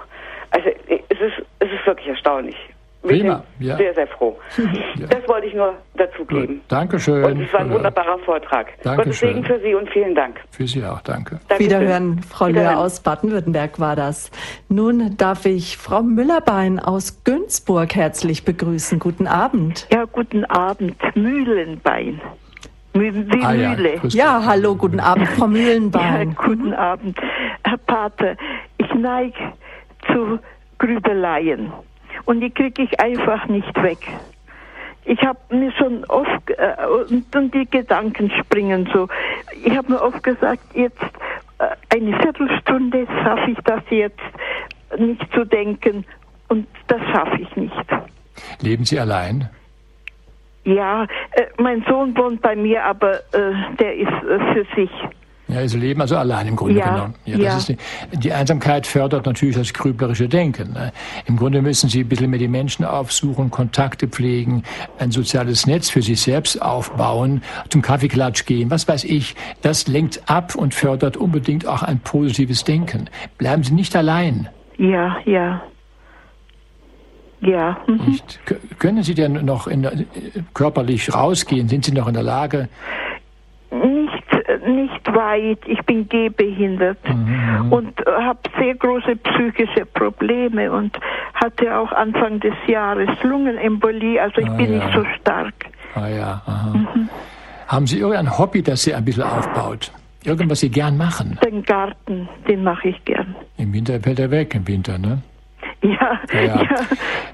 Also 0.51 0.69
es 0.87 1.21
ist, 1.21 1.45
es 1.59 1.71
ist 1.71 1.85
wirklich 1.85 2.07
erstaunlich. 2.07 2.57
Wir 3.03 3.09
Prima, 3.09 3.43
sind 3.57 3.67
ja. 3.67 3.77
sehr, 3.77 3.93
sehr 3.95 4.07
froh. 4.07 4.37
ja. 4.57 5.07
Das 5.07 5.27
wollte 5.27 5.47
ich 5.47 5.55
nur 5.55 5.73
dazugeben. 5.95 6.57
Gut. 6.57 6.61
Dankeschön. 6.67 7.23
Und 7.23 7.41
es 7.41 7.51
war 7.51 7.61
ein 7.61 7.71
wunderbarer 7.71 8.19
Vortrag. 8.19 8.67
Dankeschön. 8.83 8.95
Gottes 8.97 9.19
Segen 9.19 9.43
für 9.43 9.59
Sie 9.59 9.73
und 9.73 9.89
vielen 9.89 10.13
Dank. 10.13 10.39
Für 10.51 10.67
Sie 10.67 10.83
auch, 10.85 11.01
danke. 11.01 11.39
Dankeschön. 11.47 11.65
Wiederhören, 11.65 12.21
Frau 12.21 12.47
Löhr 12.47 12.77
aus 12.77 12.99
Baden-Württemberg 12.99 13.79
war 13.79 13.95
das. 13.95 14.29
Nun 14.69 15.17
darf 15.17 15.45
ich 15.45 15.77
Frau 15.77 16.03
Müllerbein 16.03 16.79
aus 16.79 17.23
Günzburg 17.23 17.95
herzlich 17.95 18.45
begrüßen. 18.45 18.99
Guten 18.99 19.25
Abend. 19.25 19.87
Ja, 19.91 20.05
guten 20.05 20.45
Abend. 20.45 20.95
Mühlenbein. 21.15 22.21
Wie 22.93 23.07
ah, 23.41 23.53
Mühle. 23.53 23.95
Ja. 23.95 24.09
ja, 24.09 24.45
hallo, 24.45 24.75
guten 24.75 24.99
Abend, 24.99 25.27
Frau 25.29 25.47
Mühlenbein. 25.47 26.29
Ja, 26.31 26.45
guten 26.45 26.73
Abend. 26.73 27.17
Herr 27.63 27.77
Pater, 27.77 28.35
ich 28.77 28.93
neige 28.93 29.53
zu 30.07 30.37
Grübeleien 30.77 31.71
und 32.25 32.41
die 32.41 32.49
kriege 32.49 32.83
ich 32.83 32.99
einfach 32.99 33.47
nicht 33.47 33.81
weg. 33.81 33.99
Ich 35.03 35.19
habe 35.21 35.39
mir 35.49 35.71
schon 35.71 36.05
oft, 36.05 36.49
äh, 36.49 36.75
und, 37.09 37.35
und, 37.35 37.53
die 37.53 37.69
Gedanken 37.69 38.29
springen 38.29 38.87
so, 38.93 39.07
ich 39.63 39.75
habe 39.75 39.93
mir 39.93 40.01
oft 40.01 40.21
gesagt, 40.23 40.61
jetzt 40.75 41.01
äh, 41.57 41.95
eine 41.95 42.17
Viertelstunde 42.19 43.07
schaffe 43.23 43.51
ich 43.51 43.57
das 43.63 43.81
jetzt 43.89 44.19
nicht 44.97 45.33
zu 45.33 45.43
denken 45.45 46.05
und 46.49 46.67
das 46.87 47.01
schaffe 47.11 47.41
ich 47.41 47.55
nicht. 47.55 47.73
Leben 48.61 48.85
Sie 48.85 48.99
allein? 48.99 49.49
Ja, 50.63 51.03
äh, 51.31 51.45
mein 51.57 51.83
Sohn 51.87 52.15
wohnt 52.15 52.41
bei 52.41 52.55
mir, 52.55 52.83
aber 52.83 53.15
äh, 53.33 53.53
der 53.79 53.95
ist 53.95 54.07
äh, 54.07 54.53
für 54.53 54.65
sich. 54.75 54.91
Ja, 55.51 55.67
sie 55.67 55.77
leben 55.77 55.99
also 56.01 56.15
allein 56.17 56.47
im 56.47 56.55
Grunde 56.55 56.79
Ja, 56.79 56.93
genommen. 56.93 57.15
Ja, 57.25 57.37
ja. 57.37 57.59
die, 57.59 57.77
die 58.17 58.31
Einsamkeit 58.31 58.87
fördert 58.87 59.25
natürlich 59.25 59.55
das 59.57 59.73
grüblerische 59.73 60.29
Denken. 60.29 60.73
Ne? 60.73 60.91
Im 61.25 61.35
Grunde 61.37 61.61
müssen 61.61 61.89
sie 61.89 62.01
ein 62.01 62.07
bisschen 62.09 62.29
mehr 62.29 62.39
die 62.39 62.47
Menschen 62.47 62.85
aufsuchen, 62.85 63.51
Kontakte 63.51 64.07
pflegen, 64.07 64.63
ein 64.97 65.11
soziales 65.11 65.67
Netz 65.67 65.89
für 65.89 66.01
sich 66.01 66.21
selbst 66.21 66.61
aufbauen, 66.61 67.43
zum 67.69 67.81
Kaffeeklatsch 67.81 68.45
gehen, 68.45 68.69
was 68.71 68.87
weiß 68.87 69.03
ich. 69.03 69.35
Das 69.61 69.87
lenkt 69.87 70.21
ab 70.27 70.55
und 70.55 70.73
fördert 70.73 71.17
unbedingt 71.17 71.67
auch 71.67 71.83
ein 71.83 71.99
positives 71.99 72.63
Denken. 72.63 73.09
Bleiben 73.37 73.63
Sie 73.63 73.73
nicht 73.73 73.95
allein. 73.95 74.47
Ja, 74.77 75.17
ja. 75.25 75.61
Ja. 77.41 77.77
mhm. 77.87 78.19
Können 78.77 79.01
Sie 79.03 79.15
denn 79.15 79.43
noch 79.45 79.65
in, 79.67 79.81
der- 79.81 79.93
körperlich 80.53 81.13
rausgehen? 81.13 81.67
Sind 81.69 81.85
Sie 81.85 81.91
noch 81.91 82.07
in 82.07 82.13
der 82.13 82.21
Lage? 82.23 82.69
Nicht, 84.75 84.91
nicht 84.93 85.15
weit. 85.15 85.59
Ich 85.65 85.79
bin 85.85 86.07
gehbehindert 86.09 86.97
und 87.69 87.99
äh, 88.07 88.11
habe 88.21 88.39
sehr 88.59 88.75
große 88.75 89.15
psychische 89.17 89.85
Probleme 89.85 90.71
und 90.71 90.97
hatte 91.33 91.75
auch 91.77 91.91
Anfang 91.91 92.39
des 92.39 92.53
Jahres 92.67 93.09
Lungenembolie. 93.23 94.21
Also 94.21 94.41
ich 94.41 94.49
Ah, 94.49 94.53
bin 94.53 94.73
ja. 94.73 94.83
nicht 94.85 94.95
so 94.95 95.03
stark. 95.19 95.53
Ah 95.95 96.07
ja, 96.07 96.41
aha. 96.45 96.73
Haben 97.67 97.87
Sie 97.87 97.99
irgendein 97.99 98.37
Hobby, 98.37 98.61
das 98.61 98.83
Sie 98.83 98.93
ein 98.93 99.05
bisschen 99.05 99.23
aufbaut? 99.23 99.91
Irgendwas 100.23 100.59
Sie 100.59 100.69
gern 100.69 100.97
machen? 100.97 101.37
Den 101.43 101.63
Garten, 101.63 102.29
den 102.47 102.63
mache 102.63 102.89
ich 102.89 103.05
gern. 103.05 103.35
Im 103.57 103.73
Winter 103.73 103.99
fällt 103.99 104.19
er 104.19 104.29
weg, 104.29 104.53
im 104.55 104.67
Winter, 104.67 104.97
ne? 104.97 105.21
Ja, 105.83 106.19
Ja. 106.31 106.61
ja. 106.61 106.69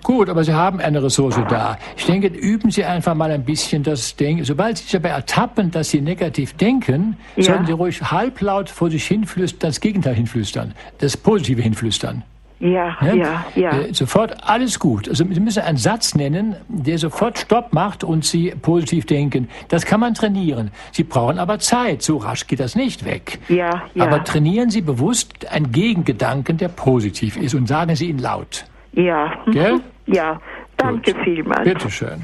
Gut, 0.03 0.29
aber 0.29 0.43
Sie 0.43 0.53
haben 0.53 0.79
eine 0.79 1.03
Ressource 1.03 1.35
da. 1.49 1.77
Ich 1.97 2.05
denke, 2.05 2.27
üben 2.27 2.71
Sie 2.71 2.83
einfach 2.85 3.13
mal 3.13 3.29
ein 3.31 3.43
bisschen 3.43 3.83
das 3.83 4.15
Denken. 4.15 4.45
Sobald 4.45 4.77
Sie 4.77 4.83
sich 4.83 4.91
dabei 4.93 5.09
ertappen, 5.09 5.69
dass 5.71 5.89
Sie 5.89 5.99
negativ 6.01 6.53
denken, 6.53 7.17
Ja. 7.35 7.43
sollten 7.43 7.65
Sie 7.65 7.73
ruhig 7.73 8.01
halblaut 8.01 8.69
vor 8.69 8.89
sich 8.89 9.05
hinflüstern, 9.05 9.59
das 9.69 9.81
Gegenteil 9.81 10.15
hinflüstern, 10.15 10.73
das 10.99 11.17
Positive 11.17 11.61
hinflüstern. 11.61 12.23
Ja, 12.59 12.97
Ne? 13.01 13.17
ja, 13.17 13.45
ja. 13.55 13.71
Äh, 13.81 13.93
sofort 13.93 14.35
alles 14.43 14.79
gut. 14.79 15.07
Also 15.07 15.23
Sie 15.31 15.39
müssen 15.39 15.61
einen 15.61 15.77
Satz 15.77 16.15
nennen, 16.15 16.55
der 16.67 16.97
sofort 16.97 17.37
Stopp 17.37 17.71
macht 17.71 18.03
und 18.03 18.25
Sie 18.25 18.51
positiv 18.61 19.05
denken. 19.05 19.47
Das 19.67 19.85
kann 19.85 19.99
man 19.99 20.15
trainieren. 20.15 20.71
Sie 20.91 21.03
brauchen 21.03 21.37
aber 21.37 21.59
Zeit. 21.59 22.01
So 22.01 22.17
rasch 22.17 22.47
geht 22.47 22.59
das 22.59 22.75
nicht 22.75 23.05
weg. 23.05 23.39
Ja, 23.47 23.83
ja. 23.93 24.03
Aber 24.05 24.23
trainieren 24.23 24.71
Sie 24.71 24.81
bewusst 24.81 25.51
einen 25.51 25.71
Gegengedanken, 25.71 26.57
der 26.57 26.69
positiv 26.69 27.37
ist 27.37 27.53
und 27.53 27.67
sagen 27.67 27.95
Sie 27.95 28.09
ihn 28.09 28.17
laut. 28.19 28.65
Ja. 28.93 29.33
Gell? 29.51 29.79
Ja. 30.09 30.39
Danke 30.77 31.13
Gut. 31.13 31.23
vielmals. 31.25 31.65
Bitteschön. 31.65 32.23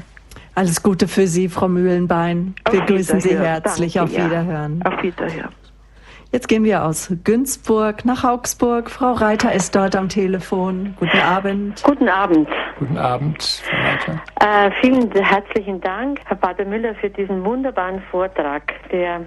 Alles 0.54 0.82
Gute 0.82 1.06
für 1.06 1.26
Sie, 1.26 1.50
Frau 1.50 1.68
Mühlenbein. 1.68 2.54
Wir 2.70 2.80
grüßen 2.80 3.20
Sie 3.20 3.36
herzlich. 3.36 3.92
Danke, 3.94 4.10
Auf 4.12 4.18
ja. 4.18 4.24
Wiederhören. 4.26 4.82
Auf 4.82 5.02
Wiederhören. 5.02 5.50
Jetzt 6.34 6.48
gehen 6.48 6.64
wir 6.64 6.82
aus 6.82 7.14
Günzburg 7.22 8.04
nach 8.04 8.24
Augsburg. 8.24 8.90
Frau 8.90 9.12
Reiter 9.12 9.52
ist 9.52 9.76
dort 9.76 9.94
am 9.94 10.08
Telefon. 10.08 10.96
Guten 10.98 11.20
Abend. 11.20 11.80
Guten 11.84 12.08
Abend. 12.08 12.48
Guten 12.76 12.98
Abend, 12.98 13.62
Frau 13.62 13.76
Reiter. 13.76 14.20
Äh, 14.40 14.72
vielen 14.80 15.12
herzlichen 15.12 15.80
Dank, 15.80 16.18
Herr 16.26 16.36
Pater 16.36 16.64
Müller, 16.64 16.96
für 16.96 17.08
diesen 17.08 17.44
wunderbaren 17.44 18.02
Vortrag, 18.10 18.72
der 18.90 19.26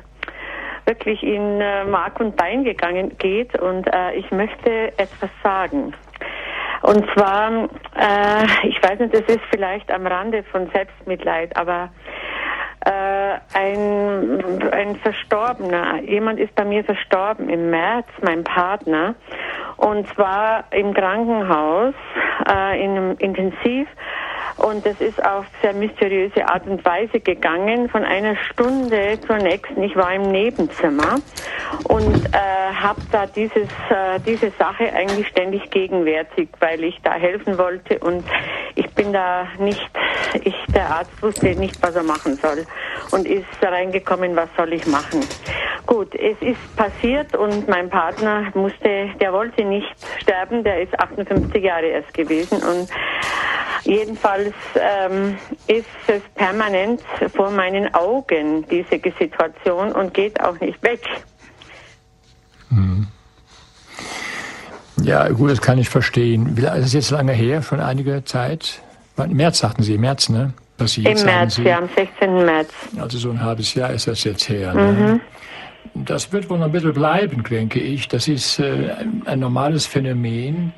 wirklich 0.84 1.24
in 1.24 1.62
äh, 1.62 1.86
Mark 1.86 2.20
und 2.20 2.36
Bein 2.36 2.66
gegangen 2.66 3.18
geht. 3.20 3.58
Und 3.58 3.88
äh, 3.88 4.16
ich 4.16 4.30
möchte 4.32 4.89
etwas 4.97 5.30
sagen. 5.41 5.93
Und 6.82 7.05
zwar, 7.14 7.70
äh, 7.95 8.68
ich 8.68 8.84
weiß 8.84 8.99
nicht, 8.99 9.14
das 9.14 9.24
ist 9.34 9.39
vielleicht 9.49 9.89
am 9.91 10.05
Rande 10.05 10.43
von 10.51 10.70
Selbstmitleid, 10.74 11.55
aber 11.55 11.86
äh, 11.86 12.28
ein, 13.54 14.64
ein 14.72 14.96
Verstorbener, 14.98 16.02
jemand 16.04 16.40
ist 16.40 16.54
bei 16.56 16.66
mir 16.66 16.84
verstorben 16.84 17.50
im 17.50 17.70
März, 17.70 18.08
mein 18.22 18.44
Partner, 18.44 19.16
und 19.78 20.08
zwar 20.16 20.66
im 20.72 20.94
Krankenhaus, 20.94 21.94
äh, 22.50 22.84
in 22.84 22.92
einem 22.92 23.18
Intensiv. 23.20 23.88
Und 24.58 24.86
das 24.86 24.99
ist 24.99 25.24
auf 25.24 25.45
sehr 25.62 25.74
mysteriöse 25.74 26.47
Art 26.47 26.66
und 26.66 26.84
Weise 26.84 27.20
gegangen, 27.20 27.89
von 27.89 28.03
einer 28.03 28.36
Stunde 28.36 29.20
zur 29.26 29.38
nächsten. 29.38 29.84
Ich 29.84 29.95
war 29.95 30.14
im 30.14 30.32
Nebenzimmer 30.32 31.16
und 31.84 32.26
äh, 32.34 32.74
habe 32.74 33.01
da 33.12 33.26
dieses, 33.28 33.68
äh, 33.89 34.20
diese 34.26 34.51
Sache 34.51 34.91
eigentlich 34.93 35.28
ständig 35.28 35.70
gegenwärtig, 35.70 36.49
weil 36.60 36.84
ich 36.84 36.99
da 37.03 37.14
helfen 37.14 37.58
wollte 37.58 37.99
und 37.99 38.24
ich 38.76 38.89
bin 38.95 39.14
da 39.14 39.47
nicht, 39.60 39.89
ich, 40.43 40.55
der 40.74 40.89
Arzt 40.89 41.22
wusste 41.22 41.47
nicht, 41.55 41.82
was 41.82 41.95
er 41.95 42.03
machen 42.03 42.36
soll 42.36 42.66
und 43.12 43.28
ist 43.28 43.45
reingekommen, 43.62 44.36
was 44.36 44.49
soll 44.58 44.74
ich 44.74 44.86
machen. 44.88 45.22
Gut, 45.86 46.14
es 46.16 46.36
ist 46.41 46.76
passiert 46.76 47.36
und 47.36 47.68
mein 47.70 47.89
Partner 47.89 48.51
musste, 48.53 49.10
der 49.22 49.32
wollte 49.32 49.64
nicht 49.64 49.95
sterben, 50.20 50.64
der 50.64 50.82
ist 50.82 50.99
58 50.99 51.64
Jahre 51.64 51.86
erst 51.86 52.14
gewesen 52.14 52.62
und 52.62 52.89
Jedenfalls 53.88 54.54
ähm, 54.76 55.38
ist 55.68 55.86
es 56.08 56.22
permanent 56.36 57.02
vor 57.34 57.50
meinen 57.50 57.94
Augen, 57.94 58.66
diese 58.70 59.00
Situation, 59.18 59.94
und 59.94 60.14
geht 60.14 60.42
auch 60.42 60.60
nicht 60.60 60.84
weg. 60.84 61.00
Ja, 65.02 65.30
gut, 65.30 65.52
das 65.52 65.62
kann 65.62 65.78
ich 65.78 65.88
verstehen. 65.88 66.58
Ist 66.58 66.86
es 66.86 66.92
jetzt 66.92 67.12
lange 67.12 67.32
her? 67.32 67.62
Schon 67.62 67.80
einige 67.80 68.26
Zeit? 68.26 68.82
Im 69.16 69.38
März 69.38 69.60
sagten 69.60 69.84
Sie, 69.84 69.94
im 69.94 70.02
März, 70.02 70.28
ne? 70.28 70.54
Passiert, 70.78 71.08
Im 71.08 71.18
sagen 71.18 71.32
März, 71.32 71.56
Sie. 71.56 71.64
ja, 71.64 71.78
am 71.78 71.90
16. 71.96 72.46
März. 72.46 72.74
Also 73.00 73.18
so 73.18 73.30
ein 73.30 73.42
halbes 73.42 73.74
Jahr 73.74 73.92
ist 73.92 74.06
das 74.08 74.22
jetzt 74.26 74.50
her. 74.50 74.74
Ne? 74.74 75.22
Das 75.96 76.34
wird 76.34 76.50
wohl 76.50 76.58
noch 76.58 76.66
ein 76.66 76.74
bisschen 76.74 76.94
bleiben, 76.94 77.42
denke 77.50 77.80
ich. 77.80 78.10
Das 78.10 78.28
ist 78.28 78.60
äh, 78.60 78.92
ein, 79.00 79.24
ein 79.26 79.40
normales 79.40 79.86
Phänomen. 79.86 80.74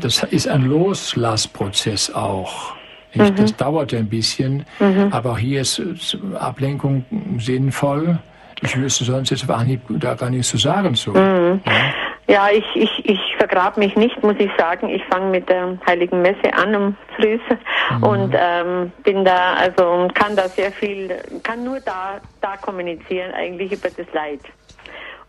Das 0.00 0.22
ist 0.24 0.48
ein 0.48 0.66
Loslassprozess 0.66 2.12
auch. 2.14 2.74
Nicht? 3.14 3.38
Das 3.38 3.56
dauert 3.56 3.92
ein 3.92 4.08
bisschen, 4.08 4.64
aber 5.10 5.32
auch 5.32 5.38
hier 5.38 5.60
ist 5.60 5.82
Ablenkung 6.38 7.04
sinnvoll. 7.38 8.18
Ich 8.62 8.76
wüsste 8.76 9.04
sonst 9.04 9.30
jetzt 9.30 9.44
auf 9.44 9.56
Anhieb 9.56 9.80
da 9.88 10.14
gar 10.14 10.30
nichts 10.30 10.48
zu 10.48 10.56
sagen 10.56 10.94
zu. 10.94 11.14
Ja? 11.14 11.58
Ja, 12.28 12.48
ich, 12.50 12.64
ich, 12.74 13.04
ich 13.04 13.20
vergrab 13.36 13.76
mich 13.76 13.96
nicht, 13.96 14.22
muss 14.22 14.36
ich 14.38 14.50
sagen. 14.56 14.88
Ich 14.88 15.04
fange 15.10 15.30
mit 15.30 15.48
der 15.48 15.76
Heiligen 15.86 16.22
Messe 16.22 16.54
an 16.54 16.74
um 16.74 16.96
früh 17.16 17.38
und 18.00 18.34
ähm, 18.34 18.92
bin 19.02 19.24
da, 19.24 19.54
also 19.54 20.08
kann 20.14 20.36
da 20.36 20.48
sehr 20.48 20.70
viel, 20.70 21.14
kann 21.42 21.64
nur 21.64 21.80
da, 21.80 22.20
da 22.40 22.56
kommunizieren 22.56 23.32
eigentlich 23.34 23.72
über 23.72 23.88
das 23.90 24.06
Leid. 24.14 24.40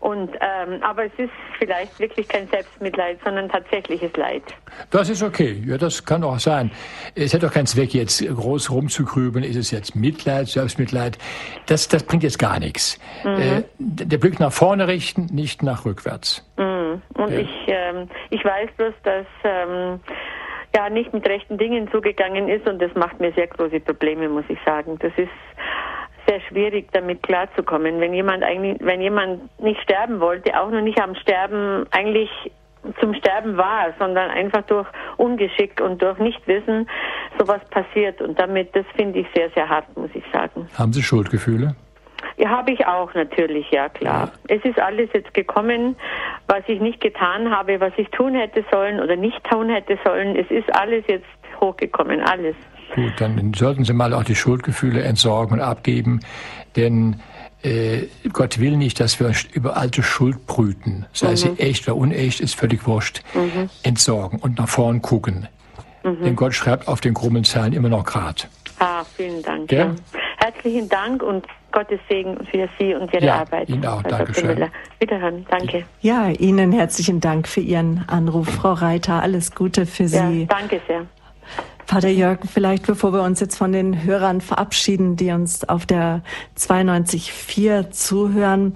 Und 0.04 0.32
ähm, 0.34 0.82
aber 0.82 1.06
es 1.06 1.12
ist 1.16 1.32
vielleicht 1.58 1.98
wirklich 1.98 2.28
kein 2.28 2.46
Selbstmitleid, 2.48 3.18
sondern 3.24 3.48
tatsächliches 3.48 4.14
Leid. 4.18 4.42
Das 4.90 5.08
ist 5.08 5.22
okay. 5.22 5.62
Ja, 5.66 5.78
das 5.78 6.04
kann 6.04 6.22
auch 6.24 6.38
sein. 6.38 6.70
Es 7.14 7.32
hat 7.32 7.42
doch 7.42 7.50
keinen 7.50 7.64
Zweck, 7.64 7.94
jetzt 7.94 8.22
groß 8.22 8.70
rumzugrübeln. 8.70 9.42
Ist 9.42 9.56
es 9.56 9.70
jetzt 9.70 9.96
Mitleid, 9.96 10.48
Selbstmitleid? 10.48 11.16
Das, 11.64 11.88
das 11.88 12.02
bringt 12.02 12.22
jetzt 12.22 12.38
gar 12.38 12.60
nichts. 12.60 13.00
Äh, 13.24 13.62
der 13.78 14.18
Blick 14.18 14.38
nach 14.40 14.52
vorne 14.52 14.88
richten, 14.88 15.24
nicht 15.32 15.62
nach 15.62 15.86
rückwärts. 15.86 16.46
Mhm. 16.58 17.00
Und 17.14 17.30
Ja. 17.32 17.38
ich, 17.38 17.50
ähm, 17.68 18.08
ich 18.28 18.44
weiß 18.44 18.68
bloß, 18.76 18.92
dass 19.04 19.26
ähm, 19.42 20.00
ja 20.76 20.90
nicht 20.90 21.14
mit 21.14 21.26
rechten 21.26 21.56
Dingen 21.56 21.90
zugegangen 21.90 22.50
ist 22.50 22.68
und 22.68 22.78
das 22.82 22.94
macht 22.94 23.20
mir 23.20 23.32
sehr 23.32 23.46
große 23.46 23.80
Probleme, 23.80 24.28
muss 24.28 24.44
ich 24.50 24.58
sagen. 24.66 24.98
Das 25.00 25.12
ist 25.16 25.30
sehr 26.26 26.40
schwierig, 26.48 26.88
damit 26.92 27.22
klarzukommen. 27.22 28.00
Wenn 28.00 28.14
jemand 28.14 28.42
eigentlich, 28.42 28.78
wenn 28.80 29.00
jemand 29.00 29.60
nicht 29.60 29.80
sterben 29.82 30.20
wollte, 30.20 30.58
auch 30.60 30.70
noch 30.70 30.80
nicht 30.80 31.00
am 31.00 31.14
Sterben 31.14 31.86
eigentlich 31.90 32.30
zum 33.00 33.14
Sterben 33.14 33.56
war, 33.56 33.94
sondern 33.98 34.30
einfach 34.30 34.62
durch 34.62 34.86
Ungeschick 35.16 35.80
und 35.80 36.02
durch 36.02 36.18
Nichtwissen 36.18 36.88
sowas 37.38 37.60
passiert. 37.70 38.20
Und 38.20 38.38
damit, 38.38 38.74
das 38.76 38.84
finde 38.94 39.20
ich 39.20 39.26
sehr, 39.34 39.50
sehr 39.50 39.68
hart, 39.68 39.96
muss 39.96 40.10
ich 40.14 40.24
sagen. 40.32 40.68
Haben 40.78 40.92
Sie 40.92 41.02
Schuldgefühle? 41.02 41.74
Ja, 42.36 42.48
habe 42.50 42.72
ich 42.72 42.86
auch 42.86 43.14
natürlich, 43.14 43.70
ja 43.70 43.88
klar. 43.88 44.32
Es 44.48 44.64
ist 44.64 44.78
alles 44.78 45.08
jetzt 45.12 45.32
gekommen, 45.34 45.96
was 46.46 46.62
ich 46.66 46.80
nicht 46.80 47.00
getan 47.00 47.50
habe, 47.50 47.80
was 47.80 47.92
ich 47.96 48.08
tun 48.10 48.34
hätte 48.34 48.64
sollen 48.72 49.00
oder 49.00 49.16
nicht 49.16 49.42
tun 49.44 49.68
hätte 49.68 49.98
sollen. 50.04 50.36
Es 50.36 50.50
ist 50.50 50.74
alles 50.74 51.04
jetzt 51.06 51.26
hochgekommen, 51.60 52.20
alles. 52.20 52.56
Gut, 52.94 53.12
dann 53.18 53.52
sollten 53.54 53.84
Sie 53.84 53.92
mal 53.92 54.12
auch 54.14 54.24
die 54.24 54.34
Schuldgefühle 54.36 55.02
entsorgen 55.02 55.54
und 55.54 55.60
abgeben, 55.60 56.20
denn 56.76 57.16
äh, 57.62 58.02
Gott 58.32 58.58
will 58.60 58.76
nicht, 58.76 59.00
dass 59.00 59.18
wir 59.20 59.32
über 59.52 59.76
alte 59.76 60.02
Schuld 60.02 60.46
brüten. 60.46 61.06
Sei 61.12 61.34
sie 61.34 61.50
echt 61.58 61.88
oder 61.88 61.96
unecht, 61.96 62.40
ist 62.40 62.54
völlig 62.54 62.86
wurscht. 62.86 63.22
Entsorgen 63.82 64.38
und 64.38 64.58
nach 64.58 64.68
vorn 64.68 65.00
gucken. 65.02 65.48
Denn 66.04 66.36
Gott 66.36 66.52
schreibt 66.54 66.86
auf 66.86 67.00
den 67.00 67.14
krummen 67.14 67.44
Zahlen 67.44 67.72
immer 67.72 67.88
noch 67.88 68.04
grad. 68.04 68.48
Ah, 68.78 69.02
vielen 69.16 69.42
Dank. 69.42 69.72
Ja. 69.72 69.86
Ja. 69.86 69.94
Herzlichen 70.36 70.88
Dank 70.90 71.22
und 71.22 71.46
Gottes 71.72 71.98
Segen 72.08 72.36
für 72.50 72.68
Sie 72.78 72.94
und 72.94 73.10
Ihre 73.14 73.24
Ja, 73.24 73.36
Arbeit. 73.40 73.70
Ihnen 73.70 73.86
auch. 73.86 74.02
Dr. 74.02 74.18
Dankeschön. 74.18 74.46
Müller. 74.48 74.68
Wiederhören. 75.00 75.46
Danke. 75.50 75.84
Ja, 76.02 76.28
Ihnen 76.28 76.72
herzlichen 76.72 77.20
Dank 77.20 77.48
für 77.48 77.60
Ihren 77.60 78.04
Anruf, 78.08 78.48
Frau 78.50 78.74
Reiter. 78.74 79.22
Alles 79.22 79.54
Gute 79.54 79.86
für 79.86 80.04
Ja, 80.04 80.28
Sie. 80.30 80.46
danke 80.46 80.82
sehr. 80.86 81.06
Vater 81.86 82.08
Jörg, 82.08 82.38
vielleicht 82.52 82.86
bevor 82.86 83.12
wir 83.12 83.22
uns 83.22 83.40
jetzt 83.40 83.56
von 83.56 83.72
den 83.72 84.04
Hörern 84.04 84.40
verabschieden, 84.40 85.16
die 85.16 85.30
uns 85.30 85.68
auf 85.68 85.86
der 85.86 86.22
92.4 86.58 87.90
zuhören, 87.90 88.74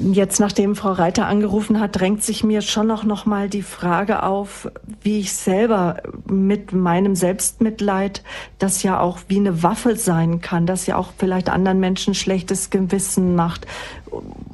Jetzt, 0.00 0.38
nachdem 0.38 0.76
Frau 0.76 0.92
Reiter 0.92 1.26
angerufen 1.26 1.80
hat, 1.80 1.98
drängt 1.98 2.22
sich 2.22 2.44
mir 2.44 2.62
schon 2.62 2.86
noch, 2.86 3.02
noch 3.02 3.26
mal 3.26 3.48
die 3.48 3.62
Frage 3.62 4.22
auf, 4.22 4.70
wie 5.02 5.18
ich 5.18 5.32
selber 5.32 5.96
mit 6.30 6.72
meinem 6.72 7.16
Selbstmitleid, 7.16 8.22
das 8.58 8.82
ja 8.84 9.00
auch 9.00 9.18
wie 9.26 9.38
eine 9.38 9.62
Waffe 9.62 9.96
sein 9.96 10.40
kann, 10.40 10.66
das 10.66 10.86
ja 10.86 10.96
auch 10.96 11.12
vielleicht 11.18 11.48
anderen 11.48 11.80
Menschen 11.80 12.14
schlechtes 12.14 12.70
Gewissen 12.70 13.34
macht, 13.34 13.66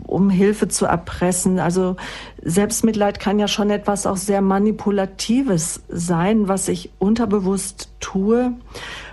um 0.06 0.30
Hilfe 0.30 0.68
zu 0.68 0.86
erpressen. 0.86 1.58
Also 1.58 1.96
Selbstmitleid 2.42 3.20
kann 3.20 3.38
ja 3.38 3.48
schon 3.48 3.68
etwas 3.68 4.06
auch 4.06 4.16
sehr 4.16 4.40
Manipulatives 4.40 5.82
sein, 5.88 6.48
was 6.48 6.68
ich 6.68 6.90
unterbewusst 6.98 7.90
tue. 8.00 8.54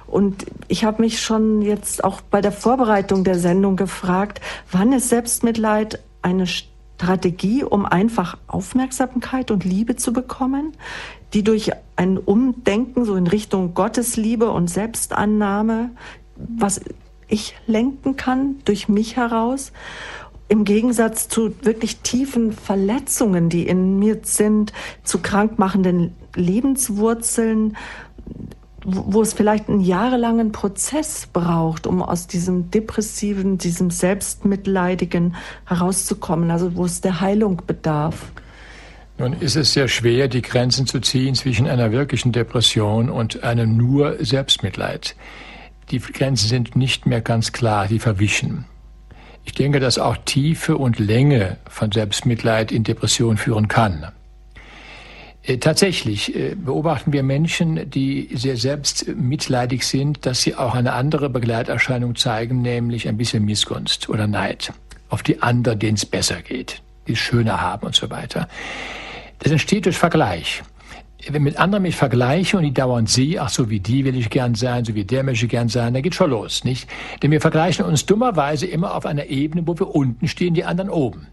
Und 0.08 0.46
ich 0.70 0.86
habe 0.86 1.02
mich 1.02 1.22
schon 1.22 1.62
jetzt 1.62 2.04
auch 2.04 2.22
bei 2.22 2.42
der 2.42 2.52
Vorbereitung 2.52 3.24
der 3.24 3.40
Sendung 3.40 3.76
gefragt, 3.76 4.40
wann 4.72 4.94
ist 4.94 5.10
Selbstmitleid 5.10 6.00
eine 6.22 6.48
Strategie, 6.48 7.64
um 7.64 7.86
einfach 7.86 8.38
Aufmerksamkeit 8.48 9.52
und 9.52 9.64
Liebe 9.64 9.96
zu 9.96 10.14
bekommen, 10.14 10.74
die 11.34 11.44
durch 11.44 11.72
ein 11.96 12.18
Umdenken 12.18 13.06
so 13.06 13.16
in 13.16 13.28
Richtung 13.28 13.74
Gottesliebe 13.74 14.52
und 14.52 14.70
Selbstannahme, 14.70 15.92
was 16.36 16.82
ich 17.28 17.56
lenken 17.66 18.18
kann, 18.18 18.58
durch 18.66 18.90
mich 18.90 19.16
heraus, 19.16 19.72
im 20.48 20.66
Gegensatz 20.66 21.30
zu 21.30 21.54
wirklich 21.64 22.02
tiefen 22.02 22.52
Verletzungen, 22.52 23.48
die 23.48 23.66
in 23.68 24.00
mir 24.00 24.20
sind, 24.24 24.74
zu 25.04 25.20
krankmachenden 25.20 26.14
Lebenswurzeln, 26.36 27.78
wo 28.84 29.22
es 29.22 29.34
vielleicht 29.34 29.70
einen 29.70 29.82
jahrelangen 29.82 30.52
Prozess 30.52 31.28
braucht, 31.32 31.86
um 31.86 32.02
aus 32.02 32.28
diesem 32.28 32.72
depressiven, 32.72 33.58
diesem 33.58 33.92
selbstmitleidigen 33.92 35.36
herauszukommen, 35.66 36.52
also 36.52 36.76
wo 36.76 36.86
es 36.86 37.02
der 37.02 37.22
Heilung 37.22 37.62
bedarf. 37.66 38.32
Nun 39.18 39.34
ist 39.34 39.56
es 39.56 39.74
sehr 39.74 39.88
schwer, 39.88 40.28
die 40.28 40.42
Grenzen 40.42 40.88
zu 40.88 41.00
ziehen 41.00 41.36
zwischen 41.36 41.68
einer 41.68 41.92
wirklichen 41.92 42.32
Depression 42.32 43.10
und 43.10 43.44
einem 43.44 43.78
nur 43.78 44.18
Selbstmitleid. 44.24 45.16
Die 45.92 46.00
Grenzen 46.00 46.48
sind 46.48 46.76
nicht 46.76 47.06
mehr 47.06 47.22
ganz 47.22 47.52
klar, 47.52 47.88
die 47.88 48.00
verwischen. 48.00 48.66
Ich 49.44 49.54
denke, 49.54 49.80
dass 49.80 50.00
auch 50.00 50.18
Tiefe 50.26 50.78
und 50.78 51.00
Länge 51.00 51.58
von 51.70 51.92
Selbstmitleid 51.92 52.72
in 52.72 52.84
Depression 52.84 53.38
führen 53.38 53.68
kann. 53.68 54.08
Äh, 55.44 55.58
tatsächlich 55.58 56.36
äh, 56.36 56.56
beobachten 56.56 57.14
wir 57.14 57.24
Menschen, 57.24 57.90
die 57.90 58.30
sehr 58.34 58.58
selbstmitleidig 58.58 59.86
sind, 59.86 60.26
dass 60.26 60.42
sie 60.42 60.56
auch 60.56 60.76
eine 60.76 60.94
andere 60.94 61.30
Begleiterscheinung 61.30 62.16
zeigen, 62.16 62.62
nämlich 62.62 63.08
ein 63.08 63.18
bisschen 63.18 63.46
Missgunst 63.46 64.10
oder 64.10 64.28
Neid 64.28 64.72
auf 65.10 65.24
die 65.24 65.42
anderen, 65.42 65.80
denen 65.80 65.96
es 65.96 66.06
besser 66.06 66.42
geht, 66.42 66.82
die 67.08 67.14
es 67.14 67.20
schöner 67.20 67.60
haben 67.60 67.88
und 67.88 67.96
so 67.96 68.10
weiter. 68.10 68.48
Das 69.40 69.52
entsteht 69.52 69.86
durch 69.86 69.98
Vergleich. 69.98 70.64
Wenn 71.30 71.44
mit 71.44 71.58
anderen 71.58 71.84
mich 71.84 71.96
vergleiche 71.96 72.58
und 72.58 72.64
die 72.64 72.74
dauernd 72.74 73.08
sehe, 73.10 73.40
ach 73.42 73.50
so 73.50 73.70
wie 73.70 73.80
die 73.80 74.06
will 74.06 74.18
ich 74.18 74.32
gern 74.32 74.56
sein, 74.56 74.86
so 74.86 74.96
wie 74.96 75.04
der 75.04 75.24
möchte 75.24 75.46
ich 75.46 75.52
gern 75.52 75.70
sein, 75.70 75.94
dann 75.94 76.02
geht 76.02 76.16
schon 76.16 76.32
los, 76.32 76.64
nicht? 76.64 76.90
Denn 77.22 77.30
wir 77.30 77.42
vergleichen 77.42 77.86
uns 77.86 78.08
dummerweise 78.08 78.66
immer 78.66 78.96
auf 78.96 79.06
einer 79.06 79.26
Ebene, 79.28 79.68
wo 79.68 79.78
wir 79.78 79.94
unten 79.94 80.28
stehen, 80.28 80.56
die 80.56 80.64
anderen 80.64 80.90
oben. 80.90 81.28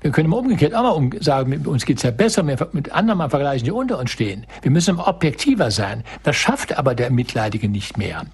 Wir 0.00 0.10
können 0.10 0.26
immer 0.26 0.38
umgekehrt 0.38 0.74
auch 0.74 0.98
mal 0.98 1.10
sagen, 1.20 1.50
mit 1.50 1.66
uns 1.66 1.84
geht's 1.84 2.02
ja 2.02 2.10
besser, 2.10 2.42
mit 2.42 2.92
anderen 2.92 3.18
mal 3.18 3.30
vergleichen, 3.30 3.64
die 3.64 3.70
unter 3.70 3.98
uns 3.98 4.10
stehen. 4.10 4.46
Wir 4.62 4.70
müssen 4.70 4.98
objektiver 4.98 5.70
sein. 5.70 6.04
Das 6.22 6.36
schafft 6.36 6.78
aber 6.78 6.94
der 6.94 7.10
Mitleidige 7.10 7.68
nicht 7.68 7.98
mehr. 7.98 8.24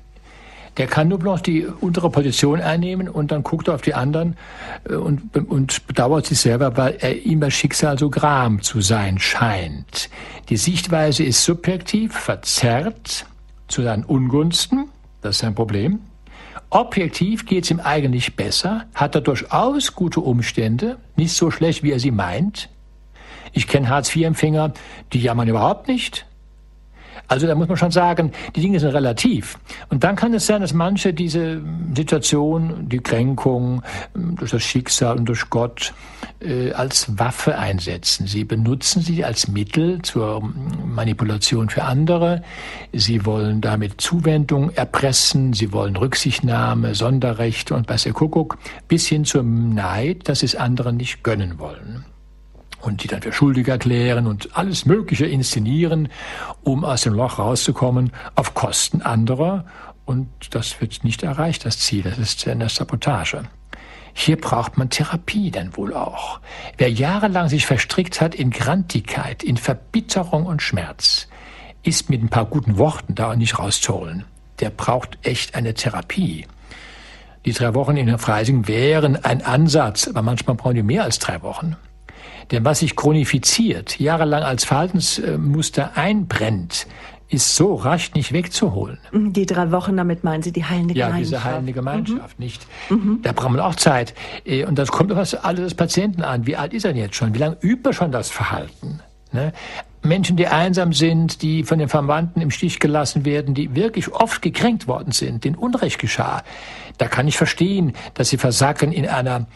Der 0.76 0.86
kann 0.86 1.08
nur 1.08 1.18
bloß 1.18 1.42
die 1.42 1.66
untere 1.66 2.10
Position 2.10 2.60
einnehmen 2.60 3.08
und 3.08 3.32
dann 3.32 3.42
guckt 3.42 3.68
er 3.68 3.74
auf 3.74 3.82
die 3.82 3.94
anderen 3.94 4.36
äh, 4.88 4.94
und, 4.94 5.34
und 5.34 5.86
bedauert 5.86 6.26
sich 6.26 6.38
selber, 6.38 6.76
weil 6.76 6.96
er 7.00 7.24
ihm 7.24 7.40
das 7.40 7.54
Schicksal 7.54 7.98
so 7.98 8.10
gram 8.10 8.60
zu 8.60 8.80
sein 8.80 9.18
scheint. 9.18 10.10
Die 10.50 10.56
Sichtweise 10.56 11.24
ist 11.24 11.44
subjektiv, 11.44 12.12
verzerrt 12.12 13.26
zu 13.68 13.82
seinen 13.82 14.04
Ungunsten. 14.04 14.88
Das 15.22 15.36
ist 15.36 15.44
ein 15.44 15.54
Problem. 15.54 16.00
Objektiv 16.70 17.46
geht 17.46 17.64
es 17.64 17.70
ihm 17.70 17.80
eigentlich 17.80 18.34
besser, 18.34 18.86
hat 18.94 19.14
er 19.14 19.20
durchaus 19.20 19.94
gute 19.94 20.20
Umstände, 20.20 20.98
nicht 21.16 21.32
so 21.32 21.50
schlecht, 21.50 21.82
wie 21.82 21.92
er 21.92 22.00
sie 22.00 22.10
meint. 22.10 22.68
Ich 23.52 23.68
kenne 23.68 23.88
Hartz-IV-Empfänger, 23.88 24.72
die 25.12 25.20
jammern 25.20 25.48
überhaupt 25.48 25.88
nicht. 25.88 26.26
Also 27.28 27.46
da 27.46 27.54
muss 27.54 27.68
man 27.68 27.76
schon 27.76 27.90
sagen, 27.90 28.32
die 28.54 28.60
Dinge 28.60 28.80
sind 28.80 28.90
relativ. 28.90 29.58
Und 29.88 30.04
dann 30.04 30.16
kann 30.16 30.32
es 30.34 30.46
sein, 30.46 30.60
dass 30.60 30.72
manche 30.72 31.12
diese 31.12 31.60
Situation, 31.94 32.88
die 32.88 32.98
Kränkung 32.98 33.82
ähm, 34.14 34.36
durch 34.36 34.50
das 34.52 34.62
Schicksal 34.62 35.18
und 35.18 35.26
durch 35.26 35.50
Gott 35.50 35.92
äh, 36.40 36.72
als 36.72 37.18
Waffe 37.18 37.58
einsetzen. 37.58 38.26
Sie 38.26 38.44
benutzen 38.44 39.02
sie 39.02 39.24
als 39.24 39.48
Mittel 39.48 40.02
zur 40.02 40.42
Manipulation 40.84 41.68
für 41.68 41.84
andere. 41.84 42.42
Sie 42.92 43.24
wollen 43.26 43.60
damit 43.60 44.00
Zuwendung 44.00 44.70
erpressen. 44.70 45.52
Sie 45.52 45.72
wollen 45.72 45.96
Rücksichtnahme, 45.96 46.94
Sonderrechte 46.94 47.74
und 47.74 47.88
was 47.88 48.04
der 48.04 48.12
Kuckuck 48.12 48.58
bis 48.88 49.06
hin 49.06 49.24
zum 49.24 49.74
Neid, 49.74 50.28
dass 50.28 50.42
es 50.42 50.54
anderen 50.54 50.96
nicht 50.96 51.22
gönnen 51.22 51.58
wollen 51.58 52.04
und 52.86 53.02
die 53.02 53.08
dann 53.08 53.20
für 53.20 53.32
schuldig 53.32 53.66
erklären 53.68 54.26
und 54.26 54.56
alles 54.56 54.86
Mögliche 54.86 55.26
inszenieren, 55.26 56.08
um 56.62 56.84
aus 56.84 57.02
dem 57.02 57.14
Loch 57.14 57.38
rauszukommen 57.38 58.12
auf 58.36 58.54
Kosten 58.54 59.02
anderer. 59.02 59.64
Und 60.04 60.28
das 60.50 60.80
wird 60.80 61.02
nicht 61.02 61.24
erreicht, 61.24 61.66
das 61.66 61.80
Ziel. 61.80 62.02
Das 62.02 62.18
ist 62.18 62.46
eine 62.46 62.68
Sabotage. 62.68 63.42
Hier 64.14 64.40
braucht 64.40 64.78
man 64.78 64.88
Therapie 64.88 65.50
denn 65.50 65.76
wohl 65.76 65.92
auch. 65.92 66.40
Wer 66.78 66.90
jahrelang 66.90 67.48
sich 67.48 67.66
verstrickt 67.66 68.20
hat 68.20 68.34
in 68.34 68.50
Grantigkeit, 68.50 69.42
in 69.42 69.56
Verbitterung 69.56 70.46
und 70.46 70.62
Schmerz, 70.62 71.28
ist 71.82 72.08
mit 72.08 72.22
ein 72.22 72.28
paar 72.28 72.46
guten 72.46 72.78
Worten 72.78 73.14
da 73.14 73.34
nicht 73.36 73.58
rauszuholen. 73.58 74.24
Der 74.60 74.70
braucht 74.70 75.18
echt 75.22 75.54
eine 75.54 75.74
Therapie. 75.74 76.46
Die 77.44 77.52
drei 77.52 77.74
Wochen 77.74 77.96
in 77.96 78.06
der 78.06 78.18
Freising 78.18 78.66
wären 78.68 79.22
ein 79.22 79.44
Ansatz, 79.44 80.08
aber 80.08 80.22
manchmal 80.22 80.56
brauchen 80.56 80.76
die 80.76 80.82
mehr 80.82 81.04
als 81.04 81.18
drei 81.18 81.42
Wochen. 81.42 81.76
Denn 82.50 82.64
was 82.64 82.80
sich 82.80 82.94
chronifiziert, 82.94 83.98
jahrelang 83.98 84.42
als 84.42 84.64
Verhaltensmuster 84.64 85.96
einbrennt, 85.96 86.86
ist 87.28 87.56
so 87.56 87.74
rasch 87.74 88.14
nicht 88.14 88.32
wegzuholen. 88.32 88.98
Mhm, 89.10 89.32
die 89.32 89.46
drei 89.46 89.72
Wochen, 89.72 89.96
damit 89.96 90.22
meinen 90.22 90.42
Sie 90.42 90.52
die 90.52 90.64
heilende 90.64 90.94
ja, 90.94 91.06
Gemeinschaft? 91.06 91.32
Ja, 91.32 91.38
diese 91.38 91.44
heilende 91.44 91.72
Gemeinschaft, 91.72 92.38
mhm. 92.38 92.44
nicht? 92.44 92.66
Mhm. 92.88 93.18
Da 93.22 93.32
braucht 93.32 93.50
man 93.50 93.60
auch 93.60 93.74
Zeit. 93.74 94.14
Äh, 94.44 94.64
und 94.64 94.78
das 94.78 94.92
kommt 94.92 95.10
auf 95.10 95.18
das 95.18 95.34
Alter 95.34 95.62
des 95.62 95.74
Patienten 95.74 96.22
an. 96.22 96.46
Wie 96.46 96.56
alt 96.56 96.72
ist 96.72 96.84
er 96.84 96.94
jetzt 96.94 97.16
schon? 97.16 97.34
Wie 97.34 97.38
lange 97.38 97.56
übt 97.62 97.88
er 97.88 97.92
schon 97.92 98.12
das 98.12 98.30
Verhalten? 98.30 99.00
Ne? 99.32 99.52
Menschen, 100.02 100.36
die 100.36 100.46
einsam 100.46 100.92
sind, 100.92 101.42
die 101.42 101.64
von 101.64 101.80
den 101.80 101.88
Verwandten 101.88 102.40
im 102.40 102.52
Stich 102.52 102.78
gelassen 102.78 103.24
werden, 103.24 103.54
die 103.54 103.74
wirklich 103.74 104.12
oft 104.12 104.40
gekränkt 104.40 104.86
worden 104.86 105.12
sind, 105.12 105.44
denen 105.44 105.56
Unrecht 105.56 105.98
geschah. 105.98 106.44
Da 106.98 107.08
kann 107.08 107.28
ich 107.28 107.36
verstehen, 107.36 107.92
dass 108.14 108.30
sie 108.30 108.38
versacken 108.38 108.92
in 108.92 109.06
einer 109.06 109.46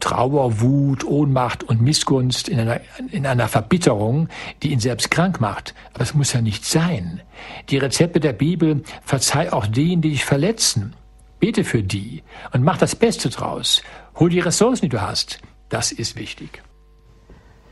Trauer, 0.00 0.60
Wut, 0.60 1.04
Ohnmacht 1.04 1.64
und 1.64 1.80
Missgunst, 1.80 2.48
in 2.48 2.60
einer, 2.60 2.80
in 3.10 3.26
einer 3.26 3.48
Verbitterung, 3.48 4.28
die 4.62 4.72
ihn 4.72 4.80
selbst 4.80 5.10
krank 5.10 5.40
macht. 5.40 5.74
Aber 5.94 6.02
es 6.02 6.14
muss 6.14 6.32
ja 6.32 6.40
nicht 6.40 6.64
sein. 6.64 7.20
Die 7.70 7.78
Rezepte 7.78 8.20
der 8.20 8.32
Bibel 8.32 8.82
verzeih 9.02 9.52
auch 9.52 9.66
denen, 9.66 10.02
die 10.02 10.10
dich 10.10 10.24
verletzen. 10.24 10.94
Bete 11.40 11.64
für 11.64 11.82
die 11.82 12.22
und 12.52 12.62
mach 12.62 12.78
das 12.78 12.96
Beste 12.96 13.28
draus. 13.28 13.82
Hol 14.16 14.30
die 14.30 14.40
Ressourcen, 14.40 14.86
die 14.86 14.88
du 14.88 15.00
hast. 15.00 15.40
Das 15.68 15.92
ist 15.92 16.16
wichtig. 16.16 16.62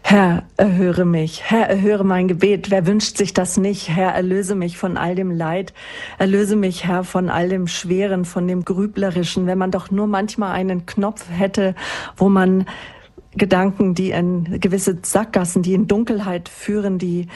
Herr, 0.06 0.42
erhöre 0.58 1.06
mich, 1.06 1.50
Herr, 1.50 1.66
erhöre 1.66 2.04
mein 2.04 2.28
Gebet. 2.28 2.70
Wer 2.70 2.86
wünscht 2.86 3.16
sich 3.16 3.32
das 3.32 3.56
nicht? 3.56 3.88
Herr, 3.88 4.12
erlöse 4.12 4.54
mich 4.54 4.76
von 4.76 4.98
all 4.98 5.14
dem 5.14 5.30
Leid. 5.30 5.72
Erlöse 6.18 6.56
mich, 6.56 6.84
Herr, 6.84 7.04
von 7.04 7.30
all 7.30 7.48
dem 7.48 7.66
Schweren, 7.66 8.26
von 8.26 8.46
dem 8.46 8.66
Grüblerischen. 8.66 9.46
Wenn 9.46 9.56
man 9.56 9.70
doch 9.70 9.90
nur 9.90 10.06
manchmal 10.06 10.52
einen 10.52 10.84
Knopf 10.84 11.24
hätte, 11.30 11.74
wo 12.18 12.28
man 12.28 12.66
Gedanken, 13.36 13.94
die 13.94 14.10
in 14.10 14.60
gewisse 14.60 14.98
Sackgassen, 15.02 15.62
die 15.62 15.74
in 15.74 15.86
Dunkelheit 15.86 16.48
führen, 16.48 16.98
die 16.98 17.28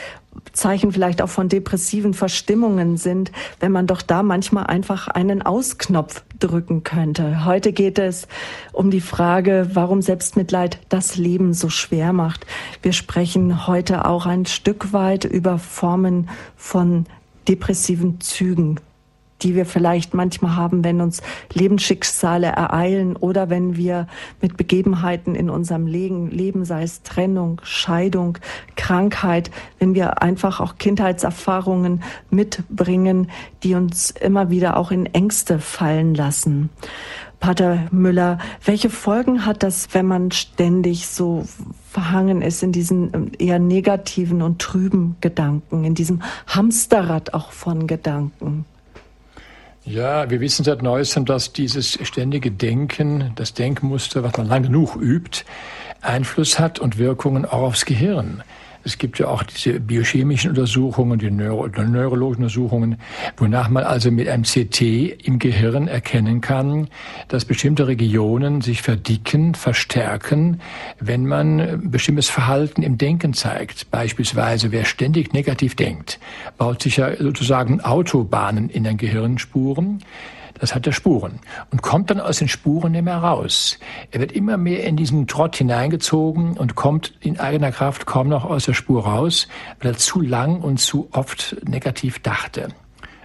Zeichen 0.53 0.93
vielleicht 0.93 1.21
auch 1.21 1.29
von 1.29 1.49
depressiven 1.49 2.15
Verstimmungen 2.15 2.97
sind, 2.97 3.33
wenn 3.61 3.73
man 3.73 3.87
doch 3.87 4.03
da 4.03 4.23
manchmal 4.23 4.67
einfach 4.67 5.09
einen 5.09 5.43
Ausknopf 5.43 6.23
drücken 6.39 6.85
könnte. 6.85 7.45
Heute 7.45 7.73
geht 7.73 7.99
es 7.99 8.29
um 8.73 8.91
die 8.91 9.01
Frage, 9.01 9.71
warum 9.75 10.03
Selbstmitleid 10.03 10.79
das 10.89 11.17
Leben 11.17 11.55
so 11.55 11.69
schwer 11.69 12.13
macht. 12.13 12.47
Wir 12.83 12.93
sprechen 12.93 13.67
heute 13.67 14.05
auch 14.07 14.27
ein 14.27 14.47
Stück 14.47 14.93
weit 14.93 15.25
über 15.25 15.59
Formen 15.59 16.29
von 16.57 17.07
depressiven 17.49 18.21
Zügen. 18.21 18.79
Die 19.43 19.55
wir 19.55 19.67
vielleicht 19.67 20.15
manchmal 20.15 20.57
haben, 20.57 20.85
wenn 20.85 21.01
uns 21.01 21.23
Lebensschicksale 21.53 22.49
ereilen 22.49 23.17
oder 23.17 23.51
wenn 23.51 23.77
wir 23.77 24.07
mit 24.41 24.57
Begebenheiten 24.57 25.35
in 25.35 25.51
unserem 25.51 25.87
Leben, 25.87 26.65
sei 26.65 26.83
es 26.83 27.03
Trennung, 27.03 27.61
Scheidung, 27.63 28.39
Krankheit, 28.77 29.51
wenn 29.79 29.95
wir 29.95 30.23
einfach 30.23 30.61
auch 30.61 30.77
Kindheitserfahrungen 30.79 32.03
mitbringen, 32.31 33.31
die 33.63 33.75
uns 33.75 34.11
immer 34.11 34.51
wieder 34.51 34.77
auch 34.77 34.91
in 34.91 35.07
Ängste 35.07 35.59
fallen 35.59 36.15
lassen. 36.15 36.71
Pater 37.41 37.87
Müller, 37.93 38.39
welche 38.65 38.91
Folgen 38.91 39.47
hat 39.47 39.63
das, 39.63 39.89
wenn 39.93 40.07
man 40.07 40.33
ständig 40.33 41.07
so 41.07 41.45
verhangen 41.89 42.43
ist 42.43 42.63
in 42.63 42.73
diesen 42.73 43.15
ähm, 43.15 43.33
eher 43.39 43.61
negativen 43.61 44.43
und 44.43 44.61
trüben 44.61 45.17
Gedanken, 45.21 45.85
in 45.85 45.95
diesem 45.95 46.23
Hamsterrad 46.49 47.35
auch 47.35 47.53
von 47.53 47.87
Gedanken? 47.87 48.65
Ja, 49.89 50.29
wir 50.29 50.41
wissen 50.41 50.67
seit 50.67 50.83
neuestem, 50.83 51.25
dass 51.25 51.55
dieses 51.55 51.99
ständige 52.03 52.51
Denken, 52.51 53.33
das 53.37 53.55
Denkmuster, 53.55 54.23
was 54.23 54.37
man 54.37 54.47
lang 54.47 54.65
genug 54.65 54.97
übt, 54.97 55.45
Einfluss 56.03 56.59
hat 56.59 56.79
und 56.79 56.99
Wirkungen 56.99 57.47
auch 57.47 57.63
aufs 57.63 57.87
Gehirn. 57.87 58.43
Es 58.89 58.97
gibt 58.97 59.19
ja 59.19 59.29
auch 59.29 59.43
diese 59.43 59.81
biochemischen 59.81 60.49
Untersuchungen, 60.49 61.19
die 61.19 61.31
Neuro 61.31 61.69
neurologischen 61.69 62.45
Untersuchungen, 62.45 62.97
wonach 63.37 63.69
man 63.69 63.85
also 63.85 64.11
mit 64.11 64.29
einem 64.29 64.45
CT 64.45 64.81
im 65.27 65.39
Gehirn 65.39 65.89
erkennen 65.89 66.41
kann, 66.41 66.89
dass 67.29 67.45
bestimmte 67.45 67.87
Regionen 67.87 68.63
sich 68.63 68.81
verdicken, 68.81 69.55
verstärken, 69.55 70.63
wenn 71.01 71.27
man 71.27 71.91
bestimmtes 71.91 72.31
Verhalten 72.31 72.83
im 72.83 72.97
Denken 72.97 73.35
zeigt. 73.35 73.91
Beispielsweise, 73.91 74.73
wer 74.73 74.87
ständig 74.87 75.35
negativ 75.35 75.75
denkt, 75.75 76.19
baut 76.57 76.83
sich 76.83 76.97
ja 76.97 77.15
sozusagen 77.15 77.83
Autobahnen 77.83 78.71
in 78.71 78.85
den 78.85 78.97
Gehirnspuren. 78.97 80.03
Das 80.61 80.75
hat 80.75 80.87
er 80.87 80.93
Spuren 80.93 81.41
und 81.71 81.83
kommt 81.83 82.11
dann 82.11 82.21
aus 82.21 82.39
den 82.39 82.49
Spuren 82.49 82.93
nicht 82.93 83.05
mehr 83.05 83.19
raus. 83.19 83.79
Er 84.11 84.21
wird 84.21 84.33
immer 84.33 84.57
mehr 84.57 84.85
in 84.85 84.97
diesen 84.97 85.27
Trott 85.27 85.57
hineingezogen 85.57 86.57
und 86.57 86.75
kommt 86.75 87.15
in 87.21 87.39
eigener 87.39 87.73
Kraft 87.73 88.07
kaum 88.07 88.29
noch 88.29 88.45
aus 88.45 88.65
der 88.65 88.75
Spur 88.75 89.05
raus, 89.05 89.49
weil 89.81 89.93
er 89.93 89.97
zu 89.97 90.21
lang 90.21 90.61
und 90.61 90.79
zu 90.79 91.09
oft 91.13 91.57
negativ 91.65 92.19
dachte. 92.21 92.69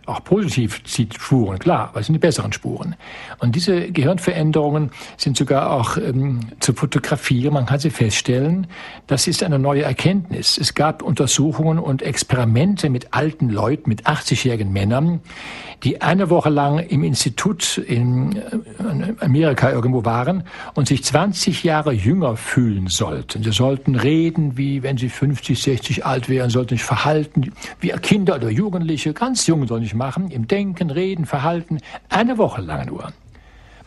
Auch 0.06 0.22
positiv 0.24 0.84
zieht 0.84 1.14
Spuren, 1.14 1.60
klar, 1.60 1.90
aber 1.90 2.02
es 2.02 2.08
sind 2.08 2.14
die 2.14 2.20
besseren 2.20 2.52
Spuren. 2.52 2.96
Und 3.40 3.56
diese 3.56 3.90
Gehirnveränderungen 3.90 4.92
sind 5.16 5.38
sogar 5.38 5.72
auch 5.72 5.96
ähm, 5.96 6.42
zu 6.60 6.74
fotografieren. 6.74 7.54
Man 7.54 7.66
kann 7.66 7.80
sie 7.80 7.90
feststellen. 7.90 8.68
Das 9.08 9.28
ist 9.28 9.44
eine 9.44 9.60
neue 9.60 9.84
Erkenntnis. 9.84 10.58
Es 10.58 10.74
gab 10.74 11.04
Untersuchungen 11.04 11.80
und 11.80 12.02
Experimente 12.02 12.90
mit 12.90 13.14
alten 13.14 13.50
Leuten, 13.50 13.90
mit 13.90 14.06
80-jährigen 14.06 14.74
Männern, 14.74 15.22
die 15.84 16.02
eine 16.02 16.30
Woche 16.30 16.50
lang 16.50 16.80
im 16.80 17.04
Institut 17.04 17.78
in 17.78 18.36
äh, 18.36 19.14
Amerika 19.22 19.72
irgendwo 19.72 20.04
waren 20.04 20.44
und 20.74 20.88
sich 20.88 21.04
20 21.04 21.64
Jahre 21.64 21.94
jünger 21.94 22.36
fühlen 22.36 22.88
sollten. 22.88 23.44
Sie 23.44 23.52
sollten 23.52 23.96
reden, 23.96 24.58
wie 24.58 24.84
wenn 24.84 24.98
sie 24.98 25.10
50, 25.10 25.62
60 25.62 26.06
alt 26.06 26.28
wären, 26.28 26.50
sollten 26.50 26.76
sich 26.76 26.84
verhalten 26.84 27.54
wie 27.80 27.90
Kinder 28.02 28.36
oder 28.36 28.50
Jugendliche, 28.50 29.14
ganz 29.14 29.48
jung 29.48 29.66
sollen 29.68 29.84
sich 29.84 29.93
machen, 29.94 30.32
im 30.32 30.48
Denken, 30.48 30.90
Reden, 30.90 31.26
Verhalten, 31.26 31.80
eine 32.10 32.38
Woche 32.38 32.62
lang 32.62 32.88
nur. 32.88 33.12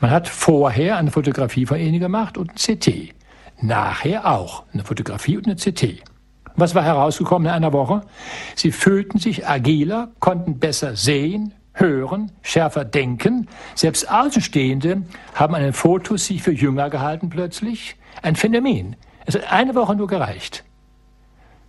Man 0.01 0.11
hat 0.11 0.29
vorher 0.29 0.99
eine 0.99 1.11
Fotografie 1.11 1.67
von 1.67 1.79
ihnen 1.79 2.01
gemacht 2.01 2.37
und 2.37 2.51
ein 2.51 2.79
CT. 2.79 3.15
Nachher 3.63 4.27
auch 4.27 4.65
eine 4.73 4.85
Fotografie 4.85 5.39
und 5.39 5.47
eine 5.47 5.57
CT. 5.57 6.03
Was 6.55 6.75
war 6.75 6.85
herausgekommen 6.85 7.47
in 7.47 7.53
einer 7.53 7.73
Woche? 7.73 8.03
Sie 8.55 8.73
fühlten 8.73 9.19
sich 9.19 9.47
agiler, 9.49 10.13
konnten 10.21 10.59
besser 10.59 10.97
sehen, 10.97 11.55
hören, 11.73 12.33
schärfer 12.43 12.85
denken. 12.85 13.49
Selbst 13.75 14.11
Außenstehende 14.11 15.03
haben 15.35 15.55
an 15.55 15.63
den 15.63 15.73
Fotos 15.73 16.27
sich 16.27 16.43
für 16.43 16.53
jünger 16.53 16.91
gehalten 16.91 17.31
plötzlich. 17.31 17.97
Ein 18.23 18.37
Phänomen. 18.37 18.97
Es 19.25 19.35
hat 19.35 19.53
eine 19.53 19.75
Woche 19.75 19.95
nur 19.95 20.07
gereicht. 20.07 20.65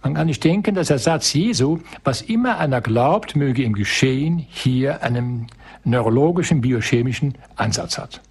Man 0.04 0.14
kann 0.14 0.28
nicht 0.28 0.44
denken, 0.44 0.76
dass 0.76 0.88
der 0.88 1.00
Satz 1.00 1.34
Jesu, 1.34 1.80
was 2.04 2.22
immer 2.22 2.60
einer 2.60 2.82
glaubt, 2.82 3.36
möge 3.36 3.64
ihm 3.64 3.74
geschehen, 3.74 4.38
hier 4.38 5.04
einen 5.04 5.48
neurologischen, 5.84 6.62
biochemischen 6.62 7.36
Ansatz 7.56 7.98
hat. 7.98 8.22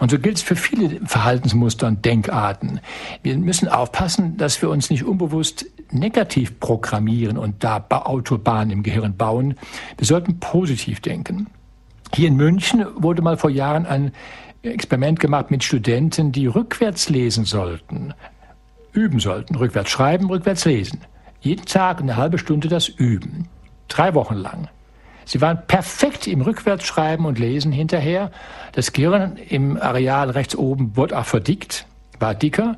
Und 0.00 0.10
so 0.10 0.18
gilt 0.18 0.38
es 0.38 0.42
für 0.42 0.56
viele 0.56 1.00
Verhaltensmuster 1.06 1.86
und 1.86 2.04
Denkarten. 2.04 2.80
Wir 3.22 3.36
müssen 3.36 3.68
aufpassen, 3.68 4.38
dass 4.38 4.60
wir 4.62 4.70
uns 4.70 4.88
nicht 4.88 5.04
unbewusst 5.04 5.66
negativ 5.90 6.58
programmieren 6.58 7.36
und 7.36 7.62
da 7.62 7.84
Autobahnen 7.90 8.70
im 8.70 8.82
Gehirn 8.82 9.16
bauen. 9.16 9.56
Wir 9.98 10.06
sollten 10.06 10.40
positiv 10.40 11.00
denken. 11.00 11.48
Hier 12.14 12.28
in 12.28 12.36
München 12.36 12.86
wurde 12.96 13.20
mal 13.20 13.36
vor 13.36 13.50
Jahren 13.50 13.84
ein 13.84 14.12
Experiment 14.62 15.20
gemacht 15.20 15.50
mit 15.50 15.64
Studenten, 15.64 16.32
die 16.32 16.46
rückwärts 16.46 17.08
lesen 17.08 17.44
sollten, 17.44 18.14
üben 18.92 19.20
sollten, 19.20 19.54
rückwärts 19.54 19.90
schreiben, 19.90 20.28
rückwärts 20.28 20.64
lesen. 20.64 21.00
Jeden 21.40 21.64
Tag 21.64 22.00
eine 22.00 22.16
halbe 22.16 22.38
Stunde 22.38 22.68
das 22.68 22.88
üben. 22.88 23.48
Drei 23.88 24.14
Wochen 24.14 24.36
lang. 24.36 24.68
Sie 25.24 25.40
waren 25.40 25.66
perfekt 25.66 26.26
im 26.26 26.40
Rückwärtsschreiben 26.40 27.24
und 27.24 27.38
Lesen 27.38 27.72
hinterher. 27.72 28.30
Das 28.72 28.92
Gehirn 28.92 29.36
im 29.36 29.80
Areal 29.80 30.30
rechts 30.30 30.56
oben 30.56 30.96
wurde 30.96 31.16
auch 31.16 31.24
verdickt, 31.24 31.86
war 32.18 32.34
dicker. 32.34 32.76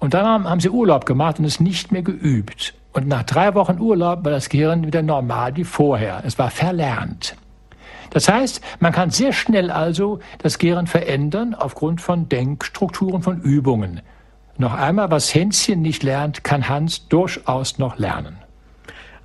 Und 0.00 0.12
dann 0.12 0.48
haben 0.48 0.60
sie 0.60 0.70
Urlaub 0.70 1.06
gemacht 1.06 1.38
und 1.38 1.44
es 1.44 1.60
nicht 1.60 1.92
mehr 1.92 2.02
geübt. 2.02 2.74
Und 2.92 3.08
nach 3.08 3.22
drei 3.22 3.54
Wochen 3.54 3.80
Urlaub 3.80 4.24
war 4.24 4.32
das 4.32 4.48
Gehirn 4.48 4.86
wieder 4.86 5.02
normal 5.02 5.56
wie 5.56 5.64
vorher. 5.64 6.22
Es 6.24 6.38
war 6.38 6.50
verlernt. 6.50 7.36
Das 8.10 8.28
heißt, 8.28 8.60
man 8.80 8.92
kann 8.92 9.10
sehr 9.10 9.32
schnell 9.32 9.70
also 9.70 10.20
das 10.38 10.58
Gehirn 10.58 10.86
verändern 10.86 11.54
aufgrund 11.54 12.00
von 12.00 12.28
Denkstrukturen, 12.28 13.22
von 13.22 13.40
Übungen. 13.40 14.00
Noch 14.56 14.74
einmal, 14.74 15.10
was 15.10 15.34
Hänschen 15.34 15.82
nicht 15.82 16.02
lernt, 16.02 16.44
kann 16.44 16.68
Hans 16.68 17.08
durchaus 17.08 17.78
noch 17.78 17.98
lernen. 17.98 18.38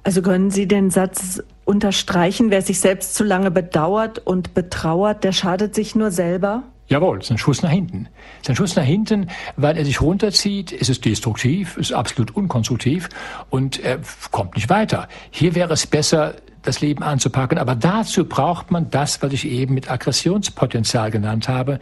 Also 0.04 0.22
können 0.22 0.50
Sie 0.50 0.68
den 0.68 0.90
Satz 0.90 1.44
unterstreichen, 1.66 2.50
wer 2.50 2.62
sich 2.62 2.80
selbst 2.80 3.14
zu 3.14 3.24
lange 3.24 3.52
bedauert 3.52 4.20
und 4.20 4.54
betrauert, 4.54 5.24
der 5.24 5.34
schadet 5.34 5.76
sich 5.76 5.94
nur 5.94 6.10
selber? 6.10 6.64
Jawohl, 6.88 7.20
es 7.20 7.26
ist 7.26 7.32
ein 7.32 7.38
Schuss 7.38 7.62
nach 7.62 7.70
hinten. 7.70 8.08
Es 8.38 8.42
ist 8.42 8.50
ein 8.50 8.56
Schuss 8.56 8.76
nach 8.76 8.84
hinten, 8.84 9.30
weil 9.56 9.78
er 9.78 9.86
sich 9.86 10.02
runterzieht, 10.02 10.72
es 10.72 10.90
ist 10.90 11.06
destruktiv, 11.06 11.78
es 11.78 11.92
ist 11.92 11.94
absolut 11.94 12.36
unkonstruktiv 12.36 13.10
und 13.52 13.80
er 13.80 14.00
kommt 14.32 14.56
nicht 14.56 14.70
weiter. 14.70 15.08
Hier 15.30 15.54
wäre 15.54 15.74
es 15.74 15.86
besser, 15.86 16.34
das 16.70 16.82
Leben 16.82 17.04
anzupacken. 17.04 17.58
Aber 17.58 17.76
dazu 17.76 18.26
braucht 18.26 18.72
man 18.72 18.90
das, 18.92 19.22
was 19.22 19.34
ich 19.34 19.48
eben 19.48 19.74
mit 19.74 19.92
Aggressionspotenzial 19.92 21.12
genannt 21.12 21.50
habe. 21.50 21.80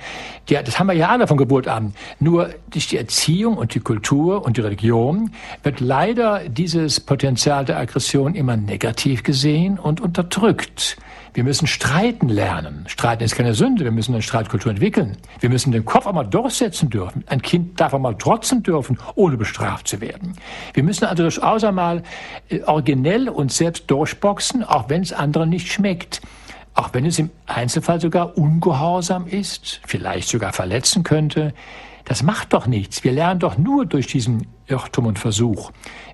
Ja, 0.49 0.63
das 0.63 0.79
haben 0.79 0.87
wir 0.87 0.93
ja 0.93 1.09
alle 1.09 1.27
von 1.27 1.37
Geburt 1.37 1.67
an. 1.67 1.93
Nur 2.19 2.49
durch 2.71 2.87
die 2.87 2.97
Erziehung 2.97 3.57
und 3.57 3.75
die 3.75 3.79
Kultur 3.79 4.45
und 4.45 4.57
die 4.57 4.61
Religion 4.61 5.31
wird 5.63 5.79
leider 5.79 6.47
dieses 6.47 6.99
Potenzial 6.99 7.65
der 7.65 7.77
Aggression 7.77 8.33
immer 8.33 8.55
negativ 8.55 9.23
gesehen 9.23 9.77
und 9.77 9.99
unterdrückt. 9.99 10.97
Wir 11.37 11.43
müssen 11.43 11.67
streiten 11.67 12.29
lernen. 12.29 12.85
Streiten 12.87 13.23
ist 13.23 13.35
keine 13.35 13.53
Sünde. 13.53 13.83
Wir 13.83 13.91
müssen 13.91 14.11
eine 14.11 14.23
Streitkultur 14.23 14.71
entwickeln. 14.71 15.17
Wir 15.39 15.49
müssen 15.49 15.71
den 15.71 15.85
Kopf 15.85 16.07
auch 16.07 16.13
mal 16.13 16.23
durchsetzen 16.23 16.89
dürfen. 16.89 17.23
Ein 17.27 17.43
Kind 17.43 17.79
darf 17.79 17.93
auch 17.93 17.99
mal 17.99 18.17
trotzen 18.17 18.63
dürfen, 18.63 18.97
ohne 19.13 19.37
bestraft 19.37 19.87
zu 19.87 20.01
werden. 20.01 20.33
Wir 20.73 20.81
müssen 20.81 21.05
also 21.05 21.21
durchaus 21.21 21.63
einmal 21.63 22.01
äh, 22.49 22.63
originell 22.63 23.29
uns 23.29 23.55
selbst 23.55 23.83
durchboxen, 23.91 24.63
auch 24.63 24.89
wenn 24.89 25.03
es 25.03 25.13
anderen 25.13 25.51
nicht 25.51 25.71
schmeckt. 25.71 26.21
Auch 26.73 26.95
wenn 26.95 27.05
es 27.05 27.19
im 27.19 27.29
Einzelfall 27.45 28.01
sogar 28.01 28.35
ungehorsam 28.35 29.27
ist, 29.27 29.79
vielleicht 29.85 30.29
sogar 30.29 30.53
verletzen 30.53 31.03
könnte. 31.03 31.53
Das 32.05 32.23
macht 32.23 32.53
doch 32.53 32.65
nichts. 32.65 33.03
Wir 33.03 33.11
lernen 33.11 33.41
doch 33.41 33.59
nur 33.59 33.85
durch 33.85 34.07
diesen 34.07 34.47
Irrtum 34.65 35.05
und 35.05 35.19
Versuch. 35.19 35.71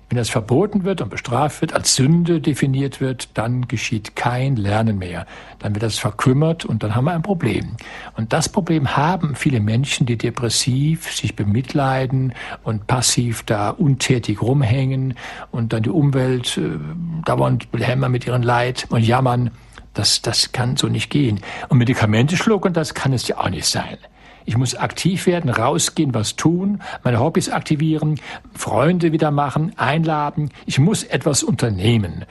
Wenn 0.08 0.18
das 0.18 0.28
verboten 0.28 0.84
wird 0.84 1.00
und 1.00 1.08
bestraft 1.08 1.60
wird, 1.60 1.72
als 1.72 1.94
Sünde 1.94 2.40
definiert 2.40 3.00
wird, 3.00 3.28
dann 3.34 3.68
geschieht 3.68 4.16
kein 4.16 4.56
Lernen 4.56 4.98
mehr. 4.98 5.26
Dann 5.58 5.74
wird 5.74 5.82
das 5.82 5.98
verkümmert 5.98 6.64
und 6.64 6.82
dann 6.82 6.94
haben 6.94 7.06
wir 7.06 7.12
ein 7.12 7.22
Problem. 7.22 7.76
Und 8.16 8.32
das 8.32 8.48
Problem 8.48 8.96
haben 8.96 9.34
viele 9.34 9.60
Menschen, 9.60 10.06
die 10.06 10.18
depressiv 10.18 11.10
sich 11.10 11.36
bemitleiden 11.36 12.34
und 12.62 12.86
passiv 12.86 13.42
da 13.44 13.70
untätig 13.70 14.42
rumhängen 14.42 15.14
und 15.50 15.72
dann 15.72 15.82
die 15.82 15.90
Umwelt 15.90 16.58
äh, 16.58 16.78
dauernd 17.24 17.72
behämmern 17.72 18.12
mit 18.12 18.26
ihrem 18.26 18.42
Leid 18.42 18.86
und 18.90 19.02
jammern. 19.02 19.50
Das, 19.94 20.22
das 20.22 20.52
kann 20.52 20.76
so 20.76 20.88
nicht 20.88 21.08
gehen. 21.08 21.40
Und 21.68 21.78
Medikamente 21.78 22.36
schlucken, 22.36 22.72
das 22.72 22.94
kann 22.94 23.12
es 23.12 23.26
ja 23.28 23.38
auch 23.38 23.48
nicht 23.48 23.66
sein. 23.66 23.96
Ich 24.44 24.56
muss 24.56 24.74
aktiv 24.74 25.26
werden, 25.26 25.50
rausgehen, 25.50 26.14
was 26.14 26.36
tun, 26.36 26.82
meine 27.02 27.20
Hobbys 27.20 27.48
aktivieren, 27.48 28.20
Freunde 28.54 29.12
wieder 29.12 29.30
machen, 29.30 29.72
einladen. 29.76 30.50
Ich 30.66 30.78
muss 30.78 31.02
etwas 31.02 31.42
unternehmen. 31.42 32.24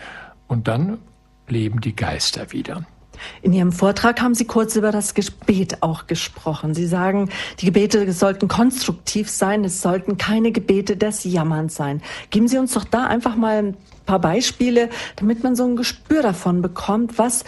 Und 0.47 0.67
dann 0.67 0.99
leben 1.47 1.81
die 1.81 1.95
Geister 1.95 2.51
wieder. 2.51 2.85
In 3.41 3.53
Ihrem 3.53 3.71
Vortrag 3.71 4.21
haben 4.21 4.35
Sie 4.35 4.45
kurz 4.45 4.75
über 4.75 4.91
das 4.91 5.13
Gebet 5.13 5.81
auch 5.81 6.07
gesprochen. 6.07 6.73
Sie 6.73 6.87
sagen, 6.87 7.29
die 7.59 7.65
Gebete 7.65 8.11
sollten 8.11 8.47
konstruktiv 8.47 9.29
sein, 9.29 9.63
es 9.63 9.81
sollten 9.81 10.17
keine 10.17 10.51
Gebete 10.51 10.97
des 10.97 11.23
Jammerns 11.23 11.75
sein. 11.75 12.01
Geben 12.29 12.47
Sie 12.47 12.57
uns 12.57 12.73
doch 12.73 12.85
da 12.85 13.05
einfach 13.05 13.35
mal 13.35 13.57
ein 13.57 13.77
paar 14.05 14.19
Beispiele, 14.19 14.89
damit 15.15 15.43
man 15.43 15.55
so 15.55 15.63
ein 15.63 15.75
Gespür 15.75 16.21
davon 16.21 16.61
bekommt, 16.61 17.17
was 17.17 17.45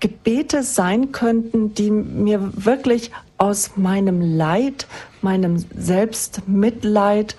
Gebete 0.00 0.62
sein 0.62 1.12
könnten, 1.12 1.74
die 1.74 1.90
mir 1.90 2.50
wirklich 2.54 3.10
aus 3.38 3.76
meinem 3.76 4.20
Leid, 4.20 4.86
meinem 5.22 5.58
Selbstmitleid 5.58 7.36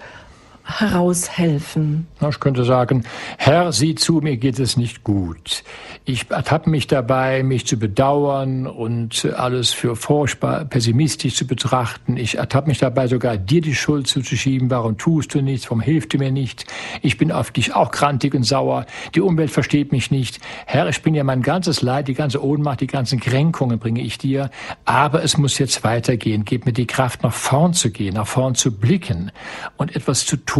heraushelfen? 0.65 2.07
Ich 2.27 2.39
könnte 2.39 2.63
sagen, 2.63 3.03
Herr, 3.37 3.71
sieh 3.71 3.95
zu, 3.95 4.15
mir 4.15 4.37
geht 4.37 4.59
es 4.59 4.77
nicht 4.77 5.03
gut. 5.03 5.63
Ich 6.05 6.29
ertappe 6.29 6.69
mich 6.69 6.87
dabei, 6.87 7.43
mich 7.43 7.67
zu 7.67 7.77
bedauern 7.77 8.65
und 8.65 9.25
alles 9.37 9.71
für 9.71 9.95
furchtbar 9.95 10.65
pessimistisch 10.65 11.35
zu 11.35 11.45
betrachten. 11.45 12.17
Ich 12.17 12.37
ertappe 12.37 12.67
mich 12.67 12.79
dabei, 12.79 13.07
sogar 13.07 13.37
dir 13.37 13.61
die 13.61 13.75
Schuld 13.75 14.07
zuzuschieben. 14.07 14.69
Warum 14.69 14.97
tust 14.97 15.35
du 15.35 15.41
nichts? 15.41 15.69
Warum 15.69 15.81
hilft 15.81 16.13
du 16.13 16.17
mir 16.17 16.31
nicht? 16.31 16.65
Ich 17.01 17.17
bin 17.17 17.31
auf 17.31 17.51
dich 17.51 17.75
auch 17.75 17.91
krantig 17.91 18.33
und 18.33 18.43
sauer. 18.43 18.85
Die 19.13 19.21
Umwelt 19.21 19.51
versteht 19.51 19.91
mich 19.91 20.09
nicht. 20.09 20.39
Herr, 20.65 20.89
ich 20.89 21.01
bringe 21.01 21.19
dir 21.19 21.23
mein 21.23 21.43
ganzes 21.43 21.81
Leid, 21.81 22.07
die 22.07 22.15
ganze 22.15 22.43
Ohnmacht, 22.43 22.81
die 22.81 22.87
ganzen 22.87 23.19
Kränkungen 23.19 23.77
bringe 23.77 24.01
ich 24.01 24.17
dir. 24.17 24.49
Aber 24.85 25.23
es 25.23 25.37
muss 25.37 25.59
jetzt 25.59 25.83
weitergehen. 25.83 26.43
Gib 26.43 26.65
mir 26.65 26.73
die 26.73 26.87
Kraft, 26.87 27.23
nach 27.23 27.33
vorn 27.33 27.73
zu 27.73 27.91
gehen, 27.91 28.15
nach 28.15 28.27
vorn 28.27 28.55
zu 28.55 28.71
blicken 28.71 29.31
und 29.77 29.95
etwas 29.95 30.25
zu 30.25 30.37
tun. 30.37 30.54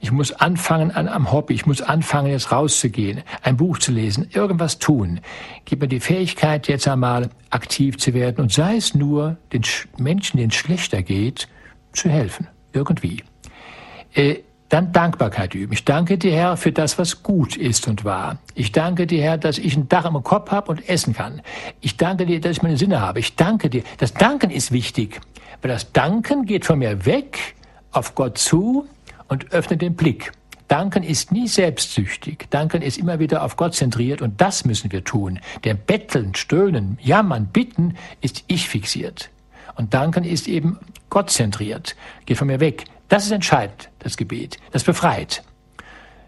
Ich 0.00 0.12
muss 0.12 0.32
anfangen 0.32 0.90
an 0.90 1.08
einem 1.08 1.32
Hobby. 1.32 1.54
Ich 1.54 1.66
muss 1.66 1.80
anfangen, 1.80 2.30
jetzt 2.30 2.52
rauszugehen, 2.52 3.22
ein 3.42 3.56
Buch 3.56 3.78
zu 3.78 3.92
lesen, 3.92 4.28
irgendwas 4.32 4.78
tun. 4.78 5.20
Gib 5.64 5.80
mir 5.80 5.88
die 5.88 6.00
Fähigkeit, 6.00 6.68
jetzt 6.68 6.86
einmal 6.86 7.30
aktiv 7.50 7.98
zu 7.98 8.14
werden 8.14 8.42
und 8.42 8.52
sei 8.52 8.76
es 8.76 8.94
nur, 8.94 9.36
den 9.52 9.62
Menschen, 9.98 10.36
denen 10.36 10.50
es 10.50 10.56
schlechter 10.56 11.02
geht, 11.02 11.48
zu 11.92 12.08
helfen. 12.08 12.48
Irgendwie. 12.72 13.22
Äh, 14.14 14.36
dann 14.72 14.90
Dankbarkeit 14.90 15.54
üben. 15.54 15.74
Ich 15.74 15.84
danke 15.84 16.16
dir, 16.16 16.32
Herr, 16.32 16.56
für 16.56 16.72
das, 16.72 16.98
was 16.98 17.22
gut 17.22 17.56
ist 17.56 17.88
und 17.88 18.06
wahr. 18.06 18.38
Ich 18.54 18.72
danke 18.72 19.06
dir, 19.06 19.22
Herr, 19.22 19.36
dass 19.36 19.58
ich 19.58 19.76
ein 19.76 19.86
Dach 19.88 20.06
im 20.06 20.22
Kopf 20.22 20.50
habe 20.50 20.70
und 20.70 20.88
essen 20.88 21.12
kann. 21.12 21.42
Ich 21.82 21.98
danke 21.98 22.24
dir, 22.24 22.40
dass 22.40 22.52
ich 22.52 22.62
meine 22.62 22.78
Sinne 22.78 23.02
habe. 23.02 23.18
Ich 23.18 23.36
danke 23.36 23.68
dir. 23.68 23.82
Das 23.98 24.14
Danken 24.14 24.50
ist 24.50 24.72
wichtig, 24.72 25.20
weil 25.60 25.70
das 25.70 25.92
Danken 25.92 26.46
geht 26.46 26.64
von 26.64 26.78
mir 26.78 27.04
weg 27.04 27.54
auf 27.90 28.14
Gott 28.14 28.38
zu 28.38 28.86
und 29.32 29.50
öffnet 29.50 29.80
den 29.80 29.96
Blick. 29.96 30.30
Danken 30.68 31.02
ist 31.02 31.32
nie 31.32 31.48
selbstsüchtig. 31.48 32.48
Danken 32.50 32.82
ist 32.82 32.98
immer 32.98 33.18
wieder 33.18 33.42
auf 33.42 33.56
Gott 33.56 33.74
zentriert 33.74 34.20
und 34.20 34.42
das 34.42 34.66
müssen 34.66 34.92
wir 34.92 35.04
tun. 35.04 35.40
Der 35.64 35.72
Betteln, 35.72 36.34
Stöhnen, 36.34 36.98
Jammern, 37.00 37.46
Bitten 37.46 37.96
ist 38.20 38.44
ich 38.46 38.68
fixiert. 38.68 39.30
Und 39.74 39.94
Danken 39.94 40.24
ist 40.24 40.48
eben 40.48 40.78
Gott 41.08 41.30
zentriert. 41.30 41.96
Geht 42.26 42.36
von 42.36 42.46
mir 42.46 42.60
weg. 42.60 42.84
Das 43.08 43.24
ist 43.24 43.32
entscheidend, 43.32 43.88
das 44.00 44.18
Gebet. 44.18 44.58
Das 44.70 44.84
befreit. 44.84 45.42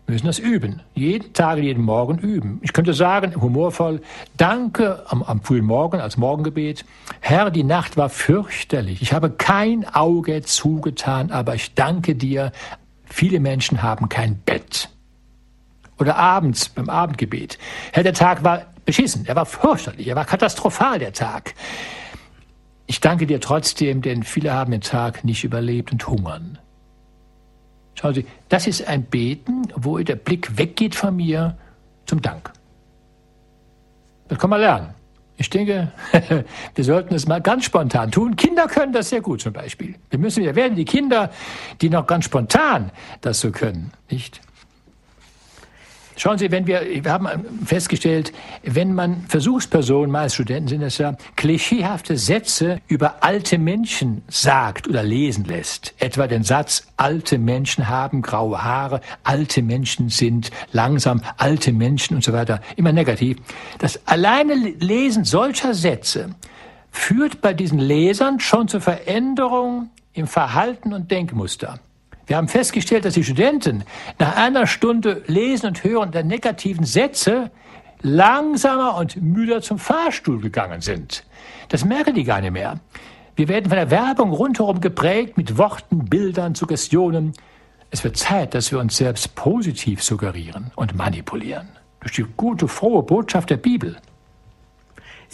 Wir 0.07 0.13
müssen 0.13 0.27
das 0.27 0.39
üben. 0.39 0.81
Jeden 0.95 1.33
Tag, 1.33 1.59
jeden 1.59 1.83
Morgen 1.83 2.19
üben. 2.19 2.59
Ich 2.63 2.75
könnte 2.75 2.93
sagen, 2.93 3.41
humorvoll, 3.41 4.03
danke 4.37 5.03
am, 5.09 5.23
am 5.23 5.43
frühen 5.43 5.65
Morgen 5.65 6.01
als 6.01 6.19
Morgengebet. 6.19 6.85
Herr, 7.21 7.51
die 7.51 7.65
Nacht 7.65 7.97
war 7.99 8.11
fürchterlich. 8.11 9.01
Ich 9.01 9.15
habe 9.15 9.31
kein 9.31 9.87
Auge 9.87 10.43
zugetan, 10.43 11.31
aber 11.31 11.55
ich 11.55 11.75
danke 11.75 12.15
dir 12.15 12.53
Viele 13.15 13.39
Menschen 13.39 13.81
haben 13.81 14.09
kein 14.09 14.39
Bett. 14.39 14.89
Oder 16.01 16.17
abends 16.17 16.69
beim 16.69 16.91
Abendgebet. 16.91 17.59
Herr, 17.93 18.03
der 18.03 18.13
Tag 18.13 18.43
war 18.43 18.67
beschissen, 18.85 19.25
er 19.25 19.37
war 19.37 19.47
fürchterlich, 19.47 20.09
er 20.09 20.17
war 20.17 20.25
katastrophal, 20.25 20.99
der 20.99 21.13
Tag. 21.13 21.55
Ich 22.87 22.99
danke 22.99 23.29
dir 23.29 23.41
trotzdem, 23.41 24.03
denn 24.03 24.25
viele 24.25 24.53
haben 24.53 24.73
den 24.73 24.81
Tag 24.81 25.23
nicht 25.23 25.45
überlebt 25.45 25.93
und 25.93 26.05
hungern. 26.09 26.59
Schauen 27.95 28.15
Sie, 28.15 28.27
das 28.49 28.67
ist 28.67 28.89
ein 28.89 29.05
Beten, 29.05 29.69
wo 29.77 29.97
der 29.99 30.17
Blick 30.17 30.59
weggeht 30.59 30.97
von 30.97 31.15
mir 31.15 31.57
zum 32.07 32.21
Dank. 32.21 32.53
Das 34.27 34.41
kann 34.41 34.51
man 34.51 34.59
lernen. 34.59 34.93
Ich 35.37 35.51
denke, 35.51 35.93
wir 36.75 36.85
sollten 36.85 37.15
es 37.15 37.27
mal 37.27 37.41
ganz 37.41 37.65
spontan 37.65 38.11
tun. 38.11 38.37
Kinder 38.37 38.67
können 38.67 38.93
das 38.93 39.09
sehr 39.09 39.21
gut 39.21 39.41
zum 39.41 39.53
Beispiel. 39.53 39.97
Wir 40.11 40.19
müssen, 40.19 40.45
wir 40.45 40.55
werden 40.55 40.77
die 40.77 40.85
Kinder, 40.85 41.31
die 41.81 41.91
noch 41.91 42.07
ganz 42.07 42.27
spontan 42.27 42.91
das 43.21 43.41
so 43.41 43.51
können, 43.51 43.91
nicht? 44.11 44.41
Schauen 46.17 46.39
Sie, 46.39 46.51
wenn 46.51 46.67
wir, 46.67 46.83
wir 47.03 47.13
haben 47.13 47.29
festgestellt, 47.65 48.33
wenn 48.63 48.95
man 48.95 49.23
Versuchspersonen, 49.29 50.11
meist 50.11 50.37
Studenten 50.37 50.69
sind 50.69 50.83
es 50.83 50.99
ja, 50.99 51.17
klischeehafte 51.35 52.17
Sätze 52.17 52.81
über 52.87 53.25
alte 53.25 53.59
Menschen 53.59 54.23
sagt 54.29 54.87
oder 54.87 55.03
lesen 55.03 55.45
lässt, 55.45 55.93
etwa 55.99 56.29
den 56.29 56.45
Satz, 56.45 56.87
alte 56.97 57.39
Menschen 57.39 57.89
haben 57.89 58.23
graue 58.23 58.63
Haare, 58.63 59.01
alte 59.25 59.61
Menschen 59.63 60.09
sind 60.09 60.51
langsam, 60.73 61.21
alte 61.37 61.73
Menschen 61.73 62.17
und 62.17 62.23
so 62.23 62.33
weiter, 62.33 62.61
immer 62.77 62.93
negativ. 62.93 63.39
Das 63.79 64.07
alleine 64.07 64.55
Lesen 64.55 65.25
solcher 65.25 65.75
Sätze 65.75 66.35
führt 66.91 67.41
bei 67.41 67.55
diesen 67.55 67.81
Lesern 67.81 68.39
schon 68.39 68.69
zur 68.69 68.81
Veränderung 68.81 69.91
im 70.13 70.29
Verhalten 70.29 70.93
und 70.93 71.11
Denkmuster. 71.11 71.81
Wir 72.27 72.37
haben 72.37 72.49
festgestellt, 72.49 73.05
dass 73.05 73.15
die 73.15 73.25
Studenten 73.25 73.85
nach 74.19 74.37
einer 74.37 74.67
Stunde 74.67 75.23
Lesen 75.27 75.67
und 75.67 75.85
Hören 75.85 76.11
der 76.11 76.25
negativen 76.25 76.85
Sätze 76.85 77.51
langsamer 78.01 78.97
und 78.97 79.21
müder 79.21 79.61
zum 79.63 79.79
Fahrstuhl 79.79 80.41
gegangen 80.41 80.81
sind. 80.81 81.25
Das 81.69 81.85
merken 81.85 82.15
die 82.15 82.25
gar 82.25 82.41
nicht 82.41 82.53
mehr. 82.53 82.81
Wir 83.37 83.49
werden 83.49 83.69
von 83.69 83.77
der 83.77 83.91
Werbung 83.91 84.31
rundherum 84.33 84.81
geprägt 84.81 85.37
mit 85.37 85.59
Worten, 85.59 86.05
Bildern, 86.05 86.55
Suggestionen. 86.55 87.33
Es 87.91 88.05
wird 88.05 88.17
Zeit, 88.17 88.55
dass 88.55 88.71
wir 88.71 88.79
uns 88.79 88.97
selbst 88.97 89.35
positiv 89.35 90.03
suggerieren 90.03 90.71
und 90.77 90.95
manipulieren. 90.95 91.69
Durch 92.01 92.13
die 92.13 92.27
gute, 92.37 92.69
frohe 92.69 93.03
Botschaft 93.03 93.51
der 93.51 93.57
Bibel. 93.57 93.97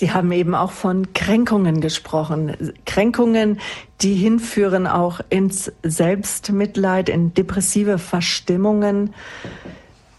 Sie 0.01 0.13
haben 0.13 0.33
eben 0.33 0.55
auch 0.55 0.73
von 0.73 1.13
Kränkungen 1.13 1.83
gesprochen. 1.83 2.73
Kränkungen, 2.87 3.61
die 4.01 4.15
hinführen 4.15 4.87
auch 4.87 5.21
ins 5.29 5.71
Selbstmitleid, 5.83 7.11
in 7.11 7.35
depressive 7.35 7.99
Verstimmungen. 7.99 9.13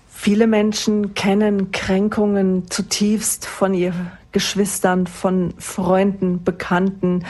Viele 0.08 0.46
Menschen 0.46 1.16
kennen 1.16 1.72
Kränkungen 1.72 2.70
zutiefst 2.70 3.48
von 3.48 3.74
ihren 3.74 4.12
Geschwistern, 4.32 5.08
von 5.08 5.56
Freunden, 5.58 6.44
Bekannten. 6.44 7.26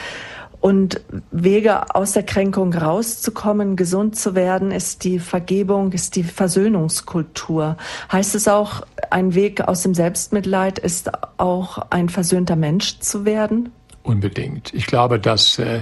Und 0.62 1.02
Wege 1.32 1.96
aus 1.96 2.12
der 2.14 2.22
Kränkung 2.22 2.74
rauszukommen, 2.74 3.76
gesund 3.76 4.16
zu 4.16 4.36
werden, 4.36 4.72
ist 4.72 5.04
die 5.04 5.18
Vergebung, 5.18 5.92
ist 5.92 6.16
die 6.16 6.24
Versöhnungskultur. 6.24 7.78
Heißt 8.12 8.36
es 8.36 8.48
auch, 8.48 8.84
ein 9.10 9.34
Weg 9.34 9.62
aus 9.62 9.82
dem 9.82 9.96
Selbstmitleid 9.96 10.78
ist 10.78 11.10
auch 11.40 11.80
ein 11.90 12.10
versöhnter 12.10 12.56
Mensch 12.56 13.00
zu 13.00 13.26
werden? 13.26 13.72
Unbedingt. 14.04 14.72
Ich 14.74 14.86
glaube, 14.86 15.20
dass 15.20 15.58
äh, 15.58 15.82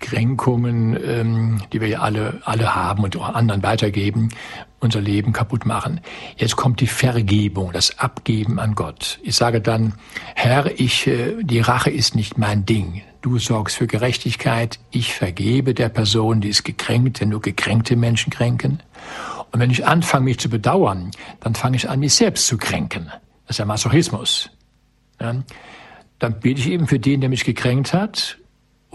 Kränkungen, 0.00 0.98
ähm, 1.02 1.62
die 1.72 1.80
wir 1.80 1.88
ja 1.88 2.00
alle, 2.00 2.40
alle 2.44 2.74
haben 2.74 3.04
und 3.04 3.16
auch 3.16 3.34
anderen 3.34 3.62
weitergeben, 3.62 4.30
unser 4.80 5.00
Leben 5.00 5.32
kaputt 5.32 5.64
machen. 5.64 6.00
Jetzt 6.36 6.56
kommt 6.56 6.80
die 6.80 6.86
Vergebung, 6.86 7.72
das 7.72 7.98
Abgeben 7.98 8.58
an 8.58 8.74
Gott. 8.74 9.18
Ich 9.22 9.36
sage 9.36 9.60
dann, 9.60 9.94
Herr, 10.34 10.78
ich, 10.78 11.06
äh, 11.06 11.42
die 11.42 11.60
Rache 11.60 11.90
ist 11.90 12.14
nicht 12.14 12.36
mein 12.36 12.66
Ding. 12.66 13.02
Du 13.20 13.38
sorgst 13.38 13.76
für 13.76 13.86
Gerechtigkeit. 13.86 14.78
Ich 14.90 15.14
vergebe 15.14 15.74
der 15.74 15.88
Person, 15.88 16.40
die 16.40 16.48
ist 16.48 16.64
gekränkt, 16.64 17.20
denn 17.20 17.30
nur 17.30 17.40
gekränkte 17.40 17.96
Menschen 17.96 18.30
kränken. 18.30 18.82
Und 19.52 19.60
wenn 19.60 19.70
ich 19.70 19.86
anfange, 19.86 20.24
mich 20.26 20.38
zu 20.38 20.48
bedauern, 20.48 21.10
dann 21.40 21.54
fange 21.54 21.76
ich 21.76 21.88
an, 21.88 22.00
mich 22.00 22.14
selbst 22.14 22.46
zu 22.46 22.58
kränken. 22.58 23.06
Das 23.46 23.56
ist 23.56 23.58
ja 23.58 23.64
Masochismus. 23.64 24.50
Ja? 25.20 25.42
Dann 26.18 26.40
bete 26.40 26.60
ich 26.60 26.68
eben 26.68 26.86
für 26.86 26.98
den, 26.98 27.20
der 27.20 27.30
mich 27.30 27.44
gekränkt 27.44 27.92
hat 27.92 28.38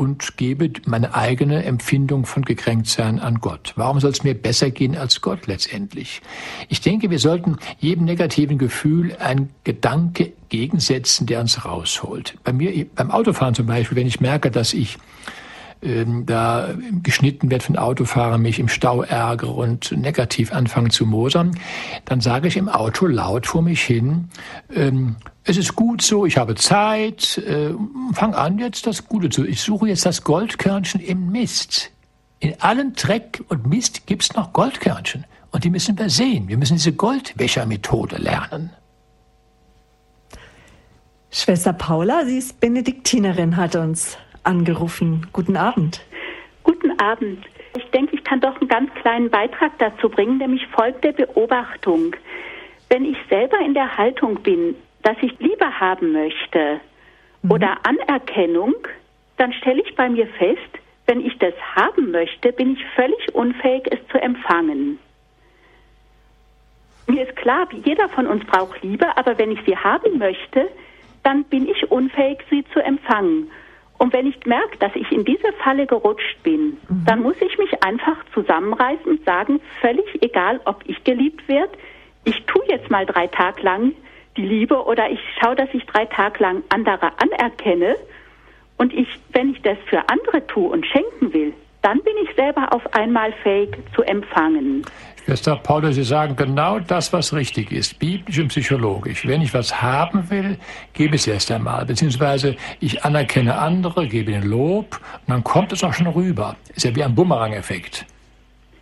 und 0.01 0.35
gebe 0.35 0.71
meine 0.87 1.13
eigene 1.13 1.63
Empfindung 1.63 2.25
von 2.25 2.43
Gekränktsein 2.43 3.19
an 3.19 3.35
Gott. 3.39 3.73
Warum 3.75 3.99
soll 3.99 4.09
es 4.09 4.23
mir 4.23 4.33
besser 4.33 4.71
gehen 4.71 4.97
als 4.97 5.21
Gott 5.21 5.45
letztendlich? 5.45 6.23
Ich 6.69 6.81
denke, 6.81 7.11
wir 7.11 7.19
sollten 7.19 7.57
jedem 7.77 8.05
negativen 8.05 8.57
Gefühl 8.57 9.15
ein 9.19 9.51
Gedanke 9.63 10.33
gegensetzen, 10.49 11.27
der 11.27 11.41
uns 11.41 11.65
rausholt. 11.65 12.35
Bei 12.43 12.51
mir, 12.51 12.87
beim 12.95 13.11
Autofahren 13.11 13.53
zum 13.53 13.67
Beispiel, 13.67 13.95
wenn 13.95 14.07
ich 14.07 14.19
merke, 14.19 14.49
dass 14.49 14.73
ich 14.73 14.97
ähm, 15.81 16.25
da 16.25 16.69
geschnitten 17.03 17.49
wird 17.51 17.63
von 17.63 17.77
Autofahrern, 17.77 18.41
mich 18.41 18.59
im 18.59 18.67
Stau 18.67 19.03
ärgere 19.03 19.51
und 19.51 19.91
negativ 19.91 20.53
anfange 20.53 20.89
zu 20.89 21.05
mosern, 21.05 21.57
dann 22.05 22.21
sage 22.21 22.47
ich 22.47 22.57
im 22.57 22.69
Auto 22.69 23.07
laut 23.07 23.47
vor 23.47 23.61
mich 23.61 23.81
hin, 23.81 24.29
ähm, 24.73 25.15
es 25.43 25.57
ist 25.57 25.75
gut 25.75 26.01
so, 26.03 26.25
ich 26.25 26.37
habe 26.37 26.55
Zeit, 26.55 27.39
äh, 27.39 27.73
fang 28.13 28.35
an 28.35 28.59
jetzt 28.59 28.85
das 28.85 29.07
Gute 29.07 29.29
zu. 29.29 29.45
Ich 29.45 29.61
suche 29.61 29.87
jetzt 29.87 30.05
das 30.05 30.23
Goldkörnchen 30.23 31.01
im 31.01 31.31
Mist. 31.31 31.89
In 32.39 32.61
allen 32.61 32.93
Dreck 32.93 33.43
und 33.49 33.65
Mist 33.65 34.05
gibt's 34.05 34.33
noch 34.35 34.53
Goldkörnchen. 34.53 35.25
Und 35.51 35.63
die 35.63 35.69
müssen 35.69 35.97
wir 35.97 36.09
sehen. 36.09 36.47
Wir 36.47 36.57
müssen 36.57 36.75
diese 36.75 36.93
Goldwäschermethode 36.93 38.17
lernen. 38.17 38.71
Schwester 41.31 41.73
Paula, 41.73 42.25
sie 42.25 42.37
ist 42.37 42.59
Benediktinerin, 42.59 43.57
hat 43.57 43.75
uns 43.75 44.17
angerufen. 44.43 45.27
Guten 45.33 45.57
Abend. 45.57 46.01
Guten 46.63 46.99
Abend. 46.99 47.45
Ich 47.77 47.85
denke, 47.91 48.15
ich 48.15 48.23
kann 48.23 48.41
doch 48.41 48.59
einen 48.59 48.67
ganz 48.67 48.93
kleinen 48.95 49.29
Beitrag 49.29 49.71
dazu 49.79 50.09
bringen, 50.09 50.37
nämlich 50.37 50.65
folgende 50.67 51.13
Beobachtung. 51.13 52.15
wenn 52.89 53.05
ich 53.05 53.17
selber 53.29 53.57
in 53.59 53.73
der 53.73 53.97
Haltung 53.97 54.35
bin, 54.43 54.75
dass 55.03 55.15
ich 55.21 55.39
Liebe 55.39 55.79
haben 55.79 56.11
möchte 56.11 56.81
mhm. 57.41 57.51
oder 57.51 57.77
Anerkennung, 57.83 58.75
dann 59.37 59.53
stelle 59.53 59.81
ich 59.81 59.95
bei 59.95 60.09
mir 60.09 60.27
fest, 60.27 60.59
wenn 61.05 61.25
ich 61.25 61.37
das 61.39 61.53
haben 61.75 62.11
möchte, 62.11 62.51
bin 62.51 62.73
ich 62.73 62.85
völlig 62.95 63.33
unfähig, 63.33 63.83
es 63.91 63.99
zu 64.11 64.21
empfangen. 64.21 64.99
Mir 67.07 67.27
ist 67.27 67.35
klar, 67.35 67.67
jeder 67.83 68.07
von 68.09 68.27
uns 68.27 68.45
braucht 68.45 68.81
Liebe, 68.83 69.17
aber 69.17 69.37
wenn 69.37 69.51
ich 69.51 69.59
sie 69.65 69.75
haben 69.75 70.17
möchte, 70.17 70.67
dann 71.23 71.43
bin 71.45 71.67
ich 71.67 71.89
unfähig, 71.91 72.39
sie 72.49 72.63
zu 72.73 72.79
empfangen. 72.79 73.49
Und 74.01 74.13
wenn 74.13 74.25
ich 74.25 74.47
merke, 74.47 74.79
dass 74.79 74.95
ich 74.95 75.11
in 75.11 75.25
diese 75.25 75.53
Falle 75.63 75.85
gerutscht 75.85 76.41
bin, 76.41 76.75
mhm. 76.89 77.05
dann 77.05 77.21
muss 77.21 77.35
ich 77.39 77.55
mich 77.59 77.83
einfach 77.83 78.17
zusammenreißen 78.33 79.05
und 79.05 79.23
sagen, 79.25 79.61
völlig 79.79 80.23
egal, 80.23 80.59
ob 80.65 80.81
ich 80.87 81.03
geliebt 81.03 81.47
werde, 81.47 81.73
ich 82.23 82.43
tue 82.45 82.63
jetzt 82.67 82.89
mal 82.89 83.05
drei 83.05 83.27
Tage 83.27 83.61
lang 83.61 83.91
die 84.37 84.41
Liebe 84.41 84.85
oder 84.85 85.11
ich 85.11 85.19
schaue, 85.39 85.55
dass 85.55 85.69
ich 85.73 85.85
drei 85.85 86.07
Tage 86.07 86.41
lang 86.41 86.63
andere 86.69 87.11
anerkenne 87.21 87.95
und 88.75 88.91
ich, 88.91 89.07
wenn 89.33 89.51
ich 89.51 89.61
das 89.61 89.77
für 89.85 90.09
andere 90.09 90.47
tue 90.47 90.67
und 90.67 90.83
schenken 90.87 91.31
will, 91.31 91.53
dann 91.81 92.01
bin 92.03 92.13
ich 92.23 92.35
selber 92.35 92.73
auf 92.73 92.81
einmal 92.93 93.33
fähig 93.43 93.75
zu 93.95 94.03
empfangen. 94.03 94.85
Schwester 95.25 95.55
Paula, 95.55 95.91
Sie 95.91 96.03
sagen 96.03 96.35
genau 96.35 96.79
das, 96.79 97.13
was 97.13 97.33
richtig 97.33 97.71
ist, 97.71 97.99
biblisch 97.99 98.39
und 98.39 98.47
psychologisch. 98.47 99.27
Wenn 99.27 99.41
ich 99.41 99.53
was 99.53 99.81
haben 99.81 100.29
will, 100.31 100.57
gebe 100.93 101.15
es 101.15 101.27
erst 101.27 101.51
einmal. 101.51 101.85
Beziehungsweise 101.85 102.55
ich 102.79 103.05
anerkenne 103.05 103.57
andere, 103.57 104.07
gebe 104.07 104.31
ihnen 104.31 104.49
Lob 104.49 104.99
und 105.27 105.33
dann 105.33 105.43
kommt 105.43 105.71
es 105.73 105.83
auch 105.83 105.93
schon 105.93 106.07
rüber. 106.07 106.55
Ist 106.75 106.85
ja 106.85 106.95
wie 106.95 107.03
ein 107.03 107.13
Bumerang-Effekt. 107.13 108.05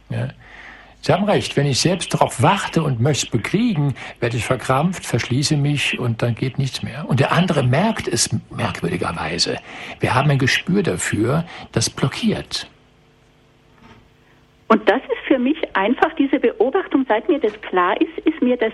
Ja. 0.09 0.29
Sie 1.01 1.13
haben 1.13 1.23
recht, 1.23 1.55
wenn 1.55 1.65
ich 1.65 1.79
selbst 1.79 2.13
darauf 2.13 2.41
warte 2.41 2.83
und 2.83 2.99
möchte 2.99 3.25
es 3.27 3.31
bekriegen, 3.31 3.95
werde 4.19 4.35
ich 4.35 4.45
verkrampft, 4.45 5.05
verschließe 5.05 5.55
mich 5.55 5.97
und 5.97 6.21
dann 6.21 6.35
geht 6.35 6.57
nichts 6.57 6.83
mehr. 6.83 7.07
Und 7.07 7.21
der 7.21 7.31
andere 7.31 7.63
merkt 7.63 8.07
es 8.07 8.29
merkwürdigerweise. 8.49 9.57
Wir 9.99 10.13
haben 10.13 10.29
ein 10.29 10.39
Gespür 10.39 10.83
dafür, 10.83 11.45
das 11.71 11.89
blockiert. 11.89 12.67
Und 14.69 14.87
das 14.87 15.01
ist 15.01 15.27
für 15.27 15.39
mich 15.39 15.57
einfach 15.75 16.13
diese 16.13 16.39
Beobachtung, 16.39 17.03
seit 17.07 17.27
mir 17.27 17.39
das 17.39 17.59
klar 17.61 17.99
ist, 17.99 18.25
ist 18.25 18.41
mir 18.41 18.55
das 18.55 18.71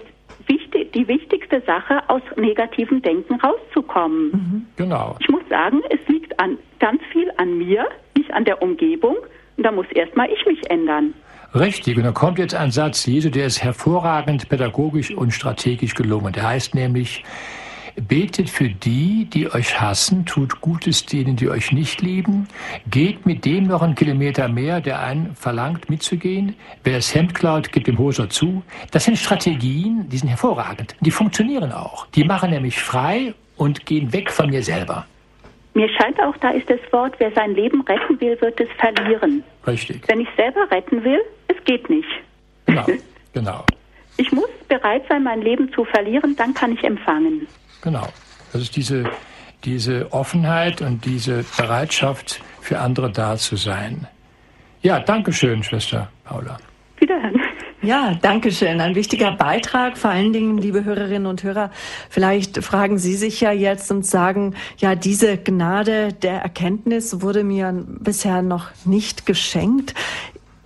wichtig, 0.48 0.92
die 0.92 1.08
wichtigste 1.08 1.62
Sache, 1.66 2.02
aus 2.10 2.22
negativem 2.36 3.02
Denken 3.02 3.36
rauszukommen. 3.36 4.32
Mhm. 4.32 4.66
Genau. 4.76 5.16
Ich 5.20 5.30
muss 5.30 5.44
sagen, 5.50 5.82
es 5.90 6.06
liegt 6.08 6.38
an, 6.40 6.58
ganz 6.80 7.02
viel 7.12 7.32
an 7.38 7.58
mir, 7.58 7.88
nicht 8.18 8.32
an 8.34 8.44
der 8.44 8.62
Umgebung. 8.62 9.16
Und 9.58 9.66
da 9.66 9.72
muss 9.72 9.86
erstmal 9.94 10.30
ich 10.30 10.46
mich 10.46 10.70
ändern. 10.70 11.14
Richtig, 11.54 11.96
und 11.96 12.04
da 12.04 12.12
kommt 12.12 12.38
jetzt 12.40 12.54
ein 12.54 12.72
Satz 12.72 13.06
Jesu, 13.06 13.30
der 13.30 13.46
ist 13.46 13.64
hervorragend 13.64 14.50
pädagogisch 14.50 15.12
und 15.12 15.32
strategisch 15.32 15.94
gelungen. 15.94 16.34
Der 16.34 16.50
heißt 16.50 16.76
nämlich, 16.76 17.24
Betet 17.96 18.50
für 18.50 18.70
die, 18.70 19.26
die 19.26 19.50
euch 19.54 19.80
hassen, 19.80 20.26
tut 20.26 20.60
Gutes 20.60 21.06
denen, 21.06 21.38
die 21.38 21.50
euch 21.50 21.72
nicht 21.72 22.02
lieben. 22.02 22.48
Geht 22.92 23.26
mit 23.26 23.46
dem 23.46 23.68
noch 23.68 23.82
einen 23.82 23.96
Kilometer 23.96 24.50
mehr, 24.50 24.82
der 24.82 25.00
einen 25.00 25.34
verlangt, 25.36 25.90
mitzugehen. 25.90 26.56
Wer 26.84 26.96
das 26.96 27.16
Hemd 27.16 27.34
klaut, 27.34 27.72
gibt 27.72 27.88
dem 27.88 27.98
Hoser 27.98 28.30
zu. 28.30 28.64
Das 28.92 29.06
sind 29.06 29.18
Strategien, 29.18 30.10
die 30.10 30.18
sind 30.18 30.28
hervorragend. 30.28 30.96
Die 31.00 31.12
funktionieren 31.12 31.72
auch. 31.72 32.06
Die 32.08 32.26
machen 32.26 32.50
nämlich 32.50 32.82
frei 32.82 33.34
und 33.56 33.86
gehen 33.86 34.12
weg 34.12 34.30
von 34.30 34.50
mir 34.50 34.62
selber. 34.62 35.06
Mir 35.74 35.90
scheint 35.90 36.20
auch, 36.22 36.36
da 36.38 36.50
ist 36.50 36.70
das 36.70 36.80
Wort, 36.92 37.16
wer 37.20 37.32
sein 37.32 37.54
Leben 37.56 37.82
retten 37.82 38.20
will, 38.20 38.40
wird 38.42 38.60
es 38.60 38.70
verlieren. 38.78 39.44
Richtig. 39.66 40.08
Wenn 40.08 40.22
ich 40.22 40.30
selber 40.36 40.70
retten 40.70 41.04
will, 41.04 41.22
es 41.48 41.64
geht 41.64 41.90
nicht. 41.90 42.08
Genau, 42.66 42.86
genau. 43.34 43.66
Ich 44.18 44.32
muss 44.32 44.48
bereit 44.70 45.04
sein, 45.10 45.24
mein 45.24 45.42
Leben 45.42 45.70
zu 45.74 45.84
verlieren, 45.84 46.38
dann 46.38 46.54
kann 46.54 46.72
ich 46.72 46.82
empfangen. 46.86 47.50
Genau. 47.86 48.08
Das 48.52 48.64
ist 48.64 48.76
diese, 48.76 49.04
diese 49.64 50.12
Offenheit 50.12 50.82
und 50.82 51.06
diese 51.06 51.46
Bereitschaft, 51.56 52.42
für 52.60 52.80
andere 52.80 53.12
da 53.12 53.38
zu 53.38 53.58
sein. 53.58 54.08
Ja, 54.82 55.00
danke 55.00 55.32
schön, 55.32 55.62
Schwester 55.62 56.10
Paula. 56.24 56.58
Wiederhören. 56.98 57.40
Ja, 57.84 58.16
danke 58.20 58.52
schön. 58.52 58.82
Ein 58.82 58.96
wichtiger 58.96 59.34
Beitrag. 59.34 60.00
Vor 60.00 60.10
allen 60.10 60.34
Dingen, 60.34 60.58
liebe 60.58 60.84
Hörerinnen 60.84 61.28
und 61.28 61.44
Hörer, 61.44 61.70
vielleicht 62.10 62.64
fragen 62.64 62.98
Sie 62.98 63.14
sich 63.14 63.40
ja 63.42 63.52
jetzt 63.52 63.92
und 63.92 64.04
sagen, 64.04 64.56
ja, 64.78 64.96
diese 64.96 65.38
Gnade 65.38 66.12
der 66.12 66.42
Erkenntnis 66.42 67.22
wurde 67.22 67.44
mir 67.44 67.72
bisher 68.00 68.42
noch 68.42 68.72
nicht 68.86 69.28
geschenkt. 69.28 69.94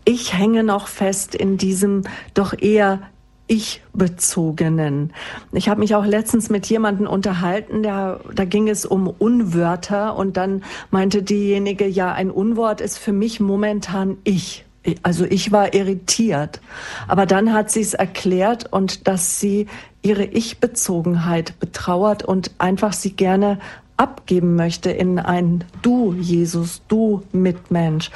Ich 0.06 0.34
hänge 0.34 0.64
noch 0.64 0.88
fest 0.88 1.36
in 1.36 1.58
diesem 1.58 2.04
doch 2.34 2.58
eher 2.58 3.02
ich-bezogenen. 3.50 5.12
Ich 5.52 5.68
habe 5.68 5.80
mich 5.80 5.96
auch 5.96 6.06
letztens 6.06 6.50
mit 6.50 6.68
jemandem 6.68 7.08
unterhalten, 7.08 7.84
der, 7.84 8.22
da 8.34 8.46
ging 8.46 8.70
es 8.70 8.86
um 8.86 9.08
Unwörter 9.08 10.16
und 10.16 10.38
dann 10.38 10.64
meinte 10.92 11.24
diejenige, 11.24 11.88
ja, 11.88 12.14
ein 12.14 12.32
Unwort 12.32 12.80
ist 12.80 13.00
für 13.00 13.12
mich 13.12 13.40
momentan 13.40 14.18
ich. 14.24 14.66
Also 15.04 15.26
ich 15.26 15.52
war 15.52 15.74
irritiert. 15.74 16.62
Aber 17.08 17.26
dann 17.26 17.52
hat 17.52 17.72
sie 17.72 17.82
es 17.82 17.96
erklärt 17.96 18.72
und 18.72 19.08
dass 19.08 19.40
sie 19.40 19.68
ihre 20.02 20.24
Ich-Bezogenheit 20.24 21.60
betrauert 21.60 22.24
und 22.24 22.52
einfach 22.60 22.94
sie 22.94 23.12
gerne 23.12 23.60
abgeben 23.98 24.56
möchte 24.56 24.92
in 24.92 25.20
ein 25.20 25.66
Du, 25.82 26.14
Jesus, 26.14 26.84
Du 26.88 27.24
Mitmensch. 27.32 28.12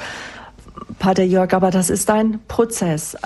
Pater 0.98 1.24
Jörg, 1.24 1.52
aber 1.52 1.70
das 1.70 1.90
ist 1.90 2.08
ein 2.08 2.40
Prozess. 2.48 3.16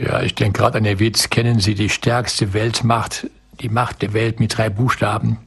Ja, 0.00 0.22
ich 0.22 0.34
denke 0.36 0.60
gerade 0.60 0.78
an 0.78 0.84
den 0.84 1.00
Witz, 1.00 1.28
kennen 1.28 1.58
Sie 1.58 1.74
die 1.74 1.88
stärkste 1.88 2.52
Weltmacht, 2.52 3.26
die 3.60 3.68
Macht 3.68 4.02
der 4.02 4.12
Welt 4.12 4.38
mit 4.38 4.56
drei 4.56 4.70
Buchstaben? 4.70 5.38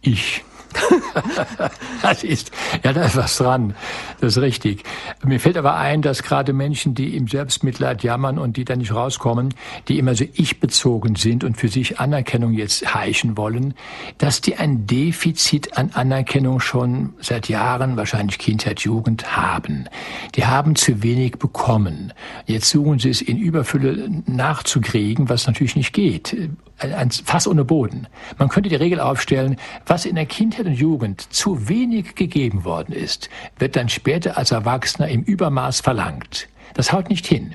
Ich. 0.00 0.44
das 2.02 2.24
ist, 2.24 2.50
ja, 2.84 2.92
da 2.92 3.04
ist 3.04 3.16
was 3.16 3.36
dran. 3.38 3.74
Das 4.20 4.36
ist 4.36 4.42
richtig. 4.42 4.84
Mir 5.24 5.40
fällt 5.40 5.56
aber 5.56 5.76
ein, 5.76 6.02
dass 6.02 6.22
gerade 6.22 6.52
Menschen, 6.52 6.94
die 6.94 7.16
im 7.16 7.28
Selbstmitleid 7.28 8.02
jammern 8.02 8.38
und 8.38 8.56
die 8.56 8.64
da 8.64 8.76
nicht 8.76 8.94
rauskommen, 8.94 9.54
die 9.88 9.98
immer 9.98 10.14
so 10.14 10.24
ich-bezogen 10.34 11.16
sind 11.16 11.44
und 11.44 11.56
für 11.56 11.68
sich 11.68 12.00
Anerkennung 12.00 12.52
jetzt 12.52 12.94
heischen 12.94 13.36
wollen, 13.36 13.74
dass 14.18 14.40
die 14.40 14.56
ein 14.56 14.86
Defizit 14.86 15.76
an 15.76 15.90
Anerkennung 15.94 16.60
schon 16.60 17.14
seit 17.20 17.48
Jahren, 17.48 17.96
wahrscheinlich 17.96 18.38
Kindheit, 18.38 18.80
Jugend 18.80 19.36
haben. 19.36 19.88
Die 20.34 20.46
haben 20.46 20.76
zu 20.76 21.02
wenig 21.02 21.38
bekommen. 21.38 22.12
Jetzt 22.46 22.68
suchen 22.70 22.98
sie 22.98 23.10
es 23.10 23.22
in 23.22 23.38
Überfülle 23.38 24.08
nachzukriegen, 24.26 25.28
was 25.28 25.46
natürlich 25.46 25.76
nicht 25.76 25.92
geht 25.92 26.36
ein 26.78 27.10
Fass 27.10 27.46
ohne 27.46 27.64
Boden. 27.64 28.06
Man 28.38 28.48
könnte 28.48 28.68
die 28.68 28.76
Regel 28.76 29.00
aufstellen, 29.00 29.56
was 29.86 30.04
in 30.04 30.14
der 30.14 30.26
Kindheit 30.26 30.66
und 30.66 30.74
Jugend 30.74 31.32
zu 31.32 31.68
wenig 31.68 32.14
gegeben 32.14 32.64
worden 32.64 32.92
ist, 32.92 33.30
wird 33.58 33.76
dann 33.76 33.88
später 33.88 34.36
als 34.36 34.50
Erwachsener 34.50 35.08
im 35.08 35.22
Übermaß 35.22 35.80
verlangt. 35.80 36.48
Das 36.74 36.92
haut 36.92 37.08
nicht 37.08 37.26
hin. 37.26 37.54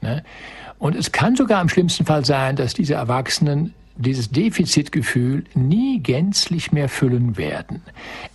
Ne? 0.00 0.22
Und 0.78 0.94
es 0.94 1.12
kann 1.12 1.34
sogar 1.34 1.60
im 1.60 1.68
schlimmsten 1.68 2.04
Fall 2.04 2.24
sein, 2.24 2.56
dass 2.56 2.74
diese 2.74 2.94
Erwachsenen 2.94 3.74
dieses 3.96 4.30
Defizitgefühl 4.30 5.44
nie 5.54 6.00
gänzlich 6.00 6.70
mehr 6.70 6.88
füllen 6.88 7.36
werden. 7.36 7.82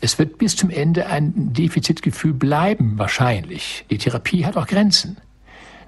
Es 0.01 0.19
wird 0.19 0.37
bis 0.37 0.57
zum 0.57 0.69
Ende 0.69 1.07
ein 1.07 1.53
Defizitgefühl 1.53 2.33
bleiben, 2.33 2.97
wahrscheinlich. 2.97 3.85
Die 3.89 3.97
Therapie 3.97 4.45
hat 4.45 4.57
auch 4.57 4.67
Grenzen. 4.67 5.17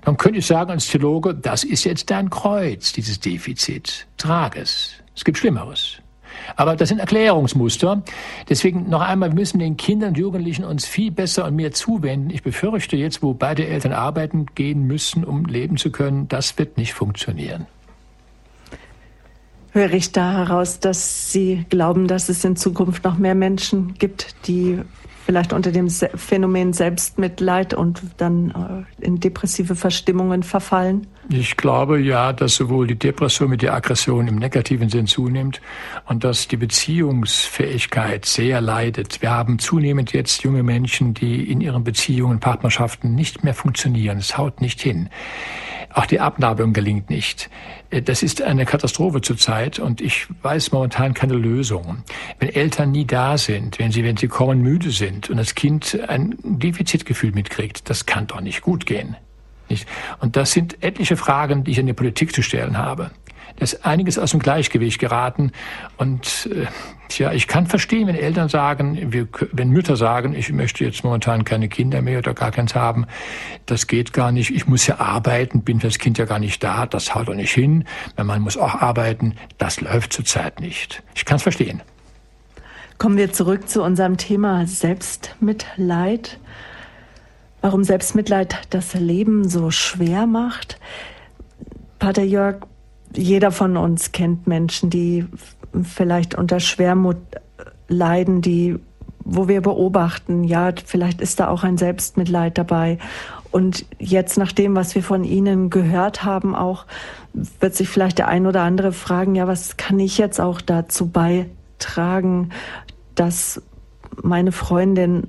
Dann 0.06 0.18
könnte 0.18 0.40
ich 0.40 0.46
sagen 0.46 0.70
als 0.70 0.88
Theologe, 0.88 1.34
das 1.34 1.64
ist 1.64 1.84
jetzt 1.84 2.12
dein 2.12 2.30
Kreuz, 2.30 2.94
dieses 2.94 3.20
Defizit. 3.20 4.06
Trag 4.18 4.56
es. 4.56 4.94
Es 5.16 5.26
gibt 5.26 5.38
Schlimmeres. 5.40 5.98
Aber 6.56 6.76
das 6.76 6.90
sind 6.90 7.00
Erklärungsmuster. 7.00 8.04
Deswegen 8.48 8.88
noch 8.88 9.02
einmal, 9.02 9.32
wir 9.32 9.36
müssen 9.36 9.58
den 9.58 9.78
Kindern 9.78 10.10
und 10.10 10.18
Jugendlichen 10.18 10.64
uns 10.64 10.86
viel 10.86 11.10
besser 11.10 11.46
und 11.46 11.56
mehr 11.56 11.72
zuwenden. 11.72 12.30
Ich 12.30 12.44
befürchte 12.44 12.96
jetzt, 12.98 13.24
wo 13.24 13.34
beide 13.34 13.66
Eltern 13.68 13.94
arbeiten 13.94 14.46
gehen 14.54 14.86
müssen, 14.86 15.24
um 15.24 15.46
leben 15.46 15.78
zu 15.78 15.92
können, 15.92 16.28
das 16.28 16.58
wird 16.60 16.78
nicht 16.78 16.94
funktionieren. 16.94 17.66
Höre 19.72 19.94
ich 19.94 20.12
da 20.12 20.34
heraus, 20.34 20.80
dass 20.80 21.32
Sie 21.32 21.66
glauben, 21.70 22.08
dass 22.08 22.30
es 22.30 22.46
in 22.46 22.56
Zukunft 22.56 23.04
noch 23.04 23.18
mehr 23.18 23.36
Menschen 23.36 23.96
gibt, 23.96 24.36
die 24.48 24.80
vielleicht 25.26 25.54
unter 25.54 25.72
dem 25.72 25.90
Phänomen 25.90 26.72
Selbstmitleid 26.72 27.74
und 27.74 28.02
dann 28.18 28.86
äh, 29.00 29.06
in 29.06 29.20
depressive 29.20 29.76
Verstimmungen 29.76 30.44
verfallen? 30.44 31.08
Ich 31.30 31.58
glaube 31.58 32.00
ja, 32.00 32.32
dass 32.32 32.56
sowohl 32.56 32.86
die 32.86 33.00
Depression 33.00 33.50
mit 33.50 33.64
der 33.64 33.74
Aggression 33.74 34.28
im 34.28 34.36
negativen 34.36 34.90
Sinn 34.90 35.08
zunimmt 35.08 35.60
und 36.06 36.24
dass 36.24 36.48
die 36.48 36.58
Beziehungsfähigkeit 36.58 38.26
sehr 38.26 38.62
leidet. 38.62 39.24
Wir 39.24 39.32
haben 39.32 39.58
zunehmend 39.58 40.14
jetzt 40.14 40.44
junge 40.44 40.62
Menschen, 40.62 41.16
die 41.16 41.52
in 41.52 41.62
ihren 41.62 41.84
Beziehungen, 41.84 42.40
Partnerschaften 42.40 43.16
nicht 43.16 43.44
mehr 43.44 43.56
funktionieren. 43.56 44.20
Es 44.20 44.38
haut 44.38 44.62
nicht 44.62 44.80
hin. 44.80 45.10
Auch 45.92 46.06
die 46.06 46.20
Abnabelung 46.20 46.74
gelingt 46.74 47.10
nicht. 47.10 47.50
Äh, 47.90 48.02
das 48.02 48.24
ist 48.24 48.42
eine 48.42 48.66
Katastrophe 48.66 49.22
zurzeit 49.22 49.80
und 49.80 50.02
ich 50.02 50.28
weiß 50.42 50.72
momentan 50.72 51.14
keine 51.14 51.36
Lösung. 51.36 52.04
Wenn 52.40 52.50
Eltern 52.50 52.92
nie 52.92 53.06
da 53.06 53.38
sind, 53.38 53.80
wenn 53.80 53.92
sie, 53.92 54.04
wenn 54.04 54.18
sie 54.18 54.28
kommen, 54.28 54.62
müde 54.62 54.92
sind 54.92 55.30
und 55.30 55.38
das 55.38 55.56
Kind 55.56 56.00
ein 56.08 56.36
Defizitgefühl 56.44 57.32
mitkriegt, 57.32 57.90
das 57.90 58.06
kann 58.06 58.28
doch 58.28 58.42
nicht 58.42 58.62
gut 58.62 58.86
gehen. 58.86 59.16
Nicht? 59.70 59.88
Und 60.20 60.36
das 60.36 60.52
sind 60.52 60.84
etliche 60.84 61.18
Fragen, 61.18 61.64
die 61.64 61.72
ich 61.72 61.80
an 61.80 61.88
die 61.88 61.94
Politik 61.94 62.34
zu 62.34 62.42
stellen 62.42 62.78
habe. 62.78 63.12
Da 63.58 63.64
ist 63.64 63.86
einiges 63.86 64.20
aus 64.20 64.32
dem 64.32 64.40
Gleichgewicht 64.40 65.00
geraten. 65.00 65.52
Und 65.98 66.50
äh, 66.52 66.66
tja, 67.08 67.32
ich 67.32 67.48
kann 67.48 67.68
verstehen, 67.68 68.08
wenn 68.08 68.16
Eltern 68.16 68.50
sagen, 68.50 69.14
wir, 69.14 69.28
wenn 69.52 69.70
Mütter 69.70 69.96
sagen, 69.96 70.34
ich 70.34 70.52
möchte 70.52 70.84
jetzt 70.84 71.04
momentan 71.04 71.46
keine 71.46 71.70
Kinder 71.70 72.02
mehr 72.02 72.20
oder 72.20 72.34
gar 72.34 72.52
keins 72.52 72.76
haben, 72.76 73.06
das 73.66 73.88
geht 73.88 74.14
gar 74.14 74.32
nicht. 74.32 74.52
Ich 74.52 74.68
muss 74.68 74.88
ja 74.88 75.00
arbeiten, 75.00 75.62
bin 75.62 75.80
für 75.80 75.88
das 75.88 76.00
Kind 76.00 76.18
ja 76.18 76.26
gar 76.26 76.40
nicht 76.40 76.64
da, 76.64 76.86
das 76.86 77.16
haut 77.16 77.28
doch 77.28 77.36
nicht 77.36 77.54
hin. 77.54 77.86
Mein 78.18 78.28
Mann 78.28 78.42
muss 78.42 78.58
auch 78.58 78.76
arbeiten, 78.76 79.36
das 79.58 79.82
läuft 79.82 80.14
zurzeit 80.14 80.60
nicht. 80.60 81.04
Ich 81.16 81.26
kann 81.26 81.38
es 81.38 81.44
verstehen. 81.44 81.82
Kommen 82.98 83.18
wir 83.18 83.34
zurück 83.34 83.68
zu 83.68 83.84
unserem 83.84 84.18
Thema 84.18 84.66
Selbstmitleid. 84.68 86.40
Warum 87.62 87.84
Selbstmitleid 87.84 88.68
das 88.70 88.94
Leben 88.94 89.50
so 89.50 89.72
schwer 89.72 90.28
macht. 90.28 90.80
Pater 92.00 92.24
Jörg, 92.24 92.58
jeder 93.14 93.52
von 93.52 93.78
uns 93.78 94.12
kennt 94.12 94.48
Menschen, 94.48 94.90
die 94.90 95.26
vielleicht 95.84 96.36
unter 96.36 96.60
Schwermut 96.60 97.18
leiden, 97.88 98.42
die, 98.42 98.78
wo 99.20 99.48
wir 99.48 99.62
beobachten, 99.62 100.44
ja, 100.44 100.72
vielleicht 100.86 101.22
ist 101.22 101.40
da 101.40 101.48
auch 101.48 101.64
ein 101.64 101.78
Selbstmitleid 101.78 102.58
dabei. 102.58 102.98
Und 103.52 103.86
jetzt 104.00 104.38
nach 104.38 104.52
dem, 104.52 104.76
was 104.76 104.96
wir 104.96 105.04
von 105.04 105.24
Ihnen 105.24 105.70
gehört 105.70 106.24
haben, 106.24 106.56
auch 106.56 106.86
wird 107.60 107.76
sich 107.76 107.88
vielleicht 107.88 108.18
der 108.18 108.28
ein 108.28 108.48
oder 108.48 108.62
andere 108.62 108.92
fragen, 108.92 109.36
ja, 109.36 109.48
was 109.48 109.78
kann 109.78 110.00
ich 110.00 110.18
jetzt 110.18 110.42
auch 110.42 110.62
dazu 110.62 111.08
beitragen, 111.08 112.50
dass 113.16 113.62
meine 114.22 114.52
Freundin, 114.52 115.28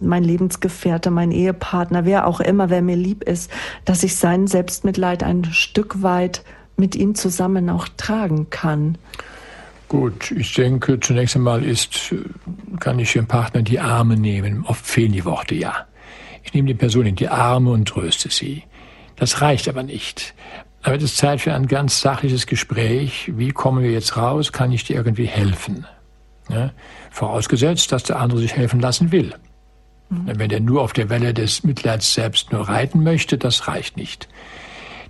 mein 0.00 0.24
Lebensgefährte, 0.24 1.10
mein 1.10 1.32
Ehepartner, 1.32 2.04
wer 2.04 2.26
auch 2.26 2.40
immer, 2.40 2.70
wer 2.70 2.82
mir 2.82 2.96
lieb 2.96 3.24
ist, 3.24 3.50
dass 3.84 4.02
ich 4.02 4.16
sein 4.16 4.46
Selbstmitleid 4.46 5.22
ein 5.22 5.44
Stück 5.46 6.02
weit 6.02 6.44
mit 6.78 6.94
ihm 6.94 7.14
zusammen 7.14 7.68
auch 7.70 7.88
tragen 7.96 8.50
kann. 8.50 8.98
Gut, 9.88 10.32
ich 10.32 10.52
denke, 10.54 11.00
zunächst 11.00 11.34
einmal 11.36 11.64
ist, 11.64 12.14
kann 12.78 12.98
ich 12.98 13.12
dem 13.14 13.26
Partner 13.26 13.62
die 13.62 13.80
Arme 13.80 14.16
nehmen. 14.16 14.64
Oft 14.66 14.86
fehlen 14.86 15.12
die 15.12 15.24
Worte 15.24 15.54
ja. 15.54 15.86
Ich 16.42 16.52
nehme 16.52 16.68
die 16.68 16.74
Person 16.74 17.06
in 17.06 17.16
die 17.16 17.28
Arme 17.28 17.70
und 17.70 17.88
tröste 17.88 18.30
sie. 18.30 18.64
Das 19.16 19.40
reicht 19.40 19.68
aber 19.68 19.82
nicht. 19.82 20.34
Aber 20.82 20.96
es 20.96 21.02
ist 21.02 21.16
Zeit 21.16 21.40
für 21.40 21.54
ein 21.54 21.66
ganz 21.66 22.00
sachliches 22.00 22.46
Gespräch. 22.46 23.32
Wie 23.36 23.50
kommen 23.50 23.82
wir 23.82 23.90
jetzt 23.90 24.16
raus? 24.16 24.52
Kann 24.52 24.72
ich 24.72 24.84
dir 24.84 24.96
irgendwie 24.96 25.26
helfen? 25.26 25.86
Ja? 26.48 26.70
Vorausgesetzt, 27.10 27.90
dass 27.90 28.04
der 28.04 28.18
andere 28.20 28.40
sich 28.40 28.54
helfen 28.54 28.80
lassen 28.80 29.10
will. 29.10 29.34
Mhm. 30.10 30.38
Wenn 30.38 30.50
er 30.50 30.60
nur 30.60 30.82
auf 30.82 30.92
der 30.92 31.10
Welle 31.10 31.34
des 31.34 31.64
Mitleids 31.64 32.14
selbst 32.14 32.52
nur 32.52 32.68
reiten 32.68 33.02
möchte, 33.02 33.38
das 33.38 33.68
reicht 33.68 33.96
nicht. 33.96 34.28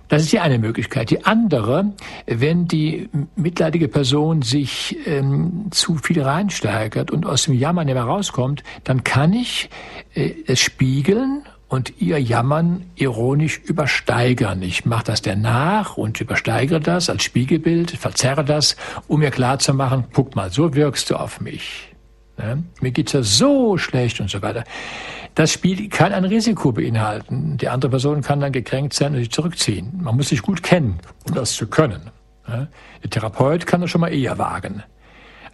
Das 0.09 0.23
ist 0.23 0.31
die 0.31 0.39
eine 0.39 0.57
Möglichkeit. 0.57 1.11
Die 1.11 1.23
andere, 1.23 1.93
wenn 2.25 2.67
die 2.67 3.09
mitleidige 3.35 3.87
Person 3.87 4.41
sich 4.41 4.97
ähm, 5.05 5.67
zu 5.69 5.95
viel 5.97 6.21
reinsteigert 6.21 7.11
und 7.11 7.25
aus 7.25 7.43
dem 7.43 7.53
Jammern 7.53 7.85
nicht 7.85 7.93
mehr 7.93 8.03
rauskommt, 8.03 8.63
dann 8.83 9.03
kann 9.03 9.33
ich 9.33 9.69
äh, 10.15 10.31
es 10.47 10.59
spiegeln 10.59 11.43
und 11.67 12.01
ihr 12.01 12.19
Jammern 12.19 12.87
ironisch 12.95 13.59
übersteigern. 13.59 14.63
Ich 14.63 14.85
mache 14.85 15.05
das 15.05 15.21
dann 15.21 15.41
nach 15.41 15.95
und 15.95 16.19
übersteigere 16.19 16.79
das 16.79 17.11
als 17.11 17.23
Spiegelbild, 17.23 17.91
verzerre 17.91 18.43
das, 18.43 18.75
um 19.07 19.19
mir 19.19 19.29
klarzumachen, 19.29 20.05
guck 20.11 20.35
mal, 20.35 20.49
so 20.49 20.73
wirkst 20.73 21.11
du 21.11 21.17
auf 21.17 21.39
mich. 21.39 21.93
Ja, 22.39 22.57
mir 22.81 22.91
geht's 22.91 23.11
ja 23.11 23.21
so 23.21 23.77
schlecht 23.77 24.19
und 24.19 24.29
so 24.29 24.41
weiter. 24.41 24.63
Das 25.39 25.53
Spiel 25.53 25.87
kann 25.87 26.11
ein 26.11 26.25
Risiko 26.25 26.73
beinhalten. 26.73 27.55
Die 27.55 27.69
andere 27.69 27.91
Person 27.91 28.19
kann 28.21 28.41
dann 28.41 28.51
gekränkt 28.51 28.93
sein 28.93 29.13
und 29.13 29.19
sich 29.19 29.31
zurückziehen. 29.31 29.97
Man 30.01 30.17
muss 30.17 30.27
sich 30.27 30.41
gut 30.41 30.61
kennen, 30.63 30.99
um 31.29 31.33
das 31.33 31.53
zu 31.53 31.67
können. 31.67 32.11
Der 32.45 33.09
Therapeut 33.09 33.65
kann 33.65 33.79
das 33.79 33.89
schon 33.89 34.01
mal 34.01 34.13
eher 34.13 34.37
wagen. 34.37 34.83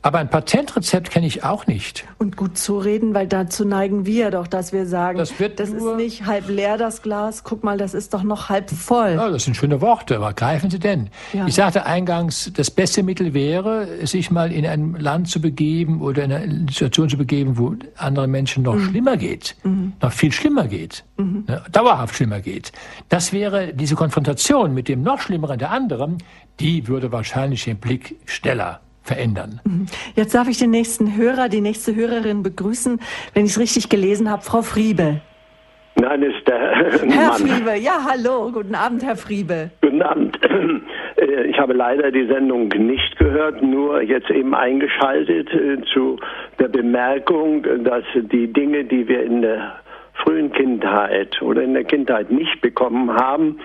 Aber 0.05 0.19
ein 0.19 0.29
Patentrezept 0.29 1.09
kenne 1.09 1.25
ich 1.25 1.43
auch 1.43 1.65
nicht. 1.65 2.05
Und 2.19 2.37
gut 2.37 2.59
zureden, 2.59 3.15
weil 3.15 3.25
dazu 3.25 3.65
neigen 3.65 4.05
wir 4.05 4.29
doch, 4.29 4.45
dass 4.45 4.71
wir 4.71 4.85
sagen, 4.85 5.17
das, 5.17 5.33
das 5.55 5.69
ist 5.71 5.95
nicht 5.95 6.27
halb 6.27 6.47
leer, 6.47 6.77
das 6.77 7.01
Glas. 7.01 7.43
Guck 7.43 7.63
mal, 7.63 7.79
das 7.79 7.95
ist 7.95 8.13
doch 8.13 8.21
noch 8.21 8.49
halb 8.49 8.69
voll. 8.69 9.13
Ja, 9.13 9.31
das 9.31 9.45
sind 9.45 9.57
schöne 9.57 9.81
Worte, 9.81 10.17
aber 10.17 10.33
greifen 10.33 10.69
Sie 10.69 10.77
denn? 10.77 11.09
Ja. 11.33 11.47
Ich 11.47 11.55
sagte 11.55 11.87
eingangs, 11.87 12.51
das 12.55 12.69
beste 12.69 13.01
Mittel 13.01 13.33
wäre, 13.33 14.05
sich 14.05 14.29
mal 14.29 14.51
in 14.51 14.67
ein 14.67 14.93
Land 14.93 15.27
zu 15.27 15.41
begeben 15.41 16.03
oder 16.03 16.25
in 16.25 16.31
eine 16.31 16.65
Situation 16.69 17.09
zu 17.09 17.17
begeben, 17.17 17.57
wo 17.57 17.73
anderen 17.97 18.29
Menschen 18.29 18.61
noch 18.61 18.75
mhm. 18.75 18.89
schlimmer 18.89 19.17
geht, 19.17 19.55
mhm. 19.63 19.93
noch 19.99 20.11
viel 20.11 20.31
schlimmer 20.31 20.67
geht, 20.67 21.03
mhm. 21.17 21.45
ne, 21.47 21.63
dauerhaft 21.71 22.13
schlimmer 22.13 22.41
geht. 22.41 22.71
Das 23.09 23.33
wäre 23.33 23.73
diese 23.73 23.95
Konfrontation 23.95 24.71
mit 24.75 24.87
dem 24.87 25.01
noch 25.01 25.19
schlimmeren 25.19 25.57
der 25.57 25.71
anderen, 25.71 26.19
die 26.59 26.87
würde 26.87 27.11
wahrscheinlich 27.11 27.63
den 27.63 27.77
Blick 27.77 28.17
schneller 28.25 28.81
verändern. 29.05 29.61
Mhm. 29.63 29.85
Jetzt 30.15 30.35
darf 30.35 30.47
ich 30.49 30.57
den 30.57 30.71
nächsten 30.71 31.15
Hörer, 31.15 31.47
die 31.47 31.61
nächste 31.61 31.95
Hörerin 31.95 32.43
begrüßen, 32.43 32.99
wenn 33.33 33.45
ich 33.45 33.51
es 33.51 33.59
richtig 33.59 33.89
gelesen 33.89 34.29
habe, 34.29 34.41
Frau 34.41 34.61
Friebe. 34.61 35.21
Nein, 35.95 36.23
ist 36.23 36.45
der 36.47 36.59
Herr 36.59 37.05
Mann. 37.05 37.33
Friebe, 37.33 37.77
ja, 37.79 38.05
hallo, 38.05 38.51
guten 38.51 38.75
Abend, 38.75 39.03
Herr 39.03 39.15
Friebe. 39.15 39.71
Guten 39.81 40.01
Abend. 40.01 40.39
Äh, 41.17 41.43
ich 41.43 41.57
habe 41.57 41.71
leider 41.71 42.11
die 42.11 42.27
Sendung 42.27 42.67
nicht 42.67 43.17
gehört, 43.17 43.61
nur 43.61 44.01
jetzt 44.01 44.29
eben 44.29 44.53
eingeschaltet 44.53 45.49
äh, 45.53 45.77
zu 45.93 46.19
der 46.59 46.67
Bemerkung, 46.67 47.65
dass 47.85 48.03
die 48.13 48.51
Dinge, 48.51 48.83
die 48.83 49.07
wir 49.07 49.23
in 49.23 49.41
der 49.41 49.77
frühen 50.13 50.51
Kindheit 50.51 51.41
oder 51.41 51.63
in 51.63 51.73
der 51.73 51.85
Kindheit 51.85 52.31
nicht 52.31 52.59
bekommen 52.59 53.13
haben, 53.13 53.59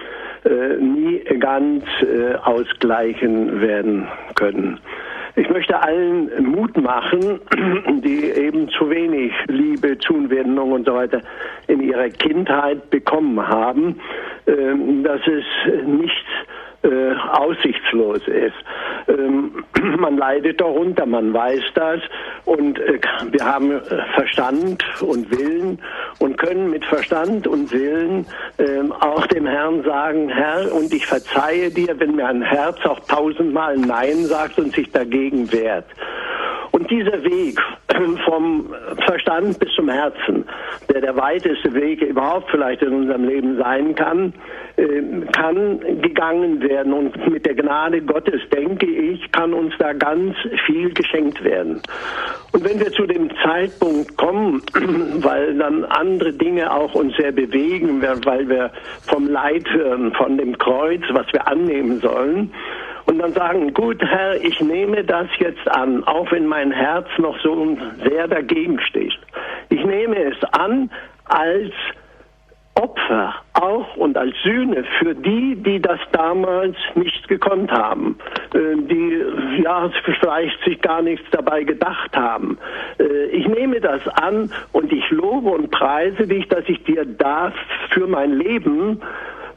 äh, 0.45 0.77
nie 0.77 1.19
ganz 1.41 1.83
ausgleichen 2.45 3.61
werden 3.61 4.07
können. 4.37 4.79
Ich 5.37 5.49
möchte 5.49 5.81
allen 5.81 6.31
Mut 6.43 6.77
machen, 6.77 7.41
die 8.03 8.25
eben 8.31 8.69
zu 8.71 8.91
wenig 8.91 9.33
Liebe, 9.49 9.99
Zuwendung 9.99 10.73
und 10.73 10.87
so 10.87 10.95
weiter 10.95 11.21
in 11.67 11.81
ihrer 11.81 12.09
Kindheit 12.09 12.91
bekommen 12.91 13.47
haben, 13.47 14.01
ähm, 14.47 15.05
dass 15.05 15.21
es 15.27 15.45
nichts 15.87 16.17
äh, 16.83 17.13
aussichtslos 17.33 18.27
ist. 18.27 18.55
Ähm, 19.09 19.65
man 19.99 20.17
leidet 20.17 20.61
darunter, 20.61 21.07
man 21.07 21.33
weiß 21.33 21.63
das 21.75 22.01
und 22.45 22.79
äh, 22.79 22.99
wir 23.31 23.45
haben 23.45 23.73
äh, 23.73 23.81
Verstand 24.15 24.85
und 25.03 25.31
Willen 25.31 25.79
und 26.19 26.39
können 26.39 26.71
mit 26.71 26.85
Verstand 26.85 27.47
und 27.47 27.71
Willen 27.73 28.27
äh, 28.59 28.81
auch 29.01 29.27
dem 29.27 29.47
Herrn 29.47 29.83
sagen, 29.85 30.29
Herr, 30.29 30.73
und 30.75 30.93
ich 30.93 31.07
verzeihe 31.07 31.71
dir, 31.71 31.99
wenn 31.99 32.17
mir 32.17 32.27
ein 32.27 32.43
Herz 32.43 32.79
auch 32.85 33.01
tausendmal 33.01 33.77
Nein 33.77 34.25
sagt 34.27 34.59
und 34.59 34.75
sich 34.75 34.91
dagegen 34.91 35.53
wehrt. 35.53 35.87
Und 36.73 36.91
dieser 36.91 37.23
Weg 37.25 37.61
vom 38.25 38.75
Verstand 39.05 39.59
bis 39.59 39.73
zum 39.75 39.89
Herzen, 39.89 40.45
der 40.93 41.01
der 41.01 41.17
weiteste 41.17 41.75
Weg 41.75 42.01
überhaupt 42.01 42.51
vielleicht 42.51 42.83
in 42.83 42.95
unserem 42.95 43.25
Leben 43.25 43.59
sein 43.59 43.95
kann, 43.95 44.33
ähm, 44.77 45.27
kann 45.33 45.81
gegangen 46.01 46.63
werden. 46.63 46.70
Und 46.71 47.29
mit 47.29 47.45
der 47.45 47.55
Gnade 47.55 48.01
Gottes, 48.01 48.41
denke 48.53 48.87
ich, 48.87 49.33
kann 49.33 49.53
uns 49.53 49.75
da 49.79 49.93
ganz 49.93 50.37
viel 50.67 50.95
geschenkt 50.95 51.43
werden. 51.43 51.83
Und 52.53 52.65
wenn 52.65 52.79
wir 52.79 52.93
zu 52.93 53.07
dem 53.07 53.29
Zeitpunkt 53.43 54.17
kommen, 54.17 54.63
weil 55.23 55.59
dann 55.59 55.85
andere 55.87 56.33
Dinge 56.33 56.73
auch 56.73 56.95
uns 56.95 57.17
sehr 57.17 57.33
bewegen, 57.33 58.01
weil 58.25 58.49
wir 58.49 58.71
vom 59.09 59.29
Leid 59.29 59.69
hören, 59.71 60.13
von 60.13 60.39
dem 60.39 60.57
Kreuz, 60.59 61.03
was 61.11 61.27
wir 61.33 61.47
annehmen 61.49 61.99
sollen, 62.01 62.53
und 63.07 63.19
dann 63.19 63.33
sagen, 63.33 63.75
gut 63.75 64.01
Herr, 64.03 64.37
ich 64.37 64.61
nehme 64.61 65.03
das 65.03 65.27
jetzt 65.39 65.69
an, 65.69 66.05
auch 66.05 66.31
wenn 66.31 66.47
mein 66.47 66.71
Herz 66.71 67.09
noch 67.19 67.37
so 67.41 67.77
sehr 68.09 68.29
dagegen 68.29 68.81
steht. 68.81 69.19
Ich 69.71 69.85
nehme 69.85 70.17
es 70.17 70.37
an 70.53 70.89
als 71.25 71.73
Opfer 72.81 73.35
auch 73.53 73.97
und 73.97 74.17
als 74.17 74.35
Sühne 74.43 74.85
für 74.99 75.15
die, 75.15 75.57
die 75.57 75.81
das 75.81 76.01
damals 76.13 76.77
nicht 76.95 77.29
gekonnt 77.29 77.71
haben, 77.71 78.19
äh, 78.55 78.77
die 78.77 79.63
ja 79.63 79.91
vielleicht 80.05 80.65
sich 80.65 80.81
gar 80.81 81.03
nichts 81.03 81.27
dabei 81.31 81.63
gedacht 81.63 82.17
haben. 82.17 82.59
Äh, 82.99 83.27
ich 83.27 83.47
nehme 83.47 83.81
das 83.81 84.07
an 84.09 84.51
und 84.73 84.93
ich 84.93 85.11
lobe 85.11 85.51
und 85.51 85.71
preise 85.71 86.27
dich, 86.27 86.49
dass 86.49 86.67
ich 86.69 86.83
dir 86.85 87.05
das 87.05 87.53
für 87.91 88.07
mein 88.07 88.33
Leben 88.39 89.03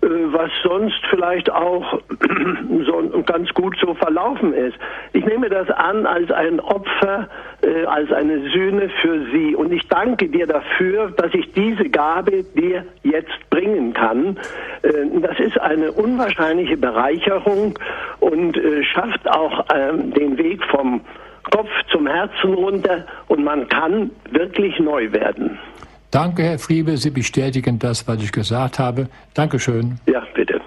was 0.03 0.51
sonst 0.63 0.99
vielleicht 1.09 1.51
auch 1.51 1.99
so 2.85 3.23
ganz 3.25 3.53
gut 3.53 3.77
so 3.79 3.93
verlaufen 3.93 4.53
ist. 4.53 4.77
Ich 5.13 5.25
nehme 5.25 5.49
das 5.49 5.69
an 5.69 6.05
als 6.05 6.29
ein 6.31 6.59
Opfer, 6.59 7.27
äh, 7.61 7.85
als 7.85 8.11
eine 8.11 8.49
Sühne 8.49 8.89
für 9.01 9.25
sie. 9.31 9.55
Und 9.55 9.71
ich 9.71 9.87
danke 9.87 10.27
dir 10.27 10.47
dafür, 10.47 11.11
dass 11.11 11.33
ich 11.33 11.51
diese 11.53 11.89
Gabe 11.89 12.43
dir 12.43 12.85
jetzt 13.03 13.49
bringen 13.49 13.93
kann. 13.93 14.37
Äh, 14.81 15.19
das 15.21 15.39
ist 15.39 15.59
eine 15.59 15.91
unwahrscheinliche 15.91 16.77
Bereicherung 16.77 17.77
und 18.19 18.59
schafft 18.93 19.29
auch 19.29 19.65
ähm, 19.73 20.13
den 20.13 20.37
Weg 20.37 20.63
vom 20.65 21.01
Kopf 21.51 21.69
zum 21.91 22.07
Herzen 22.07 22.53
runter 22.53 23.05
und 23.27 23.43
man 23.43 23.67
kann 23.67 24.11
wirklich 24.31 24.79
neu 24.79 25.11
werden. 25.11 25.59
Danke, 26.13 26.43
Herr 26.43 26.59
Friebe. 26.59 26.95
Sie 26.97 27.09
bestätigen 27.09 27.79
das, 27.79 28.07
was 28.07 28.21
ich 28.21 28.31
gesagt 28.31 28.77
habe. 28.77 29.09
Dankeschön. 29.33 29.99
Ja, 30.05 30.21
bitte. 30.35 30.61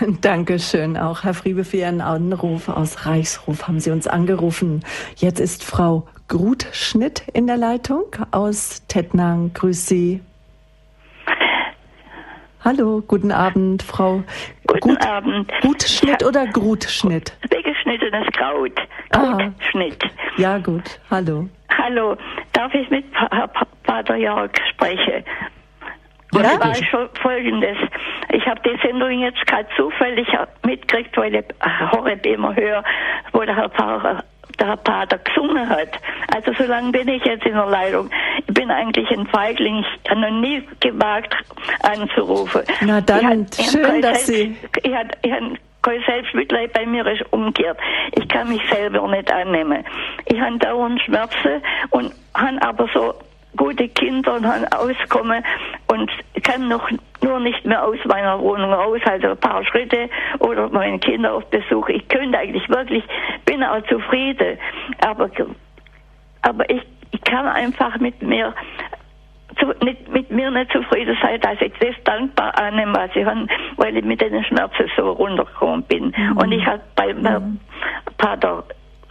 Dankeschön 0.20 0.96
auch, 0.96 1.24
Herr 1.24 1.34
Friebe, 1.34 1.64
für 1.64 1.78
Ihren 1.78 2.00
Anruf 2.00 2.68
aus 2.68 3.06
Reichsruf 3.06 3.66
haben 3.66 3.80
Sie 3.80 3.90
uns 3.90 4.06
angerufen. 4.06 4.84
Jetzt 5.16 5.40
ist 5.40 5.64
Frau 5.64 6.06
Grutschnitt 6.28 7.24
in 7.32 7.48
der 7.48 7.56
Leitung 7.56 8.04
aus 8.30 8.86
Tettnang. 8.86 9.50
Grüß 9.52 9.88
Sie. 9.88 10.20
Hallo, 12.64 13.02
guten 13.04 13.32
Abend, 13.32 13.82
Frau. 13.82 14.22
Guten 14.68 14.80
Gut, 14.80 15.06
Abend. 15.06 15.50
Gutschnitt 15.60 16.24
oder 16.24 16.46
Grutschnitt? 16.46 17.32
Weggeschnittenes 17.50 18.28
Kraut. 18.32 18.72
Gutschnitt. 19.10 20.04
Ja, 20.36 20.58
gut. 20.58 21.00
Hallo. 21.10 21.48
Hallo. 21.78 22.16
Darf 22.56 22.72
ich 22.72 22.88
mit 22.88 23.04
Pater 23.82 24.16
Jörg 24.16 24.50
sprechen? 24.70 25.24
Und 26.32 26.42
ja? 26.42 26.58
war 26.58 26.74
schon 26.74 27.08
folgendes. 27.20 27.76
Ich 28.32 28.46
habe 28.46 28.60
die 28.64 28.78
Sendung 28.80 29.10
jetzt 29.20 29.46
gerade 29.46 29.68
zufällig 29.76 30.26
mitgekriegt, 30.64 31.14
weil 31.18 31.34
ich 31.34 31.44
Horeb 31.92 32.24
immer 32.24 32.56
höre, 32.56 32.82
wo 33.32 33.40
der 33.40 33.56
Herr 33.56 33.68
Pfarrer 33.68 34.24
der 34.58 34.68
Herr 34.68 34.76
Pater 34.78 35.18
gesungen 35.18 35.68
hat. 35.68 36.00
Also 36.34 36.54
so 36.54 36.64
lange 36.64 36.90
bin 36.90 37.06
ich 37.08 37.22
jetzt 37.24 37.44
in 37.44 37.52
der 37.52 37.66
Leitung. 37.66 38.08
Ich 38.46 38.54
bin 38.54 38.70
eigentlich 38.70 39.10
ein 39.10 39.26
Feigling. 39.26 39.84
Ich 40.02 40.10
habe 40.10 40.20
noch 40.22 40.30
nie 40.30 40.66
gewagt 40.80 41.34
anzurufen. 41.82 42.62
Na 42.80 43.02
dann, 43.02 43.46
schön, 43.52 44.00
dass 44.00 44.26
Sie... 44.26 44.56
Ich 44.82 44.94
habe 44.94 45.08
kein 45.86 46.02
Selbstmitleid 46.02 46.72
bei 46.72 46.84
mir 46.84 47.06
ist 47.06 47.24
umgekehrt. 47.32 47.78
Ich 48.16 48.28
kann 48.28 48.48
mich 48.48 48.60
selber 48.70 49.06
nicht 49.06 49.32
annehmen. 49.32 49.84
Ich 50.26 50.40
habe 50.40 50.58
dauernd 50.58 51.00
Schmerzen 51.02 51.62
und 51.90 52.12
habe 52.34 52.60
aber 52.60 52.88
so 52.92 53.14
gute 53.56 53.88
Kinder 53.90 54.34
und 54.34 54.46
habe 54.46 54.66
Auskommen 54.76 55.44
und 55.86 56.10
kann 56.42 56.68
noch 56.68 56.90
nur 57.22 57.38
nicht 57.38 57.64
mehr 57.64 57.84
aus 57.84 57.98
meiner 58.04 58.40
Wohnung 58.40 58.72
raus, 58.72 59.00
also 59.04 59.28
ein 59.28 59.36
paar 59.36 59.64
Schritte 59.64 60.10
oder 60.40 60.68
meine 60.70 60.98
Kinder 60.98 61.34
auf 61.34 61.46
Besuch. 61.50 61.88
Ich 61.88 62.06
könnte 62.08 62.36
eigentlich 62.36 62.68
wirklich, 62.68 63.04
bin 63.44 63.62
auch 63.62 63.80
zufrieden, 63.86 64.58
aber, 65.00 65.30
aber 66.42 66.68
ich, 66.68 66.82
ich 67.12 67.20
kann 67.22 67.46
einfach 67.46 67.98
mit 67.98 68.20
mir 68.22 68.52
zu, 69.58 69.66
nicht, 69.84 70.08
mit 70.08 70.30
mir 70.30 70.50
nicht 70.50 70.72
zufrieden 70.72 71.16
sein, 71.22 71.40
dass 71.40 71.60
ich 71.60 71.72
das 71.80 71.94
dankbar 72.04 72.56
annehme, 72.58 72.94
was 72.94 73.10
ich 73.14 73.24
habe, 73.24 73.46
weil 73.76 73.96
ich 73.96 74.04
mit 74.04 74.20
den 74.20 74.42
Schmerzen 74.44 74.90
so 74.96 75.12
runtergekommen 75.12 75.82
bin. 75.84 76.12
Mhm. 76.16 76.36
Und 76.36 76.52
ich 76.52 76.66
habe 76.66 76.82
bei 76.94 77.12
mhm. 77.12 77.60
Pater 78.18 78.64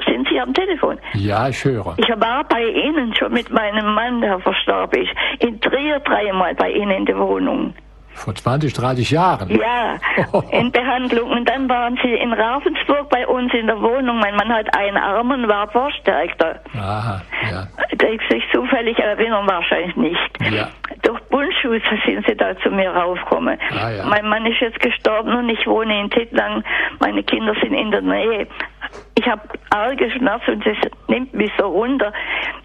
sind 0.06 0.28
Sie 0.30 0.40
am 0.40 0.54
Telefon? 0.54 0.98
Ja, 1.14 1.48
ich 1.48 1.64
höre. 1.64 1.96
Ich 1.98 2.10
war 2.10 2.44
bei 2.44 2.64
Ihnen 2.64 3.16
schon 3.16 3.34
mit 3.34 3.50
meinem 3.50 3.94
Mann, 3.94 4.22
der 4.22 4.40
verstorben 4.40 5.04
ist, 5.04 5.12
in 5.40 5.60
Trier 5.62 6.00
dreimal 6.00 6.54
bei 6.56 6.72
Ihnen 6.72 6.92
in 6.92 7.06
der 7.06 7.18
Wohnung. 7.18 7.74
Vor 8.16 8.34
20, 8.34 8.74
30 8.74 9.12
Jahren? 9.12 9.50
Ja, 9.50 9.98
in 10.52 10.72
Behandlung. 10.72 11.30
Und 11.30 11.50
dann 11.50 11.70
waren 11.70 12.00
sie 12.02 12.14
in 12.14 12.32
Ravensburg 12.32 13.10
bei 13.10 13.28
uns 13.28 13.54
in 13.54 13.68
der 13.68 13.80
Wohnung. 13.82 14.20
Mein 14.20 14.36
Mann 14.36 14.50
hat 14.50 14.74
einen 14.76 14.98
Arm 14.98 15.32
und 15.32 15.48
war 15.48 15.68
Verstärkter. 15.70 16.62
Aha, 16.74 17.22
ja. 17.52 17.68
Krieg 17.98 18.22
sich 18.30 18.44
zufällig 18.54 18.98
erinnern, 18.98 19.46
wahrscheinlich 19.48 19.96
nicht. 19.98 20.52
Ja. 20.52 20.70
Durch 21.02 21.20
Bundschuss 21.24 21.82
sind 22.06 22.26
sie 22.26 22.36
da 22.36 22.58
zu 22.60 22.72
mir 22.72 22.90
raufgekommen. 22.90 23.60
Ah, 23.72 23.90
ja. 23.90 24.06
Mein 24.06 24.28
Mann 24.28 24.46
ist 24.46 24.62
jetzt 24.62 24.80
gestorben 24.80 25.36
und 25.36 25.50
ich 25.50 25.68
wohne 25.68 26.00
in 26.00 26.10
Tittlang. 26.10 26.64
Meine 27.00 27.22
Kinder 27.24 27.54
sind 27.62 27.74
in 27.74 27.92
der 27.92 28.02
Nähe. 28.02 28.48
Ich 29.16 29.28
habe 29.28 29.42
arge 29.72 30.10
Schmerzen 30.12 30.52
und 30.52 30.66
das 30.66 30.78
nimmt 31.10 31.34
mich 31.34 31.52
so 31.58 31.68
runter. 31.68 32.14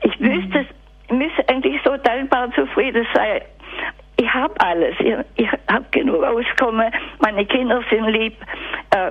Ich 0.02 0.18
wüsste, 0.20 0.66
müsste 1.10 1.48
eigentlich 1.48 1.80
so 1.84 1.96
dankbar 1.96 2.50
zufrieden 2.52 3.06
sein 3.14 3.40
ich 4.20 4.34
habe 4.34 4.54
alles. 4.60 4.94
Ich, 5.00 5.14
ich 5.36 5.48
habe 5.68 5.84
genug 5.90 6.22
Auskommen. 6.22 6.92
Meine 7.20 7.44
Kinder 7.46 7.82
sind 7.90 8.06
lieb. 8.08 8.36
Äh, 8.90 9.10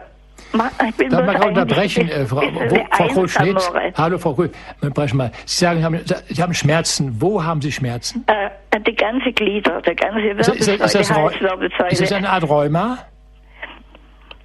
ich 0.88 0.95
bin 0.95 1.10
Darf 1.10 1.26
man 1.26 1.49
unterbrechen, 1.49 2.10
äh, 2.10 2.26
Frau, 2.26 2.41
wo, 2.41 2.76
Frau 2.91 3.07
Kohl-Schnitt? 3.07 3.72
Hallo, 3.98 4.18
Frau 4.18 4.34
Kohl. 4.34 4.49
Brechen 4.81 5.18
mal. 5.18 5.31
Sie 5.45 5.60
sagen, 5.60 5.80
Sie 5.80 5.86
haben, 5.86 5.99
Sie 6.27 6.41
haben 6.41 6.53
Schmerzen. 6.53 7.15
Wo 7.19 7.44
haben 7.44 7.61
Sie 7.61 7.72
Schmerzen? 7.72 8.26
Äh, 8.27 8.80
die 8.80 8.95
ganze 8.95 9.31
Glieder, 9.31 9.81
der 9.81 9.95
ganze 9.95 10.23
Wirbelsäule, 10.23 10.57
ist, 10.57 10.68
ist, 10.68 10.76
ist, 10.76 10.95
das, 10.95 11.91
ist 11.91 12.02
das 12.02 12.14
eine 12.14 12.30
Art 12.30 12.48
Rheuma? 12.48 12.99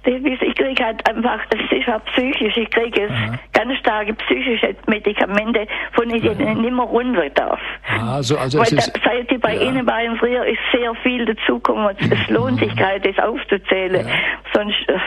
Ich 0.05 0.55
kriege 0.55 0.83
halt 0.83 1.07
einfach, 1.07 1.39
das 1.49 1.59
ist 1.71 1.87
halt 1.87 2.05
psychisch, 2.05 2.57
ich 2.57 2.69
kriege 2.69 3.09
Aha. 3.09 3.39
ganz 3.53 3.77
starke 3.79 4.13
psychische 4.13 4.75
Medikamente, 4.87 5.67
von 5.93 6.09
denen 6.09 6.23
ich 6.23 6.37
nicht 6.37 6.73
mehr 6.73 6.85
runter 6.85 7.29
darf. 7.31 7.59
Also, 8.01 8.37
also 8.37 8.59
Weil 8.59 8.73
ist, 8.73 8.91
seit 9.03 9.31
ich 9.31 9.39
bei 9.39 9.55
ja. 9.55 9.61
Ihnen 9.61 9.85
war 9.85 9.95
Trier 10.25 10.45
ist 10.45 10.59
sehr 10.71 10.93
viel 11.03 11.25
dazugekommen. 11.25 11.95
Es 11.99 12.29
lohnt 12.29 12.59
sich 12.59 12.75
gerade, 12.75 12.99
das 12.99 13.23
aufzuzählen. 13.23 14.05
Ja. 14.07 14.13
Sonst 14.53 14.75
äh, 14.87 14.97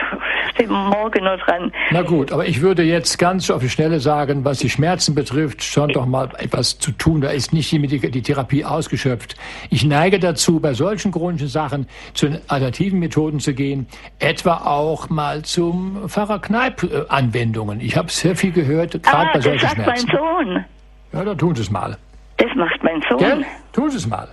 sind 0.59 0.70
wir 0.70 0.77
morgen 0.77 1.25
noch 1.25 1.39
dran. 1.41 1.73
Na 1.91 2.03
gut, 2.03 2.33
aber 2.33 2.47
ich 2.47 2.61
würde 2.61 2.83
jetzt 2.83 3.19
ganz 3.19 3.51
auf 3.51 3.62
die 3.62 3.69
Schnelle 3.69 4.01
sagen, 4.01 4.45
was 4.45 4.59
die 4.59 4.70
Schmerzen 4.70 5.15
betrifft, 5.15 5.62
schon 5.62 5.91
doch 5.91 6.07
mal 6.07 6.29
etwas 6.39 6.79
zu 6.79 6.93
tun. 6.93 7.20
Da 7.20 7.31
ist 7.31 7.53
nicht 7.53 7.73
die, 7.73 7.79
die 7.79 8.23
Therapie 8.23 8.65
ausgeschöpft. 8.65 9.37
Ich 9.70 9.85
neige 9.85 10.19
dazu, 10.19 10.61
bei 10.61 10.75
solchen 10.75 11.12
chronischen 11.12 11.49
Sachen 11.49 11.89
zu 12.15 12.27
alternativen 12.49 12.99
Methoden 12.99 13.41
zu 13.41 13.55
gehen, 13.55 13.87
etwa 14.19 14.59
auch 14.59 14.88
auch 14.89 15.10
mal 15.10 15.43
zum 15.43 16.09
Pfarrer 16.09 16.40
Kneip-Anwendungen. 16.40 17.81
Ich 17.81 17.97
habe 17.97 18.10
sehr 18.10 18.35
viel 18.36 18.52
gehört, 18.52 18.93
gerade 19.02 19.28
ah, 19.28 19.32
bei 19.35 19.40
solchen 19.40 19.60
das 19.60 19.77
macht 19.77 19.86
Schmerzen. 19.86 20.09
mein 20.09 20.16
Sohn. 20.16 20.65
Ja, 21.12 21.24
dann 21.24 21.39
tun 21.39 21.55
Sie 21.55 21.62
es 21.62 21.70
mal. 21.70 21.97
Das 22.39 22.55
macht 22.55 22.82
mein 22.82 23.02
Sohn. 23.09 23.19
Gell? 23.19 23.44
Tun 23.73 23.90
Sie 23.90 23.98
es 23.98 24.06
mal. 24.06 24.28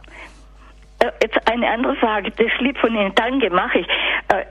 Äh, 0.99 1.11
jetzt 1.21 1.37
eine 1.51 1.69
andere 1.69 1.95
Frage. 1.97 2.31
Das 2.31 2.47
lieb 2.59 2.77
von 2.77 2.93
Ihnen. 2.95 3.13
Danke, 3.15 3.49
mache 3.49 3.79
ich. 3.79 3.87
Äh, 4.29 4.45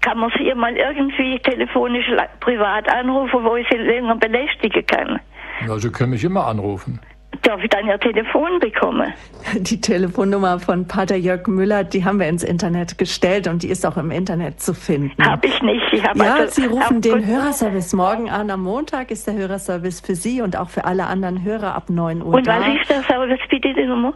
kann 0.00 0.18
man 0.18 0.30
Sie 0.36 0.52
mal 0.54 0.76
irgendwie 0.76 1.38
telefonisch 1.40 2.06
privat 2.40 2.88
anrufen, 2.88 3.44
wo 3.44 3.56
ich 3.56 3.66
Sie 3.70 3.76
länger 3.78 4.16
belästigen 4.16 4.84
kann? 4.86 5.20
Ja, 5.66 5.78
Sie 5.78 5.90
können 5.90 6.10
mich 6.10 6.24
immer 6.24 6.46
anrufen. 6.46 7.00
Darf 7.42 7.62
ich 7.62 7.70
dann 7.70 7.86
Ihr 7.88 7.98
Telefon 7.98 8.60
bekommen? 8.60 9.12
Die 9.56 9.80
Telefonnummer 9.80 10.60
von 10.60 10.86
Pater 10.86 11.16
Jörg 11.16 11.48
Müller, 11.48 11.82
die 11.82 12.04
haben 12.04 12.20
wir 12.20 12.28
ins 12.28 12.44
Internet 12.44 12.98
gestellt 12.98 13.48
und 13.48 13.64
die 13.64 13.68
ist 13.68 13.84
auch 13.84 13.96
im 13.96 14.12
Internet 14.12 14.60
zu 14.60 14.74
finden. 14.74 15.24
Habe 15.24 15.48
ich 15.48 15.60
nicht. 15.60 15.82
Ich 15.92 16.04
hab 16.04 16.16
ja, 16.16 16.34
also, 16.34 16.62
Sie 16.62 16.68
rufen 16.68 17.00
den 17.00 17.26
Hörerservice 17.26 17.94
morgen 17.94 18.30
an. 18.30 18.48
Am 18.48 18.62
Montag 18.62 19.10
ist 19.10 19.26
der 19.26 19.34
Hörerservice 19.34 20.00
für 20.00 20.14
Sie 20.14 20.40
und 20.40 20.56
auch 20.56 20.70
für 20.70 20.84
alle 20.84 21.06
anderen 21.06 21.42
Hörer 21.42 21.74
ab 21.74 21.90
9 21.90 22.22
Uhr. 22.22 22.34
Und 22.34 22.46
was 22.46 22.64
ist 22.80 22.88
der 22.88 23.02
Service 23.02 23.40
bitte 23.50 23.74
die 23.74 23.86
Nummer? 23.86 24.14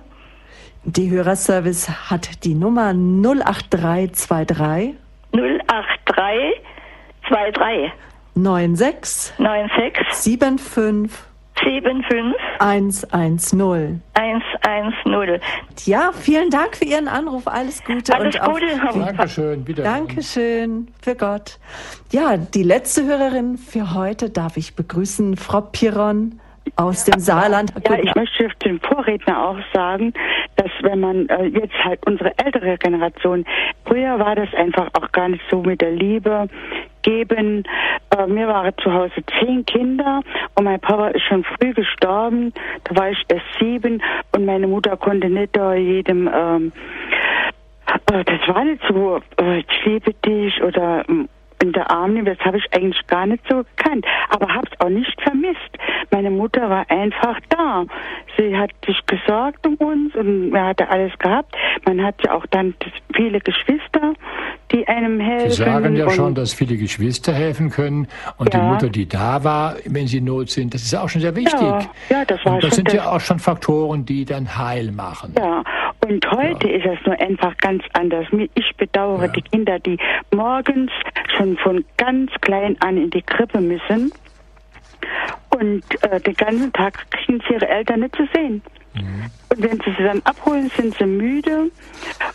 Die 0.85 1.11
Hörerservice 1.11 2.11
hat 2.11 2.44
die 2.44 2.55
Nummer 2.55 2.94
08323 2.94 4.94
08323 5.32 7.90
96 8.36 9.35
96 9.36 10.12
75 10.12 11.26
75 11.62 12.35
110. 12.59 14.03
110. 14.15 15.41
Ja, 15.85 16.11
vielen 16.12 16.51
Dank 16.51 16.77
für 16.77 16.85
Ihren 16.85 17.09
Anruf. 17.09 17.47
Alles 17.47 17.83
Gute. 17.85 18.15
Alles 18.15 18.37
und 18.37 18.53
Gute. 18.53 18.66
Auf, 18.89 18.95
Dankeschön. 18.95 19.66
Wieder. 19.66 19.85
Dankeschön. 19.85 20.89
Für 21.03 21.15
Gott. 21.15 21.59
Ja, 22.12 22.37
die 22.37 22.62
letzte 22.62 23.05
Hörerin 23.05 23.59
für 23.59 23.95
heute 23.95 24.31
darf 24.31 24.57
ich 24.57 24.77
begrüßen, 24.77 25.37
Frau 25.37 25.61
Piron 25.61 26.41
aus 26.76 27.05
dem 27.05 27.20
Saarland. 27.20 27.72
Ja, 27.88 27.98
ich 27.98 28.14
möchte 28.14 28.48
dem 28.64 28.80
Vorredner 28.80 29.48
auch 29.48 29.59
sagen, 29.72 30.12
dass 30.56 30.70
wenn 30.82 31.01
man 31.01 31.28
äh, 31.28 31.47
jetzt 31.47 31.74
halt 31.84 32.05
unsere 32.06 32.36
ältere 32.38 32.76
Generation, 32.78 33.44
früher 33.84 34.18
war 34.18 34.34
das 34.34 34.52
einfach 34.55 34.88
auch 34.94 35.10
gar 35.12 35.28
nicht 35.28 35.43
so 35.51 35.62
mit 35.62 35.80
der 35.80 35.93
Liebe 35.93 36.48
geben. 37.02 37.64
Äh, 38.16 38.26
mir 38.26 38.48
waren 38.48 38.72
zu 38.82 38.93
Hause 38.93 39.22
zehn 39.38 39.64
Kinder 39.64 40.22
und 40.56 40.64
mein 40.64 40.80
Papa 40.80 41.09
ist 41.09 41.22
schon 41.22 41.44
früh 41.44 41.72
gestorben. 41.72 42.52
Da 42.84 42.97
war 42.97 43.10
ich 43.10 43.24
erst 43.28 43.47
sieben 43.60 44.02
und 44.32 44.44
meine 44.44 44.66
Mutter 44.66 44.97
konnte 44.97 45.28
nicht 45.28 45.56
da 45.56 45.74
jedem 45.74 46.28
ähm, 46.32 46.72
äh, 48.12 48.24
das 48.24 48.48
war 48.48 48.64
nicht 48.64 48.82
so, 48.88 49.20
äh, 49.40 49.59
ich 49.60 49.84
liebe 49.84 50.12
dich 50.14 50.62
oder 50.62 51.05
ähm, 51.09 51.28
in 51.62 51.73
der 51.73 51.91
Arm 51.91 52.15
nehmen, 52.15 52.27
das 52.27 52.39
habe 52.45 52.59
ich 52.59 52.65
eigentlich 52.73 53.07
gar 53.07 53.27
nicht 53.27 53.43
so 53.49 53.65
gekannt, 53.77 54.07
aber 54.28 54.53
habe 54.53 54.69
es 54.70 54.81
auch 54.81 54.89
nicht 54.89 55.20
vermisst. 55.23 55.61
Meine 56.11 56.31
Mutter 56.31 56.69
war 56.69 56.89
einfach 56.91 57.39
da. 57.49 57.85
Sie 58.37 58.57
hat 58.57 58.70
sich 58.85 58.99
gesorgt 59.07 59.66
um 59.66 59.74
uns 59.77 60.15
und 60.15 60.51
man 60.51 60.66
hatte 60.66 60.89
alles 60.89 61.16
gehabt. 61.19 61.55
Man 61.87 62.03
hat 62.03 62.16
ja 62.24 62.33
auch 62.33 62.47
dann 62.47 62.74
viele 63.15 63.41
Geschwister, 63.41 64.15
die 64.73 64.87
einem 64.89 65.20
helfen. 65.20 65.51
Sie 65.51 65.65
sagen 65.65 65.97
ja 65.97 66.11
schon, 66.11 66.35
dass 66.35 66.53
viele 66.53 66.77
Geschwister 66.77 67.33
helfen 67.33 67.70
können 67.70 68.09
und 68.37 68.53
ja. 68.53 68.61
die 68.61 68.66
Mutter, 68.66 68.89
die 68.89 69.09
da 69.09 69.43
war, 69.45 69.77
wenn 69.87 70.07
sie 70.07 70.19
in 70.19 70.24
Not 70.24 70.51
sind, 70.51 70.74
das 70.74 70.83
ist 70.83 70.93
ja 70.93 71.03
auch 71.03 71.09
schon 71.09 71.20
sehr 71.20 71.35
wichtig. 71.35 71.61
Ja, 71.61 71.81
ja 72.11 72.24
das 72.24 72.45
war 72.45 72.55
und 72.55 72.65
das 72.65 72.74
sind 72.74 72.93
ja 72.93 73.11
auch 73.11 73.20
schon 73.20 73.39
Faktoren, 73.39 74.05
die 74.05 74.24
dann 74.24 74.57
heil 74.57 74.93
machen. 74.93 75.35
Ja, 75.39 75.62
und 76.05 76.31
heute 76.31 76.68
ja. 76.68 76.77
ist 76.77 76.98
es 77.01 77.06
nur 77.06 77.20
einfach 77.20 77.56
ganz 77.59 77.82
anders. 77.93 78.27
Ich 78.55 78.77
bedauere 78.77 79.28
die 79.28 79.43
Kinder, 79.43 79.78
die 79.78 79.98
morgens 80.35 80.90
schon 81.36 81.56
von 81.59 81.85
ganz 81.97 82.31
klein 82.40 82.77
an 82.81 82.97
in 82.97 83.10
die 83.10 83.23
Krippe 83.23 83.60
müssen 83.60 84.12
und 85.51 85.82
äh, 86.02 86.20
den 86.20 86.35
ganzen 86.35 86.73
Tag 86.73 87.10
kriegen 87.10 87.40
sie 87.47 87.55
ihre 87.55 87.68
Eltern 87.68 88.01
nicht 88.01 88.16
zu 88.16 88.27
sehen. 88.35 88.62
Mhm. 88.94 89.31
Und 89.51 89.62
wenn 89.62 89.78
sie 89.78 89.94
sie 89.97 90.05
dann 90.05 90.20
abholen, 90.24 90.70
sind 90.77 90.97
sie 90.97 91.05
müde 91.05 91.70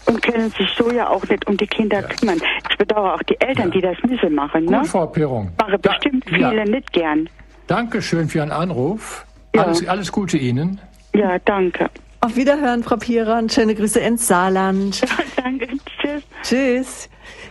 und 0.06 0.22
können 0.22 0.50
sich 0.52 0.70
so 0.78 0.92
ja 0.92 1.10
auch 1.10 1.24
nicht 1.28 1.46
um 1.48 1.58
die 1.58 1.68
Kinder 1.68 2.02
ja. 2.02 2.08
kümmern. 2.08 2.40
Ich 2.70 2.78
bedauere 2.78 3.16
auch 3.16 3.24
die 3.24 3.40
Eltern, 3.40 3.68
ja. 3.68 3.72
die 3.72 3.82
das 3.82 3.98
müssen 4.08 4.36
machen. 4.36 4.66
Gut, 4.66 4.76
ne? 4.76 4.86
Frau 4.86 5.08
Pirung. 5.08 5.52
Mache 5.60 5.78
bestimmt 5.78 6.26
da, 6.26 6.36
viele 6.36 6.56
ja. 6.58 6.66
nicht 6.66 6.92
gern. 6.94 7.30
Dankeschön 7.68 8.28
für 8.28 8.40
Ihren 8.40 8.52
Anruf. 8.52 9.26
Alles, 9.58 9.88
alles 9.88 10.12
Gute 10.12 10.38
Ihnen. 10.38 10.80
Ja, 11.14 11.38
danke. 11.40 11.90
Auf 12.24 12.36
Wiederhören, 12.36 12.84
Frau 12.84 12.98
Piron. 12.98 13.50
Schöne 13.50 13.74
Grüße 13.74 14.00
ins 14.00 14.28
Saarland. 14.28 15.02
danke. 15.36 15.68
Tschüss. 16.00 16.24
Tschüss. 16.44 17.10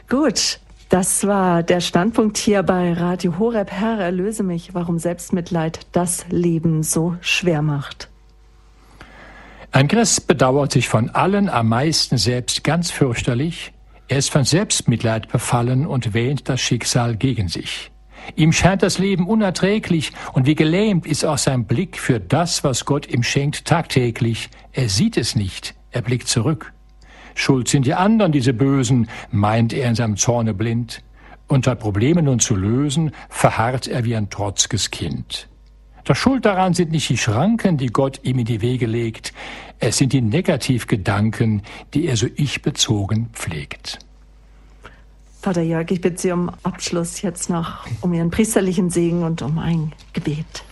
Gut. 0.09 0.61
Das 0.89 1.25
war 1.25 1.63
der 1.63 1.81
Standpunkt 1.81 2.37
hier 2.37 2.63
bei 2.65 2.93
Radio 2.93 3.39
Horeb. 3.39 3.71
Herr, 3.71 3.99
erlöse 3.99 4.43
mich, 4.43 4.75
warum 4.75 4.99
Selbstmitleid 4.99 5.87
das 5.93 6.25
Leben 6.31 6.83
so 6.83 7.17
schwer 7.21 7.63
macht. 7.63 8.09
Ein 9.73 9.87
Christ 9.87 10.27
bedauert 10.27 10.73
sich 10.73 10.89
von 10.89 11.11
allen 11.11 11.49
am 11.49 11.69
meisten 11.69 12.19
selbst 12.19 12.65
ganz 12.65 12.91
fürchterlich. 12.91 13.73
Er 14.09 14.19
ist 14.19 14.31
von 14.31 14.45
Selbstmitleid 14.45 15.29
befallen 15.31 15.87
und 15.87 16.13
wähnt 16.13 16.49
das 16.49 16.61
Schicksal 16.61 17.17
gegen 17.17 17.47
sich. 17.47 17.90
Ihm 18.37 18.53
scheint 18.53 18.83
das 18.83 18.99
Leben 18.99 19.27
unerträglich 19.27 20.13
und 20.33 20.47
wie 20.47 20.55
gelähmt 20.55 21.07
ist 21.07 21.25
auch 21.25 21.39
sein 21.39 21.65
Blick 21.65 21.99
für 21.99 22.21
das, 22.21 22.65
was 22.65 22.85
Gott 22.85 23.09
ihm 23.09 23.23
schenkt 23.23 23.65
tagtäglich. 23.65 24.51
Er 24.73 24.89
sieht 24.89 25.17
es 25.17 25.35
nicht, 25.35 25.75
er 25.91 26.03
blickt 26.03 26.29
zurück. 26.29 26.73
Schuld 27.35 27.69
sind 27.69 27.87
die 27.87 27.95
anderen, 27.95 28.33
diese 28.33 28.53
Bösen, 28.53 29.09
meint 29.31 29.73
er 29.73 29.89
in 29.89 29.95
seinem 29.95 30.17
Zorne 30.17 30.55
blind. 30.55 31.03
Unter 31.47 31.75
Probleme 31.75 32.23
nun 32.23 32.39
zu 32.39 32.55
lösen, 32.55 33.13
verharrt 33.29 33.89
er 33.89 34.05
wie 34.05 34.15
ein 34.15 34.31
trotzges 34.31 34.91
Kind. 34.91 35.49
Doch 36.05 36.17
schuld 36.17 36.45
daran 36.45 36.75
sind 36.75 36.93
nicht 36.93 37.09
die 37.09 37.17
Schranken, 37.17 37.77
die 37.77 37.89
Gott 37.89 38.21
ihm 38.23 38.39
in 38.39 38.45
die 38.45 38.63
Wege 38.63 38.87
legt, 38.87 39.33
es 39.79 39.97
sind 39.97 40.13
die 40.13 40.21
Negativgedanken, 40.21 41.63
die 41.95 42.07
er 42.07 42.17
so 42.17 42.27
ich-bezogen 42.37 43.31
pflegt. 43.33 43.99
Vater 45.43 45.63
Jörg, 45.63 45.91
ich 45.91 46.03
bitte 46.03 46.21
Sie 46.21 46.33
um 46.33 46.51
Abschluss 46.65 47.23
jetzt 47.23 47.49
noch 47.49 47.87
um 48.03 48.13
Ihren 48.13 48.31
priesterlichen 48.31 48.91
Segen 48.91 49.23
und 49.23 49.41
um 49.41 49.59
ein 49.59 49.93
Gebet. 50.13 50.65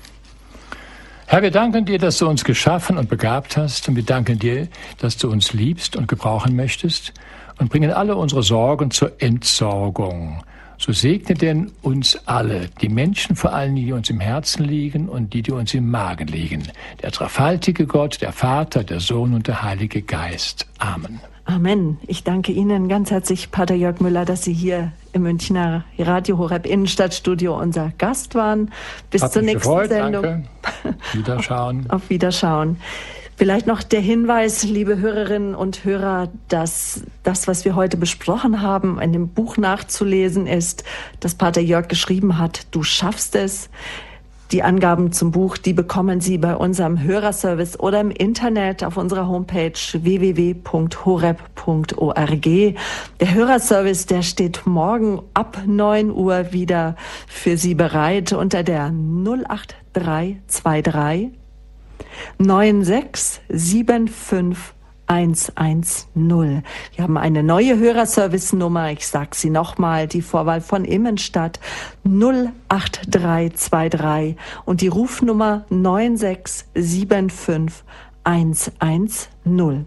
Herr, 1.27 1.40
wir 1.40 1.51
danken 1.51 1.86
dir, 1.86 1.99
dass 1.99 2.19
du 2.19 2.28
uns 2.28 2.45
geschaffen 2.45 2.99
und 2.99 3.09
begabt 3.09 3.57
hast 3.57 3.89
und 3.89 3.97
wir 3.97 4.03
danken 4.03 4.39
dir, 4.39 4.69
dass 4.99 5.16
du 5.16 5.31
uns 5.31 5.55
liebst 5.55 5.97
und 5.97 6.07
gebrauchen 6.07 6.55
möchtest 6.55 7.15
und 7.59 7.70
bringen 7.70 7.90
alle 7.90 8.16
unsere 8.16 8.43
Sorgen 8.43 8.90
zur 8.90 9.23
Entsorgung. 9.23 10.43
So 10.77 10.93
segne 10.93 11.35
denn 11.35 11.73
uns 11.81 12.19
alle, 12.27 12.69
die 12.82 12.90
Menschen 12.90 13.36
vor 13.36 13.55
allem, 13.55 13.74
die 13.74 13.93
uns 13.93 14.11
im 14.11 14.20
Herzen 14.20 14.65
liegen 14.65 15.09
und 15.09 15.32
die, 15.32 15.43
die 15.43 15.53
uns 15.53 15.73
im 15.73 15.90
Magen 15.90 16.28
liegen. 16.28 16.62
Der 17.03 17.11
dreifaltige 17.11 17.86
Gott, 17.86 18.20
der 18.20 18.32
Vater, 18.32 18.85
der 18.85 19.01
Sohn 19.01 19.35
und 19.35 19.49
der 19.49 19.62
Heilige 19.62 20.03
Geist. 20.03 20.66
Amen. 20.78 21.20
Amen. 21.49 21.97
Ich 22.07 22.25
danke 22.25 22.53
Ihnen 22.53 22.91
ganz 22.91 23.11
herzlich, 23.11 23.51
Pater 23.51 23.75
Jörg 23.75 24.01
Müller, 24.01 24.27
dass 24.27 24.45
Sie 24.45 24.53
hier 24.53 24.93
im 25.15 25.23
Münchner 25.23 25.83
Radio 25.99 26.37
Horeb 26.37 26.66
Innenstadtstudio 26.66 27.59
unser 27.59 27.91
Gast 27.97 28.35
waren. 28.35 28.70
Bis 29.11 29.23
Hat 29.23 29.33
zur 29.33 29.41
nächsten 29.41 29.61
gefreut, 29.61 29.89
Sendung. 29.89 30.23
Danke. 30.23 30.49
Wiederschauen. 31.15 31.87
auf, 31.89 32.03
auf 32.03 32.11
Wiederschauen. 32.11 32.77
Vielleicht 33.37 33.66
noch 33.66 33.83
der 33.83 34.01
Hinweis, 34.01 34.65
liebe 34.65 34.99
Hörerinnen 34.99 35.55
und 35.55 35.85
Hörer, 35.85 36.29
dass 36.49 37.05
das, 37.23 37.49
was 37.49 37.65
wir 37.65 37.77
heute 37.77 37.97
besprochen 37.97 38.61
haben, 38.61 39.01
in 39.01 39.15
dem 39.15 39.29
Buch 39.29 39.57
nachzulesen 39.57 40.47
ist, 40.47 40.85
das 41.20 41.35
Pater 41.35 41.62
Jörg 41.62 41.89
geschrieben 41.89 42.37
hat, 42.37 42.66
Du 42.73 42.83
schaffst 42.83 43.35
es. 43.35 43.70
Die 44.51 44.62
Angaben 44.62 45.12
zum 45.12 45.31
Buch, 45.31 45.59
die 45.59 45.75
bekommen 45.75 46.23
Sie 46.23 46.39
bei 46.39 46.57
unserem 46.57 47.03
Hörerservice 47.03 47.79
oder 47.79 48.01
im 48.01 48.11
Internet 48.11 48.83
auf 48.83 48.97
unserer 48.97 49.29
Homepage 49.29 49.79
www.horeb.org. 49.93 51.37
Der 53.20 53.35
Hörerservice, 53.35 54.07
der 54.07 54.23
steht 54.23 54.66
morgen 54.66 55.20
ab 55.35 55.59
9 55.66 56.11
Uhr 56.11 56.51
wieder 56.53 56.97
für 57.27 57.59
Sie 57.59 57.75
bereit 57.75 58.33
unter 58.33 58.62
der 58.62 58.87
08323 58.87 61.29
9675 62.39 64.77
110. 65.09 65.85
Wir 66.14 66.62
haben 67.02 67.16
eine 67.16 67.43
neue 67.43 67.76
Hörerservice-Nummer. 67.78 68.93
Ich 68.93 69.06
sage 69.06 69.30
sie 69.32 69.48
nochmal, 69.51 70.06
die 70.06 70.22
Vorwahl 70.22 70.60
von 70.60 70.85
Immenstadt 70.85 71.59
08323 72.05 74.36
und 74.64 74.82
die 74.82 74.89
Rufnummer 74.89 75.64
9675 75.70 77.85
110. 78.24 79.86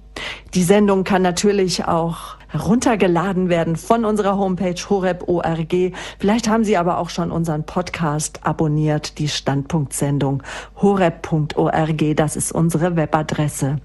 Die 0.55 0.63
Sendung 0.63 1.03
kann 1.03 1.21
natürlich 1.21 1.85
auch 1.85 2.37
heruntergeladen 2.51 3.49
werden 3.49 3.75
von 3.75 4.05
unserer 4.05 4.37
Homepage 4.37 4.75
horeb.org. 4.89 5.93
Vielleicht 6.19 6.49
haben 6.49 6.63
Sie 6.63 6.77
aber 6.77 6.97
auch 6.97 7.09
schon 7.09 7.31
unseren 7.31 7.65
Podcast 7.65 8.45
abonniert, 8.45 9.17
die 9.17 9.27
Standpunktsendung 9.27 10.43
horeb.org. 10.81 12.15
Das 12.15 12.35
ist 12.35 12.51
unsere 12.51 12.95
Webadresse. 12.95 13.77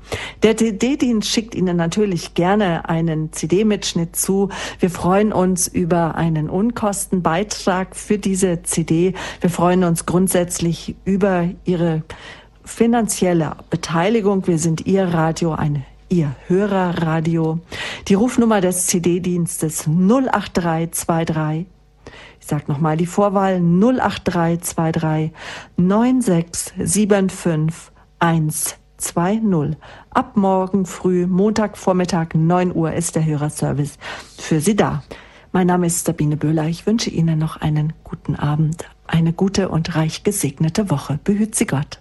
Der 0.42 0.56
CD-Dienst 0.56 1.28
schickt 1.28 1.54
Ihnen 1.54 1.76
natürlich 1.76 2.34
gerne 2.34 2.88
einen 2.88 3.32
CD-Mitschnitt 3.32 4.16
zu. 4.16 4.50
Wir 4.80 4.90
freuen 4.90 5.32
uns 5.32 5.68
über 5.68 6.16
einen 6.16 6.50
Unkostenbeitrag 6.50 7.94
für 7.94 8.18
diese 8.18 8.62
CD. 8.62 9.14
Wir 9.40 9.50
freuen 9.50 9.84
uns 9.84 10.06
grundsätzlich 10.06 10.96
über 11.04 11.48
Ihre 11.64 12.02
finanzielle 12.64 13.52
Beteiligung. 13.70 14.46
Wir 14.46 14.58
sind 14.58 14.86
Ihr 14.86 15.04
Radio, 15.04 15.52
ein 15.52 15.84
Ihr 16.08 16.36
Hörerradio. 16.46 17.58
Die 18.06 18.14
Rufnummer 18.14 18.60
des 18.60 18.86
CD-Dienstes 18.86 19.88
08323. 19.88 21.66
Ich 22.40 22.46
sage 22.46 22.64
nochmal 22.68 22.96
die 22.96 23.06
Vorwahl 23.06 23.60
08323 23.60 25.32
9675 25.76 27.92
120. 28.20 29.76
Ab 30.10 30.36
morgen 30.36 30.86
früh, 30.86 31.26
Montagvormittag 31.26 32.34
9 32.34 32.74
Uhr 32.74 32.92
ist 32.92 33.16
der 33.16 33.24
Hörerservice 33.24 33.98
für 34.38 34.60
Sie 34.60 34.76
da. 34.76 35.02
Mein 35.52 35.66
Name 35.66 35.86
ist 35.86 36.04
Sabine 36.04 36.36
Böhler. 36.36 36.68
Ich 36.68 36.86
wünsche 36.86 37.10
Ihnen 37.10 37.38
noch 37.38 37.56
einen 37.56 37.94
guten 38.04 38.36
Abend, 38.36 38.84
eine 39.06 39.32
gute 39.32 39.70
und 39.70 39.96
reich 39.96 40.22
gesegnete 40.22 40.90
Woche. 40.90 41.18
Behüt 41.24 41.54
Sie 41.54 41.66
Gott. 41.66 42.00